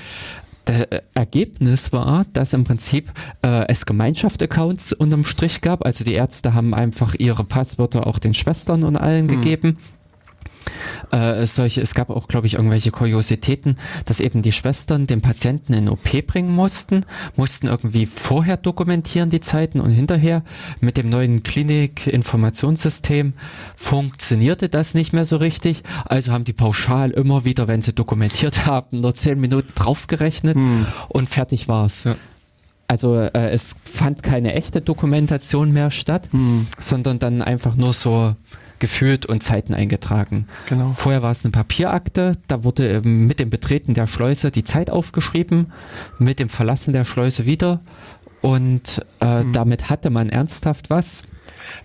Das 0.65 0.87
Ergebnis 1.15 1.93
war, 1.93 2.27
dass 2.33 2.53
im 2.53 2.65
Prinzip 2.65 3.11
äh, 3.43 3.67
es 3.69 3.87
Gemeinschaftsaccounts 3.87 4.93
unterm 4.93 5.25
Strich 5.25 5.63
gab. 5.63 5.85
Also 5.85 6.05
die 6.05 6.13
Ärzte 6.15 6.55
haben 6.55 6.75
einfach 6.75 7.15
ihre 7.15 7.45
Passwörter 7.45 8.07
auch 8.07 8.19
den 8.19 8.35
Schwestern 8.35 8.85
und 8.85 8.97
allen 8.97 9.25
mhm. 9.27 9.29
gegeben. 9.29 9.79
Äh, 11.11 11.47
solche, 11.47 11.81
es 11.81 11.95
gab 11.95 12.11
auch, 12.11 12.29
glaube 12.29 12.47
ich, 12.47 12.55
irgendwelche 12.55 12.91
Kuriositäten, 12.91 13.77
dass 14.05 14.21
eben 14.21 14.43
die 14.43 14.53
Schwestern 14.53 15.07
den 15.07 15.23
Patienten 15.23 15.73
in 15.73 15.89
OP 15.89 16.27
bringen 16.27 16.55
mussten, 16.55 17.05
mussten 17.37 17.67
irgendwie 17.67 18.07
vorher 18.07 18.57
dokumentieren 18.57 19.31
die 19.31 19.41
Zeiten 19.41 19.81
und 19.81 19.91
hinterher 19.91 20.43
mit 20.81 20.97
dem 20.97 21.09
neuen 21.09 21.43
Klinik-Informationssystem 21.43 23.33
funktionierte 23.77 24.69
das 24.69 24.95
nicht 24.95 25.13
mehr 25.13 25.25
so 25.25 25.37
richtig. 25.37 25.83
Also 26.05 26.33
haben 26.33 26.45
die 26.45 26.53
pauschal 26.53 27.11
immer 27.11 27.45
wieder, 27.45 27.69
wenn 27.69 27.83
sie 27.83 27.93
dokumentiert 27.93 28.67
haben, 28.67 29.01
nur 29.01 29.15
zehn 29.15 29.41
Minuten 29.41 29.73
draufgerechnet 29.75 30.57
hm. 30.57 30.87
und 31.09 31.29
fertig 31.29 31.69
war's. 31.69 32.05
Ja. 32.05 32.17
Also 32.87 33.17
äh, 33.17 33.51
es 33.51 33.77
fand 33.85 34.25
keine 34.25 34.55
echte 34.55 34.81
Dokumentation 34.81 35.73
mehr 35.73 35.93
statt, 35.93 36.29
hm. 36.33 36.67
sondern 36.81 37.21
dann 37.21 37.41
einfach 37.41 37.77
nur 37.77 37.93
so 37.93 38.35
geführt 38.81 39.27
und 39.27 39.43
Zeiten 39.43 39.75
eingetragen. 39.75 40.47
Genau. 40.69 40.93
Vorher 40.97 41.23
war 41.23 41.31
es 41.31 41.45
eine 41.45 41.53
Papierakte, 41.53 42.33
da 42.49 42.65
wurde 42.65 43.03
mit 43.03 43.39
dem 43.39 43.51
Betreten 43.51 43.95
der 43.95 44.07
Schleuse 44.07 44.51
die 44.51 44.65
Zeit 44.65 44.91
aufgeschrieben, 44.91 45.73
mit 46.19 46.41
dem 46.41 46.49
Verlassen 46.49 46.93
der 46.93 47.05
Schleuse 47.05 47.47
wieder 47.47 47.81
und 48.41 49.05
äh, 49.21 49.45
mhm. 49.45 49.53
damit 49.53 49.91
hatte 49.91 50.11
man 50.11 50.29
ernsthaft 50.29 50.91
was. 50.91 51.23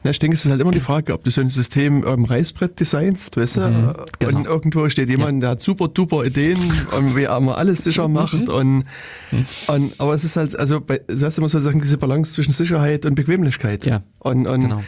Na, 0.04 0.12
ich 0.12 0.20
denke, 0.20 0.36
es 0.36 0.46
ist 0.46 0.52
halt 0.52 0.62
immer 0.62 0.72
die 0.72 0.80
Frage, 0.80 1.14
ob 1.14 1.24
du 1.24 1.32
so 1.32 1.42
ein 1.42 1.50
System 1.50 2.06
am 2.06 2.24
Reißbrett 2.24 2.80
designst, 2.80 3.36
weißt 3.38 3.58
du? 3.58 3.62
Mhm, 3.62 3.94
genau. 4.20 4.38
Und 4.38 4.46
irgendwo 4.46 4.90
steht 4.90 5.10
jemand, 5.10 5.36
ja. 5.36 5.40
der 5.40 5.50
hat 5.52 5.62
super 5.62 5.90
duper 5.90 6.24
Ideen 6.24 6.58
und 6.98 7.16
wie 7.16 7.24
er 7.24 7.40
mal 7.42 7.56
alles 7.56 7.84
sicher 7.84 8.08
macht. 8.08 8.50
Und, 8.50 8.86
mhm. 9.32 9.46
und, 9.68 10.00
aber 10.00 10.14
es 10.14 10.24
ist 10.24 10.38
halt, 10.38 10.58
also 10.58 10.80
bei, 10.80 11.00
du 11.06 11.26
hast 11.26 11.38
immer 11.38 11.50
sozusagen 11.50 11.82
diese 11.82 11.98
Balance 11.98 12.34
zwischen 12.34 12.52
Sicherheit 12.52 13.06
und 13.06 13.16
Bequemlichkeit. 13.16 13.86
Ja. 13.86 14.02
Und, 14.20 14.48
und 14.48 14.62
genau 14.62 14.82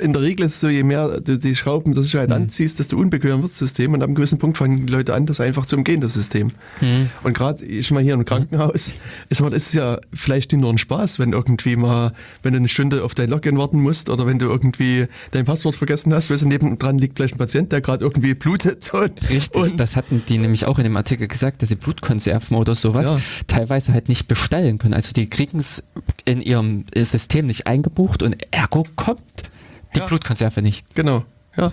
in 0.00 0.12
der 0.12 0.22
Regel 0.22 0.46
ist 0.46 0.56
es 0.56 0.60
so, 0.60 0.68
je 0.68 0.82
mehr 0.82 1.20
du 1.20 1.38
die 1.38 1.54
Schrauben 1.54 1.94
der 1.94 2.02
Sicherheit 2.02 2.28
mhm. 2.28 2.34
anziehst, 2.34 2.78
desto 2.78 2.96
unbequemer 2.96 3.40
wird 3.42 3.52
das 3.52 3.58
System 3.58 3.94
und 3.94 4.02
ab 4.02 4.08
einem 4.08 4.16
gewissen 4.16 4.38
Punkt 4.38 4.58
fangen 4.58 4.86
die 4.86 4.92
Leute 4.92 5.14
an, 5.14 5.26
das 5.26 5.40
einfach 5.40 5.64
zu 5.64 5.76
umgehen, 5.76 6.00
das 6.00 6.14
System. 6.14 6.50
Mhm. 6.80 7.08
Und 7.22 7.34
gerade, 7.34 7.64
ich 7.64 7.90
mal 7.92 8.02
hier 8.02 8.14
im 8.14 8.24
Krankenhaus, 8.24 8.94
ist, 9.28 9.40
mal, 9.40 9.52
ist 9.52 9.68
es 9.68 9.72
ja 9.74 9.98
vielleicht 10.12 10.52
nur 10.52 10.70
ein 10.70 10.78
Spaß, 10.78 11.18
wenn 11.18 11.32
irgendwie 11.32 11.76
mal, 11.76 12.12
wenn 12.42 12.52
du 12.52 12.58
eine 12.58 12.68
Stunde 12.68 13.04
auf 13.04 13.14
dein 13.14 13.30
Login 13.30 13.58
warten 13.58 13.80
musst 13.80 14.10
oder 14.10 14.26
wenn 14.26 14.38
du 14.38 14.46
irgendwie 14.46 15.06
dein 15.30 15.44
Passwort 15.44 15.76
vergessen 15.76 16.12
hast, 16.12 16.30
weil 16.30 16.36
nebendran 16.48 16.98
liegt 16.98 17.18
vielleicht 17.18 17.36
ein 17.36 17.38
Patient, 17.38 17.70
der 17.72 17.80
gerade 17.80 18.04
irgendwie 18.04 18.34
blutet. 18.34 18.92
Und, 18.92 19.30
Richtig, 19.30 19.54
und 19.54 19.80
das 19.80 19.94
hatten 19.94 20.22
die 20.28 20.38
nämlich 20.38 20.66
auch 20.66 20.78
in 20.78 20.84
dem 20.84 20.96
Artikel 20.96 21.28
gesagt, 21.28 21.62
dass 21.62 21.68
sie 21.68 21.76
Blutkonserven 21.76 22.56
oder 22.56 22.74
sowas 22.74 23.08
ja. 23.08 23.18
teilweise 23.46 23.92
halt 23.92 24.08
nicht 24.08 24.26
bestellen 24.26 24.78
können. 24.78 24.94
Also 24.94 25.12
die 25.12 25.28
kriegen 25.28 25.58
es 25.58 25.82
in 26.24 26.40
ihrem 26.40 26.84
System 26.94 27.46
nicht 27.46 27.66
eingebucht 27.66 28.22
und 28.22 28.36
ergo 28.50 28.86
kommt 28.96 29.20
die 29.96 30.00
ja. 30.00 30.06
Blutkonserve 30.06 30.62
nicht. 30.62 30.84
Genau, 30.94 31.24
ja. 31.56 31.72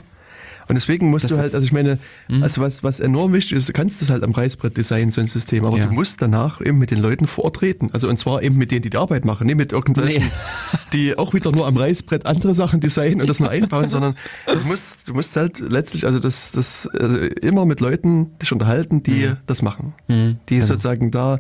Und 0.68 0.76
deswegen 0.76 1.10
musst 1.10 1.26
das 1.26 1.32
du 1.32 1.38
halt, 1.38 1.54
also 1.54 1.66
ich 1.66 1.72
meine, 1.72 2.00
mh. 2.30 2.44
also 2.44 2.62
was, 2.62 2.84
was 2.84 3.00
enorm 3.00 3.34
wichtig 3.34 3.58
ist, 3.58 3.68
du 3.68 3.74
kannst 3.74 4.02
das 4.02 4.10
halt 4.10 4.24
am 4.24 4.32
Reißbrett 4.32 4.78
designen, 4.78 5.12
so 5.12 5.20
ein 5.20 5.28
System, 5.28 5.66
aber 5.66 5.78
ja. 5.78 5.88
du 5.88 5.94
musst 5.94 6.22
danach 6.22 6.62
eben 6.62 6.78
mit 6.78 6.92
den 6.92 7.00
Leuten 7.00 7.28
vortreten. 7.28 7.90
Also 7.92 8.08
und 8.08 8.18
zwar 8.18 8.42
eben 8.44 8.58
mit 8.58 8.72
denen, 8.72 8.82
die 8.82 8.90
die 8.90 8.98
Arbeit 8.98 9.26
machen, 9.26 9.48
nicht 9.48 9.58
mit 9.58 9.72
irgendwelchen, 9.72 10.24
nee. 10.24 10.80
die 10.94 11.18
auch 11.18 11.34
wieder 11.34 11.52
nur 11.52 11.68
am 11.68 11.76
Reißbrett 11.76 12.26
andere 12.26 12.56
Sachen 12.56 12.80
designen 12.80 13.22
und 13.22 13.28
das 13.28 13.40
nur 13.40 13.50
einbauen, 13.50 13.90
sondern 13.90 14.16
du 14.48 14.68
musst, 14.68 15.10
du 15.10 15.14
musst 15.14 15.36
halt 15.36 15.60
letztlich, 15.60 16.06
also 16.06 16.20
das, 16.20 16.52
das 16.52 16.88
also 16.98 17.18
immer 17.18 17.66
mit 17.66 17.82
Leuten 17.82 18.38
dich 18.40 18.52
unterhalten, 18.52 19.04
die 19.04 19.28
mhm. 19.28 19.38
das 19.46 19.62
machen. 19.62 19.94
Mhm. 20.08 20.38
Die 20.48 20.56
genau. 20.56 20.68
sozusagen 20.68 21.12
da 21.12 21.40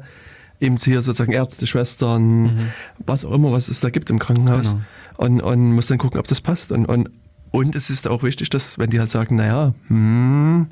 eben 0.59 0.77
hier 0.77 1.01
sozusagen 1.01 1.31
Ärzte, 1.31 1.65
Schwestern, 1.67 2.43
mhm. 2.43 2.67
was 3.05 3.25
auch 3.25 3.33
immer, 3.33 3.51
was 3.51 3.69
es 3.69 3.79
da 3.79 3.89
gibt 3.89 4.09
im 4.09 4.19
Krankenhaus. 4.19 4.71
Genau 4.71 4.83
und, 5.17 5.41
und 5.41 5.73
muss 5.73 5.87
dann 5.87 5.97
gucken, 5.97 6.19
ob 6.19 6.27
das 6.27 6.41
passt. 6.41 6.71
Und, 6.71 6.85
und, 6.85 7.09
und 7.51 7.75
es 7.75 7.89
ist 7.89 8.07
auch 8.07 8.23
wichtig, 8.23 8.49
dass 8.49 8.79
wenn 8.79 8.89
die 8.89 8.99
halt 8.99 9.09
sagen, 9.09 9.35
naja, 9.35 9.73
hm, 9.87 10.67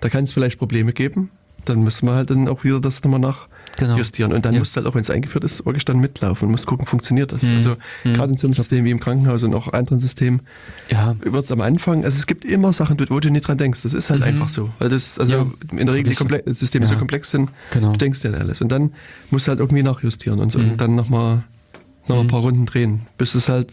da 0.00 0.08
kann 0.08 0.24
es 0.24 0.32
vielleicht 0.32 0.58
Probleme 0.58 0.92
geben, 0.92 1.30
dann 1.64 1.82
müssen 1.82 2.06
wir 2.06 2.14
halt 2.14 2.30
dann 2.30 2.48
auch 2.48 2.64
wieder 2.64 2.80
das 2.80 3.02
nochmal 3.04 3.20
nachjustieren. 3.20 4.30
Genau. 4.30 4.36
Und 4.36 4.44
dann 4.44 4.54
ja. 4.54 4.60
muss 4.60 4.74
halt 4.76 4.86
auch, 4.86 4.94
wenn 4.94 5.02
es 5.02 5.10
eingeführt 5.10 5.44
ist, 5.44 5.64
wirklich 5.66 5.84
dann 5.84 5.98
mitlaufen 5.98 6.46
und 6.46 6.52
muss 6.52 6.66
gucken, 6.66 6.86
funktioniert 6.86 7.32
das. 7.32 7.42
Mhm. 7.42 7.56
Also 7.56 7.76
mhm. 8.04 8.14
gerade 8.14 8.32
in 8.32 8.36
so 8.36 8.46
einem 8.46 8.54
System 8.54 8.84
wie 8.84 8.90
im 8.90 9.00
Krankenhaus 9.00 9.42
und 9.42 9.54
auch 9.54 9.72
anderen 9.72 9.98
Systemen 9.98 10.40
ja. 10.90 11.14
wird 11.20 11.44
es 11.44 11.52
am 11.52 11.60
Anfang, 11.60 12.04
also 12.04 12.16
es 12.16 12.26
gibt 12.26 12.44
immer 12.44 12.72
Sachen, 12.72 12.98
wo 13.10 13.20
du 13.20 13.30
nicht 13.30 13.46
dran 13.46 13.58
denkst. 13.58 13.82
Das 13.82 13.94
ist 13.94 14.10
halt 14.10 14.20
mhm. 14.20 14.26
einfach 14.26 14.48
so. 14.48 14.70
Weil 14.78 14.88
das, 14.88 15.18
also 15.18 15.34
ja. 15.34 15.46
in 15.78 15.86
der 15.86 15.94
Regel 15.94 16.14
die 16.14 16.54
Systeme 16.54 16.86
so 16.86 16.96
komplex 16.96 17.30
sind, 17.30 17.50
genau. 17.70 17.92
du 17.92 17.98
denkst 17.98 18.22
ja 18.24 18.30
an 18.30 18.36
alles. 18.36 18.60
Und 18.60 18.72
dann 18.72 18.92
musst 19.30 19.46
du 19.46 19.50
halt 19.50 19.60
irgendwie 19.60 19.82
nachjustieren 19.82 20.40
und, 20.40 20.50
so, 20.50 20.58
und 20.58 20.72
mhm. 20.72 20.76
dann 20.76 20.94
nochmal 20.94 21.44
noch 22.08 22.16
mhm. 22.16 22.22
ein 22.22 22.28
paar 22.28 22.40
Runden 22.40 22.66
drehen, 22.66 23.06
bis 23.16 23.34
es 23.34 23.48
halt 23.48 23.72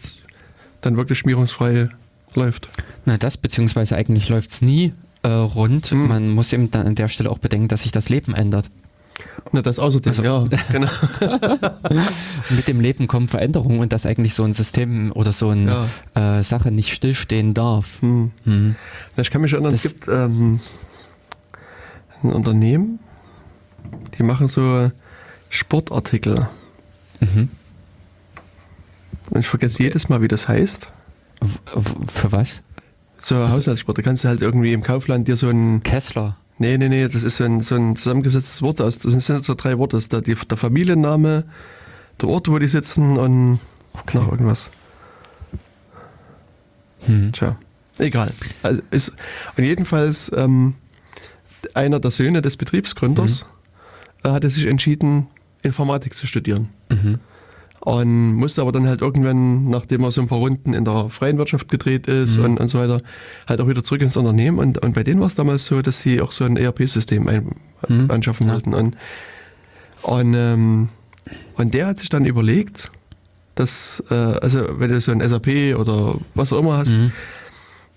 dann 0.80 0.96
wirklich 0.96 1.18
schmierungsfrei 1.18 1.88
läuft. 2.34 2.68
Na, 3.04 3.16
das, 3.16 3.36
beziehungsweise 3.36 3.96
eigentlich 3.96 4.28
läuft 4.28 4.50
es 4.50 4.62
nie 4.62 4.92
äh, 5.22 5.28
rund. 5.28 5.86
Hm. 5.90 6.08
Man 6.08 6.30
muss 6.30 6.52
eben 6.52 6.70
dann 6.70 6.86
an 6.86 6.94
der 6.94 7.08
Stelle 7.08 7.30
auch 7.30 7.38
bedenken, 7.38 7.68
dass 7.68 7.82
sich 7.82 7.92
das 7.92 8.08
Leben 8.08 8.34
ändert. 8.34 8.68
Na, 9.52 9.62
das 9.62 9.78
außerdem, 9.78 10.10
Also- 10.10 10.22
ja, 10.22 10.46
genau. 10.72 10.88
Mit 12.50 12.68
dem 12.68 12.80
Leben 12.80 13.06
kommen 13.06 13.28
Veränderungen 13.28 13.80
und 13.80 13.92
dass 13.92 14.04
eigentlich 14.06 14.34
so 14.34 14.44
ein 14.44 14.52
System 14.52 15.12
oder 15.12 15.32
so 15.32 15.48
eine 15.48 15.86
Ja. 16.14 16.38
äh, 16.38 16.42
Sache 16.42 16.70
nicht 16.70 16.92
stillstehen 16.92 17.54
darf. 17.54 18.02
Hm. 18.02 18.32
Hm. 18.44 18.76
Na, 19.16 19.22
Ich 19.22 19.30
kann 19.30 19.40
mich 19.40 19.52
erinnern, 19.52 19.72
es 19.72 19.82
Das- 19.82 19.92
gibt 19.94 20.08
ähm, 20.08 20.60
ein 22.22 22.32
Unternehmen, 22.32 22.98
die 24.18 24.22
machen 24.22 24.48
so 24.48 24.90
Sportartikel. 25.48 26.48
Mhm. 27.20 27.48
Und 29.30 29.40
ich 29.40 29.48
vergesse 29.48 29.82
jedes 29.82 30.08
Mal, 30.08 30.22
wie 30.22 30.28
das 30.28 30.48
heißt. 30.48 30.86
Für 32.08 32.32
was? 32.32 32.62
So 33.18 33.36
Haushaltssport. 33.36 33.98
Da 33.98 34.02
kannst 34.02 34.24
du 34.24 34.28
halt 34.28 34.40
irgendwie 34.40 34.72
im 34.72 34.82
Kaufland 34.82 35.28
dir 35.28 35.36
so 35.36 35.48
ein. 35.48 35.82
Kessler. 35.82 36.36
Nee, 36.58 36.78
nee, 36.78 36.88
nee, 36.88 37.06
das 37.06 37.22
ist 37.22 37.36
so 37.36 37.44
ein, 37.44 37.60
so 37.60 37.74
ein 37.74 37.96
zusammengesetztes 37.96 38.62
Wort 38.62 38.80
aus. 38.80 38.98
Das 38.98 39.12
sind 39.12 39.44
so 39.44 39.54
drei 39.54 39.78
Worte. 39.78 39.96
Das 39.96 40.04
ist 40.04 40.12
der, 40.12 40.22
die, 40.22 40.34
der 40.34 40.56
Familienname, 40.56 41.44
der 42.20 42.28
Ort, 42.28 42.48
wo 42.48 42.58
die 42.58 42.68
sitzen 42.68 43.18
und 43.18 43.60
noch 44.14 44.30
irgendwas. 44.30 44.70
Hm. 47.06 47.32
Tja, 47.32 47.56
egal. 47.98 48.32
Also 48.62 48.80
ist, 48.90 49.12
und 49.56 49.64
jedenfalls 49.64 50.32
ähm, 50.34 50.74
einer 51.74 52.00
der 52.00 52.10
Söhne 52.10 52.42
des 52.42 52.56
Betriebsgründers 52.56 53.46
äh, 54.24 54.30
hatte 54.30 54.48
sich 54.50 54.66
entschieden, 54.66 55.26
Informatik 55.62 56.14
zu 56.14 56.26
studieren. 56.26 56.70
Mhm. 56.90 57.18
Und 57.86 58.32
musste 58.34 58.62
aber 58.62 58.72
dann 58.72 58.88
halt 58.88 59.00
irgendwann, 59.00 59.68
nachdem 59.70 60.02
er 60.02 60.10
so 60.10 60.20
ein 60.20 60.26
paar 60.26 60.38
Runden 60.38 60.74
in 60.74 60.84
der 60.84 61.08
freien 61.08 61.38
Wirtschaft 61.38 61.68
gedreht 61.68 62.08
ist 62.08 62.36
Mhm. 62.36 62.44
und, 62.44 62.60
und 62.60 62.66
so 62.66 62.80
weiter, 62.80 63.00
halt 63.46 63.60
auch 63.60 63.68
wieder 63.68 63.84
zurück 63.84 64.02
ins 64.02 64.16
Unternehmen. 64.16 64.58
Und, 64.58 64.78
und 64.84 64.92
bei 64.96 65.04
denen 65.04 65.20
war 65.20 65.28
es 65.28 65.36
damals 65.36 65.66
so, 65.66 65.80
dass 65.82 66.00
sie 66.00 66.20
auch 66.20 66.32
so 66.32 66.42
ein 66.44 66.56
ERP-System 66.56 67.28
ein, 67.28 67.52
Mhm. 67.88 68.10
anschaffen 68.10 68.48
Ja. 68.48 68.54
wollten. 68.54 68.74
Und, 68.74 68.96
und, 70.02 70.34
ähm, 70.34 70.88
und 71.56 71.74
der 71.74 71.86
hat 71.86 72.00
sich 72.00 72.08
dann 72.08 72.24
überlegt, 72.24 72.90
dass, 73.54 74.02
äh, 74.10 74.14
also 74.14 74.66
wenn 74.80 74.90
du 74.90 75.00
so 75.00 75.12
ein 75.12 75.20
SAP 75.20 75.76
oder 75.76 76.16
was 76.34 76.52
auch 76.52 76.58
immer 76.58 76.78
hast, 76.78 76.94
Mhm. 76.94 77.12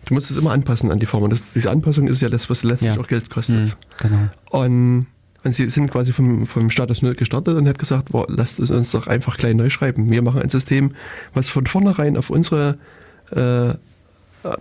du 0.06 0.14
musst 0.14 0.30
es 0.30 0.38
immer 0.38 0.52
anpassen 0.52 0.92
an 0.92 1.00
die 1.00 1.08
Form. 1.08 1.24
Und 1.24 1.32
das, 1.32 1.54
diese 1.54 1.72
Anpassung 1.72 2.08
ist 2.08 2.22
ja 2.22 2.30
das, 2.30 2.48
was 2.48 2.62
letztlich 2.62 2.94
Ja. 2.94 3.02
auch 3.02 3.08
Geld 3.08 3.32
kostet. 3.32 3.70
Mhm. 3.70 3.72
Genau. 3.98 4.20
Und, 4.52 5.08
und 5.44 5.52
sie 5.52 5.70
sind 5.70 5.90
quasi 5.90 6.12
vom, 6.12 6.46
vom 6.46 6.70
Status 6.70 7.02
Null 7.02 7.16
gestartet 7.16 7.56
und 7.56 7.68
hat 7.68 7.80
gesagt, 7.80 8.12
boah, 8.12 8.26
lasst 8.30 8.60
es 8.60 8.72
uns 8.72 8.92
doch 8.92 9.08
einfach 9.08 9.38
klein 9.38 9.58
neu 9.58 9.70
schreiben. 9.70 10.10
Wir 10.10 10.22
machen 10.22 10.42
ein 10.42 10.50
System, 10.50 10.96
was 11.34 11.50
von 11.50 11.66
vornherein 11.66 12.18
auf 12.18 12.30
unsere 12.30 12.78
äh, 13.32 13.74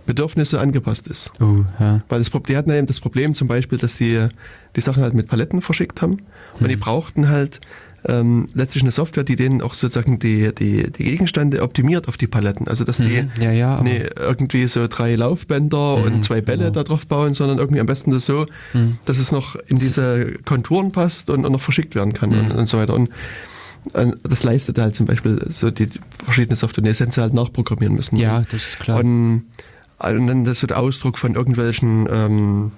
Bedürfnisse 0.05 0.59
angepasst 0.59 1.07
ist. 1.07 1.31
Oh, 1.39 1.63
ja. 1.79 2.01
Weil 2.09 2.19
das, 2.19 2.31
die 2.47 2.57
hatten 2.57 2.71
eben 2.71 2.87
das 2.87 2.99
Problem 2.99 3.33
zum 3.35 3.47
Beispiel, 3.47 3.77
dass 3.77 3.95
die 3.95 4.27
die 4.75 4.81
Sachen 4.81 5.03
halt 5.03 5.13
mit 5.13 5.27
Paletten 5.27 5.61
verschickt 5.61 6.01
haben 6.01 6.21
und 6.59 6.69
die 6.69 6.75
brauchten 6.75 7.29
halt 7.29 7.61
ähm, 8.05 8.47
letztlich 8.53 8.83
eine 8.83 8.91
Software, 8.91 9.23
die 9.23 9.35
denen 9.35 9.61
auch 9.61 9.73
sozusagen 9.73 10.19
die, 10.19 10.53
die, 10.55 10.91
die 10.91 11.03
Gegenstände 11.03 11.61
optimiert 11.61 12.07
auf 12.07 12.17
die 12.17 12.27
Paletten. 12.27 12.67
Also 12.67 12.83
dass 12.83 12.97
die 12.97 13.23
Mhm. 13.23 13.29
Ja, 13.41 13.51
ja, 13.51 13.81
nee, 13.83 14.03
irgendwie 14.17 14.67
so 14.67 14.87
drei 14.87 15.15
Laufbänder 15.15 15.97
Mhm, 15.97 16.03
und 16.03 16.23
zwei 16.23 16.41
Bälle 16.41 16.63
genau. 16.65 16.73
da 16.75 16.83
drauf 16.83 17.07
bauen, 17.07 17.33
sondern 17.33 17.57
irgendwie 17.57 17.79
am 17.81 17.87
besten 17.87 18.11
das 18.11 18.25
so, 18.25 18.45
Mhm. 18.73 18.97
dass 19.05 19.17
es 19.17 19.31
noch 19.31 19.55
in 19.67 19.77
diese 19.77 20.33
Konturen 20.45 20.91
passt 20.91 21.29
und, 21.29 21.45
und 21.45 21.51
noch 21.51 21.61
verschickt 21.61 21.95
werden 21.95 22.13
kann 22.13 22.31
und, 22.33 22.51
und 22.51 22.65
so 22.67 22.77
weiter. 22.77 22.93
Und 22.93 23.09
äh, 23.93 24.11
das 24.23 24.43
leistet 24.43 24.77
halt 24.79 24.95
zum 24.95 25.05
Beispiel 25.05 25.39
so 25.49 25.69
die, 25.71 25.87
die 25.87 25.99
verschiedene 26.23 26.55
Software. 26.55 26.83
Die 26.83 26.93
sie 26.93 27.21
halt 27.21 27.33
nachprogrammieren 27.33 27.95
müssen. 27.95 28.15
Ja, 28.17 28.41
das 28.49 28.67
ist 28.67 28.79
klar. 28.79 28.99
Und, 28.99 29.43
und 30.01 30.27
dann 30.27 30.45
das 30.45 30.59
der 30.61 30.77
Ausdruck 30.79 31.17
von 31.17 31.35
irgendwelchen 31.35 32.07
ähm, 32.11 32.71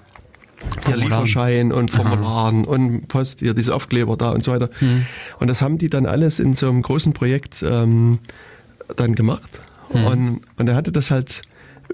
hier 0.61 0.81
Formularen. 0.81 0.99
Lieferschein 0.99 1.71
und 1.71 1.91
Formularen 1.91 2.65
und 2.65 3.07
Post, 3.07 3.39
hier 3.39 3.53
diese 3.53 3.75
Aufkleber 3.75 4.17
da 4.17 4.29
und 4.31 4.43
so 4.43 4.51
weiter. 4.51 4.69
Hm. 4.79 5.05
Und 5.39 5.47
das 5.47 5.61
haben 5.61 5.77
die 5.77 5.89
dann 5.89 6.05
alles 6.05 6.39
in 6.39 6.53
so 6.53 6.69
einem 6.69 6.81
großen 6.81 7.13
Projekt 7.13 7.63
ähm, 7.67 8.19
dann 8.95 9.15
gemacht. 9.15 9.59
Hm. 9.91 10.05
Und, 10.05 10.41
und 10.57 10.67
er 10.67 10.75
hatte 10.75 10.91
das 10.91 11.11
halt 11.11 11.41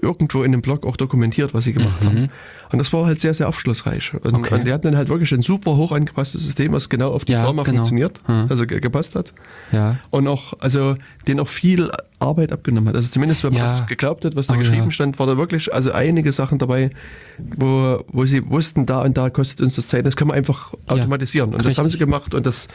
irgendwo 0.02 0.42
in 0.42 0.52
dem 0.52 0.62
Blog 0.62 0.86
auch 0.86 0.96
dokumentiert, 0.96 1.54
was 1.54 1.64
sie 1.64 1.72
gemacht 1.72 2.02
haben. 2.04 2.30
Und 2.70 2.78
das 2.78 2.92
war 2.92 3.06
halt 3.06 3.18
sehr, 3.20 3.32
sehr 3.34 3.48
aufschlussreich. 3.48 4.12
Und, 4.14 4.24
Mhm. 4.26 4.34
Okay. 4.40 4.54
und 4.54 4.66
die 4.66 4.72
hatten 4.72 4.84
dann 4.88 4.96
halt 4.96 5.08
wirklich 5.08 5.32
ein 5.32 5.42
super 5.42 5.76
hoch 5.76 5.92
angepasstes 5.92 6.42
System, 6.44 6.72
was 6.72 6.88
genau 6.88 7.12
auf 7.12 7.24
die 7.24 7.32
Ja, 7.32 7.44
Firma 7.44 7.62
genau. 7.62 7.76
funktioniert, 7.78 8.20
Hm. 8.26 8.46
also 8.48 8.66
ge 8.66 8.80
gepasst 8.80 9.14
hat. 9.14 9.32
ja. 9.72 9.96
Und 10.10 10.28
auch, 10.28 10.52
also 10.60 10.96
den 11.26 11.40
auch 11.40 11.48
viel 11.48 11.90
Arbeit 12.18 12.52
abgenommen 12.52 12.88
hat. 12.90 12.96
Also 12.96 13.08
zumindest, 13.10 13.42
wenn 13.44 13.52
man 13.52 13.60
Ja. 13.62 13.66
das 13.68 13.86
geglaubt 13.86 14.24
hat, 14.24 14.36
was 14.36 14.48
da 14.48 14.54
Oh, 14.54 14.58
geschrieben 14.58 14.84
ja. 14.86 14.90
stand, 14.90 15.18
war 15.18 15.26
da 15.26 15.36
wirklich, 15.38 15.72
also 15.72 15.92
einige 15.92 16.32
Sachen 16.32 16.58
dabei, 16.58 16.90
wo, 17.38 18.04
wo 18.08 18.24
sie 18.26 18.48
wussten, 18.50 18.86
da 18.86 19.02
und 19.02 19.16
da 19.16 19.30
kostet 19.30 19.60
uns 19.60 19.76
das 19.76 19.88
Zeit, 19.88 20.04
das 20.06 20.16
können 20.16 20.30
wir 20.30 20.34
einfach 20.34 20.74
automatisieren. 20.88 21.54
Und 21.54 21.64
das 21.64 21.78
haben 21.78 21.84
sie 21.88 21.94
richtig. 21.96 22.00
gemacht 22.00 22.34
und 22.34 22.44
das 22.46 22.68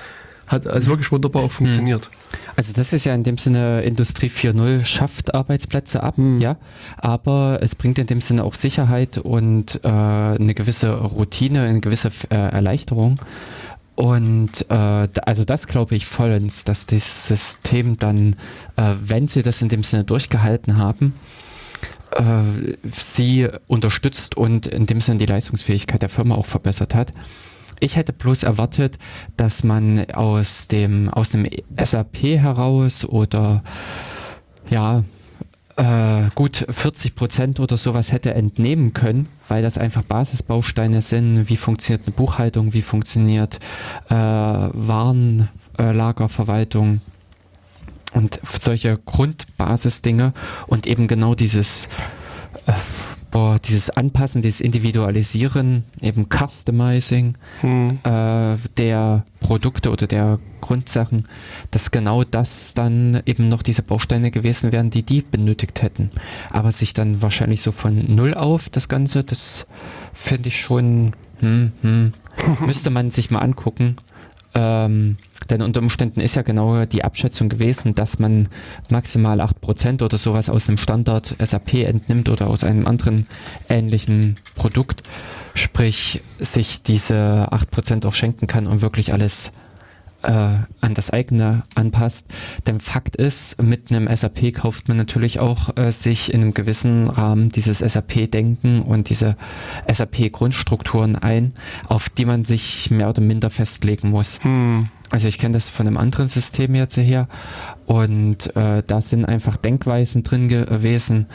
hat 0.47 0.67
also 0.67 0.89
wirklich 0.89 1.11
wunderbar 1.11 1.43
auch 1.43 1.51
funktioniert. 1.51 2.09
Also 2.55 2.73
das 2.73 2.93
ist 2.93 3.05
ja 3.05 3.15
in 3.15 3.23
dem 3.23 3.37
Sinne 3.37 3.81
Industrie 3.81 4.27
4.0 4.27 4.83
schafft 4.85 5.33
Arbeitsplätze 5.33 6.03
ab, 6.03 6.17
Hm. 6.17 6.39
ja, 6.41 6.57
aber 6.97 7.59
es 7.61 7.75
bringt 7.75 7.97
in 7.97 8.07
dem 8.07 8.21
Sinne 8.21 8.43
auch 8.43 8.53
Sicherheit 8.53 9.17
und 9.17 9.79
äh, 9.83 9.87
eine 9.87 10.53
gewisse 10.53 10.91
Routine, 10.93 11.63
eine 11.63 11.79
gewisse 11.79 12.11
äh, 12.29 12.35
Erleichterung. 12.35 13.19
Und 13.95 14.65
äh, 14.69 14.73
also 14.73 15.45
das 15.45 15.67
glaube 15.67 15.95
ich 15.95 16.05
vollends, 16.05 16.63
dass 16.63 16.85
das 16.87 17.27
System 17.27 17.97
dann, 17.97 18.35
äh, 18.75 18.93
wenn 18.99 19.27
sie 19.27 19.43
das 19.43 19.61
in 19.61 19.69
dem 19.69 19.83
Sinne 19.83 20.03
durchgehalten 20.03 20.77
haben, 20.77 21.13
äh, 22.11 22.23
sie 22.91 23.47
unterstützt 23.67 24.35
und 24.35 24.65
in 24.65 24.87
dem 24.87 24.99
Sinne 24.99 25.19
die 25.19 25.25
Leistungsfähigkeit 25.27 26.01
der 26.01 26.09
Firma 26.09 26.35
auch 26.35 26.47
verbessert 26.47 26.95
hat. 26.95 27.11
Ich 27.83 27.97
hätte 27.97 28.13
bloß 28.13 28.43
erwartet, 28.43 28.97
dass 29.35 29.65
man 29.65 30.09
aus 30.11 30.69
dem, 30.69 31.09
aus 31.09 31.31
dem 31.31 31.45
SAP 31.77 32.23
heraus 32.23 33.03
oder 33.03 33.61
ja, 34.69 35.03
äh, 35.75 36.29
gut 36.33 36.65
40 36.69 37.13
Prozent 37.13 37.59
oder 37.59 37.75
sowas 37.75 38.13
hätte 38.13 38.35
entnehmen 38.35 38.93
können, 38.93 39.27
weil 39.49 39.61
das 39.61 39.77
einfach 39.77 40.03
Basisbausteine 40.03 41.01
sind. 41.01 41.49
Wie 41.49 41.57
funktioniert 41.57 42.07
eine 42.07 42.15
Buchhaltung, 42.15 42.71
wie 42.71 42.81
funktioniert 42.81 43.59
äh, 44.09 44.13
Warenlagerverwaltung 44.13 47.01
und 48.13 48.39
solche 48.61 48.97
Grundbasisdinge 48.97 50.31
und 50.67 50.87
eben 50.87 51.09
genau 51.09 51.35
dieses 51.35 51.89
äh, 52.65 52.71
boah, 53.33 53.57
dieses 53.57 53.89
Anpassen, 53.89 54.43
dieses 54.43 54.61
Individualisieren, 54.61 55.83
eben 55.99 56.27
Customizing 56.29 57.33
Hm. 57.61 57.97
äh, 58.03 58.57
der 58.77 59.25
Produkte 59.39 59.89
oder 59.91 60.05
der 60.05 60.39
Grundsachen, 60.61 61.25
dass 61.71 61.89
genau 61.89 62.23
das 62.23 62.75
dann 62.75 63.23
eben 63.25 63.49
noch 63.49 63.63
diese 63.63 63.81
Bausteine 63.81 64.29
gewesen 64.29 64.71
wären, 64.71 64.91
die 64.91 65.01
die 65.01 65.21
benötigt 65.21 65.81
hätten. 65.81 66.11
Aber 66.51 66.71
sich 66.71 66.93
dann 66.93 67.23
wahrscheinlich 67.23 67.61
so 67.61 67.71
von 67.71 68.05
null 68.15 68.35
auf 68.35 68.69
das 68.69 68.87
Ganze, 68.87 69.23
das 69.23 69.65
finde 70.13 70.49
ich 70.49 70.61
schon, 70.61 71.13
hm, 71.39 71.71
hm, 71.81 72.13
müsste 72.65 72.91
man 72.91 73.09
sich 73.09 73.31
mal 73.31 73.39
angucken. 73.39 73.97
Ähm, 74.55 75.17
denn 75.49 75.61
unter 75.61 75.81
Umständen 75.81 76.21
ist 76.21 76.35
ja 76.35 76.41
genau 76.41 76.85
die 76.85 77.03
Abschätzung 77.03 77.49
gewesen, 77.49 77.95
dass 77.95 78.19
man 78.19 78.47
maximal 78.89 79.41
8% 79.41 80.03
oder 80.03 80.17
sowas 80.17 80.49
aus 80.49 80.67
einem 80.67 80.77
Standard 80.77 81.35
SAP 81.39 81.73
entnimmt 81.75 82.29
oder 82.29 82.47
aus 82.47 82.63
einem 82.63 82.87
anderen 82.87 83.27
ähnlichen 83.69 84.37
Produkt. 84.55 85.03
Sprich, 85.53 86.21
sich 86.39 86.81
diese 86.81 87.49
8% 87.51 88.07
auch 88.07 88.13
schenken 88.13 88.47
kann 88.47 88.67
und 88.67 88.81
wirklich 88.81 89.13
alles 89.13 89.51
äh, 90.23 90.57
an 90.81 90.93
das 90.93 91.09
eigene 91.09 91.63
anpasst. 91.75 92.27
Denn 92.67 92.79
Fakt 92.79 93.15
ist, 93.15 93.61
mit 93.61 93.91
einem 93.91 94.13
SAP 94.13 94.53
kauft 94.53 94.87
man 94.87 94.97
natürlich 94.97 95.39
auch 95.39 95.75
äh, 95.77 95.91
sich 95.91 96.33
in 96.33 96.41
einem 96.41 96.53
gewissen 96.53 97.09
Rahmen 97.09 97.49
dieses 97.49 97.79
SAP-Denken 97.79 98.81
und 98.81 99.09
diese 99.09 99.35
SAP-Grundstrukturen 99.91 101.15
ein, 101.15 101.53
auf 101.87 102.09
die 102.09 102.25
man 102.25 102.43
sich 102.43 102.91
mehr 102.91 103.09
oder 103.09 103.21
minder 103.21 103.49
festlegen 103.49 104.09
muss. 104.09 104.39
Hm. 104.43 104.85
Also 105.09 105.27
ich 105.27 105.37
kenne 105.37 105.53
das 105.53 105.69
von 105.69 105.85
einem 105.85 105.97
anderen 105.97 106.27
System 106.27 106.73
jetzt 106.73 106.97
her 106.97 107.27
und 107.85 108.55
äh, 108.55 108.81
da 108.81 108.99
sind 108.99 109.25
einfach 109.25 109.57
Denkweisen 109.57 110.23
drin 110.23 110.47
gewesen, 110.47 111.27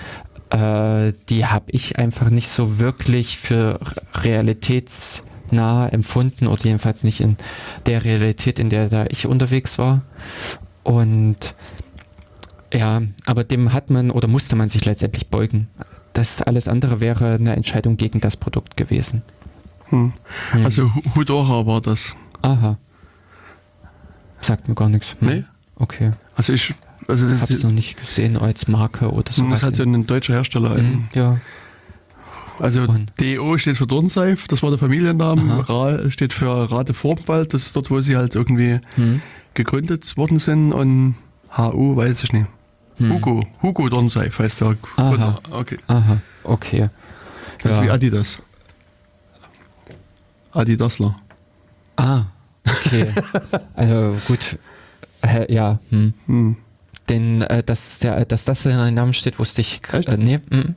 äh, 0.51 1.13
die 1.29 1.47
habe 1.47 1.67
ich 1.69 1.99
einfach 1.99 2.31
nicht 2.31 2.49
so 2.49 2.79
wirklich 2.79 3.39
für 3.39 3.79
realitätsnah 5.53 5.89
empfunden 5.89 6.47
oder 6.47 6.65
jedenfalls 6.65 7.05
nicht 7.05 7.21
in 7.21 7.37
der 7.87 8.05
Realität, 8.05 8.59
in 8.59 8.71
der 8.71 8.89
da 8.89 9.07
ich 9.09 9.27
unterwegs 9.27 9.79
war. 9.79 10.03
Und 10.83 11.55
ja, 12.73 13.03
aber 13.27 13.45
dem 13.45 13.73
hat 13.73 13.91
man 13.91 14.11
oder 14.11 14.29
musste 14.29 14.57
man 14.57 14.69
sich 14.69 14.85
letztendlich 14.85 15.29
beugen. 15.29 15.69
Das 16.13 16.43
alles 16.43 16.69
andere 16.69 17.01
wäre 17.01 17.35
eine 17.35 17.55
Entscheidung 17.57 17.97
gegen 17.97 18.21
das 18.21 18.37
Produkt 18.37 18.77
gewesen. 18.77 19.23
Hm. 19.91 20.13
Hm. 20.51 20.65
Also 20.65 20.95
Hu- 20.95 21.03
Hudora 21.17 21.67
war 21.67 21.81
das. 21.81 22.15
Aha. 22.43 22.77
Sagt 24.41 24.69
mir 24.69 24.75
gar 24.75 24.89
nichts. 24.89 25.17
Hm. 25.21 25.29
Nee? 25.29 25.45
Okay. 25.77 26.11
Also 26.37 26.53
ich 26.53 26.75
Also 27.07 27.27
das 27.29 27.41
Hab's 27.43 27.63
noch 27.63 27.71
nicht 27.71 27.99
gesehen 27.99 28.37
als 28.37 28.69
Marke 28.69 29.11
oder 29.11 29.25
das 29.25 29.37
sowas. 29.37 29.63
hat 29.63 29.77
so 29.77 29.83
ein 29.83 30.07
deutscher 30.07 30.35
Hersteller. 30.35 30.71
Mhm, 30.77 31.09
ja. 31.15 31.39
Also 32.61 32.83
Und- 32.83 33.13
DO 33.21 33.57
steht 33.59 33.77
für 33.77 33.87
Dornseif, 33.87 34.49
das 34.49 34.63
war 34.63 34.71
der 34.71 34.79
Familienname. 34.79 35.65
Aha. 35.65 35.73
Ra 36.01 36.11
steht 36.11 36.33
für 36.33 36.71
Rade 36.71 36.95
Vormwald, 36.95 37.55
das 37.55 37.67
ist 37.67 37.77
dort, 37.77 37.91
wo 37.91 38.01
sie 38.01 38.17
halt 38.17 38.35
irgendwie 38.35 38.81
Hm. 38.97 39.21
gegründet 39.55 40.17
worden 40.17 40.39
sind. 40.39 40.73
Und 40.73 41.15
HU 41.57 41.97
weiß 41.97 42.23
ich 42.25 42.33
nicht. 42.33 42.47
Hm. 42.97 43.13
Hugo, 43.15 43.45
Hugo 43.63 43.89
Dornseif 43.89 44.39
heißt 44.41 44.61
der 44.61 44.77
Aha. 44.97 45.39
Okay, 45.51 45.79
Aha, 45.87 46.19
okay. 46.43 46.89
das 47.63 47.77
ist 47.77 47.83
wie 47.83 47.87
Ja. 47.87 47.93
Adidas. 47.93 48.41
Adidasler. 50.53 51.15
Ah, 51.97 52.23
okay. 52.67 53.07
also 53.75 54.17
gut. 54.27 54.59
Äh, 55.23 55.53
ja, 55.53 55.79
hm. 55.91 56.15
Hm. 56.27 56.57
Denn 57.09 57.43
äh, 57.43 57.63
dass, 57.63 57.99
der, 58.01 58.25
dass 58.25 58.45
das 58.45 58.67
in 58.67 58.73
einem 58.73 58.95
Namen 58.95 59.15
steht, 59.15 59.39
wusste 59.39 59.61
ich. 59.61 59.81
Äh, 59.93 60.17
nee, 60.17 60.39
mm. 60.39 60.75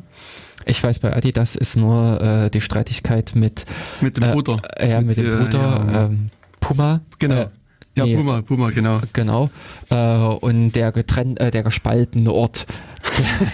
Ich 0.66 0.84
weiß, 0.84 1.00
bei 1.00 1.16
Adidas 1.16 1.56
ist 1.56 1.76
nur 1.76 2.22
äh, 2.22 2.50
die 2.50 2.62
Streitigkeit 2.62 3.32
mit, 3.36 3.66
Mit 4.02 4.18
dem 4.18 4.24
äh, 4.26 4.32
Bruder. 4.32 4.62
äh, 4.78 4.90
ja, 4.90 5.02
mit 5.02 5.18
dem 5.18 5.26
Ja, 5.30 5.38
Bruder 5.38 5.60
ja. 5.92 6.06
Ähm, 6.06 6.30
Puma. 6.60 7.02
Genau. 7.20 7.36
Äh, 7.36 7.48
ja, 7.96 8.06
nee, 8.06 8.16
Puma, 8.16 8.42
Puma, 8.42 8.70
genau. 8.70 9.02
Genau. 9.12 9.50
Äh, 9.90 9.96
und 9.96 10.72
der 10.74 10.92
getrennt, 10.92 11.40
äh, 11.42 11.52
der 11.52 11.64
gespaltene 11.64 12.32
Ort. 12.32 12.66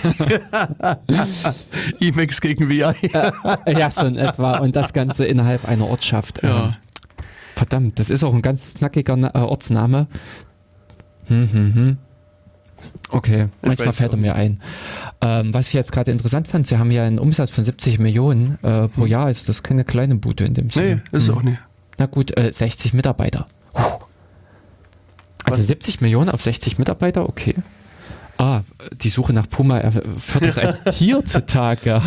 Emacs 1.99 2.41
gegen 2.41 2.69
VI. 2.69 2.93
Äh, 3.13 3.31
ja, 3.79 3.89
so 3.89 4.05
in 4.05 4.17
etwa. 4.17 4.57
Und 4.59 4.75
das 4.75 4.93
Ganze 4.93 5.25
innerhalb 5.25 5.65
einer 5.65 5.87
Ortschaft. 5.87 6.43
Ja. 6.43 6.77
Verdammt, 7.55 7.97
das 7.99 8.09
ist 8.09 8.23
auch 8.23 8.33
ein 8.33 8.41
ganz 8.43 8.75
knackiger 8.75 9.15
Na- 9.17 9.31
äh, 9.33 9.39
Ortsname. 9.39 10.07
Hm, 11.27 11.49
hm, 11.51 11.75
hm. 11.75 11.97
Okay, 13.09 13.47
manchmal 13.61 13.93
fällt 13.93 14.13
er 14.13 14.17
mir 14.17 14.35
ein. 14.35 14.59
Ähm, 15.21 15.53
was 15.53 15.67
ich 15.69 15.73
jetzt 15.73 15.91
gerade 15.91 16.11
interessant 16.11 16.47
fand, 16.47 16.67
sie 16.67 16.77
haben 16.77 16.91
ja 16.91 17.03
einen 17.05 17.19
Umsatz 17.19 17.49
von 17.51 17.63
70 17.63 17.99
Millionen 17.99 18.59
äh, 18.63 18.87
pro 18.89 19.05
Jahr. 19.05 19.29
Ist 19.29 19.47
das 19.47 19.63
keine 19.63 19.83
kleine 19.85 20.15
Bude 20.15 20.43
in 20.45 20.53
dem 20.53 20.69
Sinne? 20.69 20.91
Hm. 20.91 21.01
Nee, 21.11 21.17
ist 21.17 21.27
Hm. 21.29 21.37
auch 21.37 21.43
nicht. 21.43 21.57
Na 21.97 22.05
gut, 22.05 22.37
äh, 22.37 22.51
60 22.51 22.93
Mitarbeiter. 22.93 23.45
Puh. 23.73 23.81
Also 25.43 25.59
Was? 25.59 25.67
70 25.67 26.01
Millionen 26.01 26.29
auf 26.29 26.41
60 26.41 26.77
Mitarbeiter, 26.77 27.27
okay. 27.29 27.55
Ah, 28.37 28.61
die 29.01 29.09
Suche 29.09 29.33
nach 29.33 29.49
Puma 29.49 29.79
er- 29.79 29.91
fördert 30.19 30.59
ein 30.59 30.93
Tier 30.93 31.25
zutage. 31.25 32.01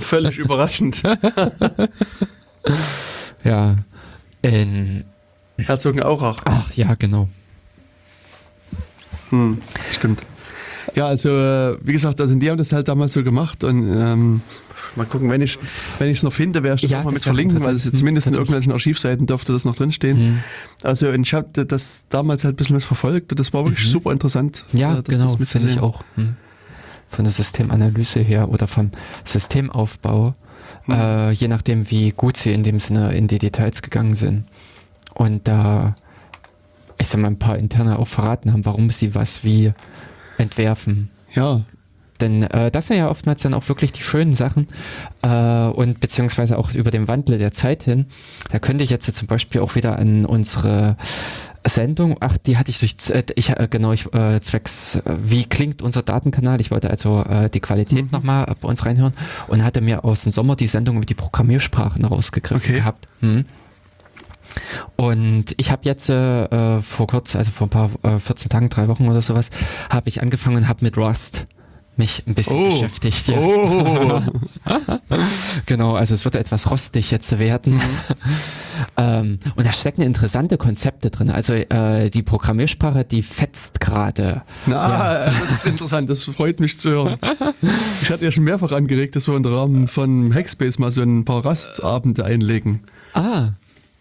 Völlig 0.00 0.38
überraschend. 0.38 1.02
Ja. 3.44 3.76
In, 4.42 5.04
Herzogenaurach. 5.58 6.38
ach 6.44 6.72
ja, 6.74 6.94
genau. 6.94 7.28
Hm, 9.32 9.58
stimmt. 9.92 10.22
Ja, 10.94 11.06
also 11.06 11.28
äh, 11.30 11.76
wie 11.82 11.92
gesagt, 11.92 12.20
also 12.20 12.34
die 12.34 12.50
haben 12.50 12.58
das 12.58 12.72
halt 12.72 12.86
damals 12.88 13.14
so 13.14 13.24
gemacht 13.24 13.64
und 13.64 13.88
ähm, 13.90 14.42
mal 14.96 15.06
gucken, 15.06 15.30
wenn 15.30 15.40
ich 15.40 15.58
wenn 15.98 16.08
ich 16.10 16.18
es 16.18 16.22
noch 16.22 16.32
finde, 16.32 16.62
werde 16.62 16.76
ich 16.76 16.80
das 16.82 16.90
Ja, 16.90 17.00
auch 17.00 17.04
mal 17.04 17.12
mit 17.12 17.22
verlinken, 17.22 17.60
weil 17.60 17.74
es 17.74 17.86
interessant. 17.86 17.98
zumindest 17.98 18.26
in 18.26 18.34
Hm, 18.34 18.38
irgendwelchen 18.40 18.72
Archivseiten 18.72 19.26
dürfte 19.26 19.52
das 19.52 19.64
noch 19.64 19.74
drinstehen. 19.76 20.16
Hm. 20.18 20.38
Also 20.82 21.08
und 21.08 21.22
ich 21.26 21.32
habe 21.34 21.64
das 21.64 22.04
damals 22.10 22.44
halt 22.44 22.54
ein 22.54 22.56
bisschen 22.56 22.80
verfolgt 22.80 23.32
und 23.32 23.38
das 23.40 23.52
war 23.54 23.64
wirklich 23.64 23.86
Mhm. 23.86 23.90
super 23.90 24.12
interessant. 24.12 24.64
Ja, 24.72 24.92
äh, 24.98 25.02
das- 25.02 25.16
genau, 25.18 25.34
das 25.34 25.48
finde 25.48 25.70
ich 25.70 25.80
auch. 25.80 26.02
Hm. 26.16 26.36
Von 27.08 27.24
der 27.24 27.32
Systemanalyse 27.32 28.20
her 28.20 28.48
oder 28.50 28.66
vom 28.66 28.90
Systemaufbau, 29.24 30.34
Hm. 30.84 30.94
äh, 30.94 31.30
je 31.32 31.48
nachdem, 31.48 31.90
wie 31.90 32.10
gut 32.10 32.36
sie 32.36 32.52
in 32.52 32.62
dem 32.62 32.80
Sinne 32.80 33.14
in 33.14 33.28
die 33.28 33.38
Details 33.38 33.82
gegangen 33.82 34.14
sind. 34.14 34.44
Und 35.14 35.46
da, 35.46 35.94
ich 37.02 37.08
sag 37.08 37.20
mal, 37.20 37.28
ein 37.28 37.38
paar 37.38 37.58
interne 37.58 37.98
auch 37.98 38.08
verraten 38.08 38.52
haben, 38.52 38.64
warum 38.64 38.88
sie 38.90 39.14
was 39.14 39.44
wie 39.44 39.72
entwerfen. 40.38 41.10
Ja, 41.34 41.62
Denn 42.20 42.44
äh, 42.44 42.70
das 42.70 42.86
sind 42.86 42.96
ja 42.98 43.08
oftmals 43.10 43.42
dann 43.42 43.54
auch 43.54 43.68
wirklich 43.68 43.92
die 43.92 44.02
schönen 44.02 44.32
Sachen 44.32 44.68
äh, 45.22 45.66
und 45.66 45.98
beziehungsweise 46.00 46.56
auch 46.58 46.72
über 46.72 46.90
den 46.90 47.08
Wandel 47.08 47.38
der 47.38 47.52
Zeit 47.52 47.82
hin. 47.82 48.06
Da 48.50 48.58
könnte 48.60 48.84
ich 48.84 48.90
jetzt 48.90 49.12
zum 49.12 49.26
Beispiel 49.28 49.60
auch 49.60 49.74
wieder 49.74 49.98
an 49.98 50.24
unsere 50.24 50.96
Sendung, 51.66 52.16
ach, 52.20 52.36
die 52.38 52.56
hatte 52.58 52.70
ich 52.70 52.78
durch, 52.80 52.96
äh, 53.10 53.24
ich, 53.34 53.50
äh, 53.50 53.66
genau, 53.70 53.92
ich, 53.92 54.12
äh, 54.14 54.40
zwecks, 54.40 54.96
äh, 54.96 55.16
wie 55.22 55.44
klingt 55.46 55.80
unser 55.82 56.02
Datenkanal? 56.02 56.60
Ich 56.60 56.70
wollte 56.70 56.90
also 56.90 57.22
äh, 57.24 57.48
die 57.50 57.60
Qualität 57.60 58.04
Mhm. 58.04 58.10
nochmal 58.12 58.52
bei 58.60 58.68
uns 58.68 58.84
reinhören 58.84 59.12
und 59.48 59.64
hatte 59.64 59.80
mir 59.80 60.04
aus 60.04 60.22
dem 60.22 60.32
Sommer 60.32 60.54
die 60.56 60.66
Sendung 60.66 60.96
über 60.96 61.06
die 61.06 61.14
Programmiersprachen 61.14 62.04
rausgegriffen 62.04 62.62
Okay. 62.64 62.78
gehabt. 62.80 63.06
Hm. 63.20 63.44
Und 64.96 65.54
ich 65.56 65.70
habe 65.70 65.82
jetzt 65.84 66.10
äh, 66.10 66.44
äh, 66.44 66.80
vor 66.82 67.06
kurz, 67.06 67.36
also 67.36 67.50
vor 67.50 67.66
ein 67.66 67.70
paar 67.70 67.90
äh, 68.02 68.18
14 68.18 68.48
Tagen, 68.50 68.68
drei 68.68 68.88
Wochen 68.88 69.08
oder 69.08 69.22
sowas, 69.22 69.50
habe 69.90 70.08
ich 70.08 70.22
angefangen 70.22 70.56
und 70.56 70.68
habe 70.68 70.84
mit 70.84 70.96
Rust 70.96 71.44
mich 71.96 72.22
ein 72.26 72.34
bisschen 72.34 72.56
Oh. 72.56 72.70
beschäftigt. 72.70 73.28
Ja. 73.28 73.36
Oh, 73.38 74.22
Genau, 75.66 75.94
also 75.94 76.14
es 76.14 76.24
wird 76.24 76.36
etwas 76.36 76.70
rostig 76.70 77.10
jetzt 77.10 77.38
werden. 77.38 77.80
ähm, 78.96 79.38
und 79.56 79.66
da 79.66 79.72
stecken 79.72 80.00
interessante 80.00 80.56
Konzepte 80.56 81.10
drin. 81.10 81.30
Also 81.30 81.52
äh, 81.52 82.08
die 82.08 82.22
Programmiersprache, 82.22 83.04
die 83.04 83.22
fetzt 83.22 83.80
gerade. 83.80 84.42
na, 84.66 85.26
das 85.26 85.50
ist 85.50 85.66
interessant, 85.66 86.08
das 86.08 86.24
freut 86.24 86.60
mich 86.60 86.78
zu 86.78 86.90
hören. 86.90 87.18
Ich 88.00 88.10
hatte 88.10 88.24
ja 88.24 88.32
schon 88.32 88.44
mehrfach 88.44 88.72
angeregt, 88.72 89.14
dass 89.14 89.28
wir 89.28 89.36
im 89.36 89.44
Rahmen 89.44 89.86
von 89.86 90.34
Hackspace 90.34 90.78
mal 90.78 90.90
so 90.90 91.02
ein 91.02 91.24
paar 91.26 91.44
Rastabende 91.44 92.24
einlegen. 92.24 92.80
Ah, 93.12 93.50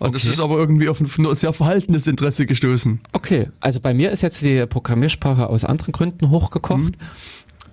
Und 0.01 0.15
das 0.15 0.23
Okay. 0.23 0.31
ist 0.33 0.39
aber 0.39 0.57
irgendwie 0.57 0.89
auf 0.89 0.99
ein 0.99 1.35
sehr 1.35 1.53
verhaltenes 1.53 2.07
Interesse 2.07 2.45
gestoßen. 2.47 2.99
okay. 3.13 3.49
Also 3.59 3.79
bei 3.79 3.93
mir 3.93 4.09
ist 4.09 4.21
jetzt 4.23 4.41
die 4.41 4.65
Programmiersprache 4.65 5.47
aus 5.47 5.63
anderen 5.63 5.91
Gründen 5.91 6.29
hochgekocht. 6.31 6.93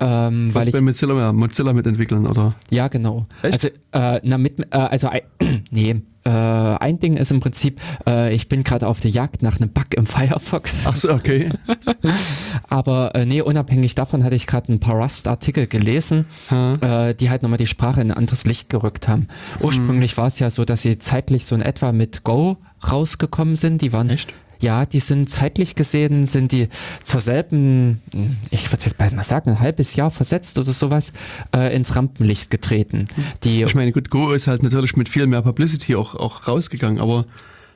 Ähm, 0.00 0.50
weil 0.54 0.68
ich 0.68 0.72
bei 0.74 0.80
Mozilla, 0.80 1.14
ja, 1.18 1.32
Mozilla 1.32 1.72
mitentwickeln, 1.72 2.26
oder? 2.26 2.54
Ja, 2.70 2.86
genau. 2.88 3.24
Echt? 3.42 3.54
Also, 3.54 3.68
äh, 3.92 4.20
na, 4.22 4.38
mit, 4.38 4.60
äh, 4.60 4.76
also, 4.76 5.08
ein- 5.08 5.22
nee, 5.72 6.02
äh, 6.28 6.76
ein 6.84 6.98
Ding 6.98 7.16
ist 7.16 7.30
im 7.30 7.40
Prinzip, 7.40 7.80
äh, 8.06 8.34
ich 8.34 8.48
bin 8.48 8.62
gerade 8.62 8.86
auf 8.86 9.00
der 9.00 9.10
Jagd 9.10 9.42
nach 9.42 9.56
einem 9.58 9.70
Bug 9.70 9.94
im 9.96 10.06
Firefox. 10.06 10.84
Ach 10.84 10.94
so, 10.96 11.10
okay. 11.10 11.50
Aber 12.68 13.14
äh, 13.14 13.24
nee, 13.24 13.40
unabhängig 13.40 13.94
davon 13.94 14.24
hatte 14.24 14.34
ich 14.34 14.46
gerade 14.46 14.72
ein 14.72 14.80
paar 14.80 14.96
Rust-Artikel 14.96 15.66
gelesen, 15.66 16.26
Hm. 16.48 16.74
äh, 16.80 17.14
die 17.14 17.30
halt 17.30 17.42
nochmal 17.42 17.58
die 17.58 17.66
Sprache 17.66 18.00
in 18.00 18.10
ein 18.10 18.16
anderes 18.16 18.44
Licht 18.44 18.68
gerückt 18.68 19.08
haben. 19.08 19.28
Ursprünglich 19.60 20.16
war 20.16 20.26
es 20.26 20.38
ja 20.38 20.50
so, 20.50 20.64
dass 20.64 20.82
sie 20.82 20.98
zeitlich 20.98 21.46
so 21.46 21.54
in 21.54 21.62
etwa 21.62 21.92
mit 21.92 22.24
Go 22.24 22.58
rausgekommen 22.90 23.56
sind. 23.56 23.80
Die 23.82 23.92
waren 23.92 24.10
Echt? 24.10 24.32
Ja, 24.60 24.86
die 24.86 25.00
sind 25.00 25.30
zeitlich 25.30 25.74
gesehen, 25.74 26.26
sind 26.26 26.52
die 26.52 26.68
zur 27.04 27.20
selben, 27.20 28.02
ich 28.50 28.70
würde 28.72 28.84
jetzt 28.84 28.98
bald 28.98 29.14
mal 29.14 29.24
sagen, 29.24 29.50
ein 29.50 29.60
halbes 29.60 29.96
Jahr 29.96 30.10
versetzt 30.10 30.58
oder 30.58 30.72
sowas, 30.72 31.12
äh, 31.54 31.74
ins 31.74 31.94
Rampenlicht 31.94 32.50
getreten. 32.50 33.08
Die, 33.44 33.62
Ich 33.62 33.74
meine, 33.74 33.92
gut, 33.92 34.10
Go 34.10 34.32
ist 34.32 34.46
halt 34.46 34.62
natürlich 34.62 34.96
mit 34.96 35.08
viel 35.08 35.26
mehr 35.26 35.42
Publicity 35.42 35.94
auch, 35.94 36.14
auch 36.14 36.48
rausgegangen, 36.48 37.00
aber 37.00 37.26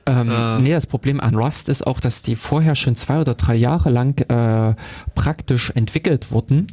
ähm, 0.07 0.31
äh, 0.31 0.59
nee, 0.61 0.71
das 0.71 0.87
Problem 0.87 1.21
an 1.21 1.37
Rust 1.37 1.69
ist 1.69 1.87
auch, 1.87 2.01
dass 2.01 2.23
die 2.23 2.35
vorher 2.35 2.75
schon 2.75 2.97
zwei 2.97 3.21
oder 3.21 3.35
drei 3.35 3.55
Jahre 3.55 3.91
lang 3.91 4.19
äh, 4.29 4.75
praktisch 5.15 5.71
entwickelt 5.71 6.33
wurden 6.33 6.67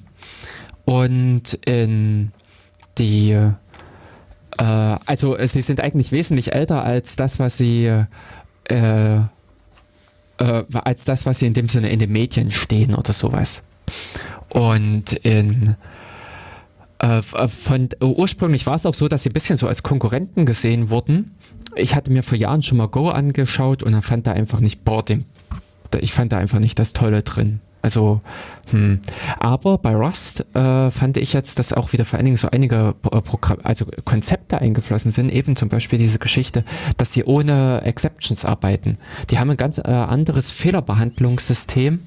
und 0.85 1.53
in 1.65 2.31
die 2.97 3.31
äh, 3.31 3.51
also 4.57 5.37
äh, 5.37 5.47
sie 5.47 5.61
sind 5.61 5.79
eigentlich 5.81 6.11
wesentlich 6.11 6.53
älter 6.53 6.83
als 6.83 7.15
das, 7.15 7.37
was 7.37 7.57
sie 7.57 8.05
äh, 10.39 10.59
äh, 10.59 10.63
als 10.83 11.05
das, 11.05 11.25
was 11.25 11.39
sie 11.39 11.47
in 11.47 11.53
dem 11.53 11.67
Sinne 11.67 11.89
in 11.89 11.99
den 11.99 12.11
Medien 12.11 12.51
stehen 12.51 12.95
oder 12.95 13.13
sowas. 13.13 13.63
Und 14.49 15.13
in 15.13 15.75
äh, 16.99 17.21
von 17.21 17.89
ursprünglich 18.01 18.65
war 18.65 18.75
es 18.75 18.85
auch 18.85 18.93
so, 18.93 19.07
dass 19.07 19.23
sie 19.23 19.29
ein 19.29 19.33
bisschen 19.33 19.57
so 19.57 19.67
als 19.67 19.83
Konkurrenten 19.83 20.45
gesehen 20.45 20.89
wurden. 20.89 21.35
Ich 21.75 21.95
hatte 21.95 22.11
mir 22.11 22.23
vor 22.23 22.37
Jahren 22.37 22.61
schon 22.61 22.77
mal 22.77 22.87
Go 22.87 23.09
angeschaut 23.09 23.83
und 23.83 23.91
dann 23.91 24.01
fand 24.01 24.27
da 24.27 24.33
einfach 24.33 24.59
nicht, 24.59 24.83
boah, 24.83 25.03
dem, 25.03 25.25
ich 25.99 26.13
fand 26.13 26.31
da 26.31 26.37
einfach 26.37 26.59
nicht 26.59 26.79
das 26.79 26.93
Tolle 26.93 27.21
drin. 27.21 27.61
Also, 27.81 28.19
hm. 28.71 28.99
aber 29.39 29.77
bei 29.77 29.95
Rust 29.95 30.45
äh, 30.53 30.91
fand 30.91 31.15
ich 31.17 31.31
jetzt, 31.33 31.59
dass 31.59 31.71
auch 31.71 31.93
wieder 31.93 32.03
vor 32.05 32.17
allen 32.17 32.25
Dingen 32.25 32.37
so 32.37 32.49
einige 32.49 32.93
äh, 33.09 33.21
Programm 33.21 33.57
also 33.63 33.85
Konzepte 34.03 34.59
eingeflossen 34.59 35.11
sind, 35.11 35.31
eben 35.31 35.55
zum 35.55 35.69
Beispiel 35.69 35.97
diese 35.97 36.19
Geschichte, 36.19 36.65
dass 36.97 37.13
sie 37.13 37.23
ohne 37.23 37.81
Exceptions 37.85 38.43
arbeiten. 38.43 38.97
Die 39.29 39.39
haben 39.39 39.49
ein 39.49 39.57
ganz 39.57 39.77
äh, 39.77 39.83
anderes 39.83 40.51
Fehlerbehandlungssystem 40.51 41.99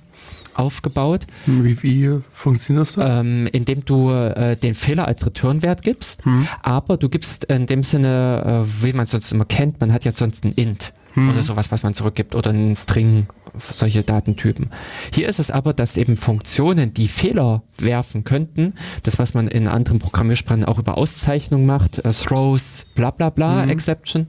aufgebaut, 0.55 1.27
wie, 1.47 1.82
wie 1.82 2.20
funktioniert 2.31 2.86
das 2.86 2.94
da? 2.97 3.20
ähm, 3.20 3.49
indem 3.53 3.85
du 3.86 4.11
äh, 4.11 4.55
den 4.57 4.74
Fehler 4.74 5.07
als 5.09 5.24
Returnwert 5.24 5.82
gibst, 5.82 6.24
Hm. 6.27 6.47
aber 6.62 6.99
du 6.99 7.09
gibst 7.09 7.44
in 7.44 7.65
dem 7.66 7.82
Sinne, 7.82 8.65
äh, 8.66 8.85
wie 8.85 8.93
man 8.93 9.05
es 9.05 9.12
sonst 9.12 9.32
immer 9.32 9.47
kennt, 9.47 9.81
man 9.81 9.93
hat 9.94 10.05
ja 10.05 10.12
sonst 10.12 10.44
ein 10.44 10.53
Int 10.53 10.93
Hm. 11.15 11.31
oder 11.31 11.43
sowas, 11.43 11.70
was 11.73 11.82
man 11.82 11.94
zurückgibt 11.94 12.35
oder 12.35 12.51
einen 12.51 12.74
String, 12.74 13.27
solche 13.59 14.03
Datentypen. 14.03 14.70
Hier 15.12 15.29
ist 15.29 15.39
es 15.39 15.51
aber, 15.51 15.73
dass 15.73 15.97
eben 15.97 16.16
Funktionen, 16.16 16.95
die 16.95 17.09
Fehler 17.09 17.62
werfen 17.79 18.24
könnten, 18.24 18.74
das, 19.03 19.19
was 19.19 19.35
man 19.35 19.49
in 19.49 19.69
anderen 19.69 19.99
Programmiersprachen 19.99 20.65
auch 20.65 20.79
über 20.79 20.97
Auszeichnung 20.99 21.66
macht, 21.66 21.99
äh, 21.99 22.12
Throws, 22.12 22.87
bla 22.95 23.11
bla 23.11 23.31
bla, 23.31 23.65
Mhm. 23.65 23.70
Exception, 23.70 24.29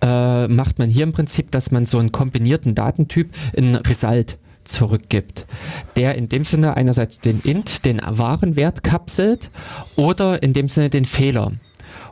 äh, 0.00 0.48
macht 0.48 0.78
man 0.78 0.88
hier 0.88 1.04
im 1.04 1.12
Prinzip, 1.12 1.50
dass 1.50 1.70
man 1.70 1.86
so 1.86 1.98
einen 1.98 2.12
kombinierten 2.12 2.74
Datentyp 2.74 3.30
in 3.54 3.74
Result 3.76 4.38
zurückgibt, 4.64 5.46
der 5.96 6.14
in 6.14 6.28
dem 6.28 6.44
Sinne 6.44 6.76
einerseits 6.76 7.20
den 7.20 7.40
int, 7.40 7.84
den 7.84 8.00
wahren 8.04 8.54
Wert 8.56 8.82
kapselt 8.82 9.50
oder 9.96 10.42
in 10.42 10.52
dem 10.52 10.68
Sinne 10.68 10.90
den 10.90 11.04
Fehler. 11.04 11.52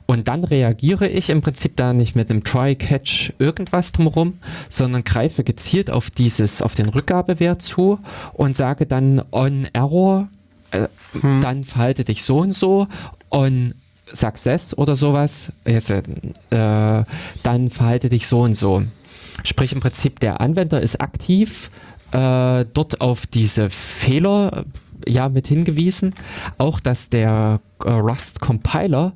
Und 0.07 0.28
dann 0.28 0.45
reagiere 0.45 1.09
ich 1.09 1.31
im 1.31 1.43
Prinzip 1.43 1.77
da 1.77 1.93
nicht 1.93 2.15
mit 2.15 2.31
einem 2.31 2.45
Try-Catch 2.45 3.35
irgendwas 3.39 3.91
drumherum, 3.93 4.39
sondern 4.69 5.03
greife 5.03 5.43
gezielt 5.43 5.91
auf 5.91 6.11
dieses, 6.11 6.62
auf 6.62 6.74
den 6.74 6.89
Rückgabewert 6.89 7.61
zu 7.61 7.99
und 8.33 8.57
sage 8.57 8.87
dann 8.87 9.23
on 9.33 9.66
Error, 9.73 10.28
äh, 10.70 10.87
hm. 11.20 11.41
dann 11.41 11.65
verhalte 11.65 12.05
dich 12.05 12.23
so 12.23 12.39
und 12.39 12.53
so, 12.53 12.87
on 13.31 13.74
Success 14.12 14.78
oder 14.78 14.95
sowas, 14.95 15.51
jetzt, 15.66 15.91
äh, 15.91 16.03
dann 16.51 17.70
verhalte 17.70 18.09
dich 18.09 18.28
so 18.28 18.41
und 18.41 18.55
so. 18.55 18.83
Sprich 19.43 19.73
im 19.73 19.81
Prinzip 19.81 20.20
der 20.20 20.41
Anwender 20.41 20.81
ist 20.81 21.01
aktiv 21.01 21.70
äh, 22.12 22.65
dort 22.73 23.01
auf 23.01 23.27
diese 23.27 23.69
Fehler 23.70 24.65
ja 25.06 25.28
mit 25.28 25.47
hingewiesen. 25.47 26.14
Auch, 26.59 26.81
dass 26.81 27.10
der 27.10 27.60
äh, 27.85 27.90
Rust 27.90 28.40
Compiler 28.40 29.12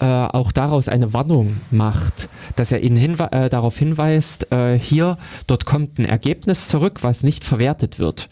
äh, 0.00 0.04
auch 0.04 0.52
daraus 0.52 0.88
eine 0.88 1.12
Warnung 1.12 1.56
macht, 1.70 2.28
dass 2.56 2.72
er 2.72 2.82
ihn 2.82 2.96
hinwe 2.96 3.30
äh, 3.32 3.48
darauf 3.48 3.76
hinweist, 3.76 4.52
äh, 4.52 4.78
hier, 4.78 5.16
dort 5.46 5.64
kommt 5.64 5.98
ein 5.98 6.04
Ergebnis 6.04 6.68
zurück, 6.68 7.02
was 7.02 7.22
nicht 7.22 7.44
verwertet 7.44 7.98
wird. 7.98 8.28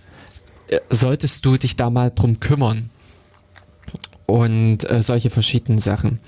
Äh, 0.68 0.78
solltest 0.90 1.44
du 1.44 1.56
dich 1.56 1.76
da 1.76 1.90
mal 1.90 2.10
drum 2.14 2.40
kümmern? 2.40 2.90
und 4.24 4.88
äh, 4.88 5.02
solche 5.02 5.28
verschiedenen 5.28 5.78
Sachen. 5.78 6.18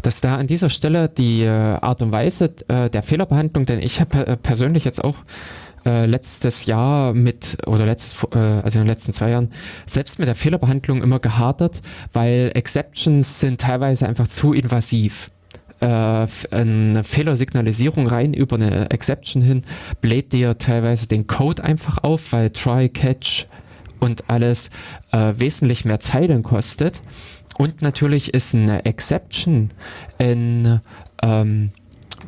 Dass 0.00 0.20
da 0.22 0.36
an 0.36 0.46
dieser 0.46 0.70
Stelle 0.70 1.10
die 1.10 1.46
Art 1.46 2.00
und 2.00 2.10
Weise 2.10 2.48
der 2.48 3.02
Fehlerbehandlung, 3.02 3.66
denn 3.66 3.80
ich 3.82 4.00
habe 4.00 4.38
persönlich 4.38 4.84
jetzt 4.84 5.04
auch 5.04 5.16
äh, 5.86 6.06
letztes 6.06 6.66
Jahr 6.66 7.14
mit, 7.14 7.58
oder 7.66 7.86
letztes, 7.86 8.24
äh, 8.32 8.38
also 8.38 8.78
in 8.78 8.84
den 8.84 8.88
letzten 8.88 9.12
zwei 9.12 9.30
Jahren, 9.30 9.50
selbst 9.86 10.18
mit 10.18 10.28
der 10.28 10.34
Fehlerbehandlung 10.34 11.02
immer 11.02 11.18
gehadert, 11.18 11.80
weil 12.12 12.50
Exceptions 12.54 13.40
sind 13.40 13.60
teilweise 13.60 14.06
einfach 14.06 14.28
zu 14.28 14.52
invasiv. 14.52 15.28
Äh, 15.80 16.26
eine 16.50 17.04
Fehlersignalisierung 17.04 18.06
rein 18.06 18.34
über 18.34 18.56
eine 18.56 18.90
Exception 18.90 19.42
hin 19.42 19.62
bläht 20.00 20.32
dir 20.32 20.58
teilweise 20.58 21.08
den 21.08 21.26
Code 21.26 21.64
einfach 21.64 21.98
auf, 22.04 22.32
weil 22.32 22.50
Try, 22.50 22.88
Catch 22.90 23.46
und 23.98 24.28
alles 24.28 24.70
äh, 25.12 25.32
wesentlich 25.36 25.84
mehr 25.84 26.00
Zeilen 26.00 26.42
kostet. 26.42 27.00
Und 27.56 27.82
natürlich 27.82 28.32
ist 28.34 28.54
eine 28.54 28.84
Exception 28.84 29.70
in, 30.18 30.80
ähm, 31.22 31.72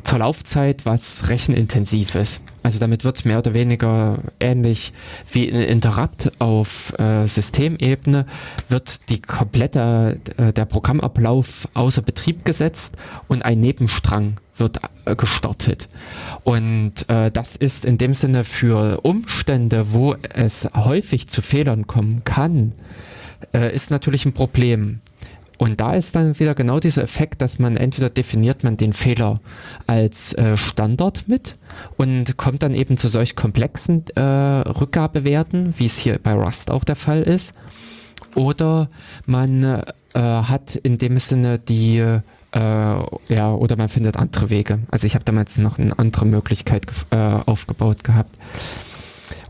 zur 0.03 0.19
Laufzeit 0.19 0.85
was 0.85 1.29
rechenintensiv 1.29 2.15
ist. 2.15 2.41
Also 2.63 2.79
damit 2.79 3.03
wird 3.03 3.17
es 3.17 3.25
mehr 3.25 3.39
oder 3.39 3.53
weniger 3.53 4.19
ähnlich 4.39 4.93
wie 5.31 5.51
ein 5.51 5.61
Interrupt 5.61 6.31
auf 6.39 6.97
äh, 6.97 7.25
Systemebene, 7.27 8.25
wird 8.69 9.09
die 9.09 9.21
komplette, 9.21 10.19
äh, 10.37 10.53
der 10.53 10.65
Programmablauf 10.65 11.67
außer 11.73 12.01
Betrieb 12.01 12.45
gesetzt 12.45 12.95
und 13.27 13.43
ein 13.43 13.59
Nebenstrang 13.59 14.37
wird 14.55 14.79
äh, 15.05 15.15
gestartet. 15.15 15.89
Und 16.43 17.09
äh, 17.09 17.31
das 17.31 17.55
ist 17.57 17.83
in 17.83 17.97
dem 17.97 18.13
Sinne 18.13 18.45
für 18.45 19.01
Umstände, 19.01 19.91
wo 19.91 20.15
es 20.33 20.69
häufig 20.73 21.27
zu 21.27 21.41
Fehlern 21.41 21.85
kommen 21.87 22.23
kann, 22.23 22.73
äh, 23.53 23.73
ist 23.73 23.91
natürlich 23.91 24.25
ein 24.25 24.33
Problem. 24.33 25.01
Und 25.57 25.79
da 25.79 25.93
ist 25.93 26.15
dann 26.15 26.37
wieder 26.39 26.55
genau 26.55 26.79
dieser 26.79 27.03
Effekt, 27.03 27.41
dass 27.41 27.59
man 27.59 27.77
entweder 27.77 28.09
definiert 28.09 28.63
man 28.63 28.77
den 28.77 28.93
Fehler 28.93 29.39
als 29.87 30.33
äh, 30.33 30.57
Standard 30.57 31.27
mit 31.27 31.53
und 31.97 32.37
kommt 32.37 32.63
dann 32.63 32.73
eben 32.73 32.97
zu 32.97 33.07
solch 33.07 33.35
komplexen 33.35 34.05
äh, 34.15 34.21
Rückgabewerten, 34.21 35.73
wie 35.77 35.85
es 35.85 35.97
hier 35.97 36.19
bei 36.21 36.33
Rust 36.33 36.71
auch 36.71 36.83
der 36.83 36.95
Fall 36.95 37.21
ist, 37.21 37.53
oder 38.35 38.89
man 39.25 39.63
äh, 39.63 39.83
hat 40.19 40.75
in 40.75 40.97
dem 40.97 41.19
Sinne 41.19 41.59
die 41.59 41.97
äh, 41.99 42.59
ja, 43.33 43.53
oder 43.53 43.77
man 43.77 43.89
findet 43.89 44.17
andere 44.17 44.49
Wege. 44.49 44.79
Also 44.91 45.07
ich 45.07 45.15
habe 45.15 45.25
damals 45.25 45.57
noch 45.57 45.79
eine 45.79 45.97
andere 45.97 46.25
Möglichkeit 46.25 46.85
äh, 47.09 47.15
aufgebaut 47.17 48.03
gehabt. 48.03 48.37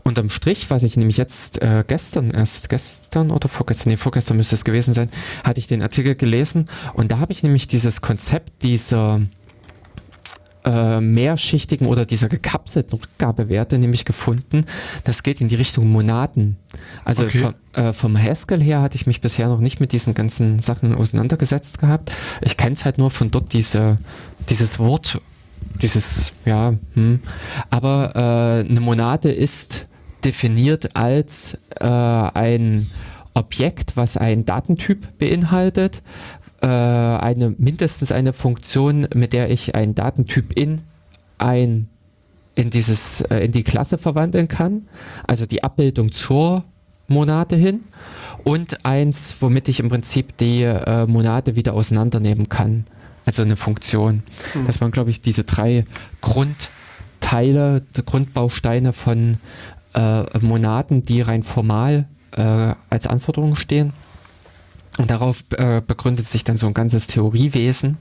Unterm 0.04 0.28
Strich, 0.28 0.68
was 0.68 0.82
ich 0.82 0.96
nämlich 0.96 1.16
jetzt 1.16 1.62
äh, 1.62 1.82
gestern 1.86 2.30
erst, 2.30 2.68
gestern 2.68 3.30
oder 3.30 3.48
vorgestern, 3.48 3.90
nee, 3.90 3.96
vorgestern 3.96 4.36
müsste 4.36 4.54
es 4.54 4.64
gewesen 4.64 4.92
sein, 4.92 5.08
hatte 5.42 5.58
ich 5.58 5.66
den 5.66 5.82
Artikel 5.82 6.14
gelesen 6.14 6.68
und 6.92 7.10
da 7.10 7.18
habe 7.18 7.32
ich 7.32 7.42
nämlich 7.42 7.68
dieses 7.68 8.02
Konzept 8.02 8.62
dieser 8.62 9.22
äh, 10.64 11.00
mehrschichtigen 11.00 11.86
oder 11.86 12.04
dieser 12.04 12.28
gekapselten 12.28 12.98
Rückgabewerte 12.98 13.78
nämlich 13.78 14.04
gefunden. 14.04 14.66
Das 15.04 15.22
geht 15.22 15.40
in 15.40 15.48
die 15.48 15.54
Richtung 15.54 15.90
Monaten. 15.90 16.56
Also 17.04 17.24
okay. 17.24 17.38
vom, 17.38 17.54
äh, 17.72 17.92
vom 17.92 18.22
Haskell 18.22 18.62
her 18.62 18.82
hatte 18.82 18.96
ich 18.96 19.06
mich 19.06 19.20
bisher 19.20 19.48
noch 19.48 19.60
nicht 19.60 19.80
mit 19.80 19.92
diesen 19.92 20.14
ganzen 20.14 20.58
Sachen 20.58 20.94
auseinandergesetzt 20.94 21.78
gehabt. 21.78 22.12
Ich 22.42 22.56
kenne 22.56 22.72
es 22.72 22.84
halt 22.84 22.98
nur 22.98 23.10
von 23.10 23.30
dort 23.30 23.52
diese, 23.52 23.96
dieses 24.48 24.78
Wort 24.78 25.20
dieses, 25.80 26.32
ja, 26.44 26.74
hm. 26.94 27.20
aber 27.70 28.12
äh, 28.14 28.68
eine 28.68 28.80
Monade 28.80 29.32
ist 29.32 29.86
definiert 30.24 30.96
als 30.96 31.58
äh, 31.80 31.86
ein 31.86 32.90
Objekt, 33.34 33.96
was 33.96 34.16
einen 34.16 34.44
Datentyp 34.44 35.18
beinhaltet, 35.18 36.02
äh, 36.60 36.66
eine, 36.66 37.54
mindestens 37.58 38.12
eine 38.12 38.32
Funktion, 38.32 39.08
mit 39.14 39.32
der 39.32 39.50
ich 39.50 39.74
einen 39.74 39.94
Datentyp 39.94 40.52
in 40.56 40.82
ein 41.38 41.88
in 42.54 42.70
dieses 42.70 43.20
äh, 43.22 43.44
in 43.44 43.52
die 43.52 43.64
Klasse 43.64 43.98
verwandeln 43.98 44.46
kann, 44.46 44.86
also 45.26 45.44
die 45.44 45.64
Abbildung 45.64 46.12
zur 46.12 46.64
Monate 47.08 47.56
hin 47.56 47.80
und 48.44 48.86
eins, 48.86 49.36
womit 49.40 49.68
ich 49.68 49.80
im 49.80 49.88
Prinzip 49.88 50.36
die 50.38 50.62
äh, 50.62 51.06
Monate 51.06 51.56
wieder 51.56 51.74
auseinandernehmen 51.74 52.48
kann, 52.48 52.84
also 53.26 53.42
eine 53.42 53.56
Funktion. 53.56 54.22
Mhm. 54.54 54.66
Das 54.66 54.80
waren, 54.80 54.92
glaube 54.92 55.10
ich, 55.10 55.20
diese 55.20 55.44
drei 55.44 55.84
Grundteile, 56.20 57.82
die 57.96 58.04
Grundbausteine 58.04 58.92
von 58.92 59.38
äh, 59.94 60.38
Monaten, 60.40 61.04
die 61.04 61.20
rein 61.20 61.42
formal 61.42 62.06
äh, 62.32 62.74
als 62.90 63.06
Anforderungen 63.06 63.56
stehen. 63.56 63.92
Und 64.98 65.10
darauf 65.10 65.44
äh, 65.56 65.82
begründet 65.84 66.26
sich 66.26 66.44
dann 66.44 66.56
so 66.56 66.66
ein 66.66 66.74
ganzes 66.74 67.06
Theoriewesen, 67.08 67.98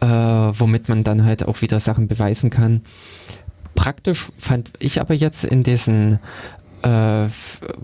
äh, 0.00 0.06
womit 0.06 0.88
man 0.88 1.04
dann 1.04 1.24
halt 1.24 1.46
auch 1.46 1.62
wieder 1.62 1.78
Sachen 1.78 2.08
beweisen 2.08 2.50
kann. 2.50 2.82
Praktisch 3.74 4.28
fand 4.38 4.72
ich 4.80 5.00
aber 5.00 5.14
jetzt 5.14 5.44
in 5.44 5.62
diesen 5.62 6.18
äh, 6.82 7.28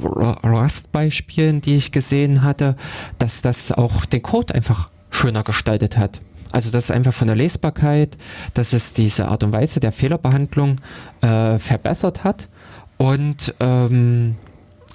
Rust-Beispielen, 0.03 1.61
die 1.61 1.77
ich 1.77 1.93
gesehen 1.93 2.43
hatte, 2.43 2.77
dass 3.19 3.43
das 3.43 3.71
auch 3.73 4.05
den 4.05 4.23
Code 4.23 4.55
einfach 4.55 4.91
schöner 5.11 5.45
gestaltet 5.45 5.97
hat. 5.97 6.21
Also 6.51 6.71
das 6.71 6.85
ist 6.85 6.91
einfach 6.91 7.13
von 7.13 7.29
der 7.29 7.37
Lesbarkeit, 7.37 8.17
dass 8.55 8.73
es 8.73 8.95
diese 8.95 9.29
Art 9.29 9.45
und 9.45 9.53
Weise 9.53 9.81
der 9.81 9.93
Fehlerbehandlung 9.93 10.77
äh, 11.21 11.59
verbessert 11.59 12.25
hat 12.25 12.49
und 12.99 13.55
ähm, 13.61 14.35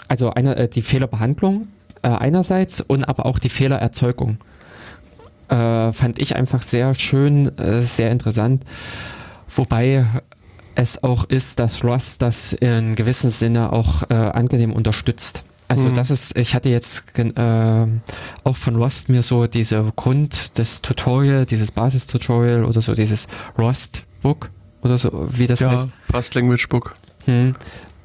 also 0.08 0.30
eine, 0.32 0.56
äh, 0.56 0.68
die 0.68 0.82
Fehlerbehandlung 0.82 1.70
äh, 2.04 2.10
einerseits 2.10 2.82
und 2.82 3.06
aber 3.06 3.26
auch 3.26 3.40
die 3.40 3.50
Fehlererzeugung. 3.50 4.38
Äh, 5.48 5.92
fand 5.92 6.20
ich 6.20 6.36
einfach 6.36 6.62
sehr 6.62 6.94
schön, 6.94 7.58
äh, 7.58 7.82
sehr 7.82 8.12
interessant. 8.12 8.64
Wobei 9.56 10.06
es 10.76 11.04
auch 11.04 11.26
ist, 11.26 11.60
dass 11.60 11.84
Rust 11.84 12.22
das 12.22 12.54
in 12.54 12.96
gewissem 12.96 13.30
Sinne 13.30 13.72
auch 13.72 14.04
äh, 14.10 14.14
angenehm 14.14 14.74
unterstützt. 14.74 15.44
Also 15.68 15.90
mhm. 15.90 15.94
das 15.94 16.12
ist, 16.12 16.36
ich 16.38 16.56
hatte 16.56 16.70
jetzt 16.70 17.06
äh, 17.18 17.86
auch 18.44 18.56
von 18.56 18.76
Rust 18.76 19.10
mir 19.10 19.22
so 19.22 19.48
diese 19.48 19.84
Grund, 19.96 20.60
das 20.60 20.82
Tutorial, 20.82 21.46
dieses 21.46 21.72
Basistutorial 21.72 22.66
oder 22.66 22.82
so 22.82 22.94
dieses 22.94 23.28
Rust 23.58 24.04
Book 24.22 24.50
oder 24.82 24.98
so, 24.98 25.28
wie 25.32 25.48
das 25.48 25.62
ja, 25.62 25.72
heißt. 25.72 25.90
Rust 26.14 26.36
Language 26.36 26.68
Book. 26.68 26.96
Hm 27.26 27.56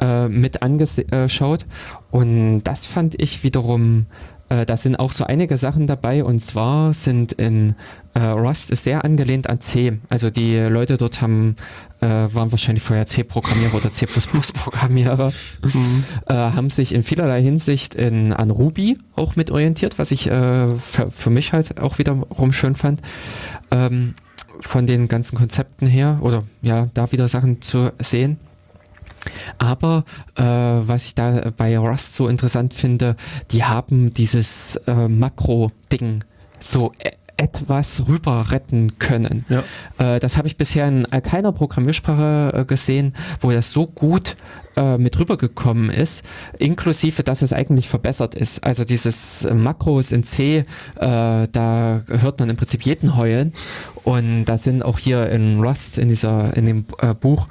äh, 0.00 0.28
mit 0.28 0.62
angeschaut. 0.62 1.66
Und 2.10 2.62
das 2.64 2.86
fand 2.86 3.20
ich 3.20 3.42
wiederum, 3.44 4.06
äh, 4.48 4.64
da 4.64 4.76
sind 4.76 4.96
auch 4.96 5.12
so 5.12 5.24
einige 5.24 5.56
Sachen 5.56 5.86
dabei. 5.86 6.24
Und 6.24 6.40
zwar 6.40 6.94
sind 6.94 7.32
in 7.32 7.74
äh, 8.14 8.20
Rust 8.20 8.70
ist 8.70 8.84
sehr 8.84 9.04
angelehnt 9.04 9.48
an 9.48 9.60
C. 9.60 9.98
Also 10.08 10.30
die 10.30 10.56
Leute 10.56 10.96
dort 10.96 11.20
haben, 11.20 11.56
äh, 12.00 12.06
waren 12.06 12.50
wahrscheinlich 12.50 12.82
vorher 12.82 13.06
C-Programmierer 13.06 13.74
oder 13.74 13.90
C++-Programmierer, 13.90 15.32
mhm. 15.62 16.04
Äh, 16.26 16.34
haben 16.34 16.70
sich 16.70 16.94
in 16.94 17.02
vielerlei 17.02 17.42
Hinsicht 17.42 17.94
in, 17.94 18.32
an 18.32 18.50
Ruby 18.50 18.98
auch 19.14 19.36
mit 19.36 19.50
orientiert, 19.50 19.98
was 19.98 20.10
ich 20.10 20.26
äh, 20.28 20.68
für, 20.68 21.10
für, 21.10 21.30
mich 21.30 21.52
halt 21.52 21.80
auch 21.80 21.98
wiederum 21.98 22.52
schön 22.52 22.74
fand. 22.74 23.02
Ähm, 23.70 24.14
von 24.60 24.88
den 24.88 25.06
ganzen 25.06 25.36
Konzepten 25.36 25.86
her 25.86 26.18
oder 26.20 26.42
ja, 26.62 26.88
da 26.94 27.12
wieder 27.12 27.28
Sachen 27.28 27.62
zu 27.62 27.92
sehen. 28.00 28.38
Aber 29.58 30.04
äh, 30.36 30.42
was 30.42 31.06
ich 31.06 31.14
da 31.14 31.52
bei 31.56 31.78
Rust 31.78 32.14
so 32.14 32.28
interessant 32.28 32.74
finde, 32.74 33.16
die 33.50 33.64
haben 33.64 34.12
dieses 34.12 34.76
äh, 34.86 35.08
Makro-Ding 35.08 36.24
so 36.60 36.92
e 36.98 37.10
etwas 37.38 38.08
rüber 38.08 38.50
retten 38.50 38.98
können. 38.98 39.44
Ja. 39.48 39.62
Äh, 39.98 40.18
das 40.18 40.36
habe 40.36 40.48
ich 40.48 40.56
bisher 40.56 40.88
in 40.88 41.06
keiner 41.22 41.52
Programmiersprache 41.52 42.52
äh, 42.52 42.64
gesehen, 42.64 43.14
wo 43.40 43.52
das 43.52 43.70
so 43.70 43.86
gut 43.86 44.36
äh, 44.76 44.98
mit 44.98 45.18
rübergekommen 45.18 45.88
ist, 45.88 46.24
inklusive, 46.58 47.22
dass 47.22 47.42
es 47.42 47.52
eigentlich 47.52 47.88
verbessert 47.88 48.34
ist. 48.34 48.64
Also 48.64 48.84
dieses 48.84 49.44
äh, 49.44 49.54
Makros 49.54 50.10
in 50.10 50.24
C, 50.24 50.58
äh, 50.58 50.64
da 50.96 52.02
hört 52.08 52.40
man 52.40 52.50
im 52.50 52.56
Prinzip 52.56 52.82
jeden 52.82 53.16
heulen 53.16 53.52
und 54.02 54.44
da 54.46 54.58
sind 54.58 54.82
auch 54.82 54.98
hier 54.98 55.30
in 55.30 55.60
Rust, 55.60 55.96
in 55.96 56.08
dieser, 56.08 56.56
in 56.56 56.66
dem 56.66 56.84
äh, 56.98 57.14
Buch, 57.14 57.48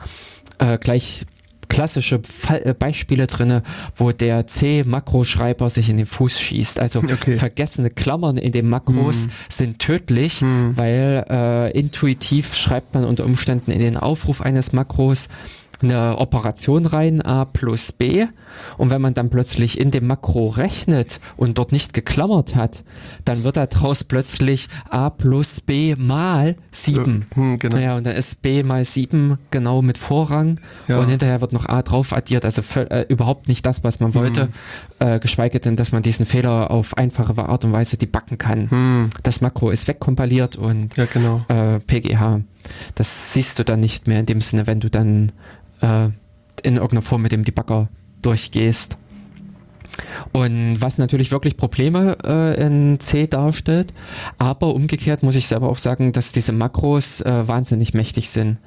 gleich 0.79 1.27
klassische 1.67 2.19
Fall, 2.23 2.61
äh, 2.63 2.73
Beispiele 2.73 3.27
drin, 3.27 3.61
wo 3.95 4.11
der 4.11 4.47
C-Makroschreiber 4.47 5.69
sich 5.69 5.89
in 5.89 5.97
den 5.97 6.05
Fuß 6.05 6.39
schießt. 6.39 6.79
Also 6.79 6.99
okay. 7.03 7.35
vergessene 7.35 7.89
Klammern 7.89 8.37
in 8.37 8.51
den 8.51 8.69
Makros 8.69 9.23
hm. 9.23 9.31
sind 9.49 9.79
tödlich, 9.79 10.41
hm. 10.41 10.77
weil 10.77 11.25
äh, 11.29 11.71
intuitiv 11.77 12.55
schreibt 12.55 12.93
man 12.93 13.05
unter 13.05 13.25
Umständen 13.25 13.71
in 13.71 13.79
den 13.79 13.97
Aufruf 13.97 14.41
eines 14.41 14.73
Makros 14.73 15.27
eine 15.81 16.17
Operation 16.17 16.85
rein, 16.85 17.21
a 17.21 17.45
plus 17.45 17.91
b. 17.91 18.27
Und 18.77 18.89
wenn 18.89 19.01
man 19.01 19.13
dann 19.13 19.29
plötzlich 19.29 19.79
in 19.79 19.91
dem 19.91 20.07
Makro 20.07 20.49
rechnet 20.49 21.19
und 21.35 21.57
dort 21.57 21.71
nicht 21.71 21.93
geklammert 21.93 22.55
hat, 22.55 22.83
dann 23.25 23.43
wird 23.43 23.57
daraus 23.57 24.03
plötzlich 24.03 24.67
a 24.89 25.09
plus 25.09 25.61
b 25.61 25.95
mal 25.97 26.55
7. 26.71 27.25
Ja, 27.29 27.35
hm, 27.35 27.59
genau. 27.59 27.77
Ja, 27.77 27.97
und 27.97 28.05
dann 28.05 28.15
ist 28.15 28.41
b 28.41 28.63
mal 28.63 28.83
7 28.85 29.37
genau 29.51 29.81
mit 29.81 29.97
Vorrang 29.97 30.59
ja. 30.87 30.99
und 30.99 31.09
hinterher 31.09 31.41
wird 31.41 31.53
noch 31.53 31.67
a 31.67 31.81
drauf 31.81 32.13
addiert. 32.13 32.45
Also 32.45 32.61
für, 32.61 32.89
äh, 32.91 33.05
überhaupt 33.09 33.47
nicht 33.47 33.65
das, 33.65 33.83
was 33.83 33.99
man 33.99 34.13
wollte, 34.15 34.43
hm. 34.43 34.49
äh, 34.99 35.19
geschweige 35.19 35.59
denn, 35.59 35.75
dass 35.75 35.91
man 35.91 36.03
diesen 36.03 36.25
Fehler 36.25 36.71
auf 36.71 36.97
einfache 36.97 37.37
Art 37.37 37.65
und 37.65 37.71
Weise 37.71 37.97
debuggen 37.97 38.37
kann. 38.37 38.69
Hm. 38.71 39.09
Das 39.23 39.41
Makro 39.41 39.69
ist 39.69 39.87
wegkompiliert 39.87 40.55
und 40.55 40.95
ja, 40.97 41.05
genau. 41.05 41.45
äh, 41.47 41.79
PGH. 41.79 42.41
Das 42.95 43.33
siehst 43.33 43.59
du 43.59 43.63
dann 43.63 43.79
nicht 43.79 44.07
mehr 44.07 44.19
in 44.19 44.25
dem 44.25 44.41
Sinne, 44.41 44.67
wenn 44.67 44.79
du 44.79 44.89
dann 44.89 45.31
äh, 45.81 46.09
in 46.63 46.75
irgendeiner 46.75 47.01
Form 47.01 47.21
mit 47.21 47.31
dem 47.31 47.43
Debugger 47.43 47.89
durchgehst. 48.21 48.97
Und 50.31 50.77
was 50.79 50.97
natürlich 50.97 51.31
wirklich 51.31 51.57
Probleme 51.57 52.17
äh, 52.23 52.61
in 52.63 52.99
C 52.99 53.27
darstellt, 53.27 53.93
aber 54.37 54.73
umgekehrt 54.73 55.23
muss 55.23 55.35
ich 55.35 55.47
selber 55.47 55.69
auch 55.69 55.77
sagen, 55.77 56.11
dass 56.11 56.31
diese 56.31 56.51
Makros 56.51 57.21
äh, 57.21 57.47
wahnsinnig 57.47 57.93
mächtig 57.93 58.29
sind. 58.29 58.59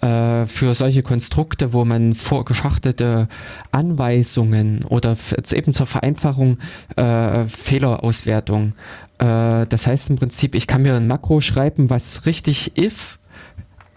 Äh, 0.00 0.46
für 0.46 0.74
solche 0.74 1.02
Konstrukte, 1.02 1.72
wo 1.72 1.84
man 1.84 2.14
vorgeschachtelte 2.14 3.28
Anweisungen 3.72 4.84
oder 4.84 5.16
eben 5.52 5.72
zur 5.72 5.86
Vereinfachung 5.86 6.58
äh, 6.96 7.44
Fehlerauswertung. 7.44 8.74
Äh, 9.18 9.66
das 9.66 9.86
heißt 9.86 10.10
im 10.10 10.16
Prinzip, 10.16 10.54
ich 10.54 10.66
kann 10.66 10.82
mir 10.82 10.94
ein 10.94 11.06
Makro 11.06 11.40
schreiben, 11.40 11.90
was 11.90 12.26
richtig 12.26 12.76
if 12.78 13.18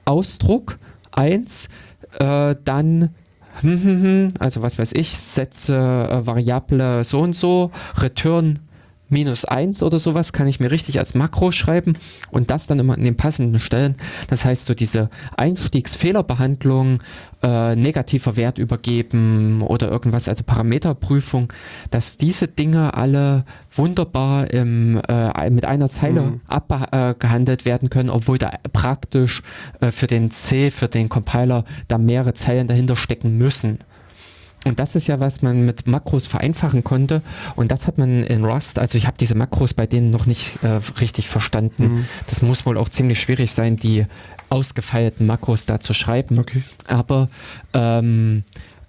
Ausdruck 0.06 0.78
1 1.12 1.68
äh, 2.20 2.56
dann 2.64 3.10
also 4.40 4.62
was 4.62 4.78
weiß 4.78 4.94
ich, 4.94 5.18
setze 5.18 5.76
äh, 5.76 6.26
Variable 6.26 7.04
so 7.04 7.20
und 7.20 7.34
so, 7.34 7.72
return 8.02 8.60
minus 9.10 9.46
1 9.46 9.84
oder 9.84 10.00
sowas 10.00 10.34
kann 10.34 10.48
ich 10.48 10.60
mir 10.60 10.72
richtig 10.72 11.00
als 11.00 11.16
Makro 11.16 11.52
schreiben 11.52 11.94
und 12.32 12.52
das 12.52 12.68
dann 12.68 12.80
immer 12.80 12.98
in 12.98 13.04
den 13.04 13.18
passenden 13.18 13.60
Stellen. 13.60 13.96
Das 14.28 14.46
heißt, 14.46 14.66
so 14.66 14.74
diese 14.74 15.10
Einstiegsfehlerbehandlung, 15.38 17.00
äh, 17.44 17.76
negativer 17.76 18.36
Wert 18.36 18.58
übergeben 18.58 19.62
oder 19.62 19.90
irgendwas, 19.90 20.28
also 20.28 20.44
Parameterprüfung, 20.44 21.54
dass 21.92 22.18
diese 22.18 22.48
Dinge 22.48 22.96
alle 22.96 23.46
wunderbar 23.72 24.52
im, 24.52 25.00
äh, 25.08 25.50
mit 25.50 25.66
einer 25.66 25.88
Zeile 25.88 26.22
mhm. 26.22 26.42
abgehandelt 26.48 27.66
werden 27.66 27.90
können, 27.90 28.10
obwohl 28.10 28.38
da 28.38 28.52
praktisch 28.74 29.44
äh, 29.82 29.92
für 29.92 30.08
den 30.08 30.32
C, 30.32 30.72
für 30.72 30.88
den 30.88 31.10
Compiler 31.10 31.64
da 31.88 31.98
mehrere 31.98 32.34
Zeilen 32.34 32.68
dahinter 32.68 32.96
stecken 32.96 33.38
müssen. 33.38 33.80
Und 34.68 34.80
das 34.80 34.96
ist 34.96 35.08
ja, 35.08 35.20
was 35.20 35.42
man 35.42 35.66
mit 35.66 35.88
Makros 35.88 36.28
vereinfachen 36.28 36.84
konnte. 36.84 37.22
Und 37.56 37.72
das 37.72 37.88
hat 37.88 37.98
man 37.98 38.24
in 38.24 38.44
Rust, 38.44 38.80
also 38.80 38.98
ich 38.98 39.08
habe 39.08 39.18
diese 39.20 39.36
Makros 39.36 39.74
bei 39.74 39.88
denen 39.88 40.12
noch 40.12 40.26
nicht 40.26 40.64
äh, 40.64 40.80
richtig 41.00 41.28
verstanden. 41.30 41.84
Mhm. 41.84 42.06
Das 42.28 42.42
muss 42.42 42.66
wohl 42.66 42.78
auch 42.78 42.90
ziemlich 42.90 43.20
schwierig 43.20 43.52
sein, 43.52 43.78
die 43.78 44.06
ausgefeilten 44.50 45.26
Makros 45.26 45.66
da 45.66 45.80
zu 45.80 45.94
schreiben. 45.94 46.40
Okay. 46.40 46.64
Aber 46.88 47.30
ähm, 47.74 48.44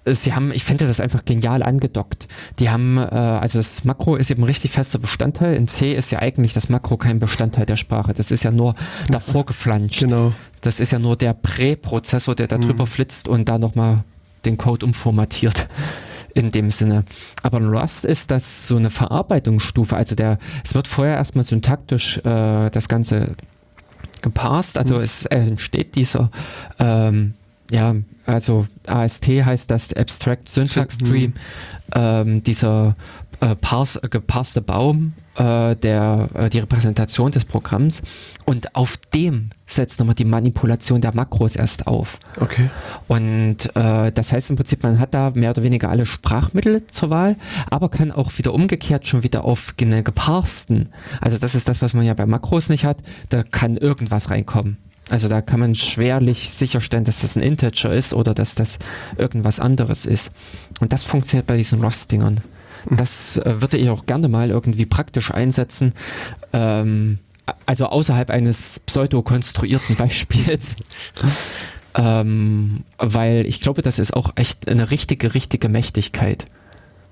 sie 0.05 0.35
haben, 0.35 0.53
ich 0.53 0.65
finde 0.65 0.87
das 0.87 1.01
einfach 1.01 1.25
genial 1.25 1.63
angedockt. 1.63 2.29
Die 2.59 2.71
haben, 2.71 2.99
äh, 2.99 3.01
also 3.01 3.59
das 3.59 3.85
Makro 3.85 4.17
ist 4.17 4.31
eben 4.31 4.43
ein 4.43 4.47
richtig 4.47 4.71
fester 4.71 4.99
Bestandteil. 4.99 5.55
In 5.55 5.69
C 5.69 5.93
ist 5.93 6.11
ja 6.11 6.21
eigentlich 6.21 6.53
das 6.53 6.69
Makro 6.69 6.97
kein 6.97 7.19
Bestandteil 7.19 7.67
der 7.67 7.77
Sprache. 7.77 8.13
Das 8.13 8.31
ist 8.31 8.45
ja 8.45 8.51
nur 8.51 8.75
davor 9.11 9.47
geflanscht. 9.47 10.01
Genau. 10.01 10.33
Das 10.61 10.81
ist 10.81 10.93
ja 10.93 10.99
nur 10.99 11.17
der 11.17 11.35
Präprozessor, 11.35 12.35
der 12.35 12.47
da 12.47 12.59
drüber 12.59 12.85
mhm. 12.85 12.89
flitzt 12.89 13.29
und 13.29 13.49
da 13.49 13.59
nochmal 13.59 14.05
den 14.45 14.57
Code 14.57 14.87
umformatiert 14.87 15.69
in 16.35 16.53
dem 16.53 16.71
Sinne. 16.71 17.05
Aber 17.43 17.59
in 17.59 17.69
Rust 17.69 18.05
ist 18.05 18.31
das 18.31 18.69
so 18.69 18.77
eine 18.77 18.91
Verarbeitungsstufe. 18.91 19.97
Also 19.97 20.15
der, 20.15 20.39
es 20.65 20.75
wird 20.75 20.87
vorher 20.87 21.17
erstmal 21.17 21.45
syntaktisch 21.45 22.19
äh, 22.19 22.71
das 22.71 22.89
Ganze 22.89 23.35
gepasst. 24.23 24.79
Also 24.79 24.97
mhm. 24.97 25.03
es 25.03 25.27
entsteht 25.27 25.97
dieser, 25.97 26.31
ähm, 26.79 27.35
ja, 27.71 27.97
also 28.27 28.67
AST 28.87 29.27
heißt 29.27 29.71
das 29.71 29.93
Abstract 29.95 30.49
Syntax 30.49 30.99
Tree, 30.99 31.29
mhm. 31.29 31.35
ähm, 31.95 32.43
dieser 32.43 32.95
äh, 33.41 33.57
gepasste 34.09 34.61
Baum 34.61 35.15
äh, 35.39 35.77
der, 35.77 36.29
äh, 36.35 36.49
die 36.51 36.59
Repräsentation 36.59 37.31
des 37.31 37.45
Programms 37.45 38.03
und 38.45 38.75
auf 38.75 38.97
dem 39.15 39.51
setzt 39.67 39.99
nochmal 39.99 40.15
die 40.15 40.25
Manipulation 40.25 41.01
der 41.01 41.15
Makros 41.15 41.55
erst 41.55 41.87
auf. 41.87 42.19
Okay. 42.41 42.69
Und 43.07 43.75
äh, 43.77 44.11
das 44.13 44.33
heißt 44.33 44.51
im 44.51 44.57
Prinzip, 44.57 44.83
man 44.83 44.99
hat 44.99 45.15
da 45.15 45.31
mehr 45.35 45.51
oder 45.51 45.63
weniger 45.63 45.91
alle 45.91 46.07
Sprachmittel 46.07 46.87
zur 46.89 47.11
Wahl, 47.11 47.37
aber 47.71 47.89
kann 47.89 48.11
auch 48.11 48.37
wieder 48.39 48.53
umgekehrt 48.53 49.07
schon 49.07 49.23
wieder 49.23 49.45
auf 49.45 49.75
eine 49.81 50.03
geparsten, 50.03 50.89
also 51.21 51.39
das 51.39 51.55
ist 51.55 51.69
das, 51.69 51.83
was 51.83 51.95
man 51.95 52.05
ja 52.05 52.15
bei 52.15 52.27
Makros 52.27 52.69
nicht 52.69 52.85
hat, 52.85 52.99
da 53.29 53.43
kann 53.43 53.77
irgendwas 53.77 54.31
reinkommen. 54.31 54.79
Also 55.11 55.29
da 55.29 55.41
kann 55.41 55.61
man 55.61 55.75
schwerlich 55.75 56.51
sicherstellen, 56.51 57.05
dass 57.05 57.21
das 57.21 57.37
ein 57.37 57.43
Integer 57.43 57.95
ist 57.95 58.13
oder 58.13 58.35
dass 58.35 58.55
das 58.55 58.79
irgendwas 59.17 59.59
anderes 59.59 60.05
ist. 60.05 60.33
Und 60.81 60.93
das 60.93 61.03
funktioniert 61.05 61.47
bei 61.47 61.57
diesen 61.57 61.83
Rust-Dingern. 61.83 62.43
Das 62.91 63.39
äh, 63.39 63.61
würde 63.61 63.77
ich 63.77 63.91
auch 63.91 64.07
gerne 64.07 64.29
mal 64.29 64.51
irgendwie 64.51 64.87
praktisch 64.87 65.33
einsetzen. 65.33 65.93
Ähm, 66.53 67.19
also 67.67 67.87
außerhalb 67.87 68.31
eines 68.31 68.81
pseudo-konstruierten 68.81 69.97
Beispiels. 69.99 70.77
ähm, 71.95 72.85
weil 72.99 73.47
ich 73.47 73.61
glaube, 73.61 73.83
das 73.83 73.99
ist 73.99 74.15
auch 74.15 74.33
echt 74.37 74.69
eine 74.69 74.91
richtige, 74.91 75.35
richtige 75.35 75.69
Mächtigkeit, 75.69 76.47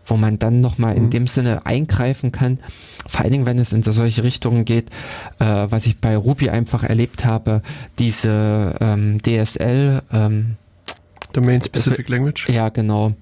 wo 0.05 0.17
man 0.17 0.39
dann 0.39 0.61
nochmal 0.61 0.97
in 0.97 1.05
mhm. 1.05 1.11
dem 1.11 1.27
Sinne 1.27 1.67
eingreifen 1.67 2.33
kann. 2.33 2.59
Vor 3.07 3.23
allen 3.23 3.33
Dingen, 3.33 3.47
wenn 3.47 3.59
es 3.59 3.73
in 3.73 3.83
solche 3.83 4.23
Richtungen 4.23 4.65
geht, 4.65 4.91
äh, 5.39 5.45
was 5.45 5.87
ich 5.87 5.99
bei 5.99 6.17
Ruby 6.17 6.51
einfach 6.51 6.85
erlebt 6.85 7.25
habe, 7.25 7.63
diese 7.99 8.77
ähm, 8.81 9.21
DSL, 9.23 10.03
ähm, 10.13 10.57
Domain 11.37 11.63
Specific 11.63 12.09
Language? 12.09 12.49
Ja, 12.49 12.71
genau. 12.71 13.13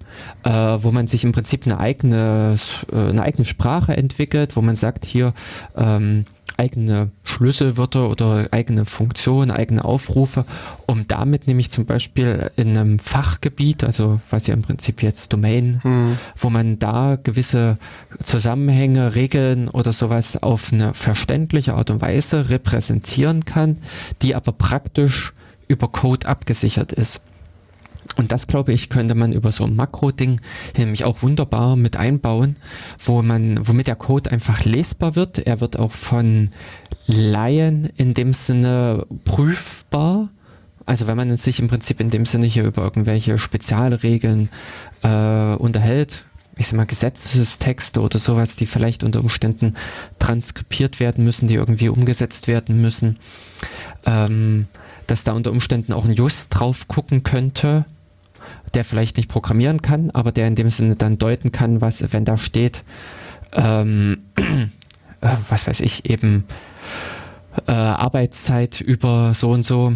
Äh, 0.44 0.50
wo 0.50 0.90
man 0.92 1.08
sich 1.08 1.24
im 1.24 1.32
Prinzip 1.32 1.66
eine 1.66 1.80
eigene, 1.80 2.56
äh, 2.92 2.96
eine 2.96 3.22
eigene 3.22 3.44
Sprache 3.44 3.96
entwickelt, 3.96 4.56
wo 4.56 4.62
man 4.62 4.76
sagt, 4.76 5.04
hier 5.04 5.34
ähm, 5.76 6.24
eigene 6.56 7.10
Schlüsselwörter 7.24 8.08
oder 8.08 8.48
eigene 8.52 8.84
Funktionen, 8.84 9.50
eigene 9.50 9.84
Aufrufe, 9.84 10.44
um 10.86 11.08
damit 11.08 11.48
nämlich 11.48 11.70
zum 11.70 11.86
Beispiel 11.86 12.50
in 12.56 12.78
einem 12.78 12.98
Fachgebiet, 12.98 13.82
also 13.82 14.20
was 14.30 14.46
ja 14.46 14.54
im 14.54 14.62
Prinzip 14.62 15.02
jetzt 15.02 15.32
Domain, 15.32 15.80
hm. 15.82 16.18
wo 16.36 16.50
man 16.50 16.78
da 16.78 17.18
gewisse 17.20 17.78
Zusammenhänge, 18.22 19.16
Regeln 19.16 19.68
oder 19.68 19.92
sowas 19.92 20.40
auf 20.40 20.72
eine 20.72 20.94
verständliche 20.94 21.74
Art 21.74 21.90
und 21.90 22.00
Weise 22.00 22.50
repräsentieren 22.50 23.44
kann, 23.44 23.78
die 24.22 24.36
aber 24.36 24.52
praktisch 24.52 25.32
über 25.66 25.88
Code 25.88 26.28
abgesichert 26.28 26.92
ist. 26.92 27.20
Und 28.16 28.32
das, 28.32 28.46
glaube 28.46 28.72
ich, 28.72 28.90
könnte 28.90 29.14
man 29.14 29.32
über 29.32 29.50
so 29.50 29.64
ein 29.64 29.74
Makro-Ding 29.74 30.40
nämlich 30.76 31.04
auch 31.04 31.22
wunderbar 31.22 31.76
mit 31.76 31.96
einbauen, 31.96 32.56
wo 32.98 33.22
man, 33.22 33.66
womit 33.66 33.88
der 33.88 33.96
Code 33.96 34.30
einfach 34.30 34.64
lesbar 34.64 35.16
wird. 35.16 35.38
Er 35.38 35.60
wird 35.60 35.78
auch 35.78 35.92
von 35.92 36.50
Laien 37.06 37.88
in 37.96 38.14
dem 38.14 38.32
Sinne 38.32 39.06
prüfbar. 39.24 40.28
Also 40.86 41.06
wenn 41.06 41.16
man 41.16 41.36
sich 41.36 41.60
im 41.60 41.68
Prinzip 41.68 42.00
in 42.00 42.10
dem 42.10 42.26
Sinne 42.26 42.46
hier 42.46 42.64
über 42.64 42.82
irgendwelche 42.82 43.38
Spezialregeln 43.38 44.48
äh, 45.02 45.54
unterhält, 45.54 46.24
ich 46.56 46.66
sag 46.66 46.76
mal, 46.76 46.86
Gesetzestexte 46.86 48.00
oder 48.00 48.18
sowas, 48.18 48.56
die 48.56 48.66
vielleicht 48.66 49.02
unter 49.02 49.20
Umständen 49.20 49.74
transkribiert 50.18 51.00
werden 51.00 51.24
müssen, 51.24 51.48
die 51.48 51.54
irgendwie 51.54 51.88
umgesetzt 51.88 52.48
werden 52.48 52.80
müssen, 52.80 53.18
ähm, 54.06 54.66
dass 55.06 55.24
da 55.24 55.32
unter 55.32 55.50
Umständen 55.50 55.92
auch 55.92 56.04
ein 56.04 56.12
Just 56.12 56.48
drauf 56.50 56.86
gucken 56.86 57.22
könnte, 57.22 57.86
der 58.74 58.84
vielleicht 58.84 59.16
nicht 59.16 59.28
programmieren 59.28 59.82
kann, 59.82 60.10
aber 60.10 60.32
der 60.32 60.46
in 60.46 60.54
dem 60.54 60.70
Sinne 60.70 60.96
dann 60.96 61.18
deuten 61.18 61.52
kann, 61.52 61.80
was, 61.80 62.12
wenn 62.12 62.24
da 62.24 62.36
steht, 62.36 62.82
ähm, 63.52 64.18
äh, 64.36 65.28
was 65.48 65.66
weiß 65.66 65.80
ich, 65.80 66.08
eben 66.08 66.44
äh, 67.66 67.72
Arbeitszeit 67.72 68.80
über 68.80 69.34
so 69.34 69.50
und 69.50 69.64
so 69.64 69.92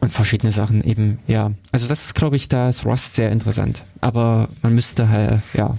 und 0.00 0.12
verschiedene 0.12 0.52
Sachen 0.52 0.84
eben, 0.84 1.18
ja. 1.26 1.52
Also 1.72 1.88
das 1.88 2.04
ist, 2.04 2.14
glaube 2.14 2.36
ich, 2.36 2.48
da 2.48 2.68
ist 2.68 2.84
Rust 2.84 3.14
sehr 3.14 3.30
interessant. 3.32 3.82
Aber 4.00 4.48
man 4.62 4.74
müsste 4.74 5.08
halt, 5.08 5.40
ja, 5.54 5.76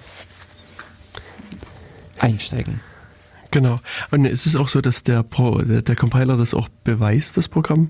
einsteigen. 2.18 2.80
Genau. 3.52 3.80
Und 4.12 4.26
ist 4.26 4.46
es 4.48 4.56
auch 4.56 4.68
so, 4.68 4.82
dass 4.82 5.04
der, 5.04 5.24
Pro, 5.24 5.60
der, 5.60 5.82
der 5.82 5.96
Compiler 5.96 6.38
das 6.38 6.54
auch 6.54 6.70
beweist, 6.84 7.38
das 7.38 7.48
Programm? 7.48 7.90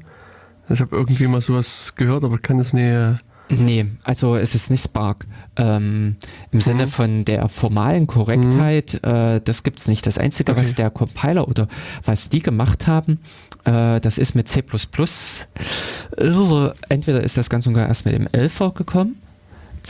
Ich 0.70 0.82
habe 0.82 0.96
irgendwie 0.96 1.28
mal 1.28 1.42
sowas 1.42 1.94
gehört, 1.96 2.24
aber 2.24 2.38
kann 2.38 2.60
es 2.60 2.74
nicht. 2.74 3.20
Nee, 3.50 3.86
also 4.04 4.36
es 4.36 4.56
ist 4.56 4.72
nicht 4.72 4.84
Spark. 4.84 5.28
Ähm, 5.56 6.16
Im 6.52 6.58
mhm. 6.58 6.62
Sinne 6.62 6.88
von 6.88 7.26
der 7.26 7.48
formalen 7.48 8.08
Korrektheit, 8.08 9.00
mhm. 9.04 9.10
äh, 9.10 9.42
das 9.42 9.64
gibt 9.64 9.80
es 9.80 9.88
nicht. 9.88 10.06
Das 10.08 10.18
Einzige, 10.18 10.52
okay. 10.52 10.62
was 10.62 10.76
der 10.76 10.90
Compiler 10.90 11.48
oder 11.48 11.68
was 12.04 12.30
die 12.30 12.42
gemacht 12.42 12.88
haben, 12.88 13.20
äh, 13.66 14.00
das 14.00 14.18
ist 14.18 14.36
mit 14.36 14.48
C++. 14.48 14.64
Irre. 16.18 16.76
Entweder 16.90 17.22
ist 17.22 17.38
das 17.38 17.50
ganz 17.50 17.68
und 17.68 17.74
gar 17.74 17.88
erst 17.88 18.06
mit 18.06 18.16
dem 18.16 18.28
11er 18.28 18.74
gekommen 18.74 19.18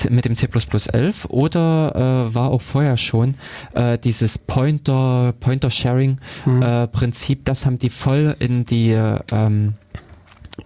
mit 0.10 0.26
dem 0.26 0.36
C++11 0.36 1.28
oder 1.30 2.28
äh, 2.30 2.36
war 2.36 2.50
auch 2.50 2.62
vorher 2.62 2.98
schon 2.98 3.36
äh, 3.74 3.98
dieses 3.98 4.38
Pointer, 4.38 5.34
Pointer 5.40 5.70
Sharing 5.70 6.18
mhm. 6.46 6.62
äh, 6.62 6.88
Prinzip, 6.88 7.46
das 7.46 7.66
haben 7.66 7.80
die 7.80 7.90
voll 7.90 8.36
in 8.40 8.66
die 8.66 8.92
ähm, 9.32 9.76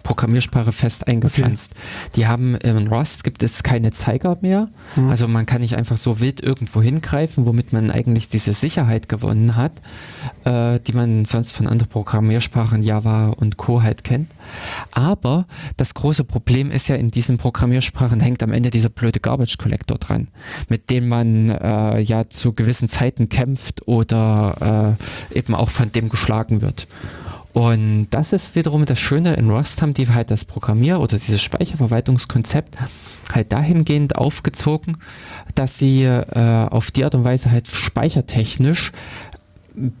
Programmiersprache 0.02 0.72
fest 0.72 1.08
eingepflanzt. 1.08 1.72
Okay. 1.72 2.10
Die 2.16 2.26
haben 2.26 2.54
in 2.56 2.88
Rust 2.88 3.24
gibt 3.24 3.42
es 3.42 3.62
keine 3.62 3.90
Zeiger 3.90 4.36
mehr. 4.40 4.68
Mhm. 4.96 5.10
Also 5.10 5.26
man 5.28 5.46
kann 5.46 5.60
nicht 5.60 5.76
einfach 5.76 5.96
so 5.96 6.20
wild 6.20 6.42
irgendwo 6.42 6.80
hingreifen, 6.80 7.46
womit 7.46 7.72
man 7.72 7.90
eigentlich 7.90 8.28
diese 8.28 8.52
Sicherheit 8.52 9.08
gewonnen 9.08 9.56
hat, 9.56 9.72
äh, 10.44 10.78
die 10.80 10.92
man 10.92 11.24
sonst 11.24 11.52
von 11.52 11.66
anderen 11.66 11.90
Programmiersprachen 11.90 12.82
Java 12.82 13.30
und 13.30 13.56
Co. 13.56 13.82
halt 13.82 14.04
kennt. 14.04 14.30
Aber 14.92 15.46
das 15.76 15.94
große 15.94 16.24
Problem 16.24 16.70
ist 16.70 16.88
ja, 16.88 16.96
in 16.96 17.10
diesen 17.10 17.38
Programmiersprachen 17.38 18.20
hängt 18.20 18.42
am 18.42 18.52
Ende 18.52 18.70
dieser 18.70 18.88
blöde 18.90 19.20
Garbage 19.20 19.58
Collector 19.58 19.98
dran, 19.98 20.28
mit 20.68 20.90
dem 20.90 21.08
man 21.08 21.50
äh, 21.50 22.00
ja 22.00 22.28
zu 22.28 22.52
gewissen 22.52 22.88
Zeiten 22.88 23.28
kämpft 23.28 23.86
oder 23.88 24.96
äh, 25.30 25.38
eben 25.38 25.54
auch 25.54 25.70
von 25.70 25.90
dem 25.92 26.08
geschlagen 26.08 26.60
wird. 26.62 26.86
Und 27.52 28.08
das 28.10 28.32
ist 28.32 28.54
wiederum 28.54 28.84
das 28.84 28.98
Schöne, 28.98 29.34
in 29.34 29.50
Rust 29.50 29.82
haben 29.82 29.92
die 29.92 30.08
halt 30.08 30.30
das 30.30 30.44
Programmier- 30.44 31.00
oder 31.00 31.18
dieses 31.18 31.42
Speicherverwaltungskonzept 31.42 32.76
halt 33.32 33.52
dahingehend 33.52 34.16
aufgezogen, 34.16 34.96
dass 35.54 35.78
sie 35.78 36.04
äh, 36.04 36.68
auf 36.70 36.90
die 36.90 37.04
Art 37.04 37.14
und 37.14 37.24
Weise 37.24 37.50
halt 37.50 37.68
speichertechnisch 37.68 38.92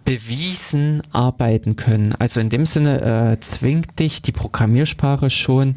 bewiesen 0.04 1.02
arbeiten 1.12 1.76
können. 1.76 2.14
Also 2.18 2.40
in 2.40 2.50
dem 2.50 2.66
Sinne 2.66 3.32
äh, 3.32 3.40
zwingt 3.40 3.98
dich 3.98 4.22
die 4.22 4.32
Programmiersprache 4.32 5.30
schon 5.30 5.76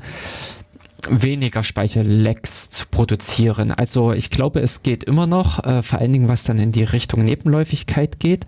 weniger 1.09 1.63
Speicherlecks 1.63 2.69
zu 2.69 2.85
produzieren. 2.87 3.71
Also 3.71 4.13
ich 4.13 4.29
glaube, 4.29 4.61
es 4.61 4.83
geht 4.83 5.03
immer 5.03 5.27
noch, 5.27 5.63
äh, 5.63 5.81
vor 5.81 5.99
allen 5.99 6.13
Dingen 6.13 6.29
was 6.29 6.43
dann 6.43 6.59
in 6.59 6.71
die 6.71 6.83
Richtung 6.83 7.23
Nebenläufigkeit 7.23 8.19
geht. 8.19 8.45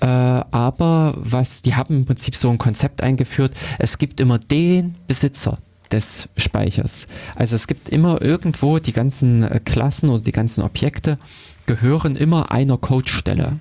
Äh, 0.00 0.06
aber 0.06 1.14
was, 1.16 1.62
die 1.62 1.74
haben 1.74 1.96
im 1.96 2.04
Prinzip 2.04 2.36
so 2.36 2.50
ein 2.50 2.58
Konzept 2.58 3.02
eingeführt, 3.02 3.54
es 3.78 3.98
gibt 3.98 4.20
immer 4.20 4.38
den 4.38 4.94
Besitzer 5.06 5.58
des 5.90 6.28
Speichers. 6.36 7.06
Also 7.34 7.56
es 7.56 7.66
gibt 7.66 7.88
immer 7.88 8.20
irgendwo 8.22 8.78
die 8.78 8.92
ganzen 8.92 9.42
äh, 9.42 9.60
Klassen 9.64 10.10
oder 10.10 10.22
die 10.22 10.32
ganzen 10.32 10.62
Objekte 10.62 11.18
gehören 11.66 12.16
immer 12.16 12.52
einer 12.52 12.78
Codestelle. 12.78 13.60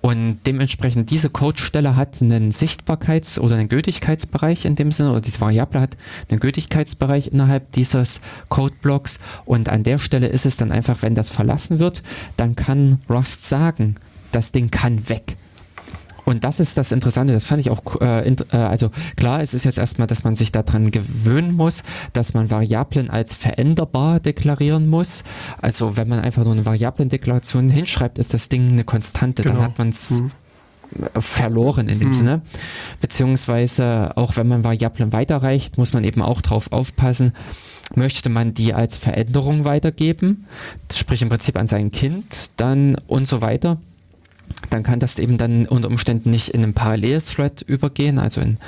Und 0.00 0.40
dementsprechend 0.46 1.10
diese 1.10 1.30
Codestelle 1.30 1.94
hat 1.94 2.20
einen 2.20 2.50
Sichtbarkeits- 2.50 3.38
oder 3.38 3.54
einen 3.54 3.68
Gültigkeitsbereich 3.68 4.64
in 4.64 4.74
dem 4.74 4.90
Sinne, 4.90 5.12
oder 5.12 5.20
diese 5.20 5.40
Variable 5.40 5.80
hat 5.80 5.96
einen 6.28 6.40
Gültigkeitsbereich 6.40 7.28
innerhalb 7.28 7.70
dieses 7.70 8.20
Codeblocks. 8.48 9.20
Und 9.44 9.68
an 9.68 9.84
der 9.84 9.98
Stelle 9.98 10.26
ist 10.26 10.44
es 10.44 10.56
dann 10.56 10.72
einfach, 10.72 11.02
wenn 11.02 11.14
das 11.14 11.30
verlassen 11.30 11.78
wird, 11.78 12.02
dann 12.36 12.56
kann 12.56 12.98
Rust 13.08 13.48
sagen, 13.48 13.94
das 14.32 14.50
Ding 14.50 14.72
kann 14.72 15.08
weg. 15.08 15.36
Und 16.24 16.44
das 16.44 16.60
ist 16.60 16.78
das 16.78 16.92
Interessante, 16.92 17.32
das 17.32 17.44
fand 17.44 17.60
ich 17.60 17.70
auch, 17.70 18.00
äh, 18.00 18.28
äh, 18.28 18.36
also 18.52 18.90
klar, 19.16 19.40
es 19.40 19.54
ist 19.54 19.64
jetzt 19.64 19.78
erstmal, 19.78 20.06
dass 20.06 20.24
man 20.24 20.36
sich 20.36 20.52
daran 20.52 20.90
gewöhnen 20.90 21.56
muss, 21.56 21.82
dass 22.12 22.34
man 22.34 22.50
Variablen 22.50 23.10
als 23.10 23.34
veränderbar 23.34 24.20
deklarieren 24.20 24.88
muss. 24.88 25.24
Also 25.60 25.96
wenn 25.96 26.08
man 26.08 26.20
einfach 26.20 26.44
nur 26.44 26.52
eine 26.52 26.66
Variablendeklaration 26.66 27.68
hinschreibt, 27.70 28.18
ist 28.18 28.34
das 28.34 28.48
Ding 28.48 28.70
eine 28.70 28.84
Konstante, 28.84 29.42
genau. 29.42 29.56
dann 29.56 29.64
hat 29.64 29.78
man 29.78 29.88
es 29.88 30.10
mhm. 30.10 30.30
verloren 31.18 31.88
in 31.88 31.98
dem 31.98 32.08
mhm. 32.08 32.14
Sinne. 32.14 32.42
Beziehungsweise 33.00 34.16
auch 34.16 34.36
wenn 34.36 34.46
man 34.46 34.62
Variablen 34.62 35.12
weiterreicht, 35.12 35.76
muss 35.76 35.92
man 35.92 36.04
eben 36.04 36.22
auch 36.22 36.40
drauf 36.40 36.70
aufpassen, 36.70 37.32
möchte 37.96 38.28
man 38.28 38.54
die 38.54 38.74
als 38.74 38.96
Veränderung 38.96 39.64
weitergeben, 39.64 40.46
sprich 40.94 41.20
im 41.20 41.28
Prinzip 41.28 41.58
an 41.58 41.66
sein 41.66 41.90
Kind, 41.90 42.52
dann 42.56 42.96
und 43.06 43.26
so 43.26 43.40
weiter 43.40 43.78
dann 44.70 44.82
kann 44.82 45.00
das 45.00 45.18
eben 45.18 45.38
dann 45.38 45.66
unter 45.66 45.88
Umständen 45.88 46.30
nicht 46.30 46.48
in 46.48 46.62
einen 46.62 46.74
Parallel-Thread 46.74 47.62
übergehen, 47.62 48.18
also 48.18 48.40
in, 48.40 48.58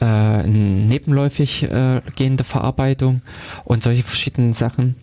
äh, 0.00 0.44
in 0.44 0.88
nebenläufig 0.88 1.64
äh, 1.64 2.00
gehende 2.16 2.44
Verarbeitung 2.44 3.22
und 3.64 3.82
solche 3.82 4.02
verschiedenen 4.02 4.52
Sachen. 4.52 4.96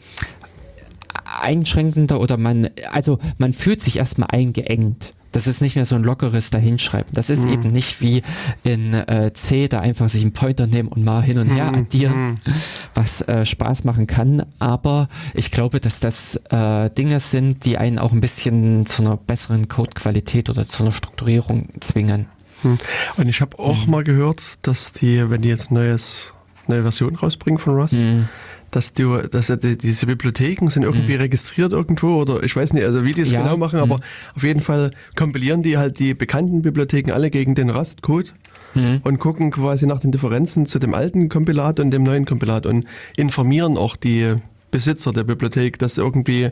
Einschränkender 1.41 2.19
oder 2.19 2.37
man, 2.37 2.69
also 2.91 3.19
man 3.37 3.53
fühlt 3.53 3.81
sich 3.81 3.97
erstmal 3.97 4.29
eingeengt 4.31 5.13
das 5.31 5.47
ist 5.47 5.61
nicht 5.61 5.75
mehr 5.75 5.85
so 5.85 5.95
ein 5.95 6.03
lockeres 6.03 6.49
Dahinschreiben. 6.49 7.11
Das 7.13 7.29
ist 7.29 7.45
mhm. 7.45 7.53
eben 7.53 7.71
nicht 7.71 8.01
wie 8.01 8.21
in 8.63 8.93
äh, 8.93 9.31
C, 9.33 9.67
da 9.67 9.79
einfach 9.79 10.09
sich 10.09 10.21
einen 10.21 10.33
Pointer 10.33 10.67
nehmen 10.67 10.89
und 10.89 11.03
mal 11.03 11.21
hin 11.21 11.37
und 11.37 11.49
her 11.49 11.71
mhm. 11.71 11.77
addieren, 11.79 12.19
mhm. 12.19 12.37
was 12.93 13.21
äh, 13.21 13.45
Spaß 13.45 13.83
machen 13.83 14.07
kann. 14.07 14.45
Aber 14.59 15.07
ich 15.33 15.51
glaube, 15.51 15.79
dass 15.79 15.99
das 15.99 16.35
äh, 16.49 16.89
Dinge 16.89 17.19
sind, 17.19 17.65
die 17.65 17.77
einen 17.77 17.99
auch 17.99 18.11
ein 18.11 18.21
bisschen 18.21 18.85
zu 18.85 19.03
einer 19.03 19.17
besseren 19.17 19.67
Codequalität 19.67 20.49
oder 20.49 20.65
zu 20.65 20.83
einer 20.83 20.91
Strukturierung 20.91 21.69
zwingen. 21.79 22.27
Mhm. 22.63 22.77
Und 23.17 23.27
ich 23.29 23.41
habe 23.41 23.57
auch 23.59 23.85
mhm. 23.85 23.91
mal 23.91 24.03
gehört, 24.03 24.41
dass 24.63 24.91
die, 24.91 25.29
wenn 25.29 25.41
die 25.41 25.49
jetzt 25.49 25.71
neues, 25.71 26.33
neue 26.67 26.83
Version 26.83 27.15
rausbringen 27.15 27.59
von 27.59 27.75
Rust, 27.75 27.99
mhm 27.99 28.27
dass 28.71 28.93
du, 28.93 29.17
dass 29.17 29.47
die, 29.47 29.77
diese 29.77 30.05
Bibliotheken 30.05 30.69
sind 30.69 30.83
irgendwie 30.83 31.13
mhm. 31.13 31.21
registriert 31.21 31.73
irgendwo 31.73 32.21
oder 32.21 32.41
ich 32.43 32.55
weiß 32.55 32.73
nicht, 32.73 32.85
also 32.85 33.03
wie 33.03 33.11
die 33.11 33.21
es 33.21 33.31
ja. 33.31 33.41
genau 33.41 33.57
machen, 33.57 33.79
aber 33.79 33.97
mhm. 33.97 34.03
auf 34.35 34.43
jeden 34.43 34.61
Fall 34.61 34.91
kompilieren 35.15 35.61
die 35.61 35.77
halt 35.77 35.99
die 35.99 36.13
bekannten 36.13 36.61
Bibliotheken 36.61 37.11
alle 37.11 37.29
gegen 37.29 37.53
den 37.53 37.69
Rust-Code 37.69 38.29
mhm. 38.73 39.01
und 39.03 39.19
gucken 39.19 39.51
quasi 39.51 39.85
nach 39.85 39.99
den 39.99 40.11
Differenzen 40.11 40.65
zu 40.65 40.79
dem 40.79 40.93
alten 40.93 41.29
Kompilat 41.29 41.79
und 41.79 41.91
dem 41.91 42.03
neuen 42.03 42.25
Kompilat 42.25 42.65
und 42.65 42.85
informieren 43.17 43.77
auch 43.77 43.95
die 43.95 44.35
Besitzer 44.71 45.11
der 45.11 45.25
Bibliothek, 45.25 45.77
dass 45.77 45.97
irgendwie 45.97 46.49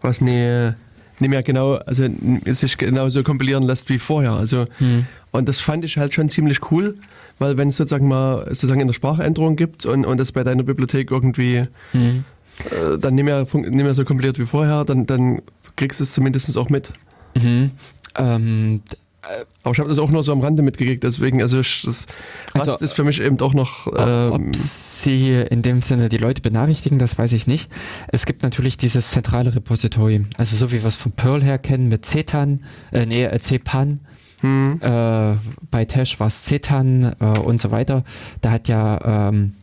was 0.00 0.20
nicht, 0.20 0.74
nicht 1.20 1.30
mehr 1.30 1.42
genau, 1.44 1.74
also 1.74 2.08
sich 2.46 2.78
genauso 2.78 3.22
kompilieren 3.22 3.62
lässt 3.62 3.88
wie 3.90 3.98
vorher. 3.98 4.32
Also 4.32 4.66
mhm. 4.80 5.06
und 5.30 5.48
das 5.48 5.60
fand 5.60 5.84
ich 5.84 5.98
halt 5.98 6.14
schon 6.14 6.28
ziemlich 6.28 6.70
cool 6.72 6.96
weil 7.40 7.56
wenn 7.56 7.70
es 7.70 7.76
sozusagen 7.78 8.06
mal 8.06 8.44
sozusagen 8.48 8.80
eine 8.80 8.92
Sprachänderung 8.92 9.56
gibt 9.56 9.86
und, 9.86 10.06
und 10.06 10.20
das 10.20 10.30
bei 10.30 10.44
deiner 10.44 10.62
Bibliothek 10.62 11.10
irgendwie 11.10 11.64
mhm. 11.92 12.24
äh, 12.70 12.98
dann 12.98 13.14
nicht 13.14 13.24
mehr, 13.24 13.46
nicht 13.52 13.72
mehr 13.72 13.94
so 13.94 14.04
kompliziert 14.04 14.38
wie 14.38 14.46
vorher, 14.46 14.84
dann, 14.84 15.06
dann 15.06 15.42
kriegst 15.74 15.98
du 15.98 16.04
es 16.04 16.12
zumindest 16.12 16.56
auch 16.56 16.68
mit. 16.68 16.92
Mhm. 17.34 17.72
Ähm, 18.16 18.82
äh, 19.22 19.44
aber 19.62 19.72
ich 19.72 19.78
habe 19.78 19.88
das 19.88 19.98
auch 19.98 20.10
nur 20.10 20.22
so 20.22 20.32
am 20.32 20.40
Rande 20.40 20.62
mitgekriegt, 20.62 21.02
deswegen, 21.02 21.42
also 21.42 21.60
ich, 21.60 21.82
das 21.82 22.06
also, 22.52 22.76
ist 22.76 22.92
für 22.92 23.04
mich 23.04 23.20
eben 23.20 23.40
auch 23.40 23.54
noch. 23.54 23.86
Ähm, 23.86 24.32
ob 24.32 24.56
sie 24.56 25.32
in 25.32 25.62
dem 25.62 25.80
Sinne 25.80 26.08
die 26.08 26.18
Leute 26.18 26.42
benachrichtigen, 26.42 26.98
das 26.98 27.16
weiß 27.18 27.32
ich 27.32 27.46
nicht. 27.46 27.70
Es 28.08 28.26
gibt 28.26 28.42
natürlich 28.42 28.76
dieses 28.76 29.10
zentrale 29.10 29.54
Repository, 29.54 30.26
also 30.36 30.56
so 30.56 30.72
wie 30.72 30.82
wir 30.82 30.88
es 30.88 30.96
von 30.96 31.12
Perl 31.12 31.42
her 31.42 31.58
kennen 31.58 31.88
mit 31.88 32.04
CETAN, 32.04 32.60
äh, 32.92 33.06
nee, 33.06 33.24
äh, 33.24 33.38
CPAN 33.38 34.00
hm. 34.40 34.80
Äh, 34.80 35.36
bei 35.70 35.84
Tesh 35.84 36.18
war 36.20 36.28
es 36.28 36.44
Cetan 36.44 37.14
äh, 37.20 37.38
und 37.38 37.60
so 37.60 37.70
weiter. 37.70 38.04
Da 38.40 38.52
hat 38.52 38.68
ja 38.68 39.28
ähm, 39.28 39.54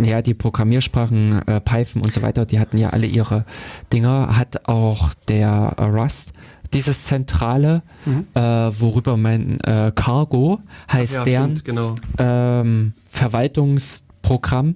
ja, 0.00 0.22
die 0.22 0.34
Programmiersprachen 0.34 1.46
äh, 1.46 1.60
Python 1.60 2.02
und 2.02 2.12
so 2.12 2.22
weiter, 2.22 2.46
die 2.46 2.58
hatten 2.58 2.78
ja 2.78 2.90
alle 2.90 3.06
ihre 3.06 3.44
Dinger, 3.92 4.36
hat 4.36 4.68
auch 4.68 5.14
der 5.28 5.74
äh, 5.76 5.84
Rust 5.84 6.32
dieses 6.72 7.04
zentrale, 7.04 7.82
mhm. 8.04 8.26
äh, 8.34 8.40
worüber 8.40 9.16
mein 9.16 9.60
äh, 9.60 9.92
Cargo 9.94 10.60
heißt 10.92 11.18
ja, 11.18 11.24
deren 11.24 11.62
genau. 11.62 11.94
ähm, 12.18 12.94
Verwaltungsprogramm 13.06 14.74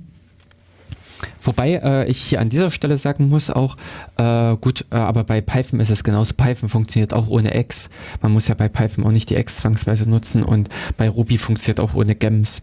Wobei 1.41 1.75
äh, 1.75 2.09
ich 2.09 2.23
hier 2.23 2.41
an 2.41 2.49
dieser 2.49 2.71
Stelle 2.71 2.97
sagen 2.97 3.29
muss 3.29 3.51
auch, 3.51 3.77
äh, 4.17 4.57
gut, 4.57 4.87
äh, 4.91 4.97
aber 4.97 5.25
bei 5.25 5.41
Python 5.41 5.81
ist 5.81 5.91
es 5.91 6.05
genauso. 6.05 6.35
Python 6.35 6.69
funktioniert 6.69 7.13
auch 7.13 7.29
ohne 7.29 7.59
X. 7.59 7.91
Man 8.23 8.33
muss 8.33 8.49
ja 8.49 8.55
bei 8.55 8.69
Python 8.69 9.05
auch 9.05 9.13
nicht 9.13 9.31
die 9.31 9.37
X 9.37 9.57
zwangsweise 9.57 10.09
nutzen 10.09 10.43
und 10.43 10.69
bei 10.97 11.09
Ruby 11.09 11.39
funktioniert 11.39 11.81
auch 11.81 11.95
ohne 11.95 12.15
Gems. 12.15 12.63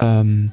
Ähm, 0.00 0.52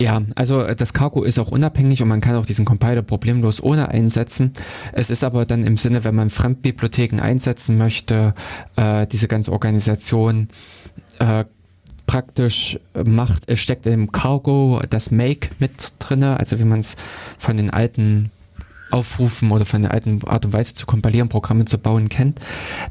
ja, 0.00 0.22
also 0.34 0.62
äh, 0.62 0.74
das 0.74 0.94
Cargo 0.94 1.22
ist 1.22 1.38
auch 1.38 1.50
unabhängig 1.50 2.02
und 2.02 2.08
man 2.08 2.22
kann 2.22 2.34
auch 2.36 2.46
diesen 2.46 2.64
Compiler 2.64 3.02
problemlos 3.02 3.62
ohne 3.62 3.88
einsetzen. 3.88 4.54
Es 4.92 5.10
ist 5.10 5.22
aber 5.22 5.44
dann 5.44 5.62
im 5.64 5.76
Sinne, 5.76 6.04
wenn 6.04 6.14
man 6.14 6.30
Fremdbibliotheken 6.30 7.20
einsetzen 7.20 7.76
möchte, 7.76 8.34
äh, 8.76 9.06
diese 9.06 9.28
ganze 9.28 9.52
Organisation 9.52 10.48
äh, 11.18 11.44
praktisch 12.10 12.76
macht, 13.06 13.44
es 13.46 13.60
steckt 13.60 13.86
im 13.86 14.10
Cargo 14.10 14.82
das 14.90 15.12
Make 15.12 15.50
mit 15.60 15.94
drinne, 16.00 16.40
also 16.40 16.58
wie 16.58 16.64
man 16.64 16.80
es 16.80 16.96
von 17.38 17.56
den 17.56 17.70
alten 17.70 18.32
Aufrufen 18.90 19.52
oder 19.52 19.64
von 19.64 19.82
der 19.82 19.92
alten 19.92 20.20
Art 20.26 20.44
und 20.44 20.52
Weise 20.52 20.74
zu 20.74 20.86
kompilieren, 20.86 21.28
Programme 21.28 21.66
zu 21.66 21.78
bauen 21.78 22.08
kennt, 22.08 22.40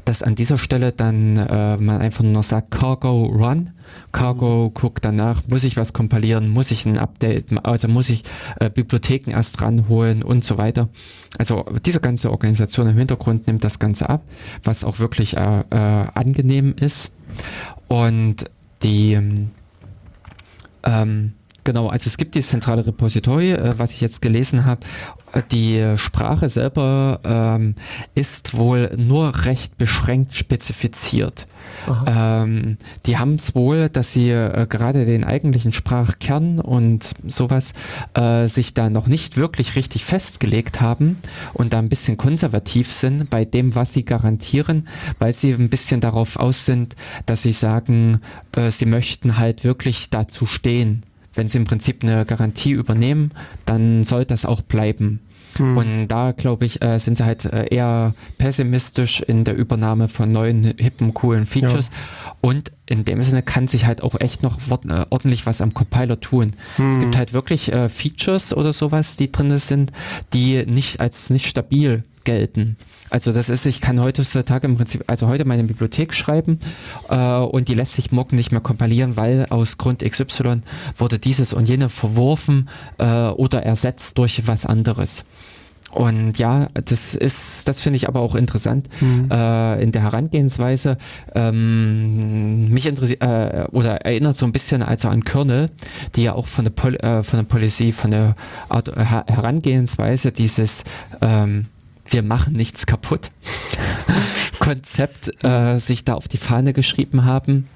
dass 0.06 0.22
an 0.22 0.36
dieser 0.36 0.56
Stelle 0.56 0.92
dann 0.92 1.36
äh, 1.36 1.76
man 1.76 2.00
einfach 2.00 2.24
nur 2.24 2.32
noch 2.32 2.44
sagt 2.44 2.70
Cargo 2.70 3.24
Run. 3.26 3.68
Cargo 4.10 4.68
mhm. 4.70 4.74
guckt 4.74 5.04
danach, 5.04 5.42
muss 5.48 5.64
ich 5.64 5.76
was 5.76 5.92
kompilieren, 5.92 6.48
muss 6.48 6.70
ich 6.70 6.86
ein 6.86 6.96
Update, 6.96 7.48
also 7.62 7.88
muss 7.88 8.08
ich 8.08 8.22
äh, 8.58 8.70
Bibliotheken 8.70 9.32
erst 9.32 9.60
ranholen 9.60 10.22
und 10.22 10.44
so 10.44 10.56
weiter. 10.56 10.88
Also 11.36 11.66
diese 11.84 12.00
ganze 12.00 12.30
Organisation 12.30 12.88
im 12.88 12.96
Hintergrund 12.96 13.48
nimmt 13.48 13.64
das 13.64 13.78
Ganze 13.78 14.08
ab, 14.08 14.22
was 14.64 14.82
auch 14.82 14.98
wirklich 14.98 15.36
äh, 15.36 15.60
äh 15.70 16.06
angenehm 16.14 16.74
ist. 16.80 17.12
Und 17.86 18.46
die 18.82 19.50
ähm, 20.82 21.32
Genau, 21.64 21.88
also 21.88 22.08
es 22.08 22.16
gibt 22.16 22.34
dieses 22.34 22.50
zentrale 22.50 22.86
Repository, 22.86 23.52
äh, 23.52 23.74
was 23.76 23.92
ich 23.92 24.00
jetzt 24.00 24.22
gelesen 24.22 24.64
habe. 24.64 24.80
Die 25.52 25.94
Sprache 25.96 26.48
selber 26.48 27.20
ähm, 27.22 27.76
ist 28.16 28.56
wohl 28.56 28.90
nur 28.96 29.44
recht 29.44 29.78
beschränkt 29.78 30.34
spezifiziert. 30.34 31.46
Ähm, 32.06 32.78
die 33.06 33.16
haben 33.16 33.36
es 33.36 33.54
wohl, 33.54 33.88
dass 33.88 34.12
sie 34.12 34.30
äh, 34.30 34.66
gerade 34.68 35.06
den 35.06 35.24
eigentlichen 35.24 35.72
Sprachkern 35.72 36.58
und 36.58 37.12
sowas 37.26 37.74
äh, 38.14 38.46
sich 38.48 38.74
da 38.74 38.90
noch 38.90 39.06
nicht 39.06 39.36
wirklich 39.36 39.76
richtig 39.76 40.04
festgelegt 40.04 40.80
haben 40.80 41.18
und 41.54 41.72
da 41.72 41.78
ein 41.78 41.88
bisschen 41.88 42.16
konservativ 42.16 42.90
sind 42.90 43.30
bei 43.30 43.44
dem, 43.44 43.74
was 43.74 43.92
sie 43.92 44.04
garantieren, 44.04 44.88
weil 45.18 45.32
sie 45.32 45.52
ein 45.52 45.70
bisschen 45.70 46.00
darauf 46.00 46.36
aus 46.36 46.64
sind, 46.64 46.96
dass 47.26 47.42
sie 47.42 47.52
sagen, 47.52 48.20
äh, 48.56 48.70
sie 48.70 48.86
möchten 48.86 49.38
halt 49.38 49.64
wirklich 49.64 50.10
dazu 50.10 50.46
stehen 50.46 51.02
wenn 51.34 51.48
sie 51.48 51.58
im 51.58 51.64
Prinzip 51.64 52.02
eine 52.02 52.24
Garantie 52.24 52.72
übernehmen, 52.72 53.30
dann 53.66 54.04
soll 54.04 54.24
das 54.24 54.44
auch 54.44 54.62
bleiben. 54.62 55.20
Hm. 55.56 55.76
Und 55.76 56.08
da, 56.08 56.32
glaube 56.32 56.64
ich, 56.64 56.82
äh, 56.82 56.98
sind 56.98 57.16
sie 57.16 57.24
halt 57.24 57.44
äh, 57.44 57.66
eher 57.74 58.14
pessimistisch 58.38 59.20
in 59.20 59.44
der 59.44 59.56
Übernahme 59.56 60.08
von 60.08 60.30
neuen, 60.30 60.74
hippen, 60.78 61.14
coolen 61.14 61.46
Features. 61.46 61.90
Ja. 61.92 62.34
Und 62.40 62.72
in 62.86 63.04
dem 63.04 63.22
Sinne 63.22 63.42
kann 63.42 63.68
sich 63.68 63.86
halt 63.86 64.02
auch 64.02 64.18
echt 64.20 64.42
noch 64.42 64.58
äh, 64.58 65.06
ordentlich 65.10 65.46
was 65.46 65.60
am 65.60 65.74
Compiler 65.74 66.20
tun. 66.20 66.52
Hm. 66.76 66.88
Es 66.88 66.98
gibt 66.98 67.16
halt 67.16 67.32
wirklich 67.32 67.72
äh, 67.72 67.88
Features 67.88 68.52
oder 68.52 68.72
sowas, 68.72 69.16
die 69.16 69.32
drin 69.32 69.58
sind, 69.58 69.92
die 70.32 70.64
nicht 70.66 71.00
als 71.00 71.30
nicht 71.30 71.46
stabil 71.46 72.04
gelten. 72.24 72.76
Also 73.10 73.32
das 73.32 73.48
ist, 73.48 73.66
ich 73.66 73.80
kann 73.80 74.00
heutzutage 74.00 74.66
im 74.66 74.76
Prinzip, 74.76 75.04
also 75.08 75.26
heute 75.26 75.44
meine 75.44 75.64
Bibliothek 75.64 76.14
schreiben 76.14 76.58
äh, 77.08 77.36
und 77.38 77.68
die 77.68 77.74
lässt 77.74 77.94
sich 77.94 78.12
morgen 78.12 78.36
nicht 78.36 78.52
mehr 78.52 78.60
kompilieren, 78.60 79.16
weil 79.16 79.46
aus 79.50 79.78
Grund 79.78 80.02
XY 80.08 80.62
wurde 80.96 81.18
dieses 81.18 81.52
und 81.52 81.68
jene 81.68 81.88
verworfen 81.88 82.68
äh, 82.98 83.28
oder 83.30 83.62
ersetzt 83.64 84.16
durch 84.18 84.46
was 84.46 84.64
anderes. 84.64 85.24
Und 85.90 86.38
ja, 86.38 86.68
das 86.84 87.16
ist, 87.16 87.66
das 87.66 87.80
finde 87.80 87.96
ich 87.96 88.06
aber 88.06 88.20
auch 88.20 88.36
interessant 88.36 88.88
mhm. 89.00 89.28
äh, 89.30 89.82
in 89.82 89.90
der 89.90 90.02
Herangehensweise. 90.02 90.96
Ähm, 91.34 92.68
mich 92.68 92.86
interessiert 92.86 93.22
äh, 93.22 93.64
oder 93.72 93.96
erinnert 94.02 94.36
so 94.36 94.46
ein 94.46 94.52
bisschen 94.52 94.82
also 94.82 95.08
an 95.08 95.24
Kernel, 95.24 95.68
die 96.14 96.22
ja 96.22 96.34
auch 96.34 96.46
von 96.46 96.64
der, 96.64 96.70
Pol 96.70 96.94
äh, 96.96 97.24
von 97.24 97.40
der 97.40 97.44
Policy, 97.44 97.90
von 97.90 98.12
der 98.12 98.36
Art, 98.68 98.88
äh, 98.88 99.04
Herangehensweise 99.04 100.30
dieses 100.30 100.84
ähm, 101.20 101.66
wir 102.10 102.22
machen 102.22 102.54
nichts 102.54 102.86
kaputt 102.86 103.30
Konzept 104.58 105.32
äh, 105.44 105.78
sich 105.78 106.04
da 106.04 106.14
auf 106.14 106.28
die 106.28 106.36
Fahne 106.36 106.72
geschrieben 106.72 107.24
haben. 107.24 107.68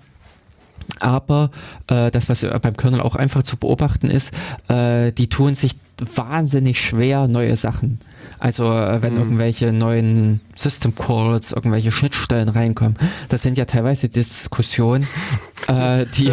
Aber 1.01 1.51
äh, 1.89 2.11
das, 2.11 2.29
was 2.29 2.47
beim 2.63 2.77
Kernel 2.77 3.01
auch 3.01 3.17
einfach 3.17 3.43
zu 3.43 3.57
beobachten 3.57 4.11
ist, 4.11 4.33
äh, 4.69 5.13
die 5.13 5.29
tun 5.29 5.55
sich 5.55 5.77
wahnsinnig 6.15 6.81
schwer, 6.81 7.29
neue 7.29 7.57
Sachen. 7.57 7.99
Also 8.39 8.65
äh, 8.65 9.01
wenn 9.03 9.15
mhm. 9.15 9.21
irgendwelche 9.21 9.73
neuen 9.73 10.41
System 10.55 10.95
Calls, 10.95 11.53
irgendwelche 11.53 11.91
Schnittstellen 11.91 12.49
reinkommen, 12.49 12.97
das 13.29 13.43
sind 13.43 13.57
ja 13.57 13.65
teilweise 13.65 14.09
Diskussionen, 14.09 15.07
äh, 15.69 16.07
die 16.15 16.33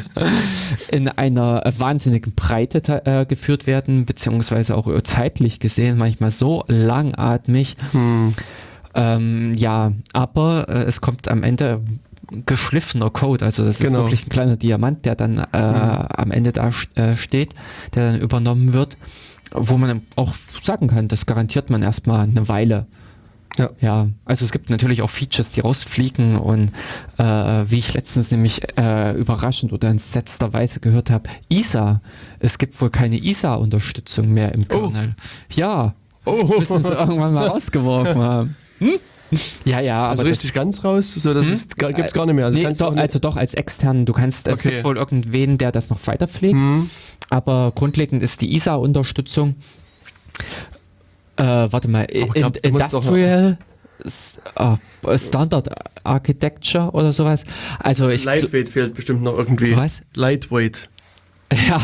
in 0.90 1.08
einer 1.08 1.62
wahnsinnigen 1.76 2.34
Breite 2.34 3.06
äh, 3.06 3.26
geführt 3.26 3.66
werden, 3.66 4.06
beziehungsweise 4.06 4.76
auch 4.76 4.88
zeitlich 5.02 5.60
gesehen 5.60 5.98
manchmal 5.98 6.30
so 6.30 6.64
langatmig. 6.68 7.76
Mhm. 7.92 8.32
Ähm, 8.94 9.54
ja, 9.56 9.92
aber 10.12 10.66
äh, 10.68 10.82
es 10.84 11.00
kommt 11.00 11.26
am 11.28 11.42
Ende 11.42 11.80
geschliffener 12.46 13.10
Code. 13.10 13.44
Also 13.44 13.64
das 13.64 13.78
genau. 13.78 14.00
ist 14.00 14.04
wirklich 14.04 14.26
ein 14.26 14.30
kleiner 14.30 14.56
Diamant, 14.56 15.04
der 15.04 15.14
dann 15.14 15.38
äh, 15.38 15.40
mhm. 15.42 15.52
am 15.52 16.30
Ende 16.30 16.52
da 16.52 16.70
äh, 16.94 17.16
steht, 17.16 17.54
der 17.94 18.12
dann 18.12 18.20
übernommen 18.20 18.72
wird, 18.72 18.96
wo 19.52 19.76
man 19.76 20.02
auch 20.16 20.34
sagen 20.34 20.88
kann, 20.88 21.08
das 21.08 21.26
garantiert 21.26 21.70
man 21.70 21.82
erstmal 21.82 22.20
eine 22.20 22.48
Weile. 22.48 22.86
Ja. 23.56 23.70
ja, 23.80 24.08
also 24.24 24.44
es 24.44 24.50
gibt 24.50 24.68
natürlich 24.68 25.02
auch 25.02 25.10
Features, 25.10 25.52
die 25.52 25.60
rausfliegen 25.60 26.36
und 26.36 26.72
äh, 27.18 27.22
wie 27.22 27.78
ich 27.78 27.94
letztens 27.94 28.32
nämlich 28.32 28.62
äh, 28.76 29.12
überraschend 29.12 29.72
oder 29.72 29.90
in 29.90 30.00
letzter 30.12 30.52
Weise 30.52 30.80
gehört 30.80 31.08
habe, 31.10 31.30
ISA, 31.48 32.00
es 32.40 32.58
gibt 32.58 32.80
wohl 32.80 32.90
keine 32.90 33.16
ISA-Unterstützung 33.16 34.28
mehr 34.28 34.52
im 34.52 34.62
oh. 34.62 34.90
Kernel. 34.90 35.14
Oh. 35.16 35.22
Ja, 35.54 35.94
oh. 36.24 36.54
müssen 36.58 36.82
sie 36.82 36.92
irgendwann 36.92 37.32
mal 37.32 37.46
rausgeworfen 37.48 38.20
haben. 38.20 38.56
Hm? 38.78 38.98
Ja, 39.64 39.80
ja. 39.80 40.08
Also 40.08 40.24
richtig 40.24 40.52
das, 40.52 40.54
ganz 40.54 40.84
raus, 40.84 41.14
so 41.14 41.32
das 41.32 41.46
hm? 41.46 41.52
gibt 41.94 41.98
es 41.98 42.12
gar 42.12 42.26
nicht 42.26 42.34
mehr. 42.34 42.46
Also, 42.46 42.58
nee, 42.58 42.72
doch, 42.72 42.92
nicht 42.92 43.00
also 43.00 43.18
doch 43.18 43.36
als 43.36 43.54
extern. 43.54 44.06
Du 44.06 44.12
kannst, 44.12 44.46
es 44.46 44.62
gibt 44.62 44.84
wohl 44.84 44.96
irgendwen, 44.96 45.58
der 45.58 45.72
das 45.72 45.90
noch 45.90 46.06
weiterpflegt. 46.06 46.54
Hm. 46.54 46.90
Aber 47.30 47.72
grundlegend 47.74 48.22
ist 48.22 48.40
die 48.42 48.54
ISA-Unterstützung. 48.54 49.56
Äh, 51.36 51.42
warte 51.42 51.88
mal, 51.88 52.06
glaub, 52.06 52.56
Industrial 52.58 53.58
uh, 54.58 54.76
Standard 55.16 55.68
Architecture 56.04 56.90
oder 56.92 57.12
sowas. 57.12 57.44
Also 57.78 58.08
ich 58.10 58.24
Lightweight 58.24 58.68
fehlt 58.68 58.94
bestimmt 58.94 59.22
noch 59.22 59.36
irgendwie. 59.38 59.76
Was? 59.76 60.02
Lightweight. 60.14 60.88
Ja. 61.68 61.80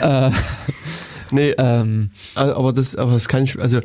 äh, 0.28 0.30
nee, 1.30 1.50
ähm, 1.58 2.10
aber 2.34 2.72
das, 2.72 2.96
aber 2.96 3.12
das 3.12 3.28
kann 3.28 3.44
ich, 3.44 3.58
also 3.58 3.80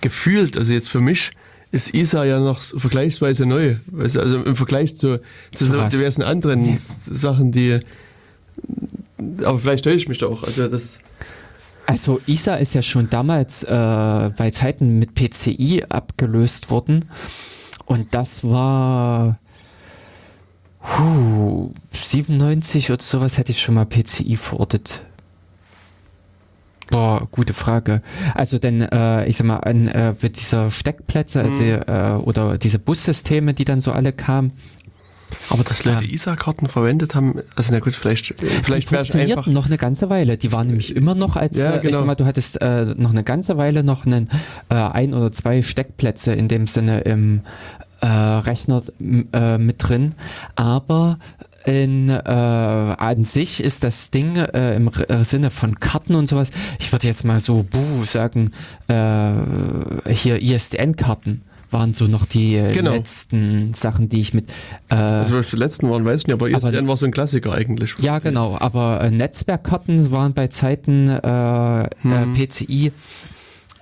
gefühlt, 0.00 0.56
also 0.56 0.72
jetzt 0.72 0.88
für 0.88 1.00
mich, 1.00 1.32
ist 1.72 1.94
ISA 1.94 2.24
ja 2.24 2.40
noch 2.40 2.62
vergleichsweise 2.62 3.46
neu. 3.46 3.76
Also 3.96 4.42
im 4.42 4.56
Vergleich 4.56 4.96
zu, 4.96 5.20
zu 5.52 5.66
so 5.66 5.88
diversen 5.88 6.22
anderen 6.22 6.66
ja. 6.66 6.76
Sachen, 6.78 7.52
die. 7.52 7.80
Aber 9.44 9.58
vielleicht 9.58 9.84
täusche 9.84 9.96
ich 9.96 10.08
mich 10.08 10.18
da 10.18 10.26
auch. 10.26 10.42
Also 10.42 10.66
das. 10.66 11.00
Also 11.86 12.20
ISA 12.26 12.56
ist 12.56 12.74
ja 12.74 12.82
schon 12.82 13.10
damals 13.10 13.62
äh, 13.62 13.68
bei 13.68 14.50
Zeiten 14.52 14.98
mit 14.98 15.14
PCI 15.14 15.84
abgelöst 15.88 16.70
worden. 16.70 17.06
Und 17.84 18.14
das 18.14 18.44
war 18.44 19.38
huh, 20.82 21.72
97 21.92 22.90
oder 22.90 23.02
sowas 23.02 23.38
hätte 23.38 23.52
ich 23.52 23.60
schon 23.60 23.74
mal 23.74 23.86
PCI 23.86 24.36
verortet. 24.36 25.02
Boah, 26.90 27.28
gute 27.30 27.54
Frage. 27.54 28.02
Also 28.34 28.58
denn, 28.58 28.82
äh, 28.82 29.26
ich 29.26 29.36
sag 29.36 29.46
mal, 29.46 29.58
an 29.58 29.86
äh, 29.88 30.14
dieser 30.28 30.70
Steckplätze 30.70 31.42
also, 31.42 31.62
mhm. 31.62 31.82
äh, 31.86 32.12
oder 32.22 32.58
diese 32.58 32.78
Bussysteme, 32.78 33.54
die 33.54 33.64
dann 33.64 33.80
so 33.80 33.92
alle 33.92 34.12
kamen. 34.12 34.52
Aber 35.48 35.64
dass 35.64 35.84
Leute 35.84 36.04
ja. 36.04 36.12
ISA-Karten 36.12 36.68
verwendet 36.68 37.14
haben, 37.14 37.40
also 37.56 37.72
na 37.72 37.78
gut, 37.78 37.94
vielleicht, 37.94 38.34
vielleicht 38.38 38.92
wäre 38.92 39.04
es 39.04 39.14
einfach... 39.14 39.46
noch 39.46 39.66
eine 39.66 39.76
ganze 39.76 40.10
Weile. 40.10 40.36
Die 40.36 40.52
waren 40.52 40.66
nämlich 40.66 40.94
immer 40.96 41.14
noch 41.14 41.36
als, 41.36 41.56
ja, 41.56 41.76
genau. 41.76 41.88
ich 41.88 41.94
sag 41.94 42.06
mal, 42.06 42.14
du 42.14 42.26
hattest 42.26 42.60
äh, 42.60 42.86
noch 42.96 43.10
eine 43.10 43.24
ganze 43.24 43.56
Weile 43.56 43.82
noch 43.82 44.04
einen, 44.04 44.28
äh, 44.68 44.74
ein 44.74 45.14
oder 45.14 45.32
zwei 45.32 45.62
Steckplätze 45.62 46.32
in 46.32 46.48
dem 46.48 46.66
Sinne 46.66 47.00
im 47.02 47.42
äh, 48.00 48.06
Rechner 48.06 48.82
äh, 49.32 49.58
mit 49.58 49.76
drin. 49.78 50.14
Aber 50.56 51.18
in, 51.64 52.08
äh, 52.08 52.20
an 52.22 53.24
sich 53.24 53.62
ist 53.62 53.84
das 53.84 54.10
Ding 54.10 54.36
äh, 54.36 54.76
im 54.76 54.88
R 54.88 55.24
Sinne 55.24 55.50
von 55.50 55.78
Karten 55.78 56.14
und 56.14 56.26
sowas, 56.26 56.50
ich 56.78 56.92
würde 56.92 57.06
jetzt 57.06 57.24
mal 57.24 57.40
so 57.40 57.64
buh, 57.64 58.04
sagen, 58.04 58.52
äh, 58.88 60.12
hier 60.12 60.40
ISDN-Karten 60.42 61.42
waren 61.70 61.94
so 61.94 62.06
noch 62.06 62.26
die 62.26 62.56
äh, 62.56 62.72
genau. 62.72 62.92
letzten 62.92 63.74
Sachen, 63.74 64.08
die 64.08 64.20
ich 64.20 64.34
mit. 64.34 64.50
Äh, 64.88 64.94
also 64.94 65.40
die 65.40 65.56
letzten 65.56 65.88
waren, 65.88 66.04
weiß 66.04 66.26
nicht, 66.26 66.34
aber 66.34 66.48
ISDN 66.48 66.76
aber, 66.76 66.88
war 66.88 66.96
so 66.96 67.06
ein 67.06 67.12
Klassiker 67.12 67.52
eigentlich. 67.52 67.94
Ja, 67.98 68.18
genau, 68.18 68.56
aber 68.58 69.00
äh, 69.02 69.10
Netzwerkkarten 69.10 70.10
waren 70.10 70.34
bei 70.34 70.48
Zeiten 70.48 71.08
äh, 71.08 71.88
hm. 72.02 72.34
PCI 72.34 72.92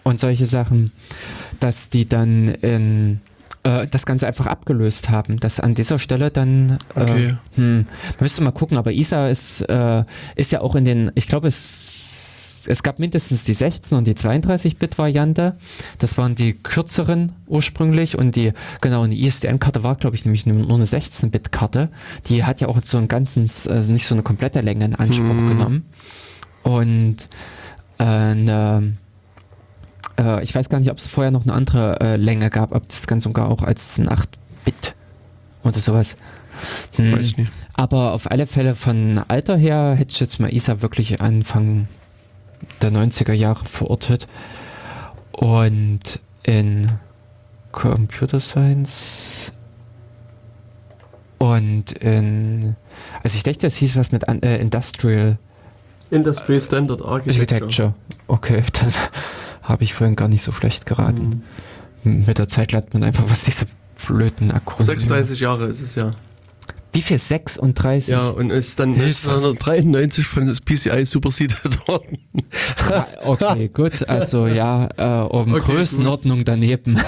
und 0.02 0.20
solche 0.20 0.46
Sachen, 0.46 0.92
dass 1.60 1.88
die 1.90 2.08
dann 2.08 2.48
in 2.48 3.20
äh, 3.68 3.86
das 3.86 4.06
Ganze 4.06 4.26
einfach 4.26 4.46
abgelöst 4.46 5.10
haben. 5.10 5.38
Dass 5.38 5.60
an 5.60 5.74
dieser 5.74 5.98
Stelle 5.98 6.30
dann 6.30 6.78
äh, 6.94 7.02
okay. 7.02 7.36
hm, 7.56 7.86
müsste 8.20 8.42
mal 8.42 8.52
gucken, 8.52 8.78
aber 8.78 8.92
ISA 8.92 9.28
ist, 9.28 9.62
äh, 9.62 10.04
ist 10.36 10.52
ja 10.52 10.60
auch 10.60 10.74
in 10.74 10.84
den, 10.84 11.10
ich 11.14 11.26
glaube, 11.26 11.48
es 11.48 12.14
es, 12.66 12.82
gab 12.82 12.98
mindestens 12.98 13.44
die 13.44 13.54
16 13.54 13.96
und 13.96 14.06
die 14.06 14.12
32-Bit-Variante. 14.12 15.56
Das 15.98 16.18
waren 16.18 16.34
die 16.34 16.52
kürzeren 16.52 17.32
ursprünglich 17.46 18.18
und 18.18 18.36
die, 18.36 18.52
genau, 18.82 19.04
und 19.04 19.10
die 19.10 19.24
ISDN-Karte 19.24 19.84
war, 19.84 19.94
glaube 19.94 20.16
ich, 20.16 20.26
nämlich 20.26 20.44
nur 20.44 20.68
eine 20.68 20.84
16-Bit-Karte. 20.84 21.88
Die 22.26 22.44
hat 22.44 22.60
ja 22.60 22.68
auch 22.68 22.78
so 22.82 22.98
ein 22.98 23.08
ganzes, 23.08 23.66
also 23.66 23.90
nicht 23.90 24.06
so 24.06 24.14
eine 24.14 24.22
komplette 24.22 24.60
Länge 24.60 24.84
in 24.84 24.94
Anspruch 24.94 25.32
Mhm. 25.32 25.46
genommen. 25.46 25.84
Und 26.62 27.28
äh, 27.98 28.04
eine, 28.04 28.96
äh, 30.18 30.42
ich 30.42 30.54
weiß 30.54 30.68
gar 30.68 30.78
nicht, 30.78 30.90
ob 30.90 30.98
es 30.98 31.06
vorher 31.06 31.30
noch 31.30 31.44
eine 31.44 31.52
andere 31.52 32.00
äh, 32.00 32.16
Länge 32.16 32.50
gab, 32.50 32.74
ob 32.74 32.88
das 32.88 33.06
Ganze 33.06 33.28
sogar 33.28 33.48
auch 33.48 33.62
als 33.62 33.98
ein 33.98 34.08
8-Bit 34.08 34.94
oder 35.64 35.78
sowas. 35.78 36.16
Hm. 36.96 37.12
Weiß 37.12 37.26
ich 37.26 37.36
nicht. 37.36 37.52
Aber 37.74 38.12
auf 38.12 38.30
alle 38.30 38.46
Fälle 38.46 38.74
von 38.74 39.20
Alter 39.28 39.56
her 39.56 39.94
hätte 39.96 40.10
ich 40.10 40.20
jetzt 40.20 40.40
mal 40.40 40.52
ISA 40.52 40.82
wirklich 40.82 41.20
Anfang 41.20 41.86
der 42.82 42.90
90er 42.90 43.32
Jahre 43.32 43.64
verortet. 43.64 44.26
Und 45.32 46.20
in 46.42 46.88
Computer 47.70 48.40
Science 48.40 49.52
und 51.38 51.92
in, 51.92 52.74
also 53.22 53.36
ich 53.36 53.44
dachte, 53.44 53.60
das 53.60 53.76
hieß 53.76 53.96
was 53.96 54.10
mit 54.10 54.24
äh, 54.26 54.60
Industrial 54.60 55.38
Industry 56.10 56.60
Standard 56.60 57.02
Architecture. 57.02 57.94
Okay, 58.26 58.62
dann 58.72 58.92
habe 59.68 59.84
ich 59.84 59.94
vorhin 59.94 60.16
gar 60.16 60.28
nicht 60.28 60.42
so 60.42 60.50
schlecht 60.52 60.86
geraten. 60.86 61.42
Mit 62.02 62.38
der 62.38 62.48
Zeit 62.48 62.72
lernt 62.72 62.94
man 62.94 63.02
einfach, 63.04 63.28
was 63.28 63.44
diese 63.44 63.66
blöden 64.06 64.50
Akronyme 64.50 64.86
36 64.86 65.40
Jahre 65.40 65.66
ist 65.66 65.82
es 65.82 65.94
ja. 65.94 66.14
Wie 66.92 67.02
viel? 67.02 67.18
36? 67.18 68.08
Ja, 68.12 68.28
und 68.28 68.50
ist 68.50 68.80
dann 68.80 68.94
Hilfe. 68.94 69.28
1993 69.30 70.26
von 70.26 70.46
das 70.46 70.60
PCI 70.60 71.04
superseded 71.04 71.86
worden. 71.86 72.18
Okay, 73.24 73.68
gut. 73.68 74.08
Also 74.08 74.46
ja, 74.46 74.88
äh, 74.96 75.26
um 75.28 75.52
Okay, 75.52 75.60
Größenordnung 75.72 76.44
daneben. 76.44 76.98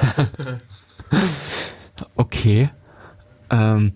okay. 2.15 2.69
Ähm, 3.49 3.93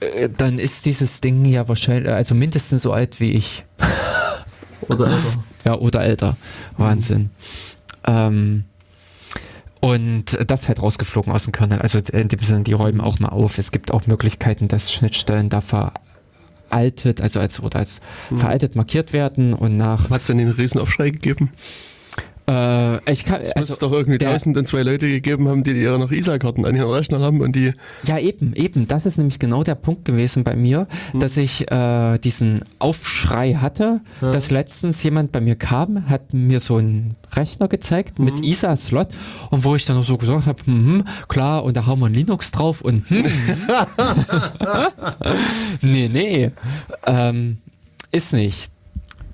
äh, 0.00 0.28
dann 0.36 0.58
ist 0.58 0.84
dieses 0.84 1.20
Ding 1.22 1.44
ja 1.46 1.66
wahrscheinlich, 1.66 2.12
also 2.12 2.34
mindestens 2.34 2.82
so 2.82 2.92
alt 2.92 3.18
wie 3.18 3.32
ich. 3.32 3.64
Oder 4.88 5.06
älter. 5.06 5.44
Ja, 5.64 5.74
oder 5.78 6.02
älter. 6.04 6.36
Wahnsinn. 6.76 7.30
Ähm, 8.06 8.62
und 9.80 10.38
das 10.46 10.68
halt 10.68 10.82
rausgeflogen 10.82 11.32
aus 11.32 11.44
dem 11.44 11.52
Kernel. 11.52 11.80
Also 11.80 11.98
in 11.98 12.28
dem 12.28 12.40
Sinne, 12.40 12.62
die 12.62 12.72
räumen 12.72 13.00
auch 13.00 13.18
mal 13.18 13.28
auf. 13.28 13.58
Es 13.58 13.70
gibt 13.70 13.92
auch 13.92 14.06
Möglichkeiten, 14.06 14.68
dass 14.68 14.92
Schnittstellen 14.92 15.48
da 15.48 15.60
veraltet, 15.60 17.20
also 17.20 17.40
als 17.40 17.60
oder 17.60 17.78
als 17.78 18.00
veraltet 18.34 18.74
markiert 18.74 19.12
werden 19.12 19.54
und 19.54 19.76
nach. 19.76 20.10
Hat 20.10 20.22
es 20.22 20.26
denn 20.28 20.38
den 20.38 20.50
Riesenaufschrei 20.50 21.10
gegeben? 21.10 21.52
Äh, 22.48 23.12
ich 23.12 23.24
kann, 23.24 23.40
Es 23.40 23.54
muss 23.56 23.70
also, 23.70 23.88
doch 23.88 23.92
irgendwie 23.92 24.18
der- 24.18 24.30
tausend 24.32 24.56
und 24.56 24.66
zwei 24.66 24.82
Leute 24.82 25.08
gegeben 25.08 25.48
haben, 25.48 25.64
die 25.64 25.72
ihre 25.72 25.98
noch 25.98 26.12
ISA-Karten 26.12 26.64
an 26.64 26.76
ihren 26.76 26.90
Rechnern 26.90 27.22
haben 27.22 27.40
und 27.40 27.56
die. 27.56 27.72
Ja, 28.04 28.18
eben, 28.18 28.54
eben. 28.54 28.86
Das 28.86 29.04
ist 29.04 29.18
nämlich 29.18 29.38
genau 29.40 29.64
der 29.64 29.74
Punkt 29.74 30.04
gewesen 30.04 30.44
bei 30.44 30.54
mir, 30.54 30.86
dass 31.14 31.36
ich 31.36 31.68
äh, 31.70 32.18
diesen 32.18 32.60
Aufschrei 32.78 33.54
hatte, 33.54 34.00
Ja. 34.20 34.30
dass 34.30 34.50
letztens 34.50 35.02
jemand 35.02 35.32
bei 35.32 35.40
mir 35.40 35.56
kam, 35.56 36.08
hat 36.08 36.32
mir 36.34 36.60
so 36.60 36.76
einen 36.76 37.14
Rechner 37.34 37.66
gezeigt 37.68 38.18
mit 38.20 38.44
ISA-Slot 38.44 39.08
und 39.50 39.64
wo 39.64 39.74
ich 39.74 39.84
dann 39.84 39.96
noch 39.96 40.04
so 40.04 40.16
gesagt 40.16 40.46
habe, 40.46 40.62
hm, 40.66 41.04
klar, 41.28 41.64
und 41.64 41.76
da 41.76 41.86
haben 41.86 42.00
wir 42.00 42.06
ein 42.06 42.14
Linux 42.14 42.52
drauf 42.52 42.80
und 42.80 43.08
hm. 43.10 43.24
nee, 45.82 46.08
nee, 46.08 46.50
ähm, 47.06 47.58
ist 48.12 48.32
nicht. 48.32 48.70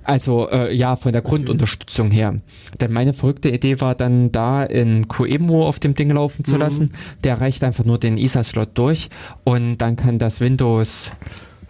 Also 0.03 0.49
äh, 0.49 0.73
ja, 0.75 0.95
von 0.95 1.11
der 1.11 1.21
Grundunterstützung 1.21 2.11
her. 2.11 2.35
Denn 2.79 2.91
meine 2.91 3.13
verrückte 3.13 3.49
Idee 3.49 3.79
war 3.79 3.95
dann 3.95 4.31
da 4.31 4.63
in 4.63 5.07
QEMU 5.07 5.63
auf 5.63 5.79
dem 5.79 5.95
Ding 5.95 6.11
laufen 6.11 6.43
zu 6.43 6.57
lassen. 6.57 6.91
Der 7.23 7.39
reicht 7.39 7.63
einfach 7.63 7.85
nur 7.85 7.97
den 7.97 8.17
ISA-Slot 8.17 8.69
durch 8.73 9.09
und 9.43 9.77
dann 9.77 9.95
kann 9.95 10.19
das 10.19 10.41
Windows, 10.41 11.11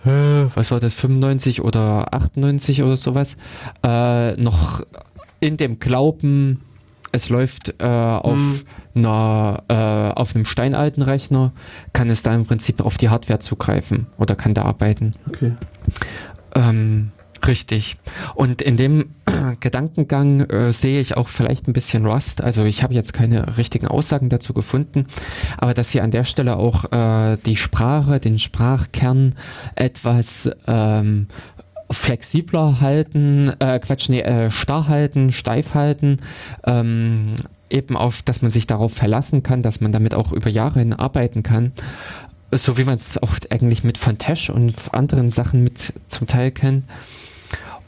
was 0.03 0.71
war 0.71 0.79
das, 0.79 0.93
95 0.93 1.61
oder 1.61 2.13
98 2.13 2.83
oder 2.83 2.97
sowas, 2.97 3.37
äh, 3.83 4.33
noch 4.33 4.81
in 5.39 5.57
dem 5.57 5.79
Glauben, 5.79 6.61
es 7.11 7.29
läuft 7.29 7.75
äh, 7.79 7.85
auf, 7.85 8.65
einer, 8.95 9.63
äh, 9.67 10.19
auf 10.19 10.35
einem 10.35 10.45
steinalten 10.45 11.03
Rechner, 11.03 11.51
kann 11.93 12.09
es 12.09 12.23
da 12.23 12.33
im 12.33 12.45
Prinzip 12.45 12.81
auf 12.81 12.97
die 12.97 13.09
Hardware 13.09 13.39
zugreifen 13.39 14.07
oder 14.17 14.35
kann 14.35 14.55
da 14.55 14.63
arbeiten. 14.63 15.13
Okay. 15.27 15.53
Ähm, 16.55 17.11
richtig. 17.47 17.97
Und 18.35 18.61
in 18.61 18.77
dem 18.77 19.11
Gedankengang 19.59 20.41
äh, 20.41 20.71
sehe 20.71 20.99
ich 20.99 21.17
auch 21.17 21.27
vielleicht 21.27 21.67
ein 21.67 21.73
bisschen 21.73 22.05
Rust. 22.05 22.41
Also 22.41 22.65
ich 22.65 22.83
habe 22.83 22.93
jetzt 22.93 23.13
keine 23.13 23.57
richtigen 23.57 23.87
Aussagen 23.87 24.29
dazu 24.29 24.53
gefunden, 24.53 25.07
aber 25.57 25.73
dass 25.73 25.91
sie 25.91 26.01
an 26.01 26.11
der 26.11 26.23
Stelle 26.23 26.57
auch 26.57 26.91
äh, 26.91 27.37
die 27.45 27.55
Sprache, 27.55 28.19
den 28.19 28.39
Sprachkern 28.39 29.35
etwas 29.75 30.49
ähm, 30.67 31.27
flexibler 31.93 32.81
halten, 32.81 33.51
äh, 33.59 33.79
Quatsch, 33.79 34.09
nee, 34.09 34.21
äh, 34.21 34.51
starr 34.51 34.87
halten, 34.87 35.31
steif 35.31 35.75
halten, 35.75 36.17
ähm, 36.65 37.23
eben 37.69 37.97
auf, 37.97 38.21
dass 38.21 38.41
man 38.41 38.51
sich 38.51 38.67
darauf 38.67 38.93
verlassen 38.93 39.43
kann, 39.43 39.61
dass 39.61 39.81
man 39.81 39.91
damit 39.91 40.13
auch 40.13 40.31
über 40.31 40.49
Jahre 40.49 40.79
hin 40.79 40.93
arbeiten 40.93 41.43
kann. 41.43 41.71
So 42.51 42.77
wie 42.77 42.83
man 42.83 42.95
es 42.95 43.17
auch 43.17 43.33
eigentlich 43.49 43.83
mit 43.83 43.97
Fontesh 43.97 44.49
und 44.49 44.75
anderen 44.91 45.31
Sachen 45.31 45.63
mit 45.63 45.93
zum 46.07 46.27
Teil 46.27 46.51
kennt. 46.51 46.83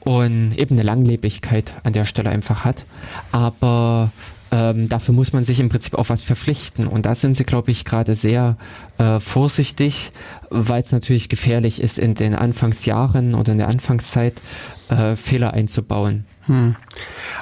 Und 0.06 0.54
eben 0.58 0.76
eine 0.76 0.84
Langlebigkeit 0.84 1.74
an 1.84 1.94
der 1.94 2.06
Stelle 2.06 2.30
einfach 2.30 2.64
hat. 2.64 2.86
Aber 3.32 4.12
ähm, 4.52 4.88
dafür 4.88 5.14
muss 5.14 5.34
man 5.34 5.44
sich 5.44 5.60
im 5.60 5.70
Prinzip 5.70 5.96
auf 5.96 6.10
was 6.10 6.22
verpflichten. 6.22 6.88
Und 6.88 7.06
da 7.06 7.16
sind 7.16 7.36
sie, 7.36 7.44
glaube 7.44 7.72
ich, 7.72 7.84
gerade 7.84 8.16
sehr 8.16 8.58
äh, 8.98 9.20
vorsichtig, 9.20 10.12
weil 10.50 10.82
es 10.82 10.92
natürlich 10.92 11.28
gefährlich 11.28 11.82
ist, 11.82 12.00
in 12.00 12.14
den 12.14 12.36
Anfangsjahren 12.36 13.36
oder 13.36 13.52
in 13.52 13.58
der 13.58 13.68
Anfangszeit 13.68 14.42
äh, 14.90 15.16
Fehler 15.16 15.54
einzubauen. 15.54 16.26
Hm. 16.46 16.76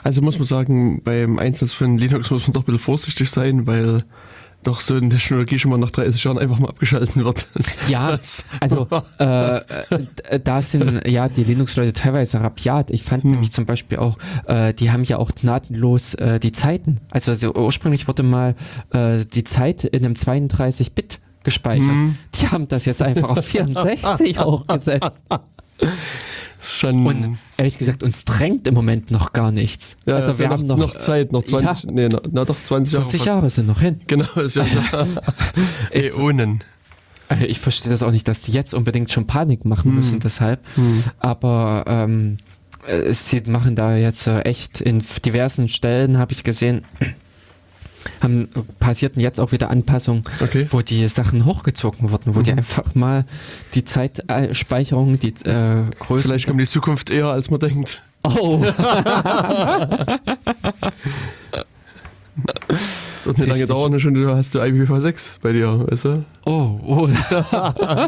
Also 0.04 0.22
muss 0.22 0.40
man 0.40 0.48
sagen, 0.48 1.02
beim 1.04 1.38
Einsatz 1.40 1.74
von 1.74 1.98
Linux 1.98 2.32
muss 2.32 2.48
man 2.48 2.54
doch 2.54 2.62
ein 2.62 2.66
bisschen 2.66 2.80
vorsichtig 2.80 3.30
sein, 3.30 3.68
weil 3.68 4.06
doch 4.64 4.80
so 4.80 4.96
eine 4.96 5.10
Technologie 5.10 5.60
schon 5.60 5.72
mal 5.72 5.78
nach 5.78 5.92
30 5.92 6.24
Jahren 6.24 6.38
einfach 6.40 6.58
mal 6.60 6.70
abgeschalten 6.70 7.24
wird. 7.24 7.48
Ja, 7.88 8.12
Das- 8.12 8.44
also 8.60 8.88
äh, 9.20 9.58
äh, 9.58 10.40
da 10.44 10.62
sind 10.62 11.08
ja 11.08 11.30
die 11.30 11.44
Linux-Leute 11.44 11.94
teilweise 11.94 12.42
rabiat. 12.42 12.90
Ich 12.92 13.04
fand 13.04 13.24
Hm. 13.24 13.32
nämlich 13.32 13.52
zum 13.52 13.66
Beispiel 13.66 13.98
auch, 14.00 14.18
äh, 14.48 14.74
die 14.74 14.92
haben 14.92 15.04
ja 15.04 15.18
auch 15.18 15.32
gnadenlos 15.32 16.14
äh, 16.16 16.40
die 16.40 16.52
Zeiten. 16.52 17.00
Also, 17.12 17.32
also 17.32 17.54
ursprünglich 17.54 18.08
wurde 18.08 18.24
mal 18.24 18.54
äh, 18.92 19.26
die 19.26 19.44
Zeit 19.44 19.84
in 19.84 20.06
einem 20.06 20.16
32-Bit 20.16 21.20
gespeichert. 21.44 21.88
Hm. 21.88 22.16
Die 22.36 22.48
haben 22.48 22.68
das 22.68 22.86
jetzt 22.86 23.02
einfach 23.02 23.30
auf 23.30 23.46
64 23.46 24.40
hochgesetzt. 24.44 25.26
Schon. 26.64 27.06
Und 27.06 27.38
ehrlich 27.58 27.78
gesagt, 27.78 28.04
uns 28.04 28.26
drängt 28.26 28.68
im 28.68 28.74
Moment 28.74 29.12
noch 29.12 29.34
gar 29.34 29.52
nichts. 29.52 29.98
ja, 30.06 30.16
also 30.16 30.38
wir 30.38 30.46
ja 30.46 30.52
haben 30.52 30.66
noch, 30.66 30.78
noch, 30.78 30.96
Zeit, 30.98 31.32
noch 31.32 31.44
20, 31.44 31.84
ja. 31.86 31.92
nee, 31.92 32.10
na, 32.10 32.22
na 32.32 32.46
doch 32.46 32.62
20 32.62 32.94
Jahre. 32.94 33.04
20 33.06 33.20
fast. 33.20 33.28
Jahre 33.28 33.50
sind 33.50 33.68
noch 33.68 33.80
hin. 33.82 34.02
Genau, 34.08 34.26
ist 34.36 34.56
ja 34.56 34.66
Äonen. 35.92 36.64
Äh, 37.30 37.46
Ich 37.46 37.60
verstehe 37.60 37.92
das 37.92 38.04
auch 38.04 38.12
nicht, 38.12 38.28
dass 38.28 38.42
die 38.44 38.52
jetzt 38.52 38.74
unbedingt 38.74 39.12
schon 39.12 39.28
Panik 39.28 39.66
machen 39.66 39.92
Hm. 39.92 39.96
müssen, 39.96 40.20
deshalb. 40.20 40.60
Aber 41.20 41.84
ähm, 41.88 42.38
äh, 42.88 43.14
sie 43.14 43.42
machen 43.48 43.76
da 43.76 43.96
jetzt 43.96 44.28
äh, 44.28 44.42
echt 44.42 44.82
in 44.82 45.04
diversen 45.26 45.68
Stellen, 45.68 46.18
habe 46.18 46.34
ich 46.34 46.44
gesehen, 46.44 46.84
haben 48.22 48.50
passierten 48.80 49.20
jetzt 49.22 49.40
auch 49.40 49.52
wieder 49.52 49.70
Anpassungen, 49.70 50.24
Okay. 50.42 50.68
wo 50.70 50.82
die 50.82 51.08
Sachen 51.08 51.46
hochgezogen 51.46 52.12
wurden, 52.12 52.36
wo 52.36 52.42
die 52.42 52.52
Mhm. 52.52 52.58
einfach 52.60 52.96
mal 52.96 53.26
die 53.74 53.84
Zeitspeicherung, 53.86 55.20
die 55.20 55.34
äh, 55.46 55.84
Größe. 56.00 56.28
Vielleicht 56.28 56.48
kommt 56.48 56.60
die 56.60 56.66
Zukunft 56.68 57.10
eher, 57.10 57.28
als 57.28 57.50
man 57.50 57.60
denkt. 57.60 58.02
Oh, 58.26 58.62
Wird 63.26 63.38
nicht 63.38 63.48
lange 63.48 63.68
dauern, 63.68 64.00
schon 64.00 64.14
du 64.16 64.28
hast 64.36 64.56
du 64.56 64.60
IPv6 64.62 65.36
bei 65.42 65.54
dir, 65.54 65.86
weißt 65.90 66.06
du? 66.06 66.26
oh, 66.46 66.80
oh. 66.86 67.08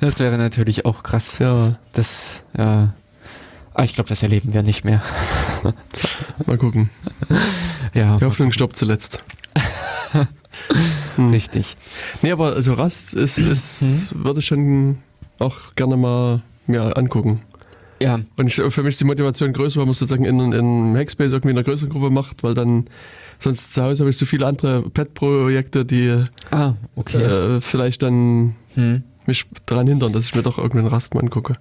das 0.00 0.18
wäre 0.20 0.38
natürlich 0.38 0.84
auch 0.86 1.02
krass. 1.02 1.38
Ja, 1.38 1.76
Das, 1.92 2.42
ja. 2.56 2.94
Aber 3.74 3.84
ich 3.84 3.94
glaube, 3.94 4.08
das 4.08 4.22
erleben 4.22 4.52
wir 4.54 4.62
nicht 4.62 4.84
mehr. 4.84 5.02
mal 6.46 6.58
gucken. 6.58 6.90
Ja, 7.94 8.18
Die 8.18 8.24
Hoffnung 8.24 8.52
stoppt 8.52 8.76
zuletzt. 8.76 9.22
Hm. 11.16 11.30
richtig. 11.30 11.76
Nee, 12.22 12.30
aber 12.32 12.54
also 12.54 12.74
Rust 12.74 13.14
ist, 13.14 13.38
ist 13.38 14.14
würde 14.14 14.40
ich 14.40 14.46
schon 14.46 14.98
auch 15.38 15.56
gerne 15.74 15.96
mal 15.96 16.42
mir 16.66 16.96
angucken. 16.96 17.42
Ja, 18.00 18.20
Und 18.36 18.46
ich, 18.46 18.54
für 18.54 18.82
mich 18.82 18.90
ist 18.94 19.00
die 19.00 19.04
Motivation 19.04 19.52
größer, 19.52 19.78
weil 19.80 19.86
man 19.86 19.94
sozusagen 19.94 20.24
in, 20.24 20.52
in 20.52 20.96
Hackspace 20.96 21.32
irgendwie 21.32 21.50
in 21.50 21.56
einer 21.58 21.64
größeren 21.64 21.90
Gruppe 21.90 22.10
macht, 22.10 22.42
weil 22.42 22.54
dann 22.54 22.86
sonst 23.38 23.74
zu 23.74 23.82
Hause 23.82 24.02
habe 24.04 24.10
ich 24.10 24.16
so 24.18 24.26
viele 24.26 24.46
andere 24.46 24.82
Pet-Projekte, 24.90 25.84
die 25.84 26.24
ah, 26.50 26.74
okay. 26.96 27.22
äh, 27.22 27.60
vielleicht 27.60 28.02
dann 28.02 28.54
Hm. 28.74 29.02
mich 29.26 29.46
daran 29.66 29.86
hindern, 29.86 30.12
dass 30.12 30.24
ich 30.26 30.34
mir 30.34 30.42
doch 30.42 30.58
irgendeinen 30.58 30.88
Rast 30.88 31.14
mal 31.14 31.20
angucke. 31.20 31.56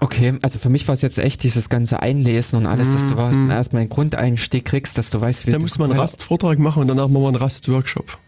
Okay, 0.00 0.34
also 0.42 0.58
für 0.58 0.68
mich 0.68 0.86
war 0.88 0.92
es 0.92 1.00
jetzt 1.02 1.18
echt 1.18 1.42
dieses 1.42 1.68
ganze 1.70 2.00
Einlesen 2.00 2.58
und 2.58 2.66
alles, 2.66 2.92
dass 2.92 3.08
du 3.08 3.14
Mhm. 3.14 3.50
erstmal 3.50 3.80
einen 3.80 3.88
Grundeinstieg 3.88 4.64
kriegst, 4.66 4.98
dass 4.98 5.08
du 5.10 5.20
weißt, 5.20 5.46
wie 5.46 5.52
Da 5.52 5.56
du- 5.58 5.62
muss 5.62 5.78
man 5.78 5.90
einen 5.90 5.98
Rastvortrag 5.98 6.58
machen 6.58 6.82
und 6.82 6.88
danach 6.88 7.08
machen 7.08 7.22
wir 7.22 7.28
einen 7.28 7.36
Rast-Workshop. 7.36 8.18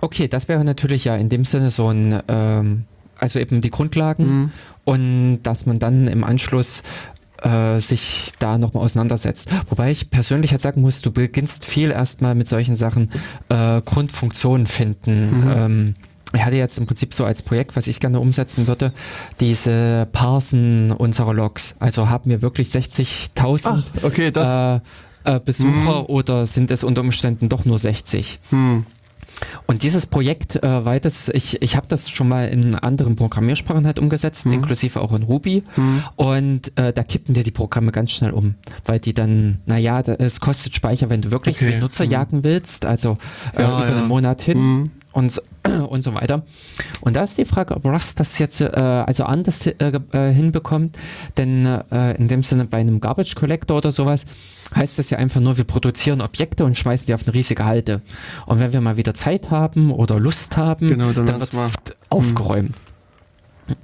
Okay, 0.00 0.28
das 0.28 0.48
wäre 0.48 0.64
natürlich 0.64 1.04
ja 1.04 1.16
in 1.16 1.28
dem 1.28 1.44
Sinne 1.44 1.70
so 1.70 1.88
ein, 1.88 2.22
ähm, 2.28 2.84
also 3.18 3.38
eben 3.40 3.60
die 3.60 3.70
Grundlagen 3.70 4.24
Mhm. 4.26 4.50
und 4.84 5.38
dass 5.42 5.66
man 5.66 5.78
dann 5.78 6.08
im 6.08 6.24
Anschluss 6.24 6.82
äh, 7.42 7.78
sich 7.78 8.32
da 8.40 8.58
nochmal 8.58 8.82
auseinandersetzt. 8.84 9.48
Wobei 9.68 9.92
ich 9.92 10.10
persönlich 10.10 10.50
halt 10.50 10.60
sagen 10.60 10.80
muss, 10.80 11.02
du 11.02 11.12
beginnst 11.12 11.64
viel 11.64 11.92
erstmal 11.92 12.34
mit 12.34 12.48
solchen 12.48 12.74
Sachen 12.74 13.10
äh, 13.48 13.80
Grundfunktionen 13.82 14.66
finden. 14.66 15.42
Mhm. 15.44 15.52
Ähm, 15.54 15.94
ich 16.34 16.44
hatte 16.44 16.56
jetzt 16.56 16.78
im 16.78 16.86
Prinzip 16.86 17.14
so 17.14 17.24
als 17.24 17.42
Projekt, 17.42 17.74
was 17.76 17.86
ich 17.86 18.00
gerne 18.00 18.20
umsetzen 18.20 18.66
würde, 18.66 18.92
diese 19.40 20.06
Parsen 20.12 20.92
unserer 20.92 21.34
Logs. 21.34 21.74
Also 21.78 22.10
haben 22.10 22.30
wir 22.30 22.42
wirklich 22.42 22.68
60.000 22.68 23.66
Ah, 23.68 23.82
okay, 24.02 24.30
das. 24.30 24.80
äh, 25.24 25.36
äh, 25.36 25.40
Besucher 25.40 26.08
oder 26.10 26.46
sind 26.46 26.70
es 26.70 26.84
unter 26.84 27.00
Umständen 27.02 27.48
doch 27.48 27.64
nur 27.64 27.78
60? 27.78 28.40
hm. 28.50 28.84
Und 29.68 29.84
dieses 29.84 30.04
Projekt, 30.06 30.56
äh, 30.64 30.84
war 30.84 30.98
das, 30.98 31.28
ich, 31.28 31.62
ich 31.62 31.76
habe 31.76 31.86
das 31.88 32.10
schon 32.10 32.26
mal 32.28 32.48
in 32.48 32.74
anderen 32.74 33.14
Programmiersprachen 33.14 33.86
halt 33.86 34.00
umgesetzt, 34.00 34.46
Mhm. 34.46 34.54
inklusive 34.54 35.00
auch 35.00 35.12
in 35.12 35.22
Ruby. 35.22 35.62
Und 36.16 36.76
äh, 36.76 36.92
da 36.92 37.04
kippen 37.04 37.34
dir 37.34 37.44
die 37.44 37.52
Programme 37.52 37.92
ganz 37.92 38.10
schnell 38.10 38.32
um, 38.32 38.56
weil 38.84 38.98
die 38.98 39.14
dann, 39.14 39.60
naja, 39.64 40.02
da, 40.02 40.14
es 40.14 40.40
kostet 40.40 40.74
Speicher, 40.74 41.08
wenn 41.08 41.22
du 41.22 41.30
wirklich 41.30 41.54
Okay. 41.56 41.70
Benutzer 41.70 42.04
Mhm. 42.06 42.10
jagen 42.10 42.42
willst, 42.44 42.84
also 42.84 43.16
äh, 43.54 43.62
Ja, 43.62 43.76
über 43.78 43.88
ja. 43.88 43.96
einen 43.98 44.08
Monat 44.08 44.42
hin. 44.42 44.58
Hm. 44.58 44.90
Und, 45.12 45.30
so- 45.32 45.42
und 45.88 46.02
so 46.02 46.14
weiter. 46.14 46.42
Und 47.00 47.16
da 47.16 47.22
ist 47.22 47.38
die 47.38 47.44
Frage, 47.44 47.74
ob 47.74 47.84
Rust 47.84 48.20
das 48.20 48.38
jetzt 48.38 48.60
äh, 48.60 48.66
also 48.66 49.24
anders 49.24 49.66
äh, 49.66 49.74
äh, 50.12 50.32
hinbekommt. 50.32 50.96
Denn 51.36 51.66
äh, 51.66 52.16
in 52.16 52.28
dem 52.28 52.42
Sinne 52.42 52.64
bei 52.64 52.78
einem 52.78 53.00
Garbage 53.00 53.34
Collector 53.34 53.78
oder 53.78 53.92
sowas 53.92 54.26
heißt 54.74 54.98
das 54.98 55.10
ja 55.10 55.18
einfach 55.18 55.40
nur, 55.40 55.56
wir 55.56 55.64
produzieren 55.64 56.20
Objekte 56.20 56.64
und 56.64 56.76
schmeißen 56.76 57.06
die 57.06 57.14
auf 57.14 57.24
eine 57.26 57.34
riesige 57.34 57.64
Halde. 57.64 58.02
Und 58.46 58.60
wenn 58.60 58.72
wir 58.72 58.80
mal 58.80 58.96
wieder 58.96 59.14
Zeit 59.14 59.50
haben 59.50 59.90
oder 59.90 60.18
Lust 60.18 60.56
haben, 60.56 60.88
Genau, 60.88 61.12
dann 61.12 61.26
dann 61.26 61.40
wird 61.40 61.96
aufgeräumt. 62.10 62.74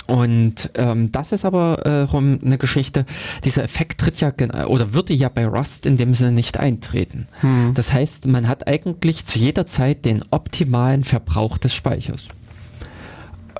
Und 0.06 0.70
ähm, 0.74 1.12
das 1.12 1.32
ist 1.32 1.44
aber 1.44 1.80
äh, 1.84 2.02
rum 2.02 2.38
eine 2.44 2.58
Geschichte, 2.58 3.04
dieser 3.44 3.64
Effekt 3.64 4.00
tritt 4.00 4.20
ja 4.20 4.32
oder 4.66 4.92
würde 4.92 5.12
ja 5.14 5.28
bei 5.28 5.46
Rust 5.46 5.86
in 5.86 5.96
dem 5.96 6.14
Sinne 6.14 6.32
nicht 6.32 6.58
eintreten. 6.58 7.26
Hm. 7.40 7.72
Das 7.74 7.92
heißt, 7.92 8.26
man 8.26 8.48
hat 8.48 8.66
eigentlich 8.66 9.24
zu 9.24 9.38
jeder 9.38 9.66
Zeit 9.66 10.04
den 10.04 10.24
optimalen 10.30 11.04
Verbrauch 11.04 11.58
des 11.58 11.74
Speichers. 11.74 12.28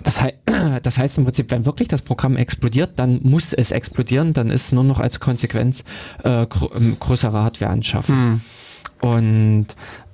Das, 0.03 0.21
hei 0.21 0.35
das 0.83 0.99
heißt 0.99 1.19
im 1.19 1.25
Prinzip, 1.25 1.51
wenn 1.51 1.67
wirklich 1.67 1.89
das 1.89 2.03
Programm 2.03 2.37
explodiert, 2.37 2.93
dann 2.97 3.21
muss 3.23 3.53
es 3.53 3.71
explodieren, 3.71 4.33
dann 4.33 4.51
ist 4.51 4.73
nur 4.73 4.85
noch 4.85 5.01
als 5.01 5.21
Konsequenz 5.21 5.85
äh, 6.23 6.47
gr 6.47 6.71
ähm, 6.77 6.97
größere 6.99 7.43
Hardware 7.43 7.71
anschaffen. 7.71 8.17
Hm. 8.17 8.41
Und 9.01 9.67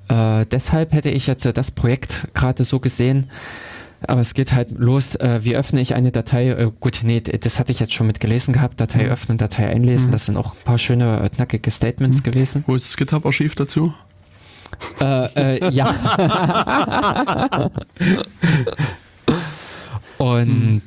äh, 0.09 0.47
deshalb 0.47 0.93
hätte 0.93 1.11
ich 1.11 1.27
jetzt 1.27 1.47
äh, 1.47 1.53
das 1.53 1.71
Projekt 1.71 2.29
gerade 2.35 2.65
so 2.65 2.81
gesehen, 2.81 3.31
aber 4.07 4.21
es 4.21 4.35
geht 4.35 4.53
halt 4.55 4.71
los, 4.79 5.15
äh, 5.17 5.41
wie 5.45 5.57
öffne 5.57 5.81
ich 5.81 5.95
eine 5.95 6.11
Datei? 6.13 6.49
Äh, 6.51 6.71
gut, 6.81 7.01
nee, 7.03 7.21
das 7.21 7.59
hatte 7.59 7.73
ich 7.73 7.81
jetzt 7.81 7.93
schon 7.93 8.07
mit 8.07 8.21
gelesen 8.21 8.53
gehabt, 8.53 8.81
Datei 8.81 9.05
Mhm. 9.05 9.11
öffnen, 9.11 9.39
Datei 9.39 9.69
einlesen, 9.69 10.09
Mhm. 10.09 10.13
das 10.13 10.27
sind 10.27 10.37
auch 10.37 10.53
ein 10.55 10.65
paar 10.65 10.79
schöne, 10.79 11.23
äh, 11.23 11.29
knackige 11.29 11.71
Statements 11.71 12.23
gewesen. 12.23 12.65
Wo 12.67 12.75
ist 12.77 12.87
das 12.89 12.97
GitHub-Archiv 12.97 13.55
dazu? 13.55 13.93
Äh, 15.01 15.59
äh, 15.59 15.71
ja. 15.75 15.93
Und 20.19 20.83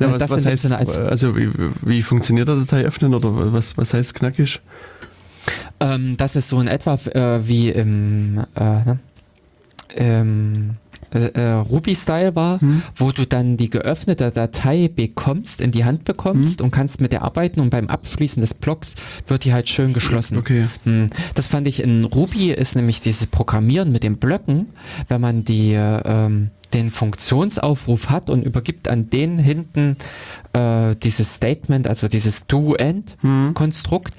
Ja, 0.00 0.10
was, 0.12 0.18
das 0.18 0.30
was 0.30 0.46
heißt, 0.46 0.72
als- 0.72 0.96
also 0.96 1.36
wie, 1.36 1.50
wie 1.82 2.02
funktioniert 2.02 2.48
der 2.48 2.56
Datei 2.56 2.82
öffnen 2.84 3.14
oder 3.14 3.52
was, 3.52 3.76
was 3.76 3.92
heißt 3.94 4.14
knackig? 4.14 4.60
ähm, 5.80 6.16
das 6.16 6.36
ist 6.36 6.48
so 6.48 6.60
in 6.60 6.68
etwa 6.68 6.94
äh, 6.94 7.46
wie 7.46 7.68
im, 7.70 8.34
ne? 8.34 8.98
im 9.94 10.76
äh, 11.14 11.26
äh, 11.34 11.50
Ruby-Style 11.52 12.34
war, 12.36 12.60
Hm? 12.60 12.82
wo 12.96 13.12
du 13.12 13.26
dann 13.26 13.56
die 13.56 13.70
geöffnete 13.70 14.30
Datei 14.30 14.88
bekommst, 14.88 15.60
in 15.60 15.70
die 15.70 15.84
Hand 15.84 16.04
bekommst 16.04 16.60
Hm? 16.60 16.66
und 16.66 16.70
kannst 16.70 17.00
mit 17.00 17.12
der 17.12 17.22
arbeiten 17.22 17.60
und 17.60 17.70
beim 17.70 17.88
Abschließen 17.88 18.40
des 18.40 18.54
Blocks 18.54 18.94
wird 19.26 19.44
die 19.44 19.52
halt 19.52 19.68
schön 19.68 19.92
geschlossen. 19.92 20.38
Okay. 20.38 20.66
Hm, 20.84 21.08
Das 21.34 21.46
fand 21.46 21.66
ich 21.66 21.82
in 21.82 22.04
Ruby 22.04 22.50
ist 22.50 22.76
nämlich 22.76 23.00
dieses 23.00 23.26
Programmieren 23.28 23.92
mit 23.92 24.02
den 24.02 24.16
Blöcken, 24.18 24.66
wenn 25.08 25.20
man 25.20 25.44
die, 25.44 25.72
äh, 25.72 26.00
ähm, 26.04 26.50
den 26.72 26.90
Funktionsaufruf 26.90 28.10
hat 28.10 28.28
und 28.30 28.42
übergibt 28.42 28.88
an 28.88 29.08
den 29.08 29.38
hinten 29.38 29.96
äh, 30.54 30.96
dieses 30.96 31.34
Statement, 31.34 31.86
also 31.86 32.08
dieses 32.08 32.46
Do-End-Konstrukt, 32.48 34.12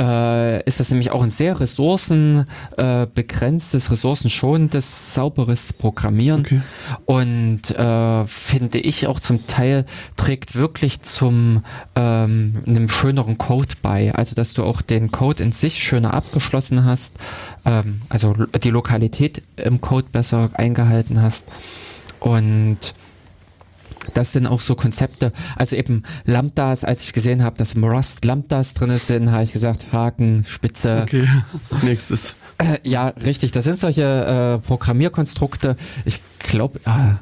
äh, 0.00 0.64
ist 0.64 0.80
das 0.80 0.90
nämlich 0.90 1.10
auch 1.10 1.22
ein 1.22 1.30
sehr 1.30 1.60
ressourcenbegrenztes, 1.60 3.86
äh, 3.86 3.90
ressourcenschonendes, 3.90 5.14
sauberes 5.14 5.72
Programmieren. 5.72 6.40
Okay. 6.40 6.60
Und 7.06 7.70
äh, 7.70 8.24
finde 8.24 8.78
ich 8.78 9.06
auch 9.06 9.20
zum 9.20 9.46
Teil 9.46 9.84
trägt 10.16 10.56
wirklich 10.56 11.02
zum 11.02 11.64
ähm, 11.94 12.62
einem 12.66 12.88
schöneren 12.88 13.38
Code 13.38 13.74
bei. 13.82 14.14
Also 14.14 14.34
dass 14.34 14.54
du 14.54 14.64
auch 14.64 14.82
den 14.82 15.10
Code 15.10 15.42
in 15.42 15.52
sich 15.52 15.78
schöner 15.78 16.14
abgeschlossen 16.14 16.84
hast, 16.84 17.16
ähm, 17.64 18.02
also 18.08 18.34
die 18.62 18.70
Lokalität 18.70 19.42
im 19.56 19.80
Code 19.80 20.08
besser 20.10 20.50
eingehalten 20.54 21.22
hast. 21.22 21.44
Und 22.20 22.94
das 24.14 24.32
sind 24.32 24.46
auch 24.46 24.60
so 24.60 24.74
Konzepte, 24.74 25.32
also 25.56 25.76
eben 25.76 26.02
Lambdas, 26.24 26.84
als 26.84 27.04
ich 27.04 27.12
gesehen 27.12 27.42
habe, 27.42 27.56
dass 27.56 27.74
im 27.74 27.84
Rust 27.84 28.24
Lambdas 28.24 28.74
drin 28.74 28.96
sind, 28.98 29.30
habe 29.30 29.44
ich 29.44 29.52
gesagt, 29.52 29.92
Haken, 29.92 30.44
Spitze, 30.46 31.02
Okay. 31.02 31.26
Nächstes. 31.82 32.34
äh, 32.58 32.78
ja, 32.82 33.08
richtig. 33.08 33.52
Das 33.52 33.64
sind 33.64 33.78
solche 33.78 34.02
äh, 34.02 34.66
Programmierkonstrukte. 34.66 35.76
Ich 36.04 36.20
glaube, 36.40 36.80
ah, 36.84 37.16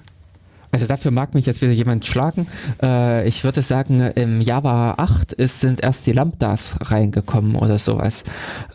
also 0.73 0.87
dafür 0.87 1.11
mag 1.11 1.35
mich 1.35 1.47
jetzt 1.47 1.63
wieder 1.63 1.73
jemand 1.73 2.07
schlagen. 2.07 2.47
Äh, 2.83 3.27
ich 3.27 3.43
würde 3.45 3.61
sagen, 3.63 4.01
im 4.15 4.41
Java 4.41 4.95
8 4.99 5.33
ist, 5.33 5.61
sind 5.61 5.83
erst 5.83 6.07
die 6.07 6.13
Lambdas 6.13 6.77
reingekommen 6.81 7.57
oder 7.57 7.79
sowas. 7.79 8.23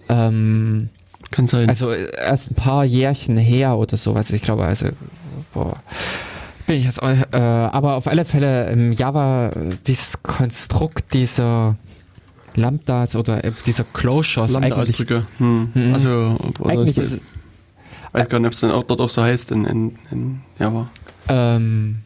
Ähm, 0.09 0.89
Kann 1.31 1.47
sein. 1.47 1.69
also 1.69 1.91
erst 1.93 2.51
ein 2.51 2.55
paar 2.55 2.83
Jährchen 2.85 3.37
her 3.37 3.77
oder 3.77 3.97
sowas. 3.97 4.29
Ich 4.31 4.41
glaube, 4.41 4.65
also, 4.65 4.89
boah. 5.53 5.81
Bin 6.67 6.77
ich 6.77 6.85
jetzt, 6.85 7.01
auch, 7.01 7.09
äh, 7.09 7.37
aber 7.37 7.95
auf 7.95 8.07
alle 8.07 8.25
Fälle 8.25 8.69
im 8.71 8.91
Java 8.91 9.49
äh, 9.49 9.75
dieses 9.85 10.23
Konstrukt 10.23 11.13
dieser 11.13 11.75
Lambdas 12.55 13.15
oder 13.15 13.43
äh, 13.43 13.51
dieser 13.65 13.83
Closures 13.83 14.55
eigentlich 14.55 14.69
Lambda-Ausdrücke. 14.71 15.27
Hm. 15.37 15.69
Mhm. 15.73 15.93
Also, 15.93 16.37
eigentlich 16.63 16.97
ich 16.97 17.03
ist 17.03 17.11
es, 17.13 17.21
weiß 18.13 18.29
gar 18.29 18.39
nicht, 18.39 18.47
ob 18.47 18.53
es 18.53 18.59
dann 18.61 18.71
auch 18.71 18.83
dort 18.83 19.01
auch 19.01 19.09
so 19.09 19.21
heißt 19.21 19.51
in, 19.51 19.65
in, 19.65 19.95
in 20.11 20.41
Java. 20.57 20.87
Ähm, 21.27 21.97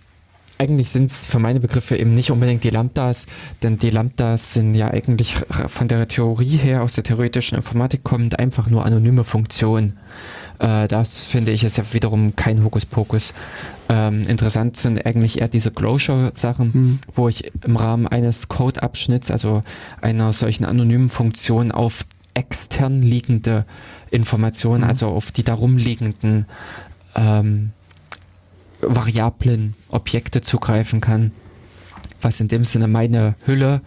eigentlich 0.57 0.89
sind 0.89 1.09
es 1.09 1.25
für 1.25 1.39
meine 1.39 1.61
Begriffe 1.61 1.95
eben 1.95 2.13
nicht 2.13 2.31
unbedingt 2.31 2.65
die 2.65 2.69
Lambdas, 2.69 3.27
denn 3.63 3.77
die 3.77 3.91
Lambdas 3.91 4.53
sind 4.53 4.75
ja 4.75 4.89
eigentlich 4.89 5.35
von 5.67 5.87
der 5.87 6.05
Theorie 6.09 6.57
her, 6.57 6.83
aus 6.83 6.93
der 6.93 7.05
theoretischen 7.05 7.55
Informatik 7.55 8.03
kommend, 8.03 8.39
einfach 8.39 8.69
nur 8.69 8.85
anonyme 8.85 9.23
Funktionen. 9.23 9.97
Äh, 10.59 10.89
das 10.89 11.23
finde 11.23 11.53
ich 11.53 11.63
ist 11.63 11.77
ja 11.77 11.83
wiederum 11.93 12.35
kein 12.35 12.63
Hokuspokus. 12.63 13.33
Ähm, 13.91 14.27
interessant 14.27 14.77
sind 14.77 15.03
eigentlich 15.03 15.41
eher 15.41 15.47
diese 15.47 15.71
Closure-Sachen, 15.71 16.73
Hm. 16.73 16.99
wo 17.15 17.27
ich 17.27 17.51
im 17.65 17.75
Rahmen 17.75 18.05
eines 18.07 18.47
Code-Abschnitts, 18.47 19.31
also 19.31 19.63
einer 19.99 20.31
solchen 20.31 20.65
anonymen 20.65 21.09
Funktion, 21.09 21.71
auf 21.71 22.05
extern 22.35 23.01
liegende 23.01 23.65
Informationen, 24.11 24.83
Mhm. 24.83 24.89
also 24.89 25.07
auf 25.07 25.31
die 25.31 25.43
darum 25.43 25.77
liegenden 25.77 26.45
ähm, 27.15 27.71
Variablen, 28.81 29.73
Objekte 29.89 30.41
zugreifen 30.41 31.01
kann, 31.01 31.31
was 32.21 32.39
in 32.39 32.47
dem 32.47 32.63
Sinne 32.65 32.87
meine 32.87 33.35
Hülle, 33.45 33.81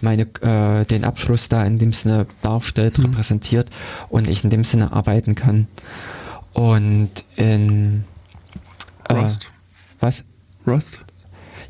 meine, 0.00 0.22
äh, 0.42 0.84
den 0.84 1.04
Abschluss 1.04 1.48
da 1.48 1.64
in 1.64 1.78
dem 1.78 1.92
Sinne 1.92 2.26
darstellt, 2.42 2.98
Mhm. 2.98 3.06
repräsentiert 3.06 3.70
und 4.10 4.28
ich 4.28 4.44
in 4.44 4.50
dem 4.50 4.62
Sinne 4.62 4.92
arbeiten 4.92 5.34
kann. 5.34 5.66
Und 6.52 7.10
in 7.36 8.04
äh, 9.08 9.14
Rust. 9.14 9.48
was? 10.00 10.24
Rust? 10.66 11.00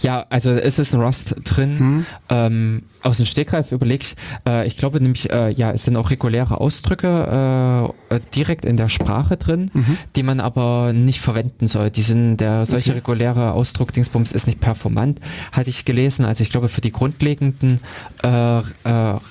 Ja, 0.01 0.27
also 0.31 0.53
es 0.53 0.79
ist 0.79 0.95
ein 0.95 1.01
Rust 1.01 1.35
drin. 1.43 1.79
Hm. 1.79 2.07
Ähm, 2.29 2.83
aus 3.03 3.17
dem 3.17 3.27
Stegreif 3.27 3.73
überlegt, 3.73 4.15
äh, 4.47 4.65
ich 4.65 4.77
glaube 4.77 5.01
nämlich, 5.01 5.29
äh, 5.31 5.51
ja, 5.51 5.73
es 5.73 5.85
sind 5.85 5.97
auch 5.97 6.11
reguläre 6.11 6.61
Ausdrücke 6.61 7.91
äh, 8.11 8.15
äh, 8.15 8.21
direkt 8.33 8.65
in 8.65 8.77
der 8.77 8.89
Sprache 8.89 9.37
drin, 9.37 9.73
Mhm. 9.75 9.99
die 10.15 10.23
man 10.23 10.39
aber 10.39 10.93
nicht 10.93 11.21
verwenden 11.21 11.67
soll. 11.67 11.91
Die 11.91 12.03
sind, 12.03 12.37
der 12.37 12.65
solche 12.65 12.91
Okay. 12.91 12.99
reguläre 13.01 13.53
Ausdruck 13.55 13.93
Dingsbums 13.93 14.31
ist 14.31 14.47
nicht 14.47 14.61
performant, 14.61 15.19
hatte 15.51 15.71
ich 15.71 15.85
gelesen. 15.85 16.25
Also 16.25 16.43
ich 16.43 16.51
glaube, 16.51 16.69
für 16.69 16.81
die 16.81 16.93
grundlegenden 16.93 17.81
äh, 18.23 18.29
äh, 18.59 18.63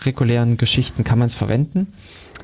regulären 0.04 0.58
Geschichten 0.58 1.06
kann 1.06 1.18
man 1.20 1.28
es 1.28 1.34
verwenden, 1.34 1.88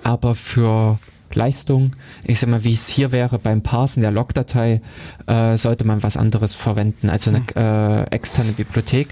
aber 0.02 0.34
für 0.34 0.98
Leistung. 1.36 1.92
Ich 2.24 2.40
sag 2.40 2.50
mal, 2.50 2.64
wie 2.64 2.74
es 2.74 2.88
hier 2.88 3.12
wäre 3.12 3.40
beim 3.40 3.62
Parsen 3.62 4.02
der 4.02 4.12
Logdatei, 4.12 4.82
äh, 5.28 5.58
sollte 5.58 5.86
man 5.86 6.04
was 6.04 6.18
anderes 6.18 6.54
verwenden, 6.54 7.10
also 7.10 7.32
eine 7.32 7.44
äh, 7.56 8.16
externe 8.16 8.52
Bibliothek. 8.52 9.10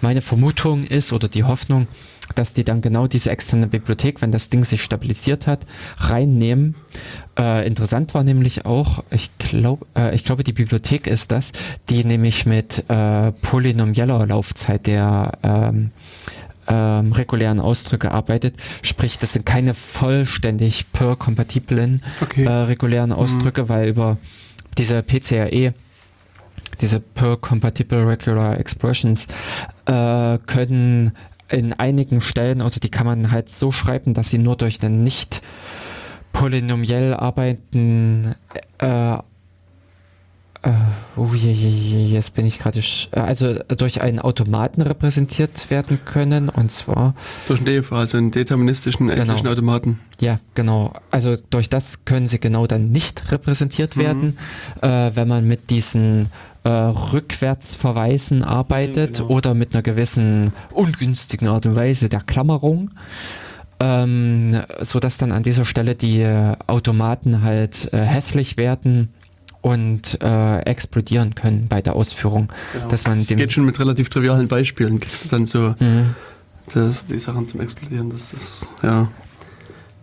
Meine 0.00 0.20
Vermutung 0.20 0.84
ist 0.84 1.12
oder 1.12 1.28
die 1.28 1.44
Hoffnung, 1.44 1.86
dass 2.34 2.54
die 2.54 2.64
dann 2.64 2.80
genau 2.80 3.06
diese 3.06 3.30
externe 3.30 3.66
Bibliothek, 3.66 4.22
wenn 4.22 4.32
das 4.32 4.48
Ding 4.48 4.64
sich 4.64 4.82
stabilisiert 4.82 5.46
hat, 5.46 5.66
reinnehmen. 5.98 6.74
Äh, 7.38 7.66
interessant 7.66 8.14
war 8.14 8.24
nämlich 8.24 8.66
auch, 8.66 9.04
ich 9.10 9.30
glaube, 9.38 9.86
äh, 9.96 10.14
ich 10.14 10.24
glaube, 10.24 10.44
die 10.44 10.52
Bibliothek 10.52 11.06
ist 11.06 11.32
das, 11.32 11.52
die 11.90 12.04
nämlich 12.04 12.46
mit 12.46 12.84
äh, 12.88 13.32
polynomieller 13.32 14.26
Laufzeit 14.26 14.86
der 14.86 15.32
ähm, 15.42 15.90
ähm, 16.68 17.12
regulären 17.12 17.60
Ausdrücke 17.60 18.10
arbeitet. 18.10 18.54
Sprich, 18.82 19.18
das 19.18 19.32
sind 19.32 19.46
keine 19.46 19.74
vollständig 19.74 20.92
per-kompatiblen 20.92 22.02
Okay. 22.20 22.44
äh, 22.44 22.50
regulären 22.50 23.12
Ausdrücke, 23.12 23.68
weil 23.68 23.88
über 23.88 24.18
diese 24.78 25.02
PCRE, 25.02 25.74
diese 26.80 27.00
per-compatible 27.00 28.06
regular 28.06 28.58
expressions, 28.58 29.26
äh, 29.86 30.38
können 30.46 31.12
in 31.48 31.72
einigen 31.74 32.20
Stellen, 32.20 32.60
also 32.62 32.80
die 32.80 32.90
kann 32.90 33.06
man 33.06 33.30
halt 33.30 33.48
so 33.48 33.70
schreiben, 33.70 34.14
dass 34.14 34.30
sie 34.30 34.38
nur 34.38 34.56
durch 34.56 34.82
einen 34.82 35.02
nicht 35.02 35.42
polynomiell 36.32 37.14
arbeitenden 37.14 38.34
äh, 38.78 39.16
äh, 40.64 40.70
oh 41.16 41.28
je, 41.34 41.52
je, 41.52 41.68
je, 41.68 42.06
jetzt 42.06 42.34
bin 42.34 42.46
ich 42.46 42.58
gerade, 42.58 42.80
äh, 43.12 43.20
also 43.20 43.54
durch 43.76 44.00
einen 44.00 44.18
Automaten 44.18 44.80
repräsentiert 44.82 45.70
werden 45.70 45.98
können 46.04 46.48
und 46.48 46.72
zwar 46.72 47.14
Durch 47.48 47.60
einen 47.60 47.66
DEV, 47.66 47.92
also 47.92 48.16
einen 48.16 48.30
deterministischen 48.30 49.10
endlichen 49.10 49.36
Genau. 49.42 49.50
Automaten. 49.52 50.00
Ja, 50.20 50.38
genau. 50.54 50.94
Also 51.10 51.36
durch 51.50 51.68
das 51.68 52.04
können 52.04 52.26
sie 52.26 52.40
genau 52.40 52.66
dann 52.66 52.92
nicht 52.92 53.30
repräsentiert 53.30 53.96
Mhm. 53.96 54.00
werden, 54.00 54.38
äh, 54.80 55.10
wenn 55.14 55.28
man 55.28 55.46
mit 55.46 55.70
diesen 55.70 56.28
äh, 56.64 56.68
Rückwärtsverweisen 56.70 58.42
arbeitet 58.42 59.18
genau. 59.18 59.28
oder 59.28 59.54
mit 59.54 59.74
einer 59.74 59.82
gewissen 59.82 60.52
ungünstigen 60.72 61.48
Art 61.48 61.66
und 61.66 61.76
Weise 61.76 62.08
der 62.08 62.20
Klammerung. 62.20 62.90
Ähm, 63.80 64.62
so 64.80 64.98
dass 65.00 65.18
dann 65.18 65.32
an 65.32 65.42
dieser 65.42 65.64
Stelle 65.64 65.94
die 65.94 66.22
äh, 66.22 66.54
Automaten 66.68 67.42
halt 67.42 67.90
hässlich 67.92 68.56
werden 68.56 69.10
und 69.64 70.20
äh, 70.22 70.58
explodieren 70.66 71.34
können 71.34 71.68
bei 71.68 71.80
der 71.80 71.96
Ausführung. 71.96 72.52
Genau. 72.74 72.88
Dass 72.88 73.06
man 73.06 73.18
das 73.18 73.28
geht 73.28 73.50
schon 73.50 73.64
mit 73.64 73.80
relativ 73.80 74.10
trivialen 74.10 74.46
Beispielen. 74.46 75.00
Kriegst 75.00 75.24
du 75.24 75.28
dann 75.30 75.46
so 75.46 75.74
Mhm. 75.80 76.14
das, 76.74 77.06
die 77.06 77.18
Sachen 77.18 77.46
zum 77.46 77.62
Explodieren. 77.62 78.10
Das 78.10 78.34
ist, 78.34 78.66
ja. 78.82 79.10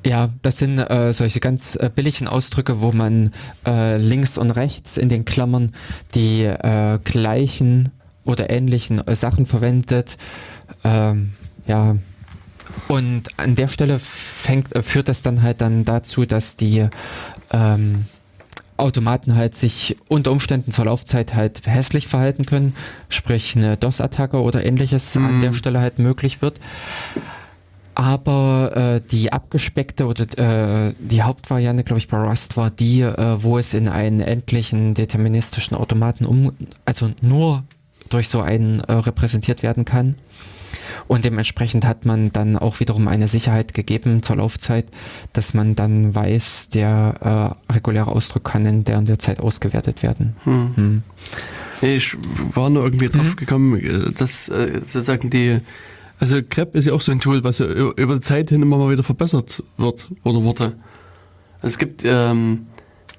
Ja, 0.03 0.29
das 0.41 0.57
sind 0.57 0.79
äh, 0.79 1.13
solche 1.13 1.39
ganz 1.39 1.75
äh, 1.75 1.91
billigen 1.93 2.27
Ausdrücke, 2.27 2.81
wo 2.81 2.91
man 2.91 3.33
äh, 3.67 3.97
links 3.97 4.39
und 4.39 4.49
rechts 4.49 4.97
in 4.97 5.09
den 5.09 5.25
Klammern 5.25 5.73
die 6.15 6.41
äh, 6.41 6.97
gleichen 7.03 7.89
oder 8.25 8.49
ähnlichen 8.49 9.05
äh, 9.07 9.15
Sachen 9.15 9.45
verwendet. 9.45 10.17
Ähm, 10.83 11.33
ja. 11.67 11.97
Und 12.87 13.23
an 13.37 13.53
der 13.53 13.67
Stelle 13.67 13.99
fängt, 13.99 14.75
äh, 14.75 14.81
führt 14.81 15.07
das 15.07 15.21
dann 15.21 15.43
halt 15.43 15.61
dann 15.61 15.85
dazu, 15.85 16.25
dass 16.25 16.55
die 16.55 16.87
ähm, 17.51 18.05
Automaten 18.81 19.35
halt 19.35 19.55
sich 19.55 19.95
unter 20.09 20.31
Umständen 20.31 20.71
zur 20.71 20.85
Laufzeit 20.85 21.33
halt 21.33 21.61
hässlich 21.65 22.07
verhalten 22.07 22.45
können, 22.45 22.73
sprich 23.09 23.55
eine 23.55 23.77
DOS-Attacke 23.77 24.41
oder 24.41 24.65
ähnliches 24.65 25.15
an 25.15 25.37
Mhm. 25.37 25.41
der 25.41 25.53
Stelle 25.53 25.79
halt 25.79 25.99
möglich 25.99 26.41
wird. 26.41 26.59
Aber 27.93 28.71
äh, 28.75 29.01
die 29.11 29.33
abgespeckte 29.33 30.05
oder 30.05 30.23
äh, 30.87 30.93
die 30.97 31.21
Hauptvariante, 31.23 31.83
glaube 31.83 31.99
ich, 31.99 32.07
bei 32.07 32.17
Rust 32.17 32.55
war 32.55 32.69
die, 32.69 33.01
äh, 33.01 33.43
wo 33.43 33.57
es 33.57 33.73
in 33.73 33.89
einen 33.89 34.21
endlichen 34.21 34.93
deterministischen 34.93 35.75
Automaten 35.75 36.25
um, 36.25 36.53
also 36.85 37.11
nur 37.21 37.63
durch 38.09 38.29
so 38.29 38.41
einen 38.41 38.79
äh, 38.81 38.93
repräsentiert 38.93 39.61
werden 39.61 39.83
kann. 39.85 40.15
Und 41.11 41.25
dementsprechend 41.25 41.85
hat 41.85 42.05
man 42.05 42.31
dann 42.31 42.55
auch 42.57 42.79
wiederum 42.79 43.09
eine 43.09 43.27
Sicherheit 43.27 43.73
gegeben 43.73 44.23
zur 44.23 44.37
Laufzeit, 44.37 44.85
dass 45.33 45.53
man 45.53 45.75
dann 45.75 46.15
weiß, 46.15 46.69
der 46.69 47.57
äh, 47.69 47.73
reguläre 47.73 48.09
Ausdruck 48.09 48.45
kann 48.45 48.65
in 48.65 48.85
der 48.85 48.97
und 48.97 49.09
der 49.09 49.19
Zeit 49.19 49.41
ausgewertet 49.41 50.03
werden. 50.03 50.37
Hm. 50.45 50.71
Hm. 50.77 51.03
Nee, 51.81 51.95
ich 51.97 52.15
war 52.55 52.69
nur 52.69 52.85
irgendwie 52.85 53.09
drauf 53.09 53.25
Mhm. 53.25 53.35
gekommen, 53.35 53.77
äh, 53.81 54.13
dass 54.17 54.47
äh, 54.47 54.79
sozusagen 54.85 55.29
die, 55.29 55.59
also 56.21 56.39
Grep 56.49 56.75
ist 56.77 56.85
ja 56.85 56.93
auch 56.93 57.01
so 57.01 57.11
ein 57.11 57.19
Tool, 57.19 57.43
was 57.43 57.57
ja 57.59 57.65
über 57.65 58.13
die 58.15 58.21
Zeit 58.21 58.47
hin 58.47 58.61
immer 58.61 58.77
mal 58.77 58.89
wieder 58.89 59.03
verbessert 59.03 59.61
wird 59.75 60.09
oder 60.23 60.41
wurde. 60.43 60.77
Es 61.61 61.77
gibt, 61.77 62.03
ähm, 62.05 62.67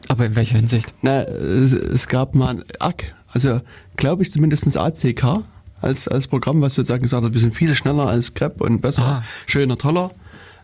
Aber 0.09 0.25
in 0.25 0.35
welcher 0.35 0.57
Hinsicht? 0.57 0.95
na, 1.03 1.25
es, 1.25 1.73
es 1.73 2.09
gab 2.09 2.35
mal 2.35 2.49
ein 2.57 2.65
ACK, 2.79 3.13
also 3.35 3.61
glaube 3.97 4.23
ich 4.23 4.31
zumindest 4.31 4.79
ACK 4.79 5.43
als, 5.83 6.09
als 6.09 6.27
Programm, 6.29 6.61
was 6.63 6.75
sozusagen 6.75 7.03
gesagt 7.03 7.25
hat, 7.25 7.35
wir 7.35 7.41
sind 7.41 7.55
viel 7.55 7.75
schneller 7.75 8.07
als 8.07 8.35
Grep 8.35 8.61
und 8.61 8.81
besser, 8.81 9.03
Ah. 9.03 9.23
schöner, 9.47 9.77
toller. 9.79 10.11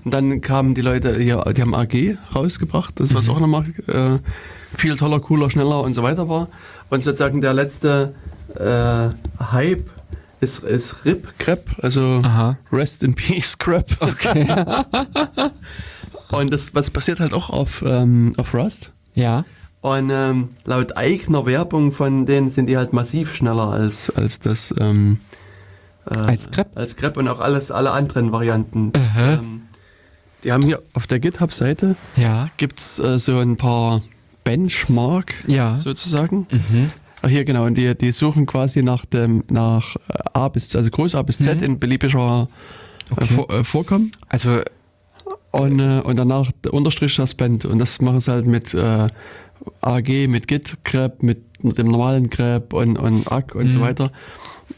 Und 0.05 0.15
dann 0.15 0.41
kamen 0.41 0.75
die 0.75 0.81
Leute 0.81 1.17
hier, 1.19 1.45
die 1.57 1.61
haben 1.61 1.75
AG 1.75 2.17
rausgebracht, 2.35 2.99
das 3.01 3.15
was 3.15 3.27
Mhm. 3.27 3.33
auch 3.35 3.41
nochmal 3.41 3.65
äh, 3.89 4.19
viel 4.77 4.97
toller, 4.97 5.21
cooler, 5.21 5.51
schneller 5.51 5.81
und 5.83 5.93
so 5.93 6.03
weiter 6.03 6.29
war. 6.29 6.49
Und 6.89 7.03
sozusagen 7.03 7.41
der 7.41 7.53
letzte 7.53 8.15
äh, 8.55 9.09
Hype 9.53 9.91
ist, 10.41 10.61
ist 10.61 11.05
RIP, 11.05 11.37
Crep, 11.39 11.69
also 11.83 12.23
Aha. 12.25 12.57
Rest 12.73 13.03
in 13.03 13.15
Peace, 13.15 13.59
Crep. 13.59 13.89
Okay. 14.01 14.47
Und 16.31 16.53
das 16.53 16.75
was 16.75 16.91
passiert 16.91 17.21
halt 17.21 17.33
auch 17.33 17.51
auf, 17.51 17.83
ähm, 17.87 18.33
auf 18.37 18.55
Rust. 18.55 18.93
ja. 19.15 19.45
Und 19.81 20.11
ähm, 20.11 20.49
laut 20.65 20.97
eigener 20.97 21.47
Werbung 21.47 21.93
von 21.93 22.27
denen 22.27 22.51
sind 22.51 22.67
die 22.67 22.77
halt 22.77 22.93
massiv 22.93 23.35
schneller 23.35 23.71
als, 23.71 24.11
als 24.11 24.41
das 24.41 24.75
ähm, 24.79 25.21
äh, 26.11 26.15
Als 26.19 26.51
Grep? 26.51 26.77
als 26.77 26.97
Grep 26.97 27.17
und 27.17 27.29
auch 27.29 27.39
alles 27.41 27.71
alle 27.71 27.93
anderen 27.93 28.33
Varianten. 28.33 28.93
Ähm, 29.17 29.63
die 30.45 30.51
haben 30.53 30.65
hier 30.65 30.83
auf 30.95 31.07
der 31.07 31.21
GitHub-Seite 31.21 31.95
Ja. 32.17 32.49
gibt's 32.57 32.99
äh, 32.99 33.19
so 33.21 33.39
ein 33.39 33.57
paar 33.57 34.03
Benchmark 34.45 35.33
Ja. 35.47 35.77
sozusagen. 35.77 36.47
Mhm. 36.51 36.89
Ach 37.23 37.29
hier 37.29 37.45
genau, 37.45 37.65
und 37.65 37.75
die, 37.75 37.97
die 37.97 38.13
suchen 38.13 38.47
quasi 38.47 38.83
nach 38.83 39.05
dem 39.05 39.45
nach 39.49 39.95
äh, 40.09 40.19
A 40.33 40.49
bis 40.49 40.75
also 40.75 40.91
Groß 40.91 41.15
A 41.15 41.23
bis 41.23 41.39
Z 41.39 41.59
Mhm. 41.59 41.65
in 41.65 41.79
beliebiger 41.79 42.49
äh, 42.51 43.13
Okay. 43.13 43.27
Vor, 43.27 43.51
äh, 43.51 43.65
Vorkommen. 43.65 44.13
Also 44.29 44.61
Und, 45.51 45.81
äh, 45.81 46.01
und 46.05 46.17
danach 46.17 46.51
Unterstrich 46.71 47.15
Suspend. 47.15 47.65
Und 47.65 47.79
das 47.79 48.01
machen 48.03 48.21
sie 48.21 48.31
halt 48.31 48.45
mit 48.47 48.75
äh, 48.75 49.09
AG, 49.81 50.27
mit 50.29 50.49
Git 50.49 50.79
Grep, 50.85 51.23
mit 51.23 51.43
dem 51.63 51.89
normalen 51.89 52.31
Grep 52.31 52.73
und, 52.73 52.99
und 52.99 53.31
ACK 53.31 53.55
und 53.55 53.71
so 53.71 53.79
Mhm. 53.79 53.83
weiter. 53.83 54.13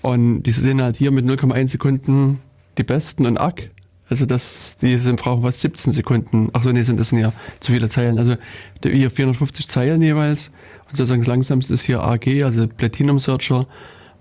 Und 0.03 0.43
die 0.45 0.53
sind 0.53 0.81
halt 0.83 0.97
hier 0.97 1.11
mit 1.11 1.25
0,1 1.27 1.69
Sekunden 1.69 2.41
die 2.79 2.85
besten 2.85 3.27
und 3.27 3.37
ACK. 3.39 3.71
Also 4.09 4.27
das, 4.27 4.77
die 4.83 4.97
sind 4.99 5.21
brauchen 5.21 5.43
fast 5.43 5.61
17 5.61 5.93
Sekunden. 5.93 6.49
Ach 6.53 6.65
so, 6.65 6.73
nee, 6.73 6.83
sind 6.83 6.99
das 6.99 7.11
sind 7.11 7.19
ja 7.21 7.33
zu 7.61 7.71
viele 7.73 7.89
Zeilen. 7.89 8.19
Also 8.19 8.37
die- 8.83 8.91
hier 8.91 9.11
450 9.11 9.69
Zeilen 9.69 10.03
jeweils. 10.03 10.49
Und 10.89 10.97
sozusagen 10.97 11.21
das 11.21 11.29
langsamste 11.29 11.75
ist 11.75 11.83
hier 11.83 12.03
AG, 12.03 12.43
also 12.43 12.67
Platinum 12.67 13.19
Searcher 13.21 13.67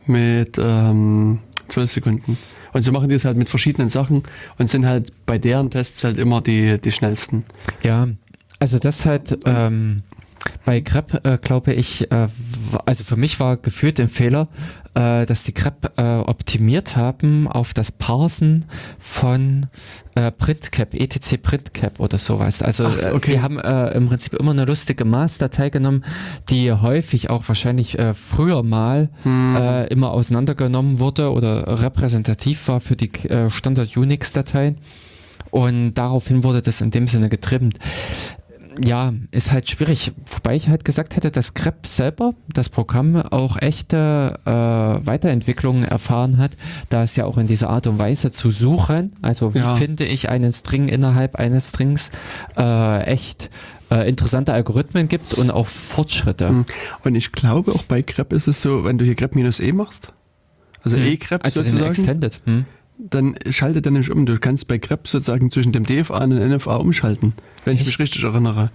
mit 0.06 0.58
ähm, 0.62 1.40
12 1.70 1.92
Sekunden. 1.92 2.38
Und 2.74 2.84
so 2.84 2.92
machen 2.92 3.10
die 3.10 3.16
es 3.16 3.26
halt 3.26 3.38
mit 3.38 3.50
verschiedenen 3.50 3.90
Sachen 3.90 4.24
und 4.60 4.70
sind 4.70 4.86
halt 4.86 5.12
bei 5.26 5.40
deren 5.40 5.72
Tests 5.72 6.04
halt 6.04 6.18
immer 6.20 6.42
die, 6.42 6.80
die 6.80 6.92
schnellsten. 6.92 7.44
Ja, 7.84 8.08
also 8.60 8.78
das 8.78 9.06
halt 9.08 9.40
ähm, 9.46 10.04
bei 10.66 10.80
Grep, 10.82 11.26
äh, 11.26 11.38
glaube 11.38 11.74
ich, 11.74 12.12
äh, 12.12 12.28
also 12.86 13.04
für 13.04 13.16
mich 13.16 13.40
war 13.40 13.58
gefühlt 13.58 14.00
ein 14.00 14.10
Fehler, 14.10 14.48
äh, 14.94 15.26
dass 15.26 15.44
die 15.44 15.54
Grep 15.54 15.92
äh, 15.98 16.02
optimiert 16.20 16.96
haben 16.96 17.48
auf 17.48 17.74
das 17.74 17.92
Parsen 17.92 18.66
von 18.98 19.68
äh, 20.16 20.32
PrintCap, 20.32 20.94
etc 20.94 21.42
PrintCap 21.42 22.00
oder 22.00 22.18
sowas. 22.18 22.62
Also 22.62 22.90
so, 22.90 23.08
äh, 23.08 23.14
okay. 23.14 23.32
die 23.32 23.42
haben 23.42 23.60
äh, 23.60 23.92
im 23.92 24.08
Prinzip 24.08 24.34
immer 24.34 24.52
eine 24.52 24.66
lustige 24.66 25.06
Maßdatei 25.06 25.70
genommen, 25.70 26.04
die 26.50 26.72
häufig 26.72 27.30
auch 27.30 27.48
wahrscheinlich 27.48 27.98
äh, 27.98 28.14
früher 28.14 28.64
mal 28.64 29.10
Hm. 29.24 29.56
äh, 29.56 29.86
immer 29.88 30.12
auseinandergenommen 30.12 31.00
wurde 31.00 31.32
oder 31.32 31.82
repräsentativ 31.82 32.68
war 32.68 32.80
für 32.80 32.96
die 32.96 33.12
äh, 33.30 33.50
Standard-Unix-Dateien. 33.50 34.78
Und 35.52 35.96
daraufhin 35.96 36.44
wurde 36.44 36.62
das 36.62 36.82
in 36.82 36.92
dem 36.92 37.08
Sinne 37.08 37.30
getrimmt. 37.30 37.80
Ja, 38.84 39.14
ist 39.32 39.52
halt 39.52 39.70
schwierig. 39.70 40.14
Wobei 40.26 40.56
ich 40.56 40.70
halt 40.70 40.86
gesagt 40.86 41.16
hätte, 41.16 41.32
dass 41.32 41.54
Grep 41.54 41.86
selber, 41.86 42.34
das 42.54 42.70
Programm, 42.70 43.16
auch 43.18 43.58
echte 43.58 44.40
äh, 44.46 44.52
Weiterentwicklungen 44.52 45.84
erfahren 45.84 46.38
hat, 46.38 46.56
da 46.90 47.04
es 47.04 47.16
ja 47.16 47.26
auch 47.26 47.38
in 47.38 47.48
dieser 47.48 47.70
Art 47.70 47.88
und 47.88 47.98
Weise 47.98 48.32
zu 48.32 48.52
suchen, 48.52 49.16
also 49.22 49.54
wie 49.54 49.60
Ja. 49.60 49.76
finde 49.76 50.06
ich 50.06 50.30
einen 50.30 50.52
String 50.54 50.88
innerhalb 50.88 51.36
eines 51.36 51.70
Strings, 51.70 52.12
äh, 52.58 53.04
echt 53.04 53.50
äh, 53.92 54.08
interessante 54.08 54.54
Algorithmen 54.54 55.08
gibt 55.08 55.34
und 55.34 55.52
auch 55.52 55.68
Fortschritte. 55.68 56.50
Hm. 56.50 56.66
Und 57.04 57.16
ich 57.16 57.32
glaube, 57.32 57.74
auch 57.74 57.84
bei 57.84 58.02
Grep 58.02 58.34
ist 58.34 58.48
es 58.48 58.62
so, 58.62 58.86
wenn 58.86 58.98
du 58.98 59.06
hier 59.06 59.16
minus 59.34 59.60
E 59.60 59.72
machst, 59.72 60.14
also 60.84 60.96
Hm. 60.96 61.06
E-Grep 61.06 61.44
also 61.44 61.62
den 61.62 61.72
sozusagen, 61.72 61.92
Extended. 61.92 62.42
Hm? 62.46 62.66
Dann 63.00 63.36
schaltet 63.50 63.86
er 63.86 63.92
nämlich 63.92 64.12
um. 64.12 64.26
Du 64.26 64.38
kannst 64.40 64.68
bei 64.68 64.78
grep 64.78 65.08
sozusagen 65.08 65.50
zwischen 65.50 65.72
dem 65.72 65.86
DFA 65.86 66.24
und 66.24 66.32
dem 66.32 66.56
NFA 66.56 66.76
umschalten, 66.76 67.34
wenn 67.66 67.74
ich 67.74 67.82
Echt? 67.82 67.88
mich 67.88 68.00
richtig 68.00 68.24
erinnere. 68.24 68.72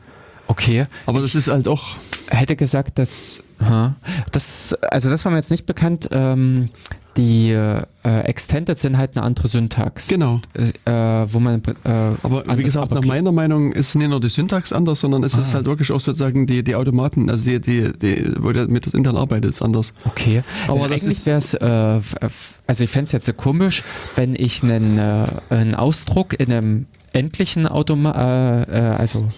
Okay. 0.46 0.86
Aber 1.06 1.20
das 1.20 1.34
ist 1.34 1.48
halt 1.48 1.68
auch, 1.68 1.96
hätte 2.28 2.56
gesagt, 2.56 2.98
dass 2.98 3.42
ha, 3.60 3.94
das, 4.32 4.74
also 4.90 5.10
das 5.10 5.24
war 5.24 5.32
mir 5.32 5.38
jetzt 5.38 5.50
nicht 5.50 5.66
bekannt. 5.66 6.08
Ähm, 6.10 6.70
die 7.16 7.50
äh, 7.50 7.82
Extended 8.02 8.76
sind 8.78 8.98
halt 8.98 9.16
eine 9.16 9.24
andere 9.24 9.48
Syntax, 9.48 10.08
genau. 10.08 10.40
äh, 10.54 10.90
wo 10.92 11.40
man. 11.40 11.62
Äh, 11.84 11.90
Aber 12.22 12.44
wie 12.56 12.62
gesagt, 12.62 12.90
nach 12.92 13.04
meiner 13.04 13.32
Meinung 13.32 13.72
ist 13.72 13.94
nicht 13.94 14.08
nur 14.08 14.20
die 14.20 14.28
Syntax 14.28 14.72
anders, 14.72 15.00
sondern 15.00 15.22
es 15.24 15.34
ist 15.34 15.50
Ah. 15.50 15.54
halt 15.54 15.66
wirklich 15.66 15.90
auch 15.92 16.00
sozusagen 16.00 16.46
die, 16.46 16.62
die 16.64 16.74
Automaten, 16.74 17.30
also 17.30 17.44
die, 17.44 17.60
die, 17.60 17.92
die, 17.98 18.34
wo 18.40 18.52
der 18.52 18.68
mit 18.68 18.84
das 18.86 18.94
intern 18.94 19.16
arbeitet, 19.16 19.52
ist 19.52 19.62
anders. 19.62 19.94
Okay, 20.04 20.42
Aber 20.66 20.80
aber 20.84 20.88
das 20.88 21.02
eigentlich 21.02 21.18
ist- 21.18 21.26
wäre 21.26 21.38
es, 21.38 21.54
äh, 21.54 21.96
f- 22.26 22.60
also 22.66 22.84
ich 22.84 22.90
fände 22.90 23.04
es 23.04 23.12
jetzt 23.12 23.26
so 23.26 23.32
komisch, 23.32 23.82
wenn 24.16 24.34
ich 24.34 24.62
einen, 24.62 24.98
äh, 24.98 25.26
einen 25.50 25.74
Ausdruck 25.74 26.38
in 26.38 26.52
einem 26.52 26.86
endlichen 27.12 27.66
Automa, 27.66 28.10
äh, 28.10 28.62
äh, 28.62 28.80
also 28.96 29.28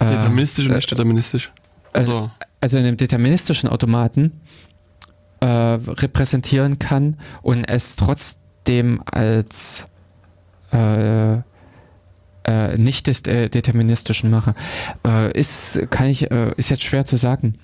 äh, 0.00 0.06
Deterministisch 0.06 0.66
und 0.66 0.74
nicht 0.74 0.90
deterministisch. 0.90 1.52
äh, 1.92 1.98
Also, 2.00 2.30
also 2.60 2.78
in 2.78 2.84
einem 2.84 2.96
deterministischen 2.96 3.68
Automaten 3.70 4.32
äh, 5.40 5.46
repräsentieren 5.46 6.78
kann 6.78 7.16
und 7.42 7.64
es 7.68 7.96
trotzdem 7.96 9.02
als 9.04 9.84
äh, 10.72 11.38
äh, 12.46 12.76
nicht 12.76 13.08
äh, 13.26 13.48
deterministischen 13.48 14.30
mache. 14.30 14.54
Äh, 15.06 15.36
ist, 15.38 15.80
kann 15.90 16.06
ich, 16.06 16.30
äh, 16.30 16.52
ist 16.56 16.70
jetzt 16.70 16.84
schwer 16.84 17.04
zu 17.04 17.16
sagen. 17.16 17.54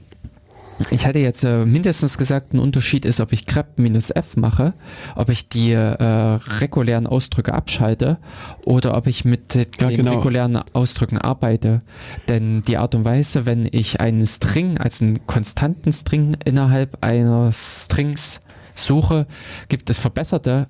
Ich 0.91 1.07
hatte 1.07 1.19
jetzt 1.19 1.45
äh, 1.45 1.65
mindestens 1.65 2.19
gesagt, 2.19 2.55
ein 2.55 2.59
Unterschied 2.59 3.05
ist, 3.05 3.21
ob 3.21 3.33
ich 3.33 3.47
grep 3.47 3.79
minus 3.79 4.11
f 4.11 4.37
mache, 4.37 4.75
ob 5.15 5.29
ich 5.29 5.49
die 5.49 5.73
äh, 5.73 5.85
regulären 5.85 7.07
Ausdrücke 7.07 7.55
abschalte 7.55 8.19
oder 8.65 8.97
ob 8.97 9.07
ich 9.07 9.25
mit 9.25 9.55
den 9.55 9.67
Ja, 9.81 9.97
genau. 9.97 10.17
regulären 10.19 10.57
Ausdrücken 10.73 11.19
arbeite. 11.19 11.81
Denn 12.29 12.63
die 12.63 12.79
Art 12.79 12.95
und 12.95 13.05
Weise, 13.05 13.47
wenn 13.47 13.69
ich 13.71 14.01
einen 14.01 14.27
String 14.27 14.79
als 14.79 15.03
einen 15.03 15.27
konstanten 15.27 15.93
String 15.93 16.37
innerhalb 16.45 16.99
einer 17.03 17.53
Strings 17.53 18.41
suche, 18.75 19.27
gibt 19.69 19.91
es 19.91 19.99
verbesserte 19.99 20.69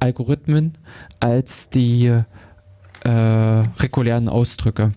Algorithmen 0.00 0.74
als 1.20 1.70
die 1.70 2.06
äh, 3.04 3.10
regulären 3.10 4.28
Ausdrücke. 4.28 4.92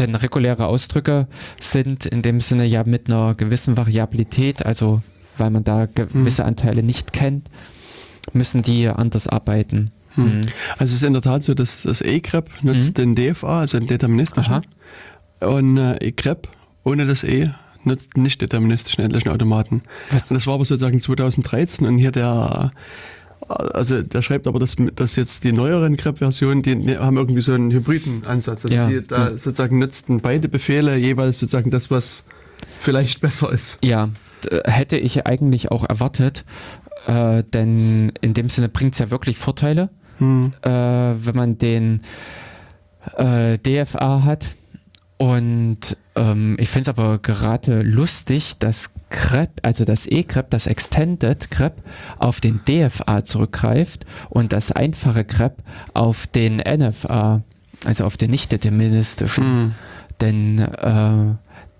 Denn 0.00 0.14
reguläre 0.14 0.66
Ausdrücke 0.66 1.28
sind 1.60 2.06
in 2.06 2.22
dem 2.22 2.40
Sinne 2.40 2.64
ja 2.64 2.84
mit 2.84 3.08
einer 3.08 3.34
gewissen 3.34 3.76
Variabilität, 3.76 4.64
also 4.64 5.02
weil 5.36 5.50
man 5.50 5.64
da 5.64 5.86
gewisse 5.86 6.44
Anteile 6.44 6.82
nicht 6.82 7.12
kennt, 7.12 7.48
müssen 8.32 8.62
die 8.62 8.88
anders 8.88 9.28
arbeiten. 9.28 9.90
Hm. 10.14 10.24
Mhm. 10.24 10.46
also 10.72 10.84
es 10.86 10.92
ist 10.94 11.02
in 11.04 11.12
der 11.12 11.22
Tat 11.22 11.44
so, 11.44 11.54
dass 11.54 11.82
das 11.82 12.00
E-grep 12.00 12.50
nutzt 12.62 12.98
den 12.98 13.14
DFA, 13.14 13.60
also 13.60 13.78
den 13.78 13.86
deterministischen. 13.86 14.54
Aha. 15.40 15.56
Und 15.56 15.76
äh, 15.76 15.96
E-grep 16.04 16.48
ohne 16.82 17.06
das 17.06 17.22
E 17.22 17.50
nutzt 17.84 18.16
den 18.16 18.24
nicht 18.24 18.40
deterministischen 18.40 19.04
endlichen 19.04 19.30
Automaten. 19.30 19.82
Und 20.10 20.30
das 20.30 20.46
war 20.46 20.54
aber 20.54 20.64
sozusagen 20.64 21.00
2013 21.00 21.86
und 21.86 21.98
hier 21.98 22.10
der, 22.10 22.72
also 23.48 24.02
der 24.02 24.22
schreibt 24.22 24.46
aber, 24.46 24.58
dass, 24.58 24.76
dass 24.94 25.16
jetzt 25.16 25.44
die 25.44 25.52
neueren 25.52 25.96
grep-Versionen, 25.96 26.62
die 26.62 26.74
ne- 26.76 26.98
haben 26.98 27.16
irgendwie 27.16 27.40
so 27.40 27.52
einen 27.52 27.70
hybriden 27.70 28.24
Ansatz. 28.26 28.64
Also 28.64 28.74
Ja, 28.76 28.88
die 28.88 29.06
da 29.06 29.30
ja. 29.30 29.30
sozusagen 29.30 29.78
nutzten 29.78 30.20
beide 30.20 30.48
Befehle 30.48 30.96
jeweils 30.96 31.38
sozusagen 31.38 31.70
das, 31.70 31.90
was 31.90 32.24
vielleicht 32.78 33.20
besser 33.20 33.50
ist. 33.52 33.78
Ja, 33.82 34.08
hätte 34.64 34.96
ich 34.96 35.26
eigentlich 35.26 35.70
auch 35.70 35.88
erwartet, 35.88 36.44
äh, 37.06 37.42
denn 37.52 38.12
in 38.20 38.34
dem 38.34 38.48
Sinne 38.48 38.68
bringt 38.68 38.94
es 38.94 38.98
ja 38.98 39.10
wirklich 39.10 39.36
Vorteile, 39.38 39.90
Hm. 40.18 40.52
äh, 40.62 40.68
wenn 40.70 41.34
man 41.34 41.58
den 41.58 42.02
äh, 43.16 43.58
DFA 43.58 44.22
hat. 44.24 44.50
Und 45.20 45.98
ähm, 46.16 46.56
ich 46.58 46.70
finde 46.70 46.90
es 46.90 46.98
aber 46.98 47.18
gerade 47.18 47.82
lustig, 47.82 48.56
dass 48.58 48.92
grep, 49.10 49.50
also 49.62 49.84
das 49.84 50.06
E-grep, 50.06 50.48
das 50.48 50.66
Extended 50.66 51.50
grep, 51.50 51.82
auf 52.18 52.40
den 52.40 52.60
DFA 52.66 53.22
zurückgreift 53.22 54.06
und 54.30 54.54
das 54.54 54.72
einfache 54.72 55.26
grep 55.26 55.58
auf 55.92 56.26
den 56.26 56.56
NFA, 56.56 57.42
also 57.84 58.04
auf 58.06 58.16
den 58.16 58.30
nicht 58.30 58.50
deterministischen. 58.50 59.44
Hm. 59.44 59.74
Denn 60.22 60.58
äh, 60.58 61.34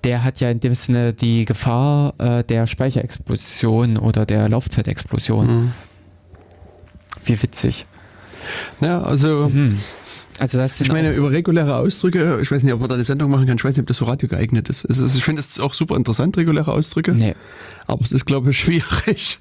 der 0.05 0.23
hat 0.23 0.41
ja 0.41 0.51
in 0.51 0.61
dem 0.61 0.75
Sinne 0.75 1.15
die 1.15 1.47
Gefahr 1.47 2.13
äh, 2.19 2.45
der 2.45 2.67
Speicherexplosion 2.67 3.97
oder 3.97 4.27
der 4.27 4.51
Laufzeitexplosion. 4.51 5.49
Hm. 5.49 5.73
Wie 7.25 7.43
witzig. 7.43 7.87
Ja, 8.83 9.01
also 9.01 9.49
Mhm. 9.51 9.79
Also 10.41 10.59
das 10.59 10.81
ich 10.81 10.91
meine, 10.91 11.13
über 11.13 11.31
reguläre 11.31 11.77
Ausdrücke, 11.77 12.39
ich 12.43 12.51
weiß 12.51 12.63
nicht, 12.63 12.73
ob 12.73 12.81
man 12.81 12.89
da 12.89 12.95
eine 12.97 13.05
Sendung 13.05 13.31
machen 13.31 13.47
kann, 13.47 13.57
ich 13.57 13.65
weiß 13.65 13.77
nicht, 13.77 13.83
ob 13.83 13.87
das 13.89 13.99
für 13.99 14.07
Radio 14.07 14.29
geeignet 14.29 14.69
ist. 14.69 14.85
Ist 14.85 15.15
ich 15.15 15.23
finde 15.23 15.41
es 15.41 15.61
auch 15.61 15.75
super 15.75 15.97
interessant, 15.97 16.37
reguläre 16.37 16.73
Ausdrücke, 16.73 17.13
nee. 17.13 17.35
aber 17.87 18.03
es 18.03 18.13
ist, 18.13 18.25
glaube 18.27 18.51
ich, 18.51 18.59
schwierig. 18.61 19.39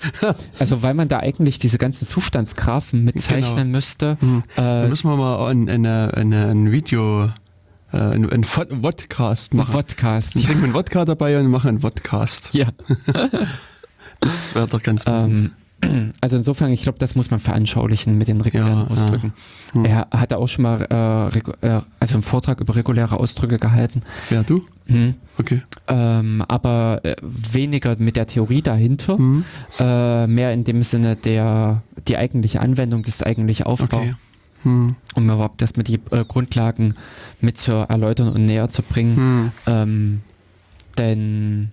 Also 0.60 0.84
weil 0.84 0.94
man 0.94 1.08
da 1.08 1.20
eigentlich 1.20 1.58
diese 1.60 1.78
ganzen 1.78 2.06
Zustandsgraphen 2.06 3.04
mitzeichnen 3.06 3.58
Genau. 3.68 3.78
müsste. 3.78 4.18
Hm. 4.20 4.44
Da 4.56 4.84
Äh, 4.86 4.88
müssen 4.90 5.10
wir 5.10 5.16
mal 5.16 5.48
ein, 5.50 5.70
eine, 5.70 6.12
eine, 6.16 6.48
ein 6.50 6.72
Video, 6.72 7.26
äh, 7.94 7.98
ein, 7.98 8.30
ein 8.30 8.44
Vod- 8.44 8.82
Vodcast 8.82 9.54
machen. 9.54 9.72
Podcast. 9.72 10.36
Dann 10.36 10.42
Ja. 10.42 10.48
trinken 10.48 10.62
wir 10.64 10.66
einen 10.68 10.74
Wodka 10.76 11.06
dabei 11.06 11.40
und 11.40 11.48
machen 11.48 11.70
einen 11.70 11.80
Vodcast. 11.82 12.50
ja. 12.54 12.68
Das 14.22 14.54
wäre 14.54 14.68
doch 14.68 14.84
ganz 14.84 15.06
passend. 15.06 15.38
Ähm, 15.38 15.52
also 16.22 16.38
insofern, 16.38 16.72
ich 16.72 16.84
glaube, 16.84 16.98
das 16.98 17.16
muss 17.16 17.32
man 17.32 17.40
veranschaulichen 17.40 18.18
mit 18.18 18.28
den 18.28 18.42
regulären 18.42 18.80
Ja, 18.80 18.84
ja. 18.84 18.88
Ausdrücken. 18.90 19.34
Hm. 19.74 19.86
Er 19.86 20.08
hatte 20.12 20.38
auch 20.38 20.48
schon 20.48 20.64
mal 20.64 20.82
äh, 20.90 21.38
äh, 21.68 21.82
also 22.00 22.16
einen 22.16 22.24
Vortrag 22.24 22.60
über 22.60 22.76
reguläre 22.76 23.18
Ausdrücke 23.20 23.58
gehalten. 23.58 24.02
Wer, 24.30 24.44
du? 24.44 24.66
Hm. 24.88 25.16
Okay. 25.38 25.62
Ähm, 25.88 26.44
aber 26.48 27.00
äh, 27.04 27.16
weniger 27.22 27.96
mit 28.00 28.16
der 28.18 28.28
Theorie 28.28 28.62
dahinter, 28.62 29.18
Hm. 29.18 29.44
äh, 29.80 30.28
mehr 30.28 30.52
in 30.54 30.64
dem 30.64 30.84
Sinne 30.84 31.16
der 31.16 31.82
die 32.08 32.18
eigentliche 32.18 32.60
Anwendung, 32.62 33.04
das 33.04 33.22
eigentliche 33.24 33.66
Aufbau, 33.66 33.98
Okay. 34.00 34.16
Hm. 34.64 34.96
um 35.16 35.24
überhaupt 35.30 35.62
erstmal 35.62 35.86
die 35.86 36.00
äh, 36.12 36.26
Grundlagen 36.28 36.96
mit 37.40 37.58
zu 37.58 37.72
erläutern 37.72 38.28
und 38.30 38.46
näher 38.46 38.70
zu 38.70 38.82
bringen. 38.84 39.16
Hm. 39.16 39.52
Ähm, 39.68 40.22
denn 40.98 41.72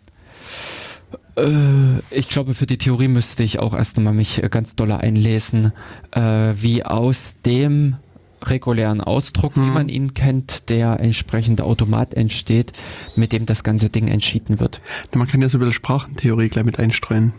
ich 2.10 2.28
glaube, 2.28 2.54
für 2.54 2.66
die 2.66 2.78
Theorie 2.78 3.08
müsste 3.08 3.42
ich 3.42 3.58
auch 3.58 3.74
erst 3.74 3.96
nochmal 3.96 4.14
mich 4.14 4.42
äh, 4.42 4.48
ganz 4.48 4.74
doll 4.76 4.92
einlesen, 4.92 5.72
äh, 6.12 6.20
wie 6.20 6.84
aus 6.84 7.36
dem 7.44 7.96
regulären 8.42 9.00
Ausdruck, 9.00 9.56
wie 9.56 9.60
Mhm. 9.60 9.74
man 9.74 9.88
ihn 9.88 10.14
kennt, 10.14 10.68
der 10.70 11.00
entsprechende 11.00 11.64
Automat 11.64 12.14
entsteht, 12.14 12.72
mit 13.16 13.32
dem 13.32 13.44
das 13.46 13.64
ganze 13.64 13.90
Ding 13.90 14.08
entschieden 14.08 14.60
wird. 14.60 14.80
Man 15.14 15.26
kann 15.26 15.42
ja 15.42 15.48
so 15.48 15.56
ein 15.58 15.60
bisschen 15.60 15.74
Sprachentheorie 15.74 16.48
gleich 16.48 16.64
mit 16.64 16.78
einstreuen. 16.78 17.32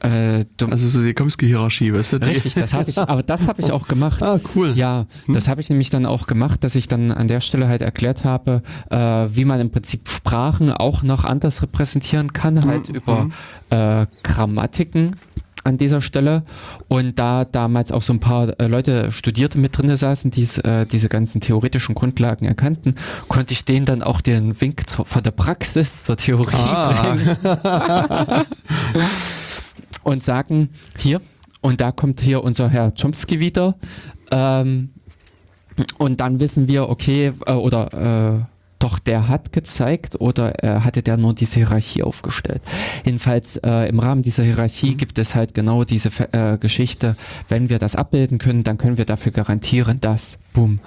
Äh, 0.00 0.44
Also 0.70 0.88
so 0.88 1.02
die 1.02 1.12
Komsky-Hierarchie, 1.14 1.92
weißt 1.92 2.12
du? 2.14 2.18
Die- 2.20 2.26
richtig, 2.26 2.54
das 2.54 2.72
habe 2.72 2.88
ich, 2.90 2.98
aber 2.98 3.22
das 3.22 3.46
habe 3.48 3.60
ich 3.62 3.72
auch 3.72 3.88
gemacht. 3.88 4.22
Ah, 4.22 4.38
cool. 4.54 4.72
Ja, 4.76 5.06
das 5.26 5.48
habe 5.48 5.60
ich 5.60 5.70
nämlich 5.70 5.90
dann 5.90 6.06
auch 6.06 6.26
gemacht, 6.26 6.62
dass 6.64 6.74
ich 6.76 6.88
dann 6.88 7.10
an 7.10 7.26
der 7.28 7.40
Stelle 7.40 7.68
halt 7.68 7.82
erklärt 7.82 8.24
habe, 8.24 8.62
äh, 8.90 8.96
wie 8.96 9.44
man 9.44 9.60
im 9.60 9.70
Prinzip 9.70 10.08
Sprachen 10.08 10.70
auch 10.70 11.02
noch 11.02 11.24
anders 11.24 11.62
repräsentieren 11.62 12.32
kann, 12.32 12.64
halt 12.66 12.88
Mhm. 12.90 12.94
über 12.94 13.26
äh, 13.70 14.06
Grammatiken 14.22 15.16
an 15.64 15.76
dieser 15.76 16.00
Stelle. 16.00 16.44
Und 16.86 17.18
da 17.18 17.44
damals 17.44 17.92
auch 17.92 18.00
so 18.00 18.12
ein 18.14 18.20
paar 18.20 18.58
äh, 18.58 18.68
Leute 18.68 19.10
Studierte 19.12 19.58
mit 19.58 19.76
drin 19.76 19.94
saßen, 19.94 20.30
die 20.30 20.44
äh, 20.64 20.86
diese 20.86 21.08
ganzen 21.10 21.40
theoretischen 21.42 21.94
Grundlagen 21.94 22.46
erkannten, 22.46 22.94
konnte 23.28 23.52
ich 23.52 23.64
denen 23.66 23.84
dann 23.84 24.02
auch 24.02 24.20
den 24.22 24.58
Wink 24.60 24.88
zur, 24.88 25.04
von 25.04 25.22
der 25.22 25.32
Praxis 25.32 26.04
zur 26.04 26.16
Theorie 26.16 26.54
Ah. 26.54 26.92
bringen 27.16 27.36
und 30.08 30.22
sagen, 30.22 30.70
hier, 30.98 31.20
und 31.60 31.80
da 31.80 31.92
kommt 31.92 32.20
hier 32.20 32.42
unser 32.42 32.68
Herr 32.68 32.92
Chomsky 32.92 33.40
wieder. 33.40 33.74
Ähm, 34.30 34.90
und 35.98 36.20
dann 36.20 36.40
wissen 36.40 36.66
wir, 36.66 36.88
okay, 36.88 37.32
äh, 37.46 37.52
oder 37.52 38.40
äh, 38.40 38.44
doch 38.78 38.98
der 38.98 39.28
hat 39.28 39.52
gezeigt 39.52 40.20
oder 40.20 40.64
äh, 40.64 40.80
hatte 40.80 41.02
der 41.02 41.16
nur 41.16 41.34
diese 41.34 41.56
Hierarchie 41.56 42.02
aufgestellt. 42.02 42.62
Jedenfalls 43.04 43.56
äh, 43.58 43.88
im 43.88 43.98
Rahmen 43.98 44.22
dieser 44.22 44.44
Hierarchie 44.44 44.94
gibt 44.94 45.18
es 45.18 45.34
halt 45.34 45.52
genau 45.52 45.84
diese 45.84 46.10
äh, 46.32 46.58
Geschichte, 46.58 47.16
wenn 47.48 47.68
wir 47.70 47.78
das 47.78 47.96
abbilden 47.96 48.38
können, 48.38 48.64
dann 48.64 48.78
können 48.78 48.96
wir 48.96 49.04
dafür 49.04 49.32
garantieren, 49.32 50.00
dass, 50.00 50.38
boom, 50.52 50.80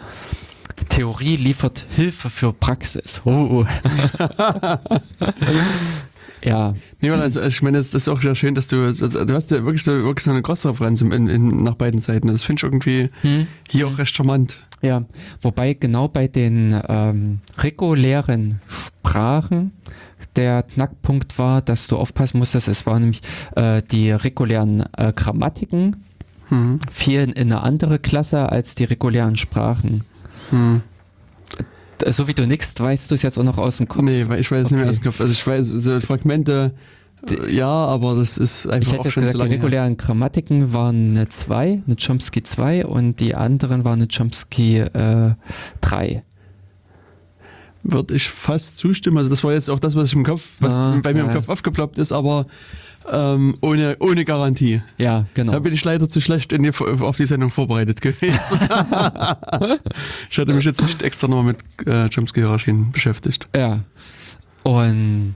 Theorie 0.90 1.36
liefert 1.36 1.86
Hilfe 1.96 2.30
für 2.30 2.54
Praxis. 2.54 3.22
Oh. 3.26 3.66
ja, 6.44 6.74
Nee, 7.02 7.10
also, 7.10 7.42
ich 7.42 7.62
meine, 7.62 7.78
das 7.78 7.92
das 7.92 8.04
ist 8.04 8.08
auch 8.08 8.22
sehr 8.22 8.36
schön, 8.36 8.56
dass 8.56 8.68
du, 8.68 8.84
also, 8.84 9.26
du 9.26 9.34
hast 9.34 9.52
ja 9.52 9.64
wirklich 9.64 9.84
so, 9.84 9.92
wirklich 9.92 10.24
so 10.24 10.32
eine 10.32 10.42
Cross-Referenz 10.42 11.02
nach 11.02 11.76
beiden 11.76 12.00
Seiten. 12.00 12.28
Das 12.28 12.44
finde 12.44 12.60
ich 12.60 12.64
irgendwie 12.64 13.10
hm? 13.22 13.48
hier 13.70 13.88
auch 13.88 13.98
recht 13.98 14.16
charmant. 14.16 14.60
Ja, 14.82 15.04
wobei 15.42 15.74
genau 15.74 16.08
bei 16.08 16.28
den 16.28 16.80
ähm, 16.88 17.40
regulären 17.58 18.60
Sprachen 18.68 19.72
der 20.36 20.64
Knackpunkt 20.64 21.38
war, 21.38 21.62
dass 21.62 21.88
du 21.88 21.98
aufpassen 21.98 22.38
musstest, 22.38 22.68
es 22.68 22.86
waren 22.86 23.02
nämlich 23.02 23.22
äh, 23.56 23.82
die 23.82 24.12
regulären 24.12 24.84
äh, 24.98 25.12
Grammatiken 25.14 26.04
hm. 26.50 26.80
fielen 26.92 27.32
in 27.32 27.52
eine 27.52 27.62
andere 27.62 28.00
Klasse 28.00 28.50
als 28.50 28.76
die 28.76 28.86
regulären 28.86 29.36
Sprachen. 29.36 30.04
Hm. 30.52 30.82
So 32.10 32.28
wie 32.28 32.34
du 32.34 32.48
nix, 32.48 32.80
weißt 32.80 33.12
du 33.12 33.16
es 33.16 33.22
jetzt 33.22 33.38
auch 33.38 33.44
noch 33.44 33.58
aus 33.58 33.78
dem 33.78 33.88
Kopf? 33.88 34.04
Nee, 34.04 34.26
weil 34.28 34.40
ich 34.40 34.52
weiß 34.52 34.64
es 34.64 34.66
okay. 34.68 34.76
nicht 34.76 34.84
mehr 34.84 34.90
aus 34.92 34.98
dem 34.98 35.04
Kopf. 35.06 35.22
Also 35.22 35.34
ich 35.34 35.46
weiß, 35.46 35.66
so 35.66 36.00
Fragmente, 36.00 36.74
die, 37.30 37.56
ja, 37.56 37.68
aber 37.68 38.16
das 38.16 38.38
ist 38.38 38.68
einfach 38.68 38.88
Ich 38.88 38.94
hätte 38.94 39.08
jetzt 39.10 39.16
gesagt, 39.16 39.36
die 39.36 39.54
regulären 39.56 39.98
Grammatiken 39.98 40.74
waren 40.74 41.12
eine 41.12 41.30
2, 41.30 41.84
eine 41.86 41.96
Chomsky 41.96 42.44
2 42.44 42.86
und 42.86 43.20
die 43.20 43.36
anderen 43.36 43.84
waren 43.84 44.00
eine 44.00 44.08
Chomsky 44.08 44.80
äh, 44.80 45.36
3 45.82 46.24
würde 47.84 48.16
ich 48.16 48.30
fast 48.30 48.78
zustimmen. 48.78 49.18
Also 49.18 49.30
das 49.30 49.44
war 49.44 49.54
jetzt 49.54 49.70
auch 49.70 49.80
das, 49.80 49.96
was 49.96 50.10
ich 50.10 50.14
im 50.14 50.24
Kopf, 50.24 50.58
was 50.60 50.78
ah, 50.78 51.00
bei 51.02 51.14
mir 51.14 51.22
im 51.22 51.34
Kopf 51.34 51.50
aufgeploppt 51.50 51.98
ist, 51.98 52.12
aber 52.12 52.46
ähm, 53.10 53.58
ohne, 53.62 53.98
ohne 54.00 54.26
Garantie. 54.26 54.82
Ja, 54.98 55.26
genau. 55.34 55.54
Da 55.54 55.60
bin 55.60 55.74
ich 55.74 55.84
leider 55.84 56.10
zu 56.10 56.22
schlecht 56.22 56.52
die, 56.52 56.72
auf 56.82 57.18
die 57.18 57.26
Sendung 57.26 57.52
vorbereitet 57.52 58.02
gewesen. 58.02 58.60
ich 60.30 60.38
hatte 60.38 60.54
mich 60.54 60.66
jetzt 60.66 60.82
nicht 60.82 61.02
extra 61.02 61.28
noch 61.28 61.44
mit 61.44 61.58
äh, 61.86 62.10
Chomsky-Hierarchien 62.10 62.92
beschäftigt. 62.92 63.48
Ja. 63.56 63.82
Und 64.64 65.36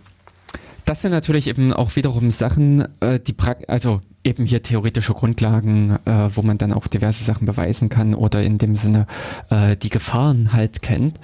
das 0.85 1.01
sind 1.01 1.11
natürlich 1.11 1.47
eben 1.47 1.73
auch 1.73 1.95
wiederum 1.95 2.31
Sachen, 2.31 2.87
äh, 2.99 3.19
die 3.19 3.33
pra 3.33 3.55
also 3.67 4.01
eben 4.25 4.45
hier 4.45 4.61
theoretische 4.61 5.13
Grundlagen, 5.13 5.97
äh, 6.05 6.29
wo 6.33 6.41
man 6.41 6.57
dann 6.57 6.73
auch 6.73 6.87
diverse 6.87 7.23
Sachen 7.23 7.45
beweisen 7.45 7.89
kann 7.89 8.13
oder 8.15 8.43
in 8.43 8.57
dem 8.57 8.75
Sinne 8.75 9.05
äh, 9.49 9.77
die 9.77 9.89
Gefahren 9.89 10.51
halt 10.51 10.81
kennt. 10.81 11.19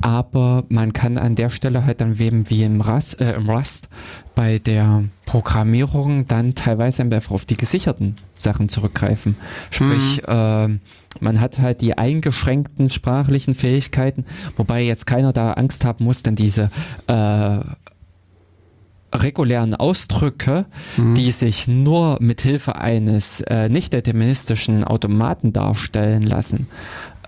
Aber 0.00 0.64
man 0.68 0.92
kann 0.92 1.18
an 1.18 1.34
der 1.34 1.50
Stelle 1.50 1.84
halt 1.84 2.00
dann 2.00 2.18
eben 2.18 2.48
wie 2.50 2.64
im 2.64 2.80
Rust, 2.80 3.20
äh, 3.20 3.34
im 3.34 3.48
Rust 3.48 3.88
bei 4.34 4.58
der 4.58 5.04
Programmierung 5.26 6.26
dann 6.26 6.54
teilweise 6.54 7.02
einfach 7.02 7.32
auf 7.32 7.44
die 7.44 7.56
gesicherten 7.56 8.16
Sachen 8.38 8.68
zurückgreifen. 8.68 9.36
Sprich, 9.70 10.22
mhm. 10.28 10.80
man 11.20 11.40
hat 11.40 11.58
halt 11.58 11.80
die 11.80 11.96
eingeschränkten 11.96 12.90
sprachlichen 12.90 13.54
Fähigkeiten, 13.54 14.26
wobei 14.56 14.82
jetzt 14.82 15.06
keiner 15.06 15.32
da 15.32 15.54
Angst 15.54 15.86
haben 15.86 16.04
muss, 16.04 16.22
denn 16.22 16.36
diese 16.36 16.70
äh, 17.06 17.60
regulären 19.12 19.74
Ausdrücke, 19.74 20.66
mhm. 20.96 21.14
die 21.14 21.30
sich 21.30 21.68
nur 21.68 22.18
mit 22.20 22.40
Hilfe 22.40 22.76
eines 22.76 23.40
äh, 23.42 23.68
nicht 23.68 23.92
deterministischen 23.92 24.84
Automaten 24.84 25.52
darstellen 25.52 26.22
lassen, 26.22 26.66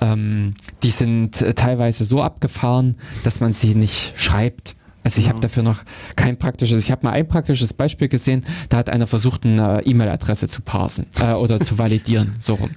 ähm, 0.01 0.55
die 0.83 0.91
sind 0.91 1.43
äh, 1.43 1.55
teilweise 1.55 2.05
so 2.05 2.23
abgefahren, 2.23 2.97
dass 3.25 3.41
man 3.41 3.53
sie 3.53 3.75
nicht 3.75 4.13
schreibt. 4.17 4.75
Also 5.05 5.21
ich 5.21 5.27
ja. 5.27 5.33
habe 5.33 5.41
dafür 5.41 5.63
noch 5.63 5.85
kein 6.17 6.37
praktisches, 6.37 6.85
ich 6.85 6.91
habe 6.91 7.07
mal 7.07 7.13
ein 7.13 7.27
praktisches 7.27 7.73
Beispiel 7.73 8.09
gesehen, 8.09 8.45
da 8.69 8.77
hat 8.79 8.91
einer 8.91 9.07
versucht, 9.07 9.47
eine 9.47 9.83
E-Mail-Adresse 9.85 10.49
zu 10.49 10.61
parsen 10.61 11.07
äh, 11.21 11.33
oder 11.33 11.61
zu 11.61 11.79
validieren, 11.79 12.35
so 12.41 12.55
rum. 12.55 12.71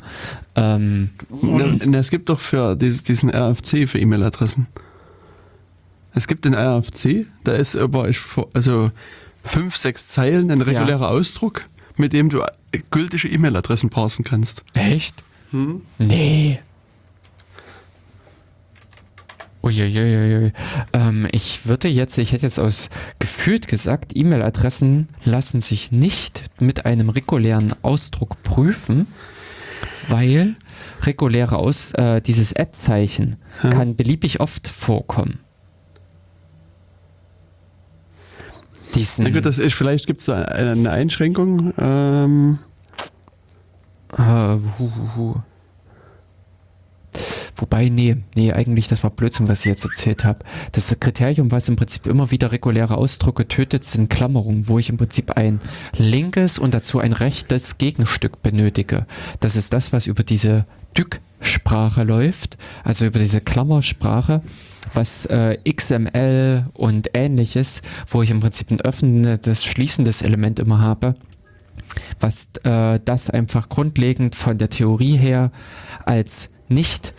Ähm, 0.55 1.09
es 1.93 2.09
gibt 2.09 2.29
doch 2.29 2.39
für 2.39 2.75
dieses, 2.75 3.03
diesen 3.03 3.29
RFC 3.29 3.87
für 3.87 3.99
E-Mail-Adressen. 3.99 4.67
Es 6.13 6.27
gibt 6.27 6.45
den 6.45 6.53
RFC, 6.53 7.27
da 7.43 7.53
ist 7.53 7.75
aber 7.75 8.09
also 8.53 8.91
fünf, 9.43 9.77
sechs 9.77 10.07
Zeilen 10.07 10.51
ein 10.51 10.61
regulärer 10.61 11.01
ja. 11.01 11.09
Ausdruck, 11.09 11.67
mit 11.95 12.13
dem 12.13 12.29
du 12.29 12.43
gültige 12.91 13.27
E-Mail-Adressen 13.27 13.89
parsen 13.89 14.25
kannst. 14.25 14.63
Echt? 14.73 15.15
Hm? 15.51 15.81
Nee. 15.97 16.59
Uiuiuiui. 19.63 20.53
Ähm, 20.93 21.27
ich 21.31 21.67
würde 21.67 21.87
jetzt, 21.87 22.17
ich 22.17 22.31
hätte 22.31 22.43
jetzt 22.43 22.59
aus 22.59 22.89
gefühlt 23.19 23.67
gesagt, 23.67 24.13
E-Mail-Adressen 24.15 25.07
lassen 25.23 25.61
sich 25.61 25.91
nicht 25.91 26.43
mit 26.59 26.85
einem 26.85 27.09
regulären 27.09 27.73
Ausdruck 27.83 28.41
prüfen, 28.41 29.05
weil 30.09 30.55
reguläre 31.03 31.57
Aus, 31.57 31.93
äh, 31.93 32.21
dieses 32.21 32.55
Ad-Zeichen 32.55 33.35
ja. 33.61 33.69
kann 33.69 33.95
beliebig 33.95 34.39
oft 34.39 34.67
vorkommen. 34.67 35.39
Diesen 38.95 39.23
Na 39.23 39.29
gut, 39.29 39.45
das 39.45 39.59
ist, 39.59 39.73
vielleicht 39.73 40.07
gibt 40.07 40.19
es 40.19 40.25
da 40.25 40.43
eine 40.43 40.91
Einschränkung. 40.91 41.73
Ähm. 41.77 42.59
Uh, 44.17 44.59
hu, 44.77 44.91
hu, 44.95 45.15
hu. 45.15 45.35
Wobei, 47.61 47.89
nee, 47.89 48.17
nee, 48.35 48.51
eigentlich, 48.51 48.87
das 48.87 49.03
war 49.03 49.11
Blödsinn, 49.11 49.47
was 49.47 49.59
ich 49.59 49.65
jetzt 49.67 49.85
erzählt 49.85 50.25
habe. 50.25 50.39
Das 50.71 50.95
Kriterium, 50.99 51.51
was 51.51 51.69
im 51.69 51.75
Prinzip 51.75 52.07
immer 52.07 52.31
wieder 52.31 52.51
reguläre 52.51 52.97
Ausdrücke 52.97 53.47
tötet, 53.47 53.83
sind 53.83 54.09
Klammerungen, 54.09 54.67
wo 54.67 54.79
ich 54.79 54.89
im 54.89 54.97
Prinzip 54.97 55.37
ein 55.37 55.59
linkes 55.95 56.57
und 56.57 56.73
dazu 56.73 56.99
ein 56.99 57.13
rechtes 57.13 57.77
Gegenstück 57.77 58.41
benötige. 58.41 59.05
Das 59.41 59.55
ist 59.55 59.73
das, 59.73 59.93
was 59.93 60.07
über 60.07 60.23
diese 60.23 60.65
Dück-Sprache 60.97 62.03
läuft, 62.03 62.57
also 62.83 63.05
über 63.05 63.19
diese 63.19 63.41
Klammersprache 63.41 64.41
was 64.93 65.25
äh, 65.27 65.57
XML 65.69 66.65
und 66.73 67.09
ähnliches, 67.13 67.81
wo 68.07 68.21
ich 68.21 68.31
im 68.31 68.39
Prinzip 68.39 68.71
ein 68.71 68.81
öffnendes, 68.81 69.63
schließendes 69.63 70.21
Element 70.21 70.59
immer 70.59 70.79
habe, 70.79 71.15
was 72.19 72.49
äh, 72.63 72.99
das 73.03 73.29
einfach 73.29 73.69
grundlegend 73.69 74.35
von 74.35 74.57
der 74.57 74.69
Theorie 74.69 75.17
her 75.17 75.51
als 76.05 76.49
nicht 76.67 77.13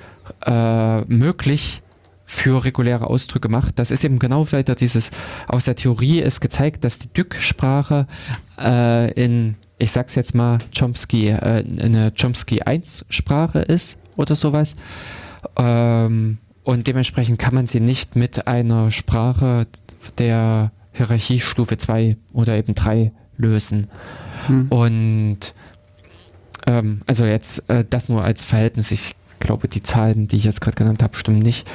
äh, 0.47 1.01
möglich 1.03 1.83
für 2.25 2.65
reguläre 2.65 3.09
Ausdrücke 3.09 3.49
macht. 3.49 3.79
Das 3.79 3.91
ist 3.91 4.05
eben 4.05 4.19
genau 4.19 4.51
weiter 4.53 4.75
dieses, 4.75 5.11
aus 5.49 5.65
der 5.65 5.75
Theorie 5.75 6.21
ist 6.21 6.41
gezeigt, 6.41 6.83
dass 6.85 6.99
die 6.99 7.13
Dück-Sprache 7.13 8.07
äh, 8.59 9.13
in, 9.13 9.57
ich 9.79 9.93
sag's 9.93 10.15
jetzt 10.15 10.35
mal, 10.35 10.59
Chomsky, 10.77 11.29
äh, 11.29 11.63
eine 11.79 12.13
Chomsky 12.19 12.63
1 12.63 13.05
Sprache 13.11 13.59
ist 13.61 13.99
oder 14.17 14.35
sowas. 14.35 14.77
Ähm, 15.57 16.39
und 16.65 16.87
dementsprechend 16.87 17.39
kann 17.39 17.55
man 17.55 17.67
sie 17.67 17.81
nicht 17.81 18.17
mit 18.17 18.47
einer 18.47 18.91
Sprache 18.91 19.67
der 20.19 20.73
Hierarchiestufe 20.93 21.77
2 21.77 22.17
oder 22.33 22.57
eben 22.57 22.75
3 22.75 23.13
lösen. 23.37 23.89
Hm. 24.47 24.69
Und 24.69 25.55
ähm, 26.67 27.01
also 27.07 27.25
jetzt 27.25 27.69
äh, 27.69 27.85
das 27.89 28.09
nur 28.09 28.23
als 28.23 28.45
Verhältnis. 28.45 28.91
Ich 28.93 29.17
glaube, 29.41 29.67
die 29.67 29.83
Zahlen, 29.83 30.29
die 30.29 30.37
ich 30.37 30.45
jetzt 30.45 30.61
gerade 30.61 30.77
genannt 30.77 31.03
habe, 31.03 31.17
stimmen 31.17 31.41
nicht. 31.41 31.69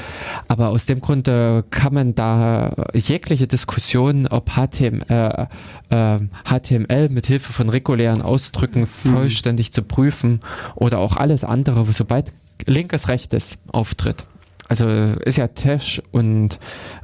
Aber 0.47 0.69
aus 0.69 0.85
dem 0.85 1.01
Grund 1.01 1.27
äh, 1.27 1.63
kann 1.69 1.93
man 1.93 2.15
da 2.15 2.85
jegliche 2.93 3.45
Diskussion, 3.45 4.25
ob 4.27 4.51
HTML, 4.51 5.49
äh, 5.89 6.19
HTML 6.45 7.09
mit 7.09 7.27
Hilfe 7.27 7.51
von 7.51 7.67
regulären 7.67 8.21
Ausdrücken 8.21 8.81
hm. 8.81 8.85
vollständig 8.85 9.73
zu 9.73 9.81
prüfen 9.81 10.39
oder 10.75 10.99
auch 10.99 11.17
alles 11.17 11.43
andere, 11.43 11.83
sobald 11.91 12.31
linkes 12.65 13.09
rechtes 13.09 13.57
auftritt 13.67 14.23
also 14.67 14.87
ist 14.87 15.37
ja 15.37 15.47
Tesh 15.47 16.01
und 16.11 16.59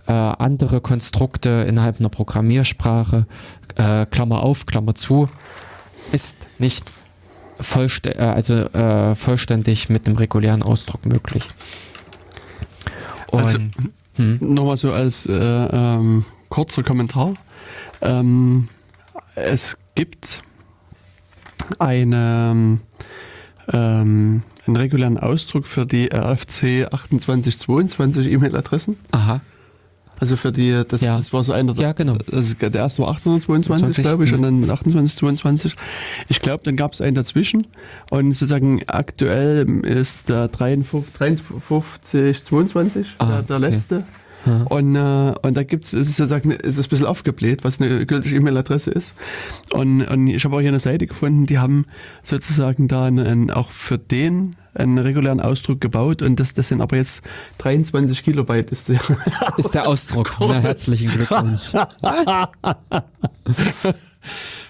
äh, 0.08 0.12
andere 0.12 0.82
Konstrukte 0.82 1.66
innerhalb 1.68 2.00
einer 2.00 2.10
Programmiersprache, 2.10 3.26
äh, 3.76 4.06
Klammer 4.08 4.44
auf, 4.44 4.66
Klammer 4.66 4.96
zu, 4.96 5.30
ist 6.12 6.38
nicht 6.60 6.92
vollst 7.60 8.06
äh, 8.08 8.18
also, 8.18 8.54
äh, 8.54 9.16
vollständig 9.16 9.90
mit 9.90 10.08
einem 10.08 10.18
regulären 10.18 10.64
Ausdruck 10.64 11.06
möglich. 11.06 11.50
Und, 13.28 13.42
also, 13.42 13.58
hm? 14.16 14.38
Nochmal 14.42 14.78
so 14.78 14.92
als 14.92 15.26
äh, 15.26 15.34
ähm, 15.34 16.26
kurzer 16.50 16.84
Kommentar. 16.84 17.34
Ähm, 18.02 18.68
es 19.36 19.78
gibt 19.96 20.44
eine 21.80 22.80
ähm, 23.72 24.42
einen 24.66 24.76
regulären 24.76 25.18
Ausdruck 25.18 25.68
für 25.68 25.86
die 25.86 26.10
RFC 26.14 26.88
2822 26.90 28.32
E-Mail-Adressen. 28.32 28.98
Aha. 29.12 29.42
Also 30.20 30.36
für 30.38 30.52
die, 30.52 30.84
das, 30.88 31.02
ja. 31.02 31.18
das 31.18 31.34
war 31.34 31.44
so 31.44 31.52
einer, 31.52 31.74
ja, 31.74 31.92
genau. 31.92 32.16
also 32.32 32.56
der 32.56 32.74
erste 32.74 33.02
war 33.02 33.10
822, 33.10 34.04
glaube 34.04 34.24
ich, 34.24 34.32
mhm. 34.32 34.38
und 34.38 34.44
dann 34.44 34.64
2822. 34.64 35.76
Ich 36.30 36.40
glaube, 36.40 36.64
dann 36.64 36.78
gab 36.78 36.94
es 36.94 37.02
einen 37.02 37.16
dazwischen 37.16 37.68
und 38.10 38.32
sozusagen 38.32 38.84
aktuell 38.88 39.68
ist 39.84 40.30
der 40.30 40.48
53, 40.48 41.44
22, 42.46 43.16
Aha, 43.18 43.42
der, 43.42 43.42
der 43.42 43.60
letzte. 43.60 44.06
Okay. 44.46 44.66
Und, 44.70 44.96
äh, 44.96 45.34
und 45.42 45.58
da 45.58 45.64
gibt's, 45.64 45.94
es 45.94 46.10
ist 46.10 46.18
sozusagen, 46.18 46.52
es 46.52 46.78
ist 46.78 46.88
ein 46.88 46.90
bisschen 46.90 47.06
aufgebläht, 47.06 47.64
was 47.64 47.80
eine 47.80 48.06
gültige 48.06 48.36
E-Mail-Adresse 48.36 48.92
ist. 48.92 49.16
Und, 49.72 50.04
und 50.04 50.28
ich 50.28 50.44
habe 50.44 50.56
auch 50.56 50.60
hier 50.60 50.70
eine 50.70 50.80
Seite 50.80 51.08
gefunden, 51.08 51.46
die 51.46 51.60
haben 51.60 51.86
sozusagen 52.24 52.88
da 52.88 53.06
einen, 53.06 53.26
einen, 53.26 53.52
auch 53.52 53.72
für 53.72 53.98
den 53.98 54.56
einen 54.74 54.98
regulären 54.98 55.40
Ausdruck 55.40 55.80
gebaut 55.82 56.24
und 56.24 56.40
das, 56.40 56.56
das 56.56 56.70
sind 56.70 56.82
aber 56.82 56.98
jetzt 56.98 57.24
23 57.60 58.24
Kilobyte 58.24 58.72
ist 58.72 58.90
der, 58.90 59.00
ist 59.58 59.76
der 59.76 59.88
Ausdruck. 59.88 60.36
Na, 60.40 60.60
herzlichen 60.60 61.12
Glückwunsch. 61.12 61.74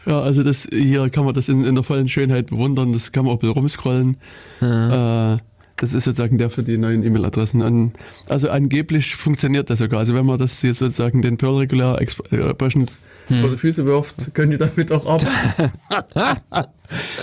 Ja, 0.06 0.20
also 0.20 0.44
das 0.44 0.68
hier 0.70 1.10
kann 1.10 1.26
man 1.26 1.34
das 1.34 1.48
in, 1.48 1.64
in 1.64 1.76
der 1.76 1.84
vollen 1.84 2.10
Schönheit 2.10 2.48
bewundern, 2.48 2.92
das 2.92 3.12
kann 3.12 3.26
man 3.26 3.34
auch 3.34 3.38
ein 3.38 3.40
bisschen 3.40 3.54
rumscrollen. 3.54 4.18
Ja. 4.60 5.36
Äh, 5.36 5.38
das 5.84 5.94
ist 5.94 6.06
sozusagen 6.06 6.38
der 6.38 6.50
für 6.50 6.64
die 6.64 6.78
neuen 6.78 7.04
E-Mail-Adressen. 7.04 7.92
also 8.30 8.50
angeblich 8.50 9.16
funktioniert 9.16 9.70
das 9.70 9.80
sogar. 9.80 10.00
Also 10.00 10.16
wenn 10.16 10.26
man 10.26 10.40
das 10.40 10.62
hier 10.62 10.74
sozusagen 10.74 11.22
den 11.22 11.36
Perl 11.36 11.58
Regular 11.58 12.02
Expressions 12.02 13.02
hm. 13.28 13.42
vor 13.42 13.50
die 13.50 13.58
Füße 13.58 13.86
wirft, 13.86 14.34
können 14.34 14.52
die 14.52 14.58
damit 14.58 14.94
auch 14.94 15.06
arbeiten. 15.06 15.74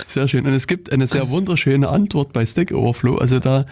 Sehr 0.07 0.27
schön. 0.27 0.45
Und 0.45 0.53
es 0.53 0.67
gibt 0.67 0.93
eine 0.93 1.07
sehr 1.07 1.29
wunderschöne 1.29 1.89
Antwort 1.89 2.33
bei 2.33 2.45
Stack 2.45 2.71
Overflow. 2.71 3.15
Also 3.15 3.39
da, 3.39 3.65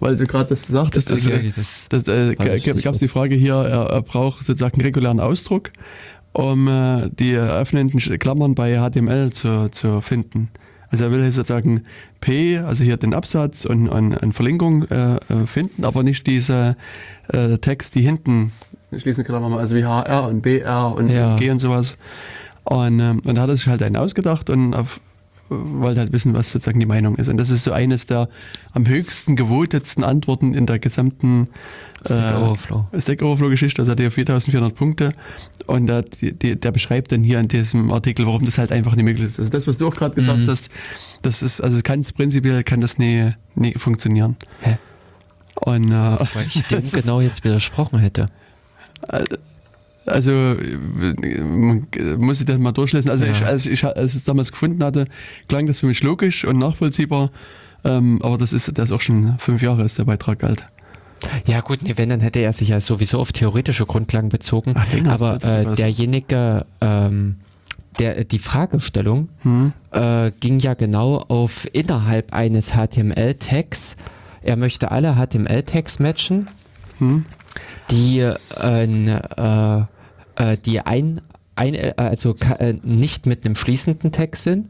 weil 0.00 0.16
du 0.16 0.26
gerade 0.26 0.48
das 0.48 0.66
sagtest, 0.66 1.12
also, 1.12 1.30
Okay, 1.30 1.52
das 1.54 1.86
das, 1.88 2.08
äh, 2.08 2.34
das 2.34 2.82
gab 2.82 2.94
es 2.94 3.00
die. 3.00 3.08
Frage 3.08 3.36
hier, 3.36 3.54
er, 3.54 3.90
er 3.90 4.02
braucht 4.02 4.42
sozusagen 4.42 4.74
einen 4.74 4.86
regulären 4.86 5.20
Ausdruck, 5.20 5.70
um 6.32 6.66
äh, 6.66 7.08
die 7.12 7.36
öffnenden 7.36 8.00
Klammern 8.18 8.56
bei 8.56 8.76
HTML 8.78 9.30
zu, 9.30 9.68
zu 9.70 10.00
finden. 10.00 10.48
Also 10.92 11.06
er 11.06 11.10
will 11.10 11.22
hier 11.22 11.32
sozusagen 11.32 11.82
P, 12.20 12.58
also 12.58 12.84
hier 12.84 12.98
den 12.98 13.14
Absatz 13.14 13.64
und 13.64 13.88
eine 13.88 14.32
Verlinkung 14.32 14.84
äh, 14.84 15.14
äh, 15.16 15.18
finden, 15.46 15.84
aber 15.84 16.02
nicht 16.02 16.26
diese 16.26 16.76
äh, 17.32 17.58
Text, 17.58 17.94
die 17.94 18.02
hinten 18.02 18.52
schließen 19.00 19.24
Klammern, 19.24 19.54
also 19.54 19.74
wie 19.74 19.84
HR 19.84 20.28
und 20.28 20.42
BR 20.42 20.94
und 20.94 21.08
Ja. 21.08 21.36
G 21.36 21.50
und 21.50 21.58
sowas. 21.58 21.96
Und, 22.64 23.00
ähm, 23.00 23.22
und 23.24 23.34
da 23.36 23.42
hat 23.42 23.48
er 23.48 23.56
sich 23.56 23.66
halt 23.66 23.82
einen 23.82 23.96
ausgedacht 23.96 24.50
und 24.50 24.74
auf, 24.74 25.00
wollte 25.48 26.00
halt 26.00 26.12
wissen, 26.12 26.34
was 26.34 26.52
sozusagen 26.52 26.78
die 26.78 26.86
Meinung 26.86 27.16
ist. 27.16 27.28
Und 27.28 27.38
das 27.38 27.50
ist 27.50 27.64
so 27.64 27.72
eines 27.72 28.06
der 28.06 28.28
am 28.72 28.86
höchsten 28.86 29.34
gewotetsten 29.34 30.04
Antworten 30.04 30.54
in 30.54 30.66
der 30.66 30.78
gesamten 30.78 31.48
Stack 32.04 32.40
Overflow. 32.40 32.86
Stack 32.98 33.22
Overflow-Geschichte. 33.22 33.80
Also 33.82 33.92
hat 33.92 34.00
er 34.00 34.10
4400 34.10 34.74
Punkte. 34.74 35.12
Und 35.66 35.86
da, 35.86 36.02
die, 36.02 36.36
die, 36.36 36.58
der 36.58 36.72
beschreibt 36.72 37.12
dann 37.12 37.22
hier 37.22 37.38
in 37.40 37.48
diesem 37.48 37.90
Artikel, 37.92 38.26
warum 38.26 38.44
das 38.44 38.58
halt 38.58 38.72
einfach 38.72 38.94
nicht 38.96 39.04
möglich 39.04 39.26
ist. 39.26 39.38
Also 39.38 39.50
das, 39.50 39.66
was 39.66 39.78
du 39.78 39.86
auch 39.88 39.94
gerade 39.94 40.14
gesagt 40.14 40.40
Mhm. 40.40 40.48
hast, 40.48 40.68
das 41.22 41.42
ist, 41.42 41.60
also 41.60 41.80
kann 41.82 42.00
es 42.00 42.12
prinzipiell 42.12 42.62
kann 42.64 42.80
das 42.80 42.98
nie, 42.98 43.30
nie 43.54 43.74
funktionieren. 43.74 44.36
Hä? 44.60 44.78
Und 45.54 45.92
äh, 45.92 45.94
Weil 45.94 46.46
ich 46.48 46.62
dem 46.64 46.82
genau 46.92 47.20
jetzt 47.20 47.44
widersprochen 47.44 47.98
hätte. 48.00 48.26
Also 50.06 50.30
äh, 50.32 51.40
man 51.40 51.86
muss 52.18 52.40
ich 52.40 52.46
das 52.46 52.58
mal 52.58 52.72
durchlesen. 52.72 53.10
Also 53.10 53.24
Ja. 53.24 53.30
ich, 53.32 53.44
als 53.46 53.66
ich 53.66 53.84
als 53.84 54.10
ich 54.12 54.16
es 54.18 54.24
damals 54.24 54.50
gefunden 54.50 54.82
hatte, 54.82 55.06
klang 55.48 55.66
das 55.66 55.78
für 55.78 55.86
mich 55.86 56.02
logisch 56.02 56.44
und 56.44 56.58
nachvollziehbar. 56.58 57.30
Ähm, 57.84 58.20
aber 58.22 58.38
das 58.38 58.52
ist 58.52 58.76
das 58.78 58.86
ist 58.86 58.92
auch 58.92 59.00
schon 59.00 59.36
fünf 59.38 59.62
Jahre 59.62 59.84
ist 59.84 59.98
der 59.98 60.04
Beitrag 60.04 60.42
alt. 60.44 60.66
Ja 61.46 61.60
gut, 61.60 61.82
nee, 61.82 61.92
wenn, 61.96 62.08
dann 62.08 62.20
hätte 62.20 62.40
er 62.40 62.52
sich 62.52 62.70
ja 62.70 62.80
sowieso 62.80 63.18
auf 63.20 63.32
theoretische 63.32 63.86
Grundlagen 63.86 64.28
bezogen. 64.28 64.74
Ach, 64.76 64.86
aber 65.10 65.42
äh, 65.44 65.74
derjenige, 65.74 66.66
ähm, 66.80 67.36
der 67.98 68.24
die 68.24 68.38
Fragestellung 68.38 69.28
Hm? 69.42 69.72
äh, 69.92 70.30
ging 70.40 70.58
ja 70.58 70.74
genau 70.74 71.18
auf 71.18 71.68
innerhalb 71.72 72.32
eines 72.32 72.72
HTML-Tags. 72.72 73.96
Er 74.42 74.56
möchte 74.56 74.90
alle 74.90 75.14
HTML-Tags 75.16 75.98
matchen, 76.00 76.48
Hm? 76.98 77.24
die, 77.90 78.18
äh, 78.20 78.34
äh, 78.60 79.80
äh, 80.36 80.56
die 80.64 80.80
ein, 80.80 81.20
ein, 81.54 81.74
äh, 81.74 81.92
also 81.96 82.34
äh, 82.58 82.74
nicht 82.82 83.26
mit 83.26 83.44
einem 83.44 83.54
schließenden 83.56 84.10
Tag 84.10 84.36
sind 84.36 84.68